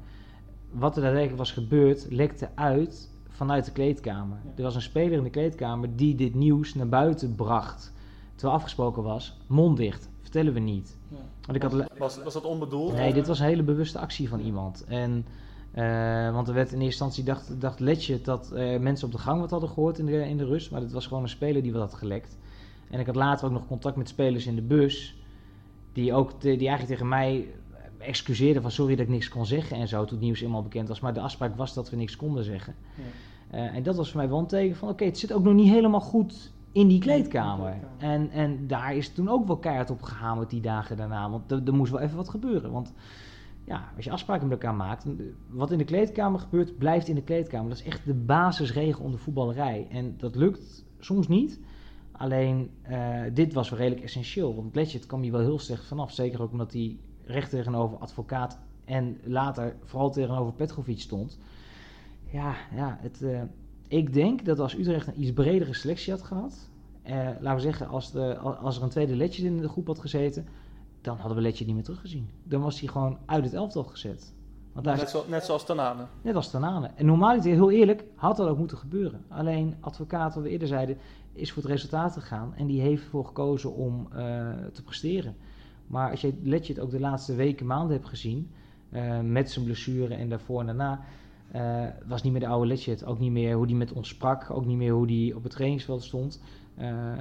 wat 0.70 0.96
er 0.96 1.02
daadwerkelijk 1.02 1.38
was 1.38 1.52
gebeurd, 1.52 2.06
lekte 2.10 2.48
uit 2.54 3.10
vanuit 3.28 3.64
de 3.64 3.72
kleedkamer. 3.72 4.38
Er 4.56 4.62
was 4.62 4.74
een 4.74 4.82
speler 4.82 5.18
in 5.18 5.24
de 5.24 5.30
kleedkamer 5.30 5.96
die 5.96 6.14
dit 6.14 6.34
nieuws 6.34 6.74
naar 6.74 6.88
buiten 6.88 7.34
bracht. 7.34 7.92
Terwijl 8.34 8.58
afgesproken 8.58 9.02
was, 9.02 9.36
mond 9.46 9.76
dicht, 9.76 10.08
vertellen 10.36 10.66
we 10.66 10.70
niet. 10.72 10.96
Ja. 11.08 11.16
Want 11.40 11.56
ik 11.56 11.62
had 11.62 11.98
was, 11.98 12.22
was 12.22 12.32
dat 12.32 12.44
onbedoeld? 12.44 12.92
Nee, 12.92 13.12
dit 13.12 13.26
was 13.26 13.38
een 13.38 13.46
hele 13.46 13.62
bewuste 13.62 13.98
actie 13.98 14.28
van 14.28 14.40
iemand. 14.40 14.84
En, 14.84 15.26
uh, 15.74 16.32
want 16.32 16.48
er 16.48 16.54
werd 16.54 16.72
in 16.72 16.80
eerste 16.80 17.04
instantie, 17.04 17.24
dacht, 17.24 17.60
dacht 17.60 17.80
Letje 17.80 18.20
dat 18.20 18.50
uh, 18.54 18.78
mensen 18.78 19.06
op 19.06 19.12
de 19.12 19.18
gang 19.18 19.40
wat 19.40 19.50
hadden 19.50 19.68
gehoord 19.68 19.98
in 19.98 20.06
de, 20.06 20.28
in 20.28 20.36
de 20.36 20.44
rust. 20.44 20.70
Maar 20.70 20.80
het 20.80 20.92
was 20.92 21.06
gewoon 21.06 21.22
een 21.22 21.28
speler 21.28 21.62
die 21.62 21.72
wat 21.72 21.80
had 21.80 21.94
gelekt. 21.94 22.38
En 22.90 23.00
ik 23.00 23.06
had 23.06 23.14
later 23.14 23.46
ook 23.46 23.52
nog 23.52 23.66
contact 23.66 23.96
met 23.96 24.08
spelers 24.08 24.46
in 24.46 24.54
de 24.54 24.62
bus. 24.62 25.20
Die, 25.92 26.12
ook 26.12 26.40
die 26.40 26.50
eigenlijk 26.50 26.86
tegen 26.86 27.08
mij 27.08 27.46
excuseerde 27.98 28.60
van 28.60 28.70
sorry 28.70 28.96
dat 28.96 29.04
ik 29.04 29.12
niks 29.12 29.28
kon 29.28 29.46
zeggen 29.46 29.76
en 29.76 29.88
zo 29.88 30.04
toen 30.04 30.16
het 30.16 30.26
nieuws 30.26 30.40
eenmaal 30.40 30.62
bekend 30.62 30.88
was. 30.88 31.00
Maar 31.00 31.14
de 31.14 31.20
afspraak 31.20 31.56
was 31.56 31.74
dat 31.74 31.90
we 31.90 31.96
niks 31.96 32.16
konden 32.16 32.44
zeggen. 32.44 32.74
Ja. 32.94 33.58
Uh, 33.58 33.74
en 33.74 33.82
dat 33.82 33.96
was 33.96 34.10
voor 34.10 34.20
mij 34.20 34.28
wel 34.28 34.38
een 34.38 34.46
teken 34.46 34.76
van 34.76 34.88
oké, 34.88 35.04
het 35.04 35.18
zit 35.18 35.32
ook 35.32 35.42
nog 35.42 35.54
niet 35.54 35.68
helemaal 35.68 36.00
goed 36.00 36.52
in 36.76 36.88
die 36.88 37.00
kleedkamer. 37.00 37.76
En, 37.98 38.30
en 38.30 38.66
daar 38.66 38.96
is 38.96 39.12
toen 39.12 39.28
ook 39.28 39.46
wel 39.46 39.58
keihard 39.58 39.90
op 39.90 40.02
gehamerd 40.02 40.50
die 40.50 40.60
dagen 40.60 40.96
daarna. 40.96 41.30
Want 41.30 41.50
er, 41.50 41.62
er 41.64 41.74
moest 41.74 41.92
wel 41.92 42.00
even 42.00 42.16
wat 42.16 42.28
gebeuren. 42.28 42.70
Want 42.70 42.92
ja, 43.64 43.92
als 43.96 44.04
je 44.04 44.10
afspraken 44.10 44.48
met 44.48 44.62
elkaar 44.62 44.76
maakt, 44.76 45.06
wat 45.48 45.70
in 45.70 45.78
de 45.78 45.84
kleedkamer 45.84 46.40
gebeurt, 46.40 46.78
blijft 46.78 47.08
in 47.08 47.14
de 47.14 47.22
kleedkamer. 47.22 47.68
Dat 47.68 47.78
is 47.78 47.84
echt 47.84 48.04
de 48.04 48.14
basisregel 48.14 49.04
onder 49.04 49.20
voetballerij. 49.20 49.86
En 49.90 50.14
dat 50.16 50.34
lukt 50.34 50.84
soms 50.98 51.28
niet. 51.28 51.60
Alleen, 52.12 52.70
uh, 52.90 53.20
dit 53.32 53.52
was 53.52 53.70
wel 53.70 53.78
redelijk 53.78 54.02
essentieel. 54.02 54.54
Want 54.54 54.74
Letchet 54.74 55.06
kwam 55.06 55.22
hier 55.22 55.32
wel 55.32 55.40
heel 55.40 55.58
slecht 55.58 55.86
vanaf. 55.86 56.12
Zeker 56.12 56.42
ook 56.42 56.52
omdat 56.52 56.72
hij 56.72 56.96
recht 57.24 57.50
tegenover 57.50 57.98
advocaat 57.98 58.58
en 58.84 59.18
later 59.24 59.76
vooral 59.84 60.10
tegenover 60.10 60.52
Petrovic 60.52 61.00
stond. 61.00 61.38
Ja, 62.32 62.54
ja 62.74 62.98
het, 63.00 63.22
uh, 63.22 63.42
ik 63.88 64.12
denk 64.12 64.44
dat 64.44 64.58
als 64.58 64.76
Utrecht 64.76 65.06
een 65.06 65.22
iets 65.22 65.32
bredere 65.32 65.74
selectie 65.74 66.12
had 66.12 66.22
gehad, 66.22 66.68
uh, 67.06 67.14
laten 67.40 67.54
we 67.54 67.60
zeggen, 67.60 67.88
als, 67.88 68.12
de, 68.12 68.38
als 68.38 68.76
er 68.76 68.82
een 68.82 68.88
tweede 68.88 69.16
Letje 69.16 69.44
in 69.44 69.56
de 69.56 69.68
groep 69.68 69.86
had 69.86 69.98
gezeten, 69.98 70.46
dan 71.00 71.16
hadden 71.16 71.36
we 71.36 71.42
Letje 71.42 71.64
niet 71.64 71.74
meer 71.74 71.84
teruggezien. 71.84 72.28
Dan 72.44 72.60
was 72.60 72.80
hij 72.80 72.88
gewoon 72.88 73.18
uit 73.26 73.44
het 73.44 73.54
elftal 73.54 73.84
gezet. 73.84 74.34
Want 74.72 74.86
net, 74.86 75.10
zo, 75.10 75.24
net, 75.28 75.44
zoals 75.44 75.64
Tanane. 75.64 76.06
Net 76.22 76.34
als 76.34 76.50
Tanane. 76.50 76.90
En 76.94 77.06
normaal, 77.06 77.40
heel 77.40 77.70
eerlijk, 77.70 78.04
had 78.14 78.36
dat 78.36 78.48
ook 78.48 78.58
moeten 78.58 78.78
gebeuren. 78.78 79.24
Alleen 79.28 79.74
advocaat, 79.80 80.34
wat 80.34 80.42
we 80.42 80.50
eerder 80.50 80.68
zeiden, 80.68 80.98
is 81.32 81.52
voor 81.52 81.62
het 81.62 81.72
resultaat 81.72 82.12
gegaan. 82.12 82.54
En 82.54 82.66
die 82.66 82.80
heeft 82.80 83.02
ervoor 83.02 83.24
gekozen 83.24 83.74
om 83.74 84.08
uh, 84.12 84.18
te 84.72 84.82
presteren. 84.82 85.36
Maar 85.86 86.10
als 86.10 86.20
je 86.20 86.38
Letchit 86.42 86.80
ook 86.80 86.90
de 86.90 87.00
laatste 87.00 87.34
weken, 87.34 87.66
maanden 87.66 87.96
hebt 87.96 88.08
gezien, 88.08 88.50
uh, 88.90 89.20
met 89.20 89.50
zijn 89.50 89.64
blessure 89.64 90.14
en 90.14 90.28
daarvoor 90.28 90.60
en 90.60 90.66
daarna, 90.66 91.04
uh, 91.54 91.84
was 92.06 92.22
niet 92.22 92.32
meer 92.32 92.40
de 92.40 92.46
oude 92.46 92.66
Letchit. 92.66 93.04
Ook 93.04 93.18
niet 93.18 93.30
meer 93.30 93.56
hoe 93.56 93.66
die 93.66 93.76
met 93.76 93.92
ons 93.92 94.08
sprak, 94.08 94.50
ook 94.50 94.66
niet 94.66 94.76
meer 94.76 94.92
hoe 94.92 95.06
die 95.06 95.36
op 95.36 95.42
het 95.42 95.52
trainingsveld 95.52 96.02
stond. 96.02 96.42
Uh, 96.78 97.12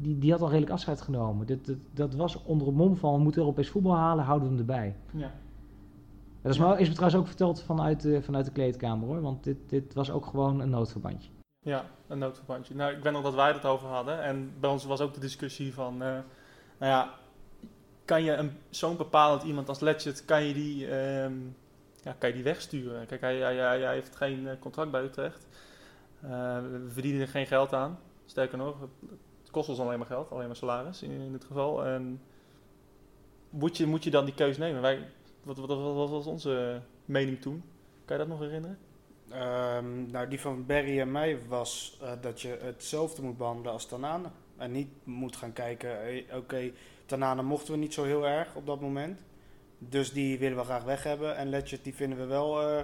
die, 0.00 0.18
die 0.18 0.30
had 0.30 0.40
al 0.40 0.48
redelijk 0.48 0.72
afscheid 0.72 1.00
genomen. 1.00 1.46
Dat, 1.46 1.64
dat, 1.64 1.76
dat 1.92 2.14
was 2.14 2.42
onder 2.42 2.66
het 2.66 2.76
mom 2.76 2.96
van, 2.96 3.14
we 3.14 3.22
moeten 3.22 3.40
Europees 3.40 3.68
voetbal 3.68 3.96
halen, 3.96 4.24
houden 4.24 4.48
we 4.48 4.54
hem 4.54 4.68
erbij. 4.68 4.96
Ja. 5.10 5.32
Dat 6.42 6.52
is, 6.52 6.58
me, 6.58 6.78
is 6.78 6.88
me 6.88 6.94
trouwens 6.94 7.20
ook 7.20 7.26
verteld 7.26 7.62
vanuit 7.62 8.00
de, 8.00 8.22
vanuit 8.22 8.44
de 8.44 8.52
kleedkamer 8.52 9.08
hoor, 9.08 9.20
want 9.20 9.44
dit, 9.44 9.56
dit 9.66 9.94
was 9.94 10.10
ook 10.10 10.26
gewoon 10.26 10.60
een 10.60 10.70
noodverbandje. 10.70 11.30
Ja, 11.58 11.84
een 12.06 12.18
noodverbandje. 12.18 12.74
Nou, 12.74 12.92
ik 12.92 13.02
ben 13.02 13.12
nog 13.12 13.22
dat 13.22 13.34
wij 13.34 13.52
het 13.52 13.64
over 13.64 13.88
hadden 13.88 14.22
en 14.22 14.52
bij 14.60 14.70
ons 14.70 14.84
was 14.84 15.00
ook 15.00 15.14
de 15.14 15.20
discussie 15.20 15.74
van, 15.74 15.96
nou 15.96 16.22
ja, 16.78 17.10
kan 18.04 18.22
je 18.22 18.50
zo'n 18.70 18.96
bepalend 18.96 19.42
iemand 19.42 19.68
als 19.68 19.80
Letchet, 19.80 20.24
kan 20.24 20.44
je 20.44 20.54
die, 20.54 20.94
um, 21.22 21.56
ja, 22.02 22.14
kan 22.18 22.28
je 22.28 22.34
die 22.34 22.44
wegsturen? 22.44 23.06
Kijk, 23.06 23.20
hij, 23.20 23.36
hij, 23.36 23.56
hij, 23.56 23.92
heeft 23.92 24.16
geen 24.16 24.48
eh, 24.48 24.58
contract 24.58 24.90
bij 24.90 25.02
Utrecht. 25.02 25.46
Uh, 26.24 26.30
we 26.60 26.88
verdienen 26.88 27.20
er 27.20 27.28
geen 27.28 27.46
geld 27.46 27.72
aan. 27.72 27.98
Sterker 28.26 28.58
nog, 28.58 28.80
het 29.40 29.50
kost 29.50 29.68
ons 29.68 29.78
alleen 29.78 29.98
maar 29.98 30.06
geld, 30.06 30.30
alleen 30.30 30.46
maar 30.46 30.56
salaris 30.56 31.02
in, 31.02 31.10
in 31.10 31.32
dit 31.32 31.44
geval. 31.44 31.84
En 31.86 32.22
moet 33.50 33.76
je, 33.76 33.86
moet 33.86 34.04
je 34.04 34.10
dan 34.10 34.24
die 34.24 34.34
keus 34.34 34.58
nemen? 34.58 34.80
Wij, 34.80 35.08
wat, 35.42 35.58
wat, 35.58 36.08
was 36.08 36.26
onze 36.26 36.80
mening 37.04 37.40
toen? 37.40 37.62
Kan 38.04 38.16
je 38.18 38.22
dat 38.26 38.38
nog 38.38 38.40
herinneren? 38.40 38.78
Um, 39.32 40.10
nou, 40.10 40.28
die 40.28 40.40
van 40.40 40.66
Barry 40.66 41.00
en 41.00 41.10
mij 41.10 41.38
was 41.48 41.98
uh, 42.02 42.12
dat 42.20 42.40
je 42.40 42.58
hetzelfde 42.62 43.22
moet 43.22 43.36
behandelen 43.36 43.72
als 43.72 43.86
Tanane. 43.86 44.28
En 44.56 44.72
niet 44.72 44.88
moet 45.04 45.36
gaan 45.36 45.52
kijken, 45.52 45.98
oké, 46.32 46.72
okay, 47.08 47.42
mochten 47.42 47.72
we 47.72 47.78
niet 47.78 47.94
zo 47.94 48.04
heel 48.04 48.26
erg 48.26 48.54
op 48.54 48.66
dat 48.66 48.80
moment. 48.80 49.18
Dus 49.82 50.12
die 50.12 50.38
willen 50.38 50.56
we 50.56 50.64
graag 50.64 50.82
weg 50.82 51.02
hebben. 51.02 51.36
En 51.36 51.48
Letchet 51.48 51.84
die 51.84 51.94
vinden 51.94 52.18
we 52.18 52.24
wel 52.24 52.70
uh, 52.70 52.80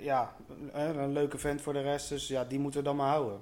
ja, 0.00 0.36
een 0.72 1.12
leuke 1.12 1.38
vent 1.38 1.60
voor 1.60 1.72
de 1.72 1.80
rest. 1.80 2.08
Dus 2.08 2.28
ja, 2.28 2.44
die 2.44 2.58
moeten 2.58 2.80
we 2.80 2.86
dan 2.86 2.96
maar 2.96 3.08
houden. 3.08 3.40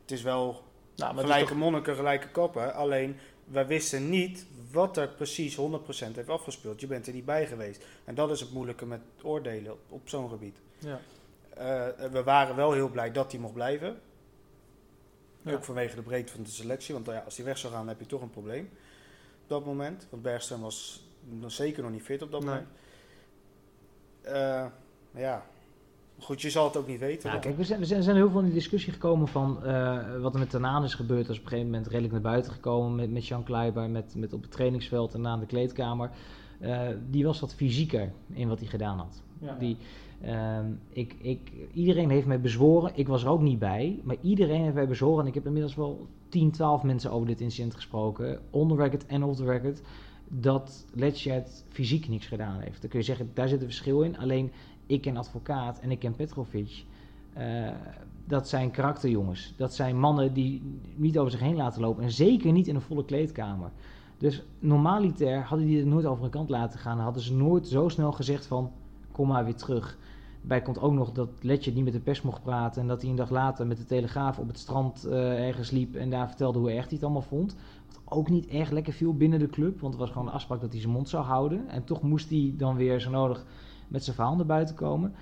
Het 0.00 0.10
is 0.10 0.22
wel 0.22 0.64
Nou, 0.96 1.16
gelijke 1.16 1.48
toch... 1.48 1.58
monniken, 1.58 1.94
gelijke 1.94 2.30
koppen. 2.30 2.74
Alleen, 2.74 3.16
wij 3.44 3.66
wisten 3.66 4.08
niet 4.08 4.46
wat 4.70 4.96
er 4.96 5.08
precies 5.08 5.56
100% 5.56 5.58
heeft 5.88 6.28
afgespeeld. 6.28 6.80
Je 6.80 6.86
bent 6.86 7.06
er 7.06 7.12
niet 7.12 7.24
bij 7.24 7.46
geweest. 7.46 7.84
En 8.04 8.14
dat 8.14 8.30
is 8.30 8.40
het 8.40 8.52
moeilijke 8.52 8.86
met 8.86 9.00
oordelen 9.22 9.72
op, 9.72 9.78
op 9.88 10.08
zo'n 10.08 10.28
gebied. 10.28 10.56
Ja. 10.78 11.00
Uh, 11.58 12.10
we 12.10 12.22
waren 12.22 12.56
wel 12.56 12.72
heel 12.72 12.88
blij 12.88 13.12
dat 13.12 13.32
hij 13.32 13.40
mocht 13.40 13.54
blijven. 13.54 14.00
Ook 15.46 15.64
vanwege 15.64 15.96
de 15.96 16.02
breedte 16.02 16.32
van 16.32 16.42
de 16.42 16.50
selectie. 16.50 16.94
Want 16.94 17.06
ja, 17.06 17.22
als 17.24 17.36
hij 17.36 17.44
weg 17.44 17.58
zou 17.58 17.72
gaan, 17.72 17.88
heb 17.88 18.00
je 18.00 18.06
toch 18.06 18.22
een 18.22 18.30
probleem. 18.30 18.70
Op 19.42 19.48
dat 19.48 19.64
moment. 19.64 20.06
Want 20.10 20.22
Bergström 20.22 20.60
was 20.60 21.05
zeker 21.46 21.82
nog 21.82 21.92
niet 21.92 22.02
fit 22.02 22.22
op 22.22 22.30
dat 22.30 22.44
moment. 22.44 22.66
Uh, 24.24 24.66
ja, 25.14 25.46
Goed, 26.18 26.42
je 26.42 26.50
zal 26.50 26.64
het 26.64 26.76
ook 26.76 26.86
niet 26.86 26.98
weten. 26.98 27.30
Ja, 27.30 27.38
kijk, 27.38 27.56
we 27.56 27.64
zijn, 27.64 27.80
we 27.80 27.86
zijn, 27.86 28.16
heel 28.16 28.30
veel 28.30 28.40
in 28.40 28.46
de 28.46 28.52
discussie 28.52 28.92
gekomen 28.92 29.28
van 29.28 29.58
uh, 29.64 30.20
wat 30.20 30.32
er 30.32 30.38
met 30.38 30.50
Tanaan 30.50 30.84
is 30.84 30.94
gebeurd. 30.94 31.28
Als 31.28 31.38
op 31.38 31.44
een 31.44 31.50
gegeven 31.50 31.70
moment 31.70 31.86
redelijk 31.86 32.12
naar 32.12 32.22
buiten 32.22 32.52
gekomen 32.52 32.94
met, 32.94 33.10
met 33.10 33.26
Jean 33.26 33.44
Kleiber, 33.44 33.90
met, 33.90 34.14
met 34.16 34.32
op 34.32 34.42
het 34.42 34.50
trainingsveld 34.50 35.14
en 35.14 35.20
na 35.20 35.36
de 35.36 35.46
kleedkamer. 35.46 36.10
Uh, 36.60 36.80
die 37.10 37.24
was 37.24 37.40
wat 37.40 37.54
fysieker 37.54 38.12
in 38.32 38.48
wat 38.48 38.58
hij 38.58 38.68
gedaan 38.68 38.98
had. 38.98 39.22
Ja. 39.38 39.56
Die, 39.58 39.76
uh, 40.24 40.58
ik, 40.88 41.14
ik, 41.18 41.52
iedereen 41.72 42.10
heeft 42.10 42.26
mij 42.26 42.40
bezworen, 42.40 42.90
ik 42.94 43.08
was 43.08 43.22
er 43.22 43.28
ook 43.28 43.40
niet 43.40 43.58
bij, 43.58 44.00
maar 44.02 44.16
iedereen 44.20 44.62
heeft 44.62 44.74
mij 44.74 44.88
bezworen. 44.88 45.20
En 45.20 45.26
ik 45.26 45.34
heb 45.34 45.46
inmiddels 45.46 45.74
wel 45.74 46.06
10, 46.28 46.50
12 46.50 46.82
mensen 46.82 47.10
over 47.10 47.26
dit 47.26 47.40
incident 47.40 47.74
gesproken, 47.74 48.40
on 48.50 48.68
the 48.68 48.74
record 48.74 49.06
en 49.06 49.22
off 49.22 49.36
the 49.36 49.44
record, 49.44 49.82
dat 50.28 50.86
Letchet 50.94 51.64
fysiek 51.68 52.08
niks 52.08 52.26
gedaan 52.26 52.60
heeft. 52.60 52.80
Dan 52.80 52.90
kun 52.90 52.98
je 52.98 53.04
zeggen, 53.04 53.30
daar 53.34 53.48
zit 53.48 53.60
een 53.60 53.66
verschil 53.66 54.02
in. 54.02 54.18
Alleen 54.18 54.52
ik 54.86 55.00
ken 55.00 55.16
advocaat 55.16 55.80
en 55.80 55.90
ik 55.90 55.98
ken 55.98 56.16
Petrovic. 56.16 56.84
Uh, 57.38 57.68
dat 58.24 58.48
zijn 58.48 58.70
karakterjongens. 58.70 59.54
Dat 59.56 59.74
zijn 59.74 59.98
mannen 59.98 60.32
die 60.32 60.80
niet 60.94 61.18
over 61.18 61.30
zich 61.30 61.40
heen 61.40 61.56
laten 61.56 61.80
lopen. 61.80 62.02
En 62.02 62.10
zeker 62.10 62.52
niet 62.52 62.68
in 62.68 62.74
een 62.74 62.80
volle 62.80 63.04
kleedkamer. 63.04 63.70
Dus 64.18 64.42
normaliter 64.58 65.42
hadden 65.42 65.66
die 65.66 65.78
het 65.78 65.86
nooit 65.86 66.06
over 66.06 66.24
een 66.24 66.30
kant 66.30 66.48
laten 66.48 66.78
gaan. 66.78 66.98
Hadden 66.98 67.22
ze 67.22 67.34
nooit 67.34 67.68
zo 67.68 67.88
snel 67.88 68.12
gezegd 68.12 68.46
van 68.46 68.72
kom 69.12 69.28
maar 69.28 69.44
weer 69.44 69.54
terug. 69.54 69.98
Bij 70.40 70.62
komt 70.62 70.80
ook 70.80 70.92
nog 70.92 71.12
dat 71.12 71.28
Letje 71.40 71.72
niet 71.72 71.84
met 71.84 71.92
de 71.92 72.00
pers 72.00 72.22
mocht 72.22 72.42
praten. 72.42 72.82
En 72.82 72.88
dat 72.88 73.00
hij 73.00 73.10
een 73.10 73.16
dag 73.16 73.30
later 73.30 73.66
met 73.66 73.76
de 73.76 73.84
Telegraaf 73.84 74.38
op 74.38 74.48
het 74.48 74.58
strand 74.58 75.06
uh, 75.06 75.46
ergens 75.46 75.70
liep. 75.70 75.94
En 75.94 76.10
daar 76.10 76.28
vertelde 76.28 76.58
hoe 76.58 76.70
erg 76.70 76.84
hij 76.84 76.92
het 76.94 77.02
allemaal 77.02 77.22
vond. 77.22 77.56
Ook 78.04 78.28
niet 78.28 78.46
erg 78.46 78.70
lekker 78.70 78.92
viel 78.92 79.14
binnen 79.14 79.38
de 79.38 79.48
club. 79.48 79.80
Want 79.80 79.92
het 79.92 80.02
was 80.02 80.10
gewoon 80.10 80.26
een 80.26 80.32
afspraak 80.32 80.60
dat 80.60 80.72
hij 80.72 80.80
zijn 80.80 80.92
mond 80.92 81.08
zou 81.08 81.24
houden. 81.24 81.68
En 81.68 81.84
toch 81.84 82.02
moest 82.02 82.30
hij 82.30 82.54
dan 82.56 82.76
weer 82.76 83.00
zo 83.00 83.10
nodig 83.10 83.46
met 83.88 84.04
zijn 84.04 84.16
verhaal 84.16 84.36
naar 84.36 84.46
buiten 84.46 84.74
komen. 84.74 85.14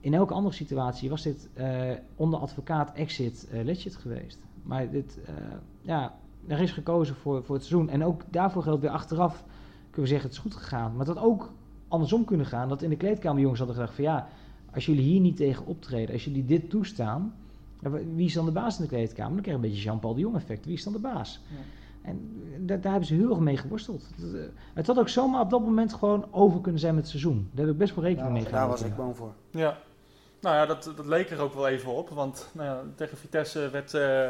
In 0.00 0.14
elke 0.14 0.34
andere 0.34 0.54
situatie 0.54 1.10
was 1.10 1.22
dit 1.22 1.48
uh, 1.54 1.90
onder 2.16 2.40
advocaat 2.40 2.92
exit 2.92 3.48
uh, 3.52 3.64
legit 3.64 3.96
geweest. 3.96 4.38
Maar 4.62 4.90
dit, 4.90 5.18
uh, 5.28 5.34
ja, 5.80 6.18
er 6.46 6.60
is 6.60 6.72
gekozen 6.72 7.14
voor, 7.14 7.44
voor 7.44 7.54
het 7.54 7.64
seizoen. 7.64 7.88
En 7.88 8.04
ook 8.04 8.22
daarvoor 8.30 8.62
geldt 8.62 8.82
weer 8.82 8.90
achteraf, 8.90 9.44
kunnen 9.90 10.00
we 10.00 10.06
zeggen, 10.06 10.28
het 10.28 10.36
is 10.36 10.42
goed 10.42 10.54
gegaan. 10.54 10.96
Maar 10.96 11.06
dat 11.06 11.18
ook 11.18 11.52
andersom 11.88 12.24
kunnen 12.24 12.46
gaan. 12.46 12.68
Dat 12.68 12.82
in 12.82 12.90
de 12.90 12.96
kleedkamer 12.96 13.40
jongens 13.40 13.58
hadden 13.58 13.76
gedacht 13.76 13.94
van 13.94 14.04
ja, 14.04 14.28
als 14.74 14.86
jullie 14.86 15.02
hier 15.02 15.20
niet 15.20 15.36
tegen 15.36 15.66
optreden, 15.66 16.14
als 16.14 16.24
jullie 16.24 16.44
dit 16.44 16.70
toestaan, 16.70 17.34
wie 18.14 18.26
is 18.26 18.32
dan 18.32 18.44
de 18.44 18.52
baas 18.52 18.76
in 18.76 18.82
de 18.82 18.88
kleedkamer? 18.88 19.32
Dan 19.32 19.42
krijg 19.42 19.56
je 19.58 19.64
een 19.64 19.70
beetje 19.70 19.84
Jean-Paul 19.84 20.14
de 20.14 20.20
Jong 20.20 20.36
effect. 20.36 20.64
Wie 20.64 20.74
is 20.74 20.84
dan 20.84 20.92
de 20.92 20.98
baas? 20.98 21.40
Ja. 21.48 21.56
En 22.06 22.42
daar, 22.58 22.80
daar, 22.80 22.90
hebben 22.90 23.08
ze 23.08 23.14
heel 23.14 23.30
erg 23.30 23.38
mee 23.38 23.56
geworsteld. 23.56 24.06
Eh, 24.18 24.40
het 24.74 24.86
had 24.86 24.98
ook 24.98 25.08
zomaar 25.08 25.40
op 25.40 25.50
dat 25.50 25.60
moment 25.60 25.94
gewoon 25.94 26.26
over 26.30 26.60
kunnen 26.60 26.80
zijn 26.80 26.94
met 26.94 27.02
het 27.02 27.10
seizoen. 27.10 27.50
Daar 27.52 27.64
heb 27.64 27.74
ik 27.74 27.80
best 27.80 27.94
wel 27.94 28.04
rekening 28.04 28.32
mee 28.32 28.44
gehouden. 28.44 28.76
Daar 28.76 28.78
was 28.78 28.90
ik 28.90 28.96
bang 28.96 29.16
voor. 29.16 29.32
Ja, 29.50 29.78
nou 30.40 30.56
ja, 30.56 30.66
dat, 30.66 30.92
dat 30.96 31.06
leek 31.06 31.30
er 31.30 31.40
ook 31.40 31.54
wel 31.54 31.68
even 31.68 31.92
op. 31.92 32.08
Want 32.08 32.48
nou 32.52 32.68
ja, 32.68 32.82
tegen 32.94 33.16
Vitesse 33.16 33.70
werd, 33.70 33.94
uh, 33.94 34.28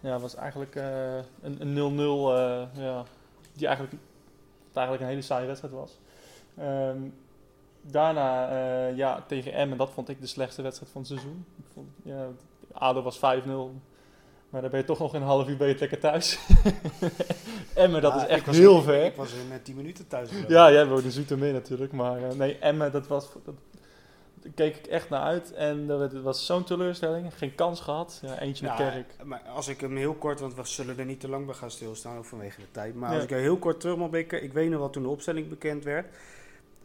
ja, 0.00 0.18
was 0.18 0.34
eigenlijk 0.34 0.74
uh, 0.74 1.16
een 1.42 1.74
0-0 1.74 1.98
uh, 1.98 2.62
ja, 2.72 3.04
die 3.52 3.66
eigenlijk, 3.66 3.96
eigenlijk 4.72 5.04
een 5.04 5.10
hele 5.10 5.22
saaie 5.22 5.46
wedstrijd 5.46 5.74
was. 5.74 5.98
Um, 6.60 7.14
daarna 7.82 8.48
ja, 8.86 9.24
tegen 9.26 9.52
Emmen, 9.52 9.78
dat 9.78 9.90
vond 9.90 10.08
ik 10.08 10.20
de 10.20 10.26
slechtste 10.26 10.62
wedstrijd 10.62 10.92
van 10.92 11.00
het 11.00 11.10
seizoen. 11.10 11.44
Ik 11.56 11.64
vond, 11.72 11.88
ja, 12.02 12.26
ADO 12.72 13.02
was 13.02 13.16
5-0. 13.16 13.20
Maar 14.54 14.62
dan 14.62 14.72
ben 14.72 14.80
je 14.80 14.86
toch 14.86 14.98
nog 14.98 15.14
een 15.14 15.22
half 15.22 15.48
uur 15.48 15.56
ben 15.56 15.76
lekker 15.78 15.98
thuis. 15.98 16.38
Emmen, 17.74 18.02
dat 18.02 18.14
is 18.14 18.26
echt 18.26 18.46
heel 18.46 18.82
ver. 18.82 19.04
Ik 19.04 19.16
was 19.16 19.32
er 19.32 19.38
met 19.48 19.64
10 19.64 19.76
minuten 19.76 20.06
thuis. 20.06 20.30
ja, 20.48 20.72
jij 20.72 20.86
woonde 20.86 21.36
mee 21.36 21.52
natuurlijk. 21.52 21.92
Maar 21.92 22.20
uh, 22.20 22.30
nee, 22.30 22.58
Emmen, 22.58 22.92
dat 22.92 23.06
was... 23.06 23.28
Dat, 23.44 23.54
daar 24.34 24.52
keek 24.54 24.76
ik 24.76 24.86
echt 24.86 25.08
naar 25.08 25.20
uit. 25.20 25.52
En 25.52 25.86
dat 25.86 26.12
was 26.12 26.46
zo'n 26.46 26.64
teleurstelling. 26.64 27.38
Geen 27.38 27.54
kans 27.54 27.80
gehad. 27.80 28.18
Ja, 28.22 28.38
eentje 28.38 28.66
met 28.66 28.76
Kerk. 28.76 29.16
Maar 29.24 29.42
als 29.54 29.68
ik 29.68 29.80
hem 29.80 29.96
heel 29.96 30.14
kort, 30.14 30.40
want 30.40 30.54
we 30.54 30.64
zullen 30.64 30.98
er 30.98 31.04
niet 31.04 31.20
te 31.20 31.28
lang 31.28 31.46
bij 31.46 31.54
gaan 31.54 31.70
stilstaan, 31.70 32.18
ook 32.18 32.24
vanwege 32.24 32.60
de 32.60 32.70
tijd. 32.70 32.94
Maar 32.94 33.14
als 33.14 33.22
ik 33.22 33.30
er 33.30 33.38
heel 33.38 33.58
kort 33.58 33.80
terug 33.80 33.96
mag 33.96 34.10
blikken. 34.10 34.42
Ik 34.42 34.52
weet 34.52 34.70
nog 34.70 34.80
wat 34.80 34.92
toen 34.92 35.02
de 35.02 35.08
opstelling 35.08 35.48
bekend 35.48 35.84
werd. 35.84 36.06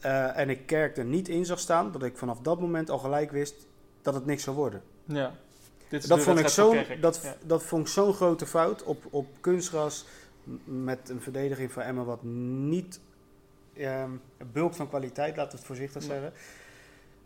Uh, 0.05 0.37
en 0.37 0.49
ik 0.49 0.65
Kerk 0.65 0.97
er 0.97 1.05
niet 1.05 1.27
in 1.27 1.45
zag 1.45 1.59
staan. 1.59 1.91
Dat 1.91 2.03
ik 2.03 2.17
vanaf 2.17 2.39
dat 2.39 2.59
moment 2.59 2.89
al 2.89 2.97
gelijk 2.97 3.31
wist 3.31 3.67
dat 4.01 4.13
het 4.13 4.25
niks 4.25 4.43
zou 4.43 4.55
worden. 4.55 4.81
Ja 5.05 5.33
dat, 5.89 6.19
vond 6.19 6.39
ik 6.39 6.47
zo, 6.47 6.75
dat, 7.01 7.35
dat 7.45 7.63
vond 7.63 7.87
ik 7.87 7.93
zo'n 7.93 8.13
grote 8.13 8.45
fout 8.45 8.83
op, 8.83 9.03
op 9.09 9.27
kunstgras 9.39 10.05
met 10.63 11.09
een 11.09 11.21
verdediging 11.21 11.71
van 11.71 11.83
Emma 11.83 12.03
wat 12.03 12.23
niet 12.23 12.99
um, 13.77 14.21
bulk 14.51 14.73
van 14.73 14.89
kwaliteit, 14.89 15.35
laat 15.35 15.51
het 15.51 15.63
voorzichtig 15.63 16.03
zeggen. 16.03 16.33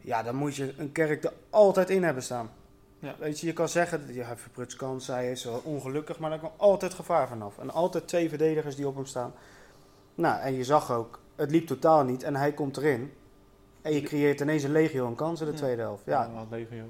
Ja, 0.01 0.23
dan 0.23 0.35
moet 0.35 0.55
je 0.55 0.73
een 0.77 0.91
kerk 0.91 1.23
er 1.23 1.33
altijd 1.49 1.89
in 1.89 2.03
hebben 2.03 2.23
staan. 2.23 2.49
Ja. 2.99 3.15
Weet 3.19 3.39
je, 3.39 3.47
je 3.47 3.53
kan 3.53 3.69
zeggen, 3.69 4.13
ja, 4.13 4.37
Verpruts 4.37 4.75
kans, 4.75 5.07
hij 5.07 5.31
is 5.31 5.43
wel 5.43 5.61
ongelukkig, 5.63 6.19
maar 6.19 6.31
er 6.31 6.37
kwam 6.37 6.51
altijd 6.57 6.93
gevaar 6.93 7.27
vanaf. 7.27 7.57
En 7.57 7.69
altijd 7.69 8.07
twee 8.07 8.29
verdedigers 8.29 8.75
die 8.75 8.87
op 8.87 8.95
hem 8.95 9.05
staan. 9.05 9.33
Nou, 10.15 10.41
en 10.41 10.53
je 10.53 10.63
zag 10.63 10.91
ook, 10.91 11.19
het 11.35 11.51
liep 11.51 11.67
totaal 11.67 12.03
niet 12.03 12.23
en 12.23 12.35
hij 12.35 12.53
komt 12.53 12.77
erin. 12.77 13.13
En 13.81 13.93
je 13.93 14.01
creëert 14.01 14.39
ineens 14.39 14.63
een 14.63 14.71
legio 14.71 15.07
een 15.07 15.15
kans 15.15 15.41
in 15.41 15.45
de 15.45 15.53
tweede 15.53 15.81
helft. 15.81 16.05
Ja, 16.05 16.29
ja 16.33 16.45
legio. 16.49 16.83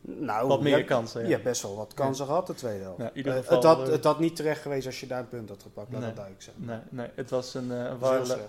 Nou, 0.00 0.48
wat 0.48 0.62
meer 0.62 0.84
kansen. 0.84 1.20
Ja. 1.20 1.26
Je 1.26 1.32
hebt 1.32 1.44
best 1.44 1.62
wel 1.62 1.76
wat 1.76 1.94
kansen 1.94 2.26
gehad, 2.26 2.46
de 2.46 2.54
tweede 2.54 2.82
helft. 2.82 3.00
Eh, 3.00 3.08
geval, 3.34 3.56
het, 3.56 3.64
had, 3.64 3.86
het 3.86 4.04
had 4.04 4.18
niet 4.18 4.36
terecht 4.36 4.62
geweest 4.62 4.86
als 4.86 5.00
je 5.00 5.06
daar 5.06 5.18
een 5.18 5.28
punt 5.28 5.48
had 5.48 5.62
gepakt, 5.62 5.92
laat 5.92 6.00
nee, 6.00 6.08
dat 6.08 6.16
duidelijk 6.16 6.44
zijn. 6.44 6.56
Nee, 6.58 6.78
nee, 6.90 7.08
het 7.14 7.30
was 7.30 7.54
een, 7.54 7.70
uh, 7.70 7.84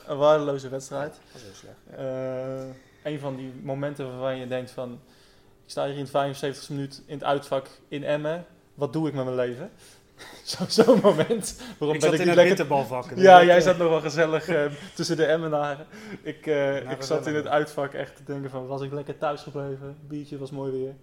een, 0.07 0.17
waardeloze 0.17 0.69
wedstrijd. 0.69 1.19
was 1.31 1.41
heel 1.41 1.53
slecht. 1.53 1.99
Uh, 1.99 3.11
een 3.13 3.19
van 3.19 3.35
die 3.35 3.53
momenten 3.63 4.09
waarvan 4.09 4.37
je 4.37 4.47
denkt 4.47 4.71
van... 4.71 4.99
Ik 5.63 5.75
sta 5.75 5.85
hier 5.85 5.97
in 5.97 6.07
het 6.11 6.37
75e 6.37 6.69
minuut 6.69 7.01
in 7.05 7.13
het 7.13 7.23
uitvak 7.23 7.67
in 7.87 8.03
Emmen. 8.03 8.45
Wat 8.73 8.93
doe 8.93 9.07
ik 9.07 9.13
met 9.13 9.23
mijn 9.23 9.35
leven? 9.35 9.71
Zo'n 10.43 10.69
zo 10.69 10.95
moment. 11.01 11.61
Waarom 11.77 11.95
ik 11.95 12.01
ben 12.01 12.13
ik 12.13 12.19
in 12.19 12.27
het 12.27 12.47
bitterbalvak. 12.47 13.05
Ja, 13.15 13.43
jij 13.43 13.61
zat 13.61 13.77
nog 13.77 13.89
wel 13.89 14.01
gezellig 14.01 14.49
uh, 14.49 14.65
tussen 14.95 15.17
de 15.17 15.25
Emmenaren. 15.25 15.85
Ik, 16.21 16.45
uh, 16.45 16.91
ik 16.91 17.01
zat 17.01 17.27
in 17.27 17.35
het 17.35 17.47
uitvak 17.47 17.93
echt 17.93 18.15
te 18.15 18.23
denken 18.23 18.49
van, 18.49 18.67
was 18.67 18.81
ik 18.81 18.91
lekker 18.91 19.17
thuis 19.17 19.41
gebleven? 19.41 19.97
Biertje 20.07 20.37
was 20.37 20.51
mooi 20.51 20.71
weer. 20.71 20.93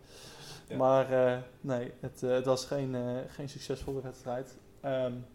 Maar 0.74 1.12
uh, 1.12 1.36
nee, 1.60 1.92
het, 2.00 2.22
uh, 2.22 2.30
het, 2.30 2.44
was 2.44 2.64
geen, 2.64 2.94
uh, 2.94 3.00
geen 3.28 3.48
succesvolle 3.48 4.00
wedstrijd. 4.02 4.56
Um, 4.84 5.26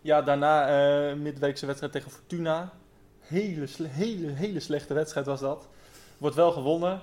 ja, 0.00 0.22
daarna 0.22 1.14
midweekse 1.14 1.66
wedstrijd 1.66 1.92
tegen 1.92 2.10
Fortuna. 2.10 2.72
Hele, 3.20 3.66
hele, 3.88 4.30
hele 4.30 4.60
slechte 4.60 4.94
wedstrijd 4.94 5.26
was 5.26 5.40
dat. 5.40 5.68
Wordt 6.18 6.36
wel 6.36 6.52
gewonnen. 6.52 7.00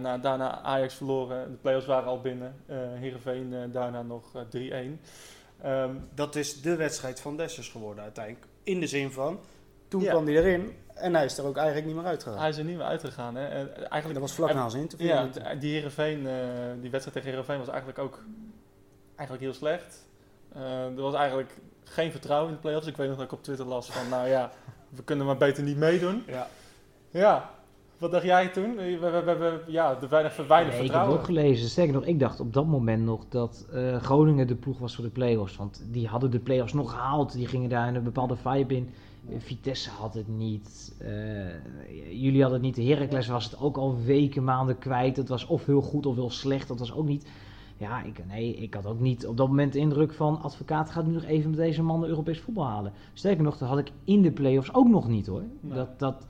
na, 0.00 0.18
daarna 0.18 0.60
Ajax 0.60 0.94
verloren. 0.94 1.50
De 1.50 1.56
play-offs 1.56 1.86
waren 1.86 2.08
al 2.08 2.20
binnen. 2.20 2.54
Heerenveen 2.94 3.70
daarna 3.72 4.02
nog 4.02 4.24
3-1. 4.32 4.36
Um, 4.58 4.98
ehm, 5.62 5.94
dat 6.14 6.36
is 6.36 6.62
de 6.62 6.76
wedstrijd 6.76 7.20
van 7.20 7.36
Dessers 7.36 7.68
geworden 7.68 8.02
uiteindelijk. 8.02 8.46
In 8.62 8.80
de 8.80 8.86
zin 8.86 9.12
van, 9.12 9.40
toen 9.88 10.04
kwam 10.04 10.26
hij 10.26 10.34
erin 10.34 10.74
en 10.96 11.14
hij 11.14 11.24
is 11.24 11.38
er 11.38 11.44
ook 11.44 11.56
eigenlijk 11.56 11.86
niet 11.86 11.96
meer 11.96 12.04
uitgegaan. 12.04 12.38
Hij 12.38 12.48
is 12.48 12.58
er 12.58 12.64
niet 12.64 12.76
meer 12.76 12.86
uitgegaan. 12.86 13.34
Hè. 13.34 13.46
eigenlijk, 13.68 14.12
dat 14.12 14.18
was 14.18 14.32
vlak 14.32 14.54
na 14.54 14.68
zijn 14.68 14.82
interview. 14.82 15.08
Ja, 15.08 15.28
die, 15.58 15.72
Heerenveen, 15.72 16.20
uh, 16.20 16.30
die 16.80 16.90
wedstrijd 16.90 17.12
tegen 17.12 17.28
Heerenveen 17.28 17.58
was 17.58 17.68
eigenlijk 17.68 17.98
ook 17.98 18.24
eigenlijk 19.16 19.40
heel 19.40 19.54
slecht. 19.54 20.06
Uh, 20.56 20.84
er 20.84 21.02
was 21.02 21.14
eigenlijk 21.14 21.50
geen 21.84 22.10
vertrouwen 22.10 22.48
in 22.48 22.54
de 22.54 22.60
play-offs. 22.60 22.86
Ik 22.86 22.96
weet 22.96 23.08
nog 23.08 23.16
dat 23.16 23.26
ik 23.26 23.32
op 23.32 23.42
Twitter 23.42 23.66
las 23.66 23.90
van, 23.90 24.08
nou 24.08 24.28
ja, 24.28 24.50
we 24.88 25.02
kunnen 25.02 25.26
maar 25.26 25.36
beter 25.36 25.62
niet 25.62 25.76
meedoen. 25.76 26.22
Ja. 26.26 26.48
Ja, 27.10 27.50
wat 27.98 28.10
dacht 28.10 28.24
jij 28.24 28.48
toen? 28.48 28.76
We, 28.76 28.98
we, 28.98 29.22
we, 29.24 29.36
we 29.36 29.62
ja, 29.66 29.94
de 29.94 30.08
weinig, 30.08 30.36
weinig 30.36 30.72
nee, 30.72 30.80
vertrouwen. 30.80 31.12
Ik 31.12 31.20
heb 31.20 31.30
ook 31.30 31.36
gelezen. 31.36 31.68
Sterker 31.68 31.94
nog, 31.94 32.04
ik 32.04 32.20
dacht 32.20 32.40
op 32.40 32.52
dat 32.52 32.66
moment 32.66 33.04
nog 33.04 33.24
dat 33.28 33.66
uh, 33.74 33.96
Groningen 33.96 34.46
de 34.46 34.54
ploeg 34.54 34.78
was 34.78 34.94
voor 34.94 35.04
de 35.04 35.10
play-offs. 35.10 35.56
Want 35.56 35.82
die 35.90 36.06
hadden 36.06 36.30
de 36.30 36.38
play-offs 36.38 36.72
nog 36.72 36.90
gehaald. 36.90 37.32
Die 37.32 37.46
gingen 37.46 37.68
daar 37.68 37.94
een 37.94 38.02
bepaalde 38.02 38.36
vibe 38.36 38.74
in. 38.74 38.90
Vitesse 39.38 39.90
had 39.90 40.14
het 40.14 40.28
niet. 40.28 40.94
Uh, 41.02 41.08
jullie 42.22 42.40
hadden 42.40 42.64
het 42.64 42.76
niet. 42.76 42.86
De 42.86 42.92
Heracles 42.92 43.26
was 43.26 43.44
het 43.44 43.60
ook 43.60 43.76
al 43.76 43.96
weken, 44.04 44.44
maanden 44.44 44.78
kwijt. 44.78 45.16
Het 45.16 45.28
was 45.28 45.46
of 45.46 45.66
heel 45.66 45.82
goed 45.82 46.06
of 46.06 46.14
heel 46.14 46.30
slecht. 46.30 46.68
Dat 46.68 46.78
was 46.78 46.92
ook 46.92 47.06
niet. 47.06 47.26
Ja, 47.76 48.02
ik, 48.02 48.26
nee, 48.26 48.56
ik 48.56 48.74
had 48.74 48.86
ook 48.86 49.00
niet 49.00 49.26
op 49.26 49.36
dat 49.36 49.48
moment 49.48 49.72
de 49.72 49.78
indruk 49.78 50.12
van... 50.12 50.40
advocaat 50.42 50.90
gaat 50.90 51.06
nu 51.06 51.12
nog 51.12 51.24
even 51.24 51.50
met 51.50 51.58
deze 51.58 51.82
man 51.82 52.00
de 52.00 52.06
Europees 52.06 52.40
voetbal 52.40 52.66
halen. 52.66 52.92
Sterker 53.12 53.44
nog, 53.44 53.58
dat 53.58 53.68
had 53.68 53.78
ik 53.78 53.92
in 54.04 54.22
de 54.22 54.30
play-offs 54.30 54.74
ook 54.74 54.88
nog 54.88 55.08
niet 55.08 55.26
hoor. 55.26 55.42
Dat, 55.60 55.98
dat, 55.98 56.26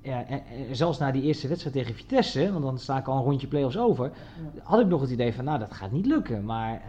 ja, 0.00 0.26
en, 0.26 0.42
zelfs 0.72 0.98
na 0.98 1.10
die 1.10 1.22
eerste 1.22 1.48
wedstrijd 1.48 1.76
tegen 1.76 1.94
Vitesse, 1.94 2.52
want 2.52 2.64
dan 2.64 2.78
sta 2.78 2.98
ik 2.98 3.06
al 3.06 3.16
een 3.16 3.22
rondje 3.22 3.46
play-offs 3.46 3.78
over, 3.78 4.12
had 4.62 4.80
ik 4.80 4.86
nog 4.86 5.00
het 5.00 5.10
idee 5.10 5.34
van, 5.34 5.44
nou, 5.44 5.58
dat 5.58 5.72
gaat 5.72 5.92
niet 5.92 6.06
lukken. 6.06 6.44
Maar 6.44 6.82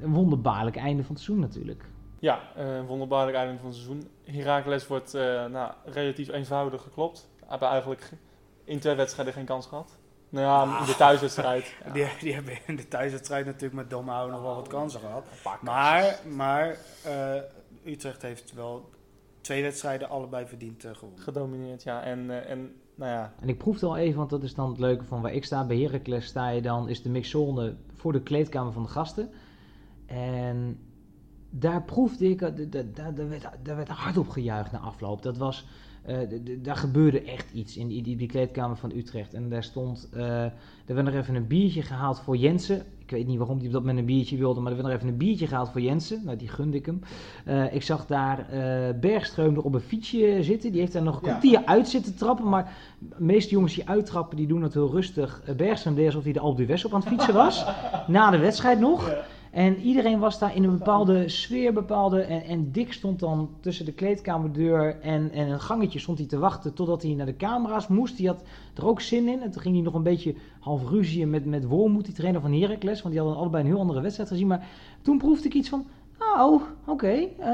een 0.00 0.12
wonderbaarlijk 0.12 0.76
einde 0.76 1.02
van 1.04 1.14
het 1.14 1.24
seizoen 1.24 1.46
natuurlijk. 1.48 1.84
Ja, 2.18 2.40
een 2.56 2.86
wonderbaarlijk 2.86 3.36
einde 3.36 3.56
van 3.56 3.66
het 3.66 3.74
seizoen. 3.74 4.10
Heracles 4.24 4.86
wordt 4.86 5.12
nou, 5.50 5.72
relatief 5.84 6.28
eenvoudig 6.28 6.82
geklopt. 6.82 7.28
Hebben 7.46 7.68
eigenlijk 7.68 8.10
in 8.64 8.78
twee 8.78 8.94
wedstrijden 8.94 9.34
geen 9.34 9.44
kans 9.44 9.66
gehad. 9.66 9.98
Nou 10.28 10.46
ja, 10.46 10.80
in 10.80 10.86
de 10.86 10.96
thuiswedstrijd. 10.96 11.74
Die, 11.92 12.06
die, 12.20 12.34
hebben 12.34 12.54
in 12.66 12.76
de 12.76 12.88
thuiswedstrijd 12.88 13.46
natuurlijk 13.46 13.74
met 13.74 13.90
Domhouw 13.90 14.28
nog 14.28 14.42
wel 14.42 14.54
wat 14.54 14.68
kansen 14.68 15.00
gehad. 15.00 15.24
Maar, 15.62 16.20
maar 16.34 16.76
uh, 17.06 17.92
Utrecht 17.92 18.22
heeft 18.22 18.52
wel 18.52 18.90
twee 19.40 19.62
wedstrijden 19.62 20.08
allebei 20.08 20.46
verdiend 20.46 20.84
uh, 20.84 20.90
gewonnen. 20.94 21.22
Gedomineerd, 21.22 21.82
ja. 21.82 22.02
En, 22.02 22.18
uh, 22.24 22.50
en, 22.50 22.74
nou 22.94 23.12
ja. 23.12 23.32
en 23.40 23.48
ik 23.48 23.58
proefde 23.58 23.86
al 23.86 23.96
even, 23.96 24.18
want 24.18 24.30
dat 24.30 24.42
is 24.42 24.54
dan 24.54 24.68
het 24.68 24.78
leuke 24.78 25.04
van 25.04 25.22
waar 25.22 25.32
ik 25.32 25.44
sta. 25.44 25.66
Bij 25.66 25.78
Heracles 25.78 26.26
sta 26.26 26.48
je 26.48 26.62
dan, 26.62 26.88
is 26.88 27.02
de 27.02 27.08
mixzone 27.08 27.76
voor 27.94 28.12
de 28.12 28.22
kleedkamer 28.22 28.72
van 28.72 28.82
de 28.82 28.88
gasten. 28.88 29.30
En 30.06 30.80
daar 31.50 31.82
proefde 31.82 32.30
ik, 32.30 32.38
daar, 32.94 33.28
werd, 33.28 33.48
daar 33.62 33.76
werd 33.76 33.88
hard 33.88 34.16
op 34.16 34.28
gejuicht 34.28 34.72
na 34.72 34.78
afloop. 34.78 35.22
Dat 35.22 35.36
was 35.36 35.66
uh, 36.08 36.16
daar 36.62 36.76
gebeurde 36.76 37.22
echt 37.22 37.52
iets 37.52 37.76
in 37.76 37.88
die, 37.88 38.02
die, 38.02 38.16
die, 38.16 38.28
kleedkamer 38.28 38.76
van 38.76 38.92
Utrecht. 38.94 39.34
En 39.34 39.48
daar 39.48 39.62
stond, 39.62 40.08
uh, 40.14 40.42
er 40.42 40.52
werd 40.84 41.04
nog 41.04 41.14
even 41.14 41.34
een 41.34 41.46
biertje 41.46 41.82
gehaald 41.82 42.20
voor 42.20 42.36
Jensen. 42.36 42.82
Ik 42.98 43.10
weet 43.10 43.26
niet 43.26 43.38
waarom 43.38 43.58
hij 43.58 43.68
dat 43.68 43.82
met 43.82 43.96
een 43.96 44.04
biertje 44.04 44.36
wilde, 44.36 44.60
maar 44.60 44.70
er 44.70 44.76
werd 44.76 44.88
nog 44.88 44.96
even 44.96 45.12
een 45.12 45.16
biertje 45.16 45.46
gehaald 45.46 45.68
voor 45.68 45.80
Jensen. 45.80 46.22
Nou, 46.24 46.36
die 46.36 46.48
gunde 46.48 46.76
ik 46.76 46.86
hem. 46.86 47.00
Uh, 47.46 47.74
ik 47.74 47.82
zag 47.82 48.06
daar 48.06 48.46
Bergstreum 49.00 49.52
nog 49.52 49.64
op 49.64 49.74
een 49.74 49.80
fietsje 49.80 50.38
zitten. 50.40 50.72
Die 50.72 50.80
heeft 50.80 50.92
daar 50.92 51.02
nog 51.02 51.16
een 51.16 51.22
kwartier 51.22 51.64
uit 51.64 51.88
zitten 51.88 52.16
trappen. 52.16 52.48
Maar 52.48 52.76
de 52.98 53.14
meeste 53.18 53.50
jongens 53.50 53.74
die 53.74 53.88
uittrappen, 53.88 54.36
die 54.36 54.46
doen 54.46 54.62
het 54.62 54.74
heel 54.74 54.90
rustig. 54.90 55.42
Bergstreum 55.56 55.96
deed 55.96 56.06
alsof 56.06 56.24
hij 56.24 56.32
de 56.32 56.40
Alpe 56.40 56.62
d'Huez 56.62 56.84
op 56.84 56.94
aan 56.94 57.00
het 57.00 57.08
fietsen 57.08 57.34
was. 57.34 57.64
na 58.06 58.30
de 58.30 58.38
wedstrijd 58.38 58.80
nog. 58.80 59.08
Ja. 59.08 59.24
En 59.52 59.76
iedereen 59.76 60.18
was 60.18 60.38
daar 60.38 60.56
in 60.56 60.64
een 60.64 60.78
bepaalde 60.78 61.28
sfeer, 61.28 61.72
bepaalde. 61.72 62.20
En, 62.20 62.42
en 62.42 62.72
Dick 62.72 62.92
stond 62.92 63.20
dan 63.20 63.50
tussen 63.60 63.84
de 63.84 63.92
kleedkamerdeur 63.92 65.00
en, 65.00 65.30
en 65.32 65.48
een 65.48 65.60
gangetje 65.60 65.98
stond 65.98 66.18
hij 66.18 66.26
te 66.26 66.38
wachten 66.38 66.74
totdat 66.74 67.02
hij 67.02 67.14
naar 67.14 67.26
de 67.26 67.36
camera's 67.36 67.88
moest. 67.88 68.18
Hij 68.18 68.26
had 68.26 68.42
er 68.74 68.86
ook 68.86 69.00
zin 69.00 69.28
in. 69.28 69.42
En 69.42 69.50
toen 69.50 69.62
ging 69.62 69.74
hij 69.74 69.84
nog 69.84 69.94
een 69.94 70.02
beetje 70.02 70.34
half 70.60 70.88
ruzien 70.88 71.30
met, 71.30 71.44
met 71.44 71.64
Wormoed, 71.64 72.04
die 72.04 72.14
trainer 72.14 72.40
van 72.40 72.52
Heracles. 72.52 73.02
Want 73.02 73.14
die 73.14 73.22
hadden 73.22 73.40
allebei 73.40 73.62
een 73.64 73.70
heel 73.70 73.80
andere 73.80 74.00
wedstrijd 74.00 74.28
gezien. 74.28 74.46
Maar 74.46 74.66
toen 75.02 75.18
proefde 75.18 75.48
ik 75.48 75.54
iets 75.54 75.68
van, 75.68 75.86
nou, 76.18 76.54
oké. 76.54 76.92
Okay, 76.92 77.34
uh, 77.38 77.46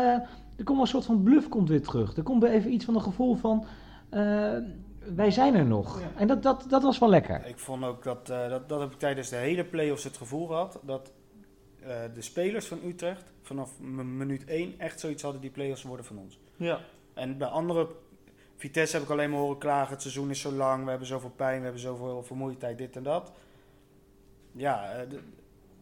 er 0.56 0.64
komt 0.64 0.68
wel 0.68 0.80
een 0.80 0.86
soort 0.86 1.04
van 1.04 1.22
bluff 1.22 1.48
komt 1.48 1.68
weer 1.68 1.82
terug. 1.82 2.16
Er 2.16 2.22
komt 2.22 2.42
weer 2.42 2.52
even 2.52 2.72
iets 2.72 2.84
van 2.84 2.94
een 2.94 3.02
gevoel 3.02 3.34
van... 3.34 3.64
Uh, 4.10 4.52
wij 5.14 5.30
zijn 5.30 5.54
er 5.54 5.64
nog. 5.64 6.00
En 6.16 6.26
dat, 6.26 6.42
dat, 6.42 6.66
dat 6.68 6.82
was 6.82 6.98
wel 6.98 7.08
lekker. 7.08 7.46
Ik 7.46 7.58
vond 7.58 7.84
ook 7.84 8.04
dat, 8.04 8.28
uh, 8.30 8.48
dat, 8.48 8.68
dat 8.68 8.80
heb 8.80 8.92
ik 8.92 8.98
tijdens 8.98 9.28
de 9.28 9.36
hele 9.36 9.64
play-offs 9.64 10.04
het 10.04 10.16
gevoel 10.16 10.46
gehad. 10.46 10.80
Dat 10.82 11.12
uh, 11.86 12.14
de 12.14 12.22
spelers 12.22 12.66
van 12.66 12.80
Utrecht 12.84 13.32
vanaf 13.42 13.78
minuut 13.80 14.44
1 14.44 14.78
echt 14.78 15.00
zoiets 15.00 15.22
hadden 15.22 15.40
die 15.40 15.50
play-offs 15.50 15.82
worden 15.82 16.06
van 16.06 16.18
ons. 16.18 16.38
Ja. 16.56 16.80
En 17.14 17.38
bij 17.38 17.48
andere 17.48 17.88
Vitesse 18.56 18.96
heb 18.96 19.04
ik 19.04 19.10
alleen 19.10 19.30
maar 19.30 19.40
horen 19.40 19.58
klagen, 19.58 19.92
het 19.92 20.02
seizoen 20.02 20.30
is 20.30 20.40
zo 20.40 20.52
lang, 20.52 20.84
we 20.84 20.90
hebben 20.90 21.08
zoveel 21.08 21.32
pijn, 21.36 21.58
we 21.58 21.62
hebben 21.62 21.80
zoveel 21.80 22.22
vermoeidheid, 22.22 22.78
dit 22.78 22.96
en 22.96 23.02
dat. 23.02 23.32
Ja, 24.52 25.04
de, 25.04 25.20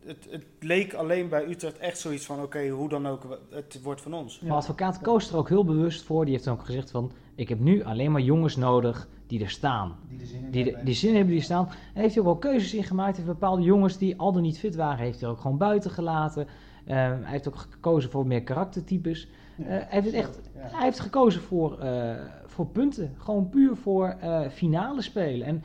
het, 0.04 0.26
het, 0.30 0.44
leek 0.60 0.94
alleen 0.94 1.28
bij 1.28 1.48
Utrecht 1.48 1.78
echt 1.78 1.98
zoiets 1.98 2.26
van, 2.26 2.42
oké, 2.42 2.68
hoe 2.68 2.88
dan 2.88 3.06
ook, 3.06 3.38
het 3.50 3.80
wordt 3.82 4.00
van 4.00 4.14
ons. 4.14 4.40
Maar 4.40 4.56
advocaat 4.56 5.00
koos 5.00 5.30
er 5.30 5.36
ook 5.36 5.48
heel 5.48 5.64
bewust 5.64 6.02
voor, 6.02 6.24
die 6.24 6.34
heeft 6.34 6.48
ook 6.48 6.64
gezegd 6.64 6.90
van, 6.90 7.12
ik 7.34 7.48
heb 7.48 7.60
nu 7.60 7.84
alleen 7.84 8.12
maar 8.12 8.20
jongens 8.20 8.56
nodig 8.56 9.08
die 9.26 9.42
er 9.42 9.50
staan. 9.50 9.96
Die 10.08 10.18
de 10.18 10.26
zin, 10.26 10.50
die, 10.50 10.64
de, 10.64 10.78
die 10.84 10.94
zin 10.94 11.14
hebben, 11.14 11.32
die 11.32 11.42
staan. 11.42 11.68
En 11.94 12.00
heeft 12.00 12.14
hij 12.14 12.24
ook 12.24 12.28
wel 12.28 12.50
keuzes 12.50 12.74
in 12.74 12.84
gemaakt. 12.84 13.16
Heeft 13.16 13.28
bepaalde 13.28 13.62
jongens 13.62 13.98
die 13.98 14.18
al 14.18 14.32
dan 14.32 14.42
niet 14.42 14.58
fit 14.58 14.74
waren, 14.74 15.04
heeft 15.04 15.20
hij 15.20 15.30
ook 15.30 15.40
gewoon 15.40 15.58
buiten 15.58 15.90
gelaten. 15.90 16.46
Uh, 16.86 16.94
hij 16.94 17.20
heeft 17.24 17.48
ook 17.48 17.56
gekozen 17.56 18.10
voor 18.10 18.26
meer 18.26 18.42
karaktertypes. 18.42 19.28
Uh, 19.56 19.66
hij, 19.66 19.86
heeft 19.88 20.06
het 20.06 20.14
echt, 20.14 20.40
hij 20.52 20.84
heeft 20.84 21.00
gekozen 21.00 21.40
voor, 21.40 21.78
uh, 21.84 22.14
voor 22.46 22.66
punten. 22.66 23.14
Gewoon 23.18 23.48
puur 23.48 23.76
voor 23.76 24.16
finale 24.50 25.02
spelen. 25.02 25.46
En 25.46 25.64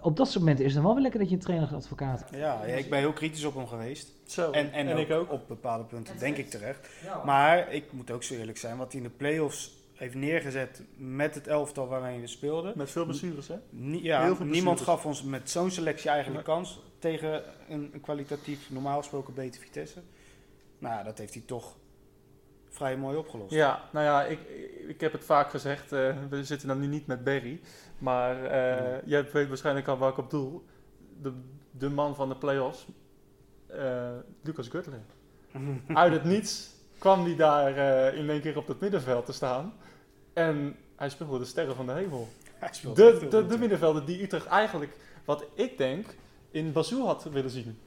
op 0.00 0.16
dat 0.16 0.26
soort 0.26 0.38
momenten 0.38 0.64
is 0.64 0.74
het 0.74 0.82
wel 0.82 0.92
weer 0.92 1.02
lekker 1.02 1.20
dat 1.20 1.28
je 1.28 1.34
een 1.34 1.40
trainer 1.40 1.68
als 1.68 1.84
advocaat 1.84 2.18
hebt. 2.18 2.34
Ja, 2.34 2.66
ja, 2.66 2.74
ik 2.74 2.90
ben 2.90 2.98
heel 2.98 3.12
kritisch 3.12 3.44
op 3.44 3.54
hem 3.54 3.66
geweest. 3.66 4.12
Zo, 4.26 4.50
en, 4.50 4.72
en, 4.72 4.86
en 4.88 4.96
ook 4.96 5.02
ik 5.02 5.10
ook. 5.10 5.32
Op 5.32 5.48
bepaalde 5.48 5.84
punten, 5.84 6.18
denk 6.18 6.36
ik 6.36 6.50
terecht. 6.50 6.88
Maar 7.24 7.72
ik 7.72 7.92
moet 7.92 8.10
ook 8.10 8.22
zo 8.22 8.34
eerlijk 8.34 8.58
zijn, 8.58 8.76
wat 8.76 8.92
hij 8.92 9.00
in 9.00 9.06
de 9.06 9.14
play-offs 9.16 9.76
heeft 9.94 10.14
neergezet 10.14 10.82
met 10.96 11.34
het 11.34 11.46
elftal 11.46 11.86
waarin 11.86 12.20
we 12.20 12.26
speelden. 12.26 12.72
Met 12.76 12.90
veel 12.90 13.04
blessures, 13.04 13.48
hè? 13.48 13.56
ja, 13.90 14.36
niemand 14.42 14.80
gaf 14.80 15.06
ons 15.06 15.22
met 15.22 15.50
zo'n 15.50 15.70
selectie 15.70 16.10
eigenlijk 16.10 16.44
kans 16.44 16.80
tegen 16.98 17.42
een, 17.68 17.90
een, 17.92 18.00
kwalitatief 18.00 18.70
normaal 18.70 18.98
gesproken 18.98 19.34
beter 19.34 19.60
Vitesse. 19.60 20.02
Nou, 20.78 21.04
dat 21.04 21.18
heeft 21.18 21.34
hij 21.34 21.42
toch 21.46 21.76
vrij 22.76 22.96
mooi 22.96 23.16
opgelost. 23.16 23.52
Ja, 23.52 23.88
nou 23.92 24.04
ja, 24.04 24.24
ik, 24.24 24.38
ik 24.88 25.00
heb 25.00 25.12
het 25.12 25.24
vaak 25.24 25.50
gezegd, 25.50 25.92
uh, 25.92 26.14
we 26.30 26.44
zitten 26.44 26.68
dan 26.68 26.80
nu 26.80 26.86
niet 26.86 27.06
met 27.06 27.24
Berry, 27.24 27.60
maar 27.98 28.36
uh, 28.42 29.02
jij 29.04 29.30
weet 29.32 29.48
waarschijnlijk 29.48 29.88
al 29.88 29.98
waar 29.98 30.10
ik 30.10 30.18
op 30.18 30.30
doel. 30.30 30.64
De, 31.22 31.32
de 31.70 31.90
man 31.90 32.14
van 32.14 32.28
de 32.28 32.36
play-offs, 32.36 32.86
uh, 33.70 34.10
Lucas 34.42 34.68
Gutler. 34.68 35.00
Uit 35.88 36.12
het 36.12 36.24
niets 36.24 36.70
kwam 36.98 37.24
hij 37.24 37.36
daar 37.36 37.76
in 38.14 38.30
één 38.30 38.40
keer 38.40 38.56
op 38.56 38.66
het 38.66 38.80
middenveld 38.80 39.26
te 39.26 39.32
staan. 39.32 39.74
En 40.32 40.76
hij 40.96 41.08
speelde 41.08 41.38
de 41.38 41.44
sterren 41.44 41.76
van 41.76 41.86
de 41.86 41.92
hemel. 41.92 42.28
De, 42.94 43.26
de, 43.30 43.46
de, 43.46 43.58
middenvelder 43.58 44.06
die 44.06 44.22
Utrecht 44.22 44.46
eigenlijk, 44.46 44.96
wat 45.24 45.44
ik 45.54 45.78
denk, 45.78 46.06
in 46.50 46.72
Basel 46.72 47.06
had 47.06 47.24
willen 47.24 47.50
zien. 47.50 47.78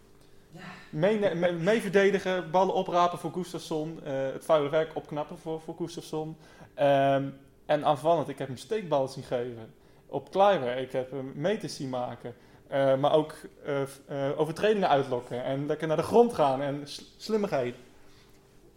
Mee, 0.89 1.81
verdedigen, 1.81 2.51
ballen 2.51 2.73
oprapen 2.73 3.19
voor 3.19 3.31
Gustafsson, 3.31 3.99
uh, 4.03 4.11
het 4.33 4.45
vuile 4.45 4.69
werk 4.69 4.95
opknappen 4.95 5.37
voor, 5.37 5.61
voor 5.61 5.75
Gustafsson. 5.75 6.37
Um, 6.79 7.37
en 7.65 7.85
aanvallend, 7.85 8.29
ik 8.29 8.37
heb 8.37 8.47
hem 8.47 8.57
steekballen 8.57 9.09
zien 9.09 9.23
geven. 9.23 9.73
Op 10.05 10.31
Kluiver, 10.31 10.77
ik 10.77 10.91
heb 10.91 11.11
hem 11.11 11.31
meters 11.35 11.75
zien 11.75 11.89
maken. 11.89 12.35
Uh, 12.71 12.95
maar 12.95 13.13
ook 13.13 13.35
uh, 13.67 14.39
overtredingen 14.39 14.89
uitlokken 14.89 15.43
en 15.43 15.65
lekker 15.65 15.87
naar 15.87 15.97
de 15.97 16.03
grond 16.03 16.33
gaan 16.33 16.61
en 16.61 16.81
slimmigheid. 17.17 17.75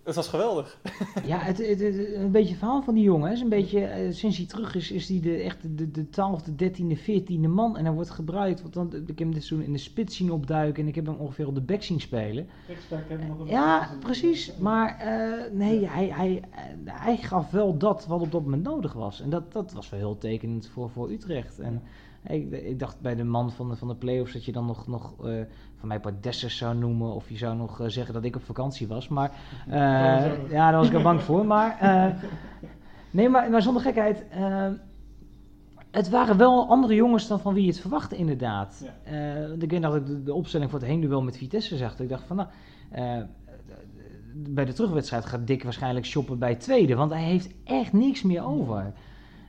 Het 0.03 0.15
was 0.15 0.29
geweldig. 0.29 0.79
ja, 1.25 1.39
het, 1.39 1.59
het, 1.59 1.81
een 1.81 2.31
beetje 2.31 2.49
het 2.49 2.59
verhaal 2.59 2.83
van 2.83 2.95
die 2.95 3.03
jongen 3.03 3.33
is 3.33 3.41
een 3.41 3.49
beetje, 3.49 4.07
uh, 4.07 4.13
sinds 4.13 4.37
hij 4.37 4.47
terug 4.47 4.75
is, 4.75 4.91
is 4.91 5.09
hij 5.09 5.21
de, 5.21 5.37
echt 5.37 5.77
de, 5.77 5.91
de 5.91 6.05
12e, 6.05 6.51
13e, 6.51 6.99
14e 7.01 7.49
man. 7.49 7.77
En 7.77 7.85
hij 7.85 7.95
wordt 7.95 8.11
gebruikt, 8.11 8.63
want 8.63 8.75
dan, 8.75 8.87
ik 8.87 9.07
heb 9.07 9.19
hem 9.19 9.35
dit 9.35 9.51
in 9.51 9.73
de 9.73 9.79
spits 9.79 10.17
zien 10.17 10.33
opduiken 10.33 10.83
en 10.83 10.89
ik 10.89 10.95
heb 10.95 11.07
hem 11.07 11.17
ongeveer 11.17 11.47
op 11.47 11.55
de 11.55 11.61
back 11.61 11.83
zien 11.83 12.01
spelen. 12.01 12.49
Ja, 13.45 13.91
precies. 14.01 14.57
Maar 14.57 15.03
uh, 15.05 15.53
nee, 15.53 15.89
hij, 15.89 16.09
hij, 16.09 16.43
hij 16.85 17.17
gaf 17.17 17.51
wel 17.51 17.77
dat 17.79 18.07
wat 18.07 18.21
op 18.21 18.33
dat 18.33 18.43
moment 18.43 18.63
nodig 18.63 18.93
was. 18.93 19.21
En 19.21 19.31
dat, 19.31 19.53
dat 19.53 19.73
was 19.73 19.91
wel 19.91 20.01
heel 20.01 20.19
tekenend 20.19 20.69
voor, 20.69 20.91
voor 20.91 21.11
Utrecht. 21.11 21.59
En, 21.59 21.83
ik, 22.27 22.51
ik, 22.51 22.79
dacht 22.79 23.01
bij 23.01 23.15
de 23.15 23.25
man 23.25 23.53
van 23.53 23.69
de, 23.69 23.77
van 23.77 23.89
de 23.89 23.95
play-offs 23.95 24.33
dat 24.33 24.45
je 24.45 24.53
dan 24.53 24.67
nog, 24.67 24.87
nog 24.87 25.15
uh, 25.25 25.43
van 25.83 25.91
mij 25.91 26.01
Pardesses 26.01 26.57
zou 26.57 26.77
noemen. 26.77 27.15
Of 27.15 27.29
je 27.29 27.37
zou 27.37 27.57
nog 27.57 27.81
uh, 27.81 27.87
zeggen 27.89 28.15
dat 28.15 28.25
ik 28.25 28.37
op 28.37 28.45
vakantie 28.45 28.89
was. 28.89 29.09
Maar 29.09 29.31
uh, 29.69 29.75
ja, 30.51 30.71
daar 30.71 30.77
was 30.77 30.87
ik 30.87 30.95
er 30.95 31.03
bang 31.03 31.23
voor. 31.23 31.47
Maar 31.47 31.77
nee, 33.11 33.29
maar, 33.29 33.51
maar 33.51 33.63
zonder 33.63 33.83
gekheid. 33.83 34.25
het 35.91 36.09
waren 36.09 36.37
wel 36.37 36.69
andere 36.69 36.95
jongens 36.95 37.29
dan 37.29 37.41
van 37.41 37.55
wie 37.55 37.63
je 37.63 37.69
het 37.71 37.81
verwachtte 37.81 38.17
inderdaad. 38.17 38.85
Ja. 39.05 39.47
ik 39.59 39.71
weet 39.71 39.83
dat 39.83 39.95
ik 39.95 40.07
de, 40.07 40.23
de, 40.23 40.35
opstelling 40.35 40.71
voor 40.71 40.79
het 40.79 40.89
heenduel 40.89 41.23
met 41.23 41.37
Vitesse 41.37 41.77
zag. 41.77 41.99
Ik 41.99 42.09
dacht 42.09 42.25
van 42.27 42.37
nou 42.37 42.49
bij 44.35 44.65
de 44.65 44.73
terugwedstrijd 44.73 45.25
gaat 45.25 45.47
Dick 45.47 45.63
waarschijnlijk 45.63 46.07
shoppen 46.07 46.39
bij 46.39 46.55
tweede. 46.55 46.95
Want 46.95 47.11
hij 47.11 47.23
heeft 47.23 47.55
echt 47.65 47.93
niks 47.93 48.23
meer 48.23 48.45
over. 48.45 48.93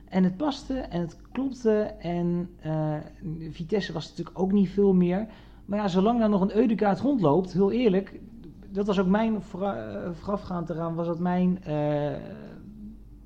En 0.08 0.24
het 0.24 0.36
paste 0.36 0.74
en 0.74 1.00
het 1.00 1.16
klopte. 1.32 1.80
En 1.98 2.50
Vitesse 3.50 3.92
was 3.92 4.08
natuurlijk 4.08 4.38
ook 4.38 4.52
niet 4.52 4.68
veel 4.68 4.92
meer. 4.92 5.26
Maar 5.64 5.78
ja, 5.78 5.88
zolang 5.88 6.18
daar 6.18 6.28
nog 6.28 6.40
een 6.40 6.56
Eudegaard 6.56 7.00
rondloopt, 7.00 7.52
heel 7.52 7.72
eerlijk, 7.72 8.20
dat 8.74 8.86
was 8.86 8.98
ook 8.98 9.06
mijn 9.06 9.34
eh, 9.34 10.10
voorafgaand 10.12 10.70
eraan, 10.70 10.94
was 10.94 11.06
dat 11.06 11.18
mijn 11.18 11.62
uh, 11.68 12.12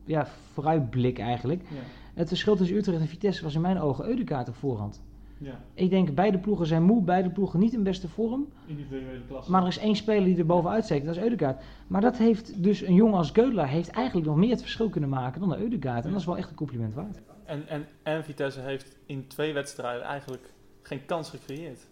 ja, 0.04 0.26
vooruitblik 0.52 1.18
eigenlijk. 1.18 1.62
Ja. 1.62 1.76
Het 2.14 2.28
verschil 2.28 2.56
tussen 2.56 2.76
Utrecht 2.76 3.00
en 3.00 3.06
Vitesse 3.06 3.42
was 3.42 3.54
in 3.54 3.60
mijn 3.60 3.80
ogen 3.80 4.06
Eudegaard 4.06 4.48
op 4.48 4.54
voorhand. 4.54 5.02
Ja. 5.38 5.60
Ik 5.74 5.90
denk, 5.90 6.14
beide 6.14 6.38
ploegen 6.38 6.66
zijn 6.66 6.82
moe, 6.82 7.02
beide 7.02 7.30
ploegen 7.30 7.60
niet 7.60 7.72
in 7.72 7.82
beste 7.82 8.08
vorm. 8.08 8.48
Individuele 8.66 9.20
klasse. 9.28 9.50
Maar 9.50 9.62
er 9.62 9.68
is 9.68 9.78
één 9.78 9.96
speler 9.96 10.24
die 10.24 10.38
er 10.38 10.46
bovenuit 10.46 10.84
steekt, 10.84 11.06
dat 11.06 11.16
is 11.16 11.22
Eudegaard. 11.22 11.62
Maar 11.86 12.00
dat 12.00 12.16
heeft 12.16 12.62
dus 12.62 12.80
een 12.80 12.94
jongen 12.94 13.18
als 13.18 13.30
Geudelaar 13.30 13.68
heeft 13.68 13.90
eigenlijk 13.90 14.26
nog 14.26 14.36
meer 14.36 14.50
het 14.50 14.60
verschil 14.60 14.88
kunnen 14.88 15.10
maken 15.10 15.40
dan 15.40 15.48
de 15.48 15.58
Eudegaard. 15.58 16.04
En 16.04 16.10
dat 16.10 16.20
is 16.20 16.26
wel 16.26 16.36
echt 16.36 16.50
een 16.50 16.56
compliment 16.56 16.94
waard. 16.94 17.20
En, 17.44 17.68
en, 17.68 17.86
en 18.02 18.24
Vitesse 18.24 18.60
heeft 18.60 18.96
in 19.06 19.26
twee 19.26 19.52
wedstrijden 19.52 20.02
eigenlijk 20.02 20.52
geen 20.82 21.04
kans 21.04 21.30
gecreëerd. 21.30 21.88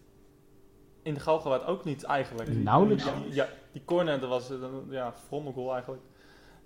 In 1.06 1.14
de 1.14 1.20
Galgenwaard 1.20 1.64
ook 1.64 1.84
niet 1.84 2.04
eigenlijk. 2.04 2.54
Nauwelijks. 2.54 3.04
Ja, 3.04 3.12
ja 3.30 3.48
die 3.72 3.82
corner, 3.84 4.20
dat 4.20 4.28
was 4.28 4.50
een 4.50 4.86
ja, 4.90 5.14
goal 5.30 5.72
eigenlijk. 5.72 6.02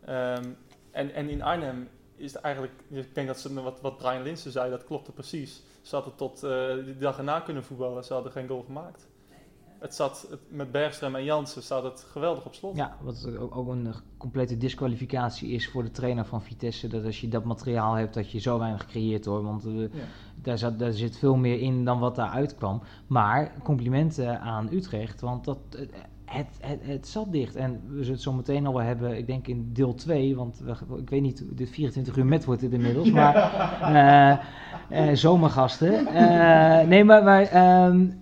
Um, 0.08 0.56
en, 0.90 1.14
en 1.14 1.28
in 1.28 1.42
Arnhem 1.42 1.88
is 2.16 2.32
het 2.32 2.42
eigenlijk, 2.42 2.72
ik 2.88 3.14
denk 3.14 3.26
dat 3.26 3.40
ze, 3.40 3.62
wat, 3.62 3.80
wat 3.80 3.96
Brian 3.96 4.22
Linsen 4.22 4.52
zei, 4.52 4.70
dat 4.70 4.84
klopte 4.84 5.12
precies. 5.12 5.62
Ze 5.82 5.94
hadden 5.94 6.14
tot 6.14 6.34
uh, 6.34 6.40
de 6.40 6.96
dag 6.98 7.18
erna 7.18 7.40
kunnen 7.40 7.64
voetballen, 7.64 8.04
ze 8.04 8.12
hadden 8.12 8.32
geen 8.32 8.48
goal 8.48 8.62
gemaakt. 8.62 9.08
Het 9.78 9.94
zat, 9.94 10.26
het, 10.30 10.40
met 10.48 10.68
Bergström 10.68 11.14
en 11.14 11.24
Jansen 11.24 11.62
staat 11.62 11.82
het 11.82 12.06
geweldig 12.10 12.44
op 12.44 12.54
slot. 12.54 12.76
Ja, 12.76 12.96
wat 13.00 13.36
ook, 13.38 13.56
ook 13.56 13.68
een 13.68 13.94
complete 14.16 14.56
disqualificatie 14.56 15.50
is 15.50 15.68
voor 15.68 15.82
de 15.82 15.90
trainer 15.90 16.24
van 16.24 16.42
Vitesse. 16.42 16.88
Dat 16.88 17.04
als 17.04 17.20
je 17.20 17.28
dat 17.28 17.44
materiaal 17.44 17.94
hebt, 17.94 18.14
dat 18.14 18.30
je 18.30 18.38
zo 18.38 18.58
weinig 18.58 18.86
creëert 18.86 19.24
hoor. 19.24 19.42
Want 19.42 19.66
uh, 19.66 19.90
daar, 20.42 20.58
zat, 20.58 20.78
daar 20.78 20.92
zit 20.92 21.18
veel 21.18 21.36
meer 21.36 21.60
in 21.60 21.84
dan 21.84 21.98
wat 21.98 22.16
daar 22.16 22.30
uitkwam. 22.30 22.82
Maar 23.06 23.52
complimenten 23.62 24.40
aan 24.40 24.68
Utrecht, 24.72 25.20
want 25.20 25.44
dat, 25.44 25.58
het, 26.24 26.46
het, 26.60 26.80
het 26.82 27.08
zat 27.08 27.32
dicht. 27.32 27.56
En 27.56 27.80
we 27.86 27.98
zullen 27.98 28.12
het 28.12 28.22
zo 28.22 28.32
meteen 28.32 28.66
al 28.66 28.74
wel 28.74 28.82
hebben, 28.82 29.16
ik 29.16 29.26
denk 29.26 29.46
in 29.46 29.70
deel 29.72 29.94
2, 29.94 30.36
want 30.36 30.62
we, 30.64 30.96
ik 30.98 31.10
weet 31.10 31.22
niet, 31.22 31.44
de 31.54 31.66
24 31.66 32.16
uur 32.16 32.26
met 32.26 32.44
wordt 32.44 32.60
het 32.60 32.72
inmiddels, 32.72 33.10
maar 33.10 33.34
uh, 34.90 35.08
uh, 35.08 35.14
zomergasten. 35.14 35.92
Uh, 35.92 36.80
nee, 36.80 37.04
maar, 37.04 37.24
maar 37.24 37.84
um, 37.86 38.18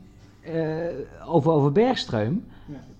over, 1.27 1.51
over 1.51 1.73
Bergstreum, 1.73 2.45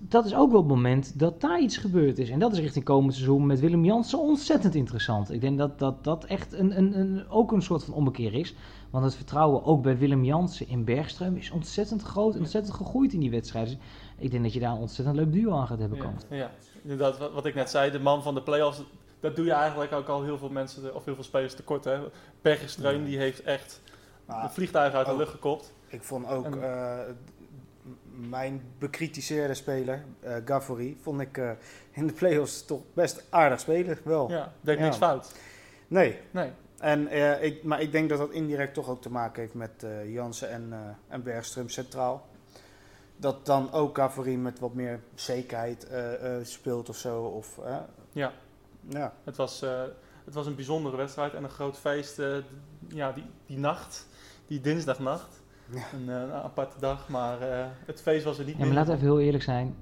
dat 0.09 0.25
is 0.25 0.35
ook 0.35 0.51
wel 0.51 0.59
het 0.59 0.69
moment 0.69 1.19
dat 1.19 1.41
daar 1.41 1.59
iets 1.59 1.77
gebeurd 1.77 2.19
is. 2.19 2.29
En 2.29 2.39
dat 2.39 2.53
is 2.53 2.59
richting 2.59 2.85
komend 2.85 3.13
seizoen 3.13 3.45
met 3.45 3.59
Willem 3.59 3.85
Jansen 3.85 4.19
ontzettend 4.19 4.75
interessant. 4.75 5.31
Ik 5.31 5.41
denk 5.41 5.57
dat 5.57 5.79
dat, 5.79 6.03
dat 6.03 6.23
echt 6.23 6.53
een, 6.53 6.77
een, 6.77 6.99
een, 6.99 7.29
ook 7.29 7.51
een 7.51 7.61
soort 7.61 7.83
van 7.83 7.93
ommekeer 7.93 8.33
is. 8.33 8.55
Want 8.89 9.05
het 9.05 9.15
vertrouwen 9.15 9.63
ook 9.63 9.81
bij 9.81 9.97
Willem 9.97 10.23
Jansen 10.23 10.67
in 10.67 10.83
Bergstreum 10.83 11.35
is 11.35 11.51
ontzettend 11.51 12.01
groot 12.01 12.33
en 12.33 12.39
ontzettend 12.39 12.75
gegroeid 12.75 13.13
in 13.13 13.19
die 13.19 13.31
wedstrijden 13.31 13.79
ik 14.19 14.31
denk 14.31 14.43
dat 14.43 14.53
je 14.53 14.59
daar 14.59 14.71
een 14.71 14.77
ontzettend 14.77 15.17
leuk 15.17 15.31
duo 15.31 15.53
aan 15.53 15.67
gaat 15.67 15.79
hebben 15.79 15.97
komen. 15.97 16.19
Ja, 16.29 16.35
ja. 16.35 16.51
inderdaad, 16.81 17.17
wat, 17.17 17.31
wat 17.31 17.45
ik 17.45 17.55
net 17.55 17.69
zei, 17.69 17.91
de 17.91 17.99
man 17.99 18.23
van 18.23 18.33
de 18.33 18.41
play-offs, 18.41 18.83
dat 19.19 19.35
doe 19.35 19.45
je 19.45 19.51
eigenlijk 19.51 19.91
ook 19.91 20.07
al 20.07 20.23
heel 20.23 20.37
veel 20.37 20.49
mensen, 20.49 20.95
of 20.95 21.05
heel 21.05 21.15
veel 21.15 21.23
spelers 21.23 21.53
tekort. 21.53 21.83
Hè. 21.83 21.99
Bergestreun, 22.41 23.03
die 23.03 23.17
heeft 23.17 23.43
echt 23.43 23.81
maar 24.25 24.47
de 24.47 24.53
vliegtuigen 24.53 24.97
uit 24.97 25.07
de 25.07 25.15
lucht 25.15 25.31
gekopt. 25.31 25.73
Ik 25.87 26.03
vond 26.03 26.27
ook 26.27 26.55
uh, 26.55 26.99
mijn 28.27 28.61
bekritiseerde 28.77 29.53
speler, 29.53 30.03
uh, 30.23 30.35
Gavori, 30.45 30.97
vond 31.01 31.21
ik 31.21 31.37
uh, 31.37 31.51
in 31.91 32.07
de 32.07 32.13
play-offs 32.13 32.65
toch 32.65 32.81
best 32.93 33.23
aardig 33.29 33.59
spelen. 33.59 33.97
Wel. 34.03 34.29
Ja, 34.29 34.53
deed 34.61 34.77
ja. 34.77 34.83
niks 34.83 34.97
fout. 34.97 35.33
Nee. 35.87 36.19
nee. 36.31 36.51
En, 36.77 37.11
ik, 37.43 37.63
maar 37.63 37.81
ik 37.81 37.91
denk 37.91 38.09
dat 38.09 38.17
dat 38.17 38.31
indirect 38.31 38.73
toch 38.73 38.89
ook 38.89 39.01
te 39.01 39.11
maken 39.11 39.41
heeft 39.41 39.53
met 39.53 39.85
Jansen 40.07 40.49
en, 40.49 40.73
en 41.07 41.23
Bergström 41.23 41.65
centraal 41.65 42.27
dat 43.17 43.45
dan 43.45 43.71
ook 43.71 43.93
Cavary 43.93 44.35
met 44.35 44.59
wat 44.59 44.73
meer 44.73 44.99
zekerheid 45.15 45.87
speelt 46.43 46.89
of 46.89 46.97
zo. 46.97 47.21
Of, 47.23 47.59
ja. 48.11 48.33
ja, 48.89 49.13
het 49.23 49.35
was, 49.35 49.61
het 50.25 50.33
was 50.33 50.45
een 50.45 50.55
bijzondere 50.55 50.97
wedstrijd 50.97 51.33
en 51.33 51.43
een 51.43 51.49
groot 51.49 51.77
feest. 51.77 52.21
ja, 52.87 53.11
die, 53.11 53.25
die 53.45 53.57
nacht, 53.57 54.07
die 54.47 54.61
dinsdagnacht. 54.61 55.38
Een, 55.93 56.07
een, 56.07 56.31
aparte 56.31 56.79
dag, 56.79 57.09
maar 57.09 57.37
het 57.85 58.01
feest 58.01 58.23
was 58.23 58.39
er 58.39 58.45
niet 58.45 58.57
ja, 58.57 58.65
maar 58.65 58.73
laten 58.73 58.89
we 58.89 58.95
even 58.95 59.07
heel 59.07 59.19
eerlijk 59.19 59.43
zijn. 59.43 59.75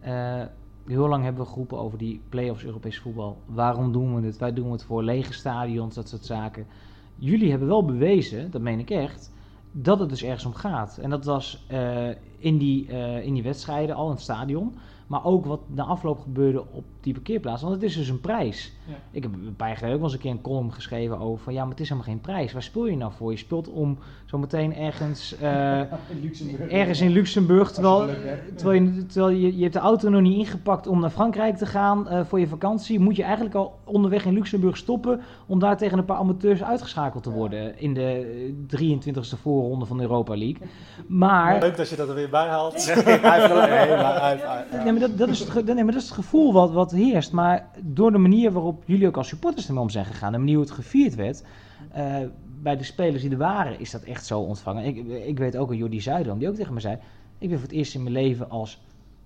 heel 0.85 1.07
lang 1.07 1.23
hebben 1.23 1.43
we 1.43 1.49
geroepen 1.49 1.77
over 1.77 1.97
die 1.97 2.21
play-offs 2.29 2.63
Europees 2.63 2.99
voetbal. 2.99 3.37
Waarom 3.45 3.91
doen 3.91 4.15
we 4.15 4.25
het? 4.25 4.37
Wij 4.37 4.53
doen 4.53 4.71
het 4.71 4.83
voor 4.83 5.03
lege 5.03 5.33
stadions, 5.33 5.95
dat 5.95 6.09
soort 6.09 6.25
zaken. 6.25 6.67
Jullie 7.15 7.49
hebben 7.49 7.67
wel 7.67 7.85
bewezen, 7.85 8.51
dat 8.51 8.61
meen 8.61 8.79
ik 8.79 8.89
echt, 8.89 9.31
dat 9.71 9.99
het 9.99 10.09
dus 10.09 10.23
ergens 10.23 10.45
om 10.45 10.53
gaat. 10.53 10.97
En 10.97 11.09
dat 11.09 11.25
was 11.25 11.65
uh, 11.71 12.09
in, 12.37 12.57
die, 12.57 12.87
uh, 12.87 13.25
in 13.25 13.33
die 13.33 13.43
wedstrijden 13.43 13.95
al 13.95 14.05
in 14.05 14.11
het 14.11 14.21
stadion. 14.21 14.75
Maar 15.07 15.25
ook 15.25 15.45
wat 15.45 15.59
na 15.67 15.83
afloop 15.83 16.19
gebeurde 16.19 16.63
op 16.71 16.83
die 17.01 17.13
parkeerplaats. 17.13 17.61
Want 17.61 17.73
het 17.73 17.83
is 17.83 17.95
dus 17.95 18.09
een 18.09 18.21
prijs. 18.21 18.73
Ja. 18.87 18.93
Ik 19.11 19.23
heb 19.23 19.33
een 19.33 19.55
paar 19.55 19.67
jaar 19.67 19.77
geleden 19.77 19.95
ook 19.95 20.01
wel 20.01 20.11
eens 20.11 20.17
een 20.17 20.23
keer 20.23 20.37
een 20.37 20.41
column 20.41 20.73
geschreven 20.73 21.19
over 21.19 21.43
van 21.43 21.53
ja, 21.53 21.61
maar 21.61 21.71
het 21.71 21.79
is 21.79 21.89
helemaal 21.89 22.11
geen 22.11 22.21
prijs. 22.21 22.53
Waar 22.53 22.63
speel 22.63 22.85
je 22.87 22.97
nou 22.97 23.11
voor? 23.11 23.31
Je 23.31 23.37
speelt 23.37 23.69
om 23.69 23.97
zometeen 24.25 24.75
ergens, 24.75 25.35
uh, 25.41 25.79
in 25.81 26.21
Luxemburg, 26.21 26.71
ergens 26.71 27.01
in 27.01 27.11
Luxemburg. 27.11 27.71
Terwijl, 27.71 28.09
terwijl, 28.55 28.81
je, 28.81 29.05
terwijl 29.05 29.35
je, 29.35 29.55
je 29.55 29.61
hebt 29.61 29.73
de 29.73 29.79
auto 29.79 30.09
nog 30.09 30.21
niet 30.21 30.37
ingepakt 30.37 30.87
om 30.87 30.99
naar 30.99 31.09
Frankrijk 31.09 31.57
te 31.57 31.65
gaan 31.65 32.07
uh, 32.11 32.25
voor 32.25 32.39
je 32.39 32.47
vakantie. 32.47 32.99
Moet 32.99 33.15
je 33.15 33.23
eigenlijk 33.23 33.55
al 33.55 33.79
onderweg 33.83 34.25
in 34.25 34.33
Luxemburg 34.33 34.77
stoppen 34.77 35.21
om 35.45 35.59
daar 35.59 35.77
tegen 35.77 35.97
een 35.97 36.05
paar 36.05 36.17
amateurs 36.17 36.63
uitgeschakeld 36.63 37.23
te 37.23 37.31
worden 37.31 37.63
ja. 37.63 37.71
in 37.75 37.93
de 37.93 38.53
23e 38.77 39.39
voorronde 39.41 39.85
van 39.85 39.97
de 39.97 40.03
Europa 40.03 40.37
League. 40.37 40.67
Maar, 41.07 41.59
Leuk 41.59 41.77
dat 41.77 41.89
je 41.89 41.95
dat 41.95 42.09
er 42.09 42.15
weer 42.15 42.29
bij 42.29 42.47
haalt. 42.47 42.93
nee, 44.83 44.96
dat, 44.99 45.17
dat, 45.17 45.29
is 45.29 45.39
het, 45.39 45.93
het 45.93 46.11
gevoel 46.11 46.53
wat, 46.53 46.71
wat 46.71 46.91
heerst. 46.91 47.31
Maar 47.31 47.69
door 47.81 48.11
de 48.11 48.17
manier 48.17 48.51
waarop 48.51 48.83
jullie 48.85 49.07
ook 49.07 49.17
als 49.17 49.27
supporters 49.27 49.67
ermee 49.67 49.81
om 49.81 49.89
zijn 49.89 50.05
gegaan, 50.05 50.31
de 50.31 50.37
manier 50.37 50.55
hoe 50.55 50.63
het 50.63 50.73
gevierd 50.73 51.15
werd, 51.15 51.43
uh, 51.97 52.15
bij 52.61 52.77
de 52.77 52.83
spelers 52.83 53.21
die 53.21 53.31
er 53.31 53.37
waren, 53.37 53.79
is 53.79 53.91
dat 53.91 54.03
echt 54.03 54.25
zo 54.25 54.39
ontvangen. 54.39 54.85
Ik, 54.85 55.07
ik 55.07 55.37
weet 55.37 55.57
ook 55.57 55.71
een 55.71 55.77
Jordi 55.77 56.01
Zuidam, 56.01 56.39
die 56.39 56.49
ook 56.49 56.55
tegen 56.55 56.73
me 56.73 56.79
zei, 56.79 56.97
ik 57.37 57.49
ben 57.49 57.59
voor 57.59 57.67
het 57.67 57.77
eerst 57.77 57.95
in 57.95 58.03
mijn 58.03 58.15
leven 58.15 58.49
als 58.49 58.81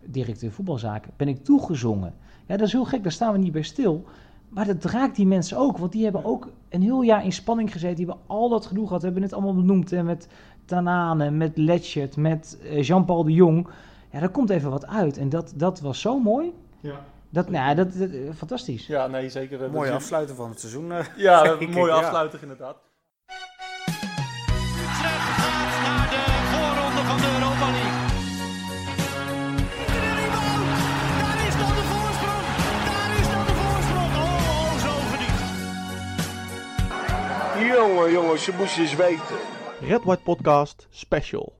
directeur 0.05 0.51
voetbalzaken, 0.51 1.11
ben 1.17 1.28
ik 1.28 1.43
toegezongen. 1.43 2.13
Ja, 2.47 2.57
dat 2.57 2.67
is 2.67 2.74
heel 2.74 2.86
gek, 2.86 3.03
daar 3.03 3.11
staan 3.11 3.34
we 3.34 3.39
niet 3.39 3.51
bij 3.51 3.61
stil. 3.61 4.05
Maar 4.49 4.65
dat 4.65 4.82
draagt 4.82 5.15
die 5.15 5.28
mensen 5.28 5.57
ook, 5.57 5.78
want 5.78 5.91
die 5.91 6.03
hebben 6.03 6.26
ook 6.26 6.49
een 6.69 6.82
heel 6.82 7.01
jaar 7.01 7.26
in 7.26 7.32
spanning 7.32 7.72
gezeten. 7.72 7.95
Die 7.95 8.05
hebben 8.05 8.24
al 8.28 8.49
dat 8.49 8.65
genoeg 8.65 8.88
gehad, 8.88 9.01
hebben 9.01 9.22
het 9.22 9.34
allemaal 9.34 9.55
benoemd. 9.55 10.03
Met 10.03 10.28
Tanane, 10.65 11.32
met 11.32 11.57
Letchert, 11.57 12.17
met 12.17 12.59
eh, 12.63 12.84
Jean-Paul 12.84 13.24
de 13.24 13.32
Jong. 13.32 13.67
Ja, 14.12 14.20
daar 14.20 14.30
komt 14.30 14.49
even 14.49 14.70
wat 14.70 14.88
uit. 14.88 15.18
En 15.18 15.30
dat, 15.30 15.53
dat 15.55 15.80
was 15.80 16.01
zo 16.01 16.20
mooi. 16.20 16.53
Ja. 16.80 17.05
Dat, 17.30 17.49
nou, 17.49 17.76
dat, 17.76 17.93
dat, 17.97 18.09
fantastisch. 18.36 18.88
Ja, 18.88 19.07
nee, 19.07 19.30
zeker. 19.30 19.72
Mooi 19.72 19.91
afsluiten 19.91 20.36
van 20.36 20.49
het 20.49 20.59
seizoen. 20.59 20.91
Uh, 20.91 21.05
ja, 21.18 21.45
een 21.45 21.70
mooie 21.70 21.91
afsluiter 21.91 22.41
inderdaad. 22.41 22.78
Utrecht 24.91 25.28
gaat 25.39 25.84
naar 25.84 26.09
de 26.09 26.24
voorronde 26.51 27.01
van 27.09 27.18
de 27.18 27.30
Europa 27.34 27.72
League. 27.72 28.09
Daar 31.22 31.47
is 31.47 31.55
dan 31.62 31.76
de 31.76 31.84
voorsprong. 31.91 32.43
Daar 32.86 33.12
is 33.20 33.28
dan 33.34 33.45
de 33.45 33.53
voorsprong. 33.62 34.12
Oh, 34.16 34.36
oh 34.51 34.74
zo 34.86 34.91
verdiend. 35.12 35.39
Jongen, 37.76 38.12
jongens, 38.12 38.45
je 38.45 38.53
moest 38.57 38.78
eens 38.78 38.95
weten. 38.95 39.36
Red 39.80 40.03
White 40.03 40.24
Podcast 40.24 40.88
Special. 40.89 41.59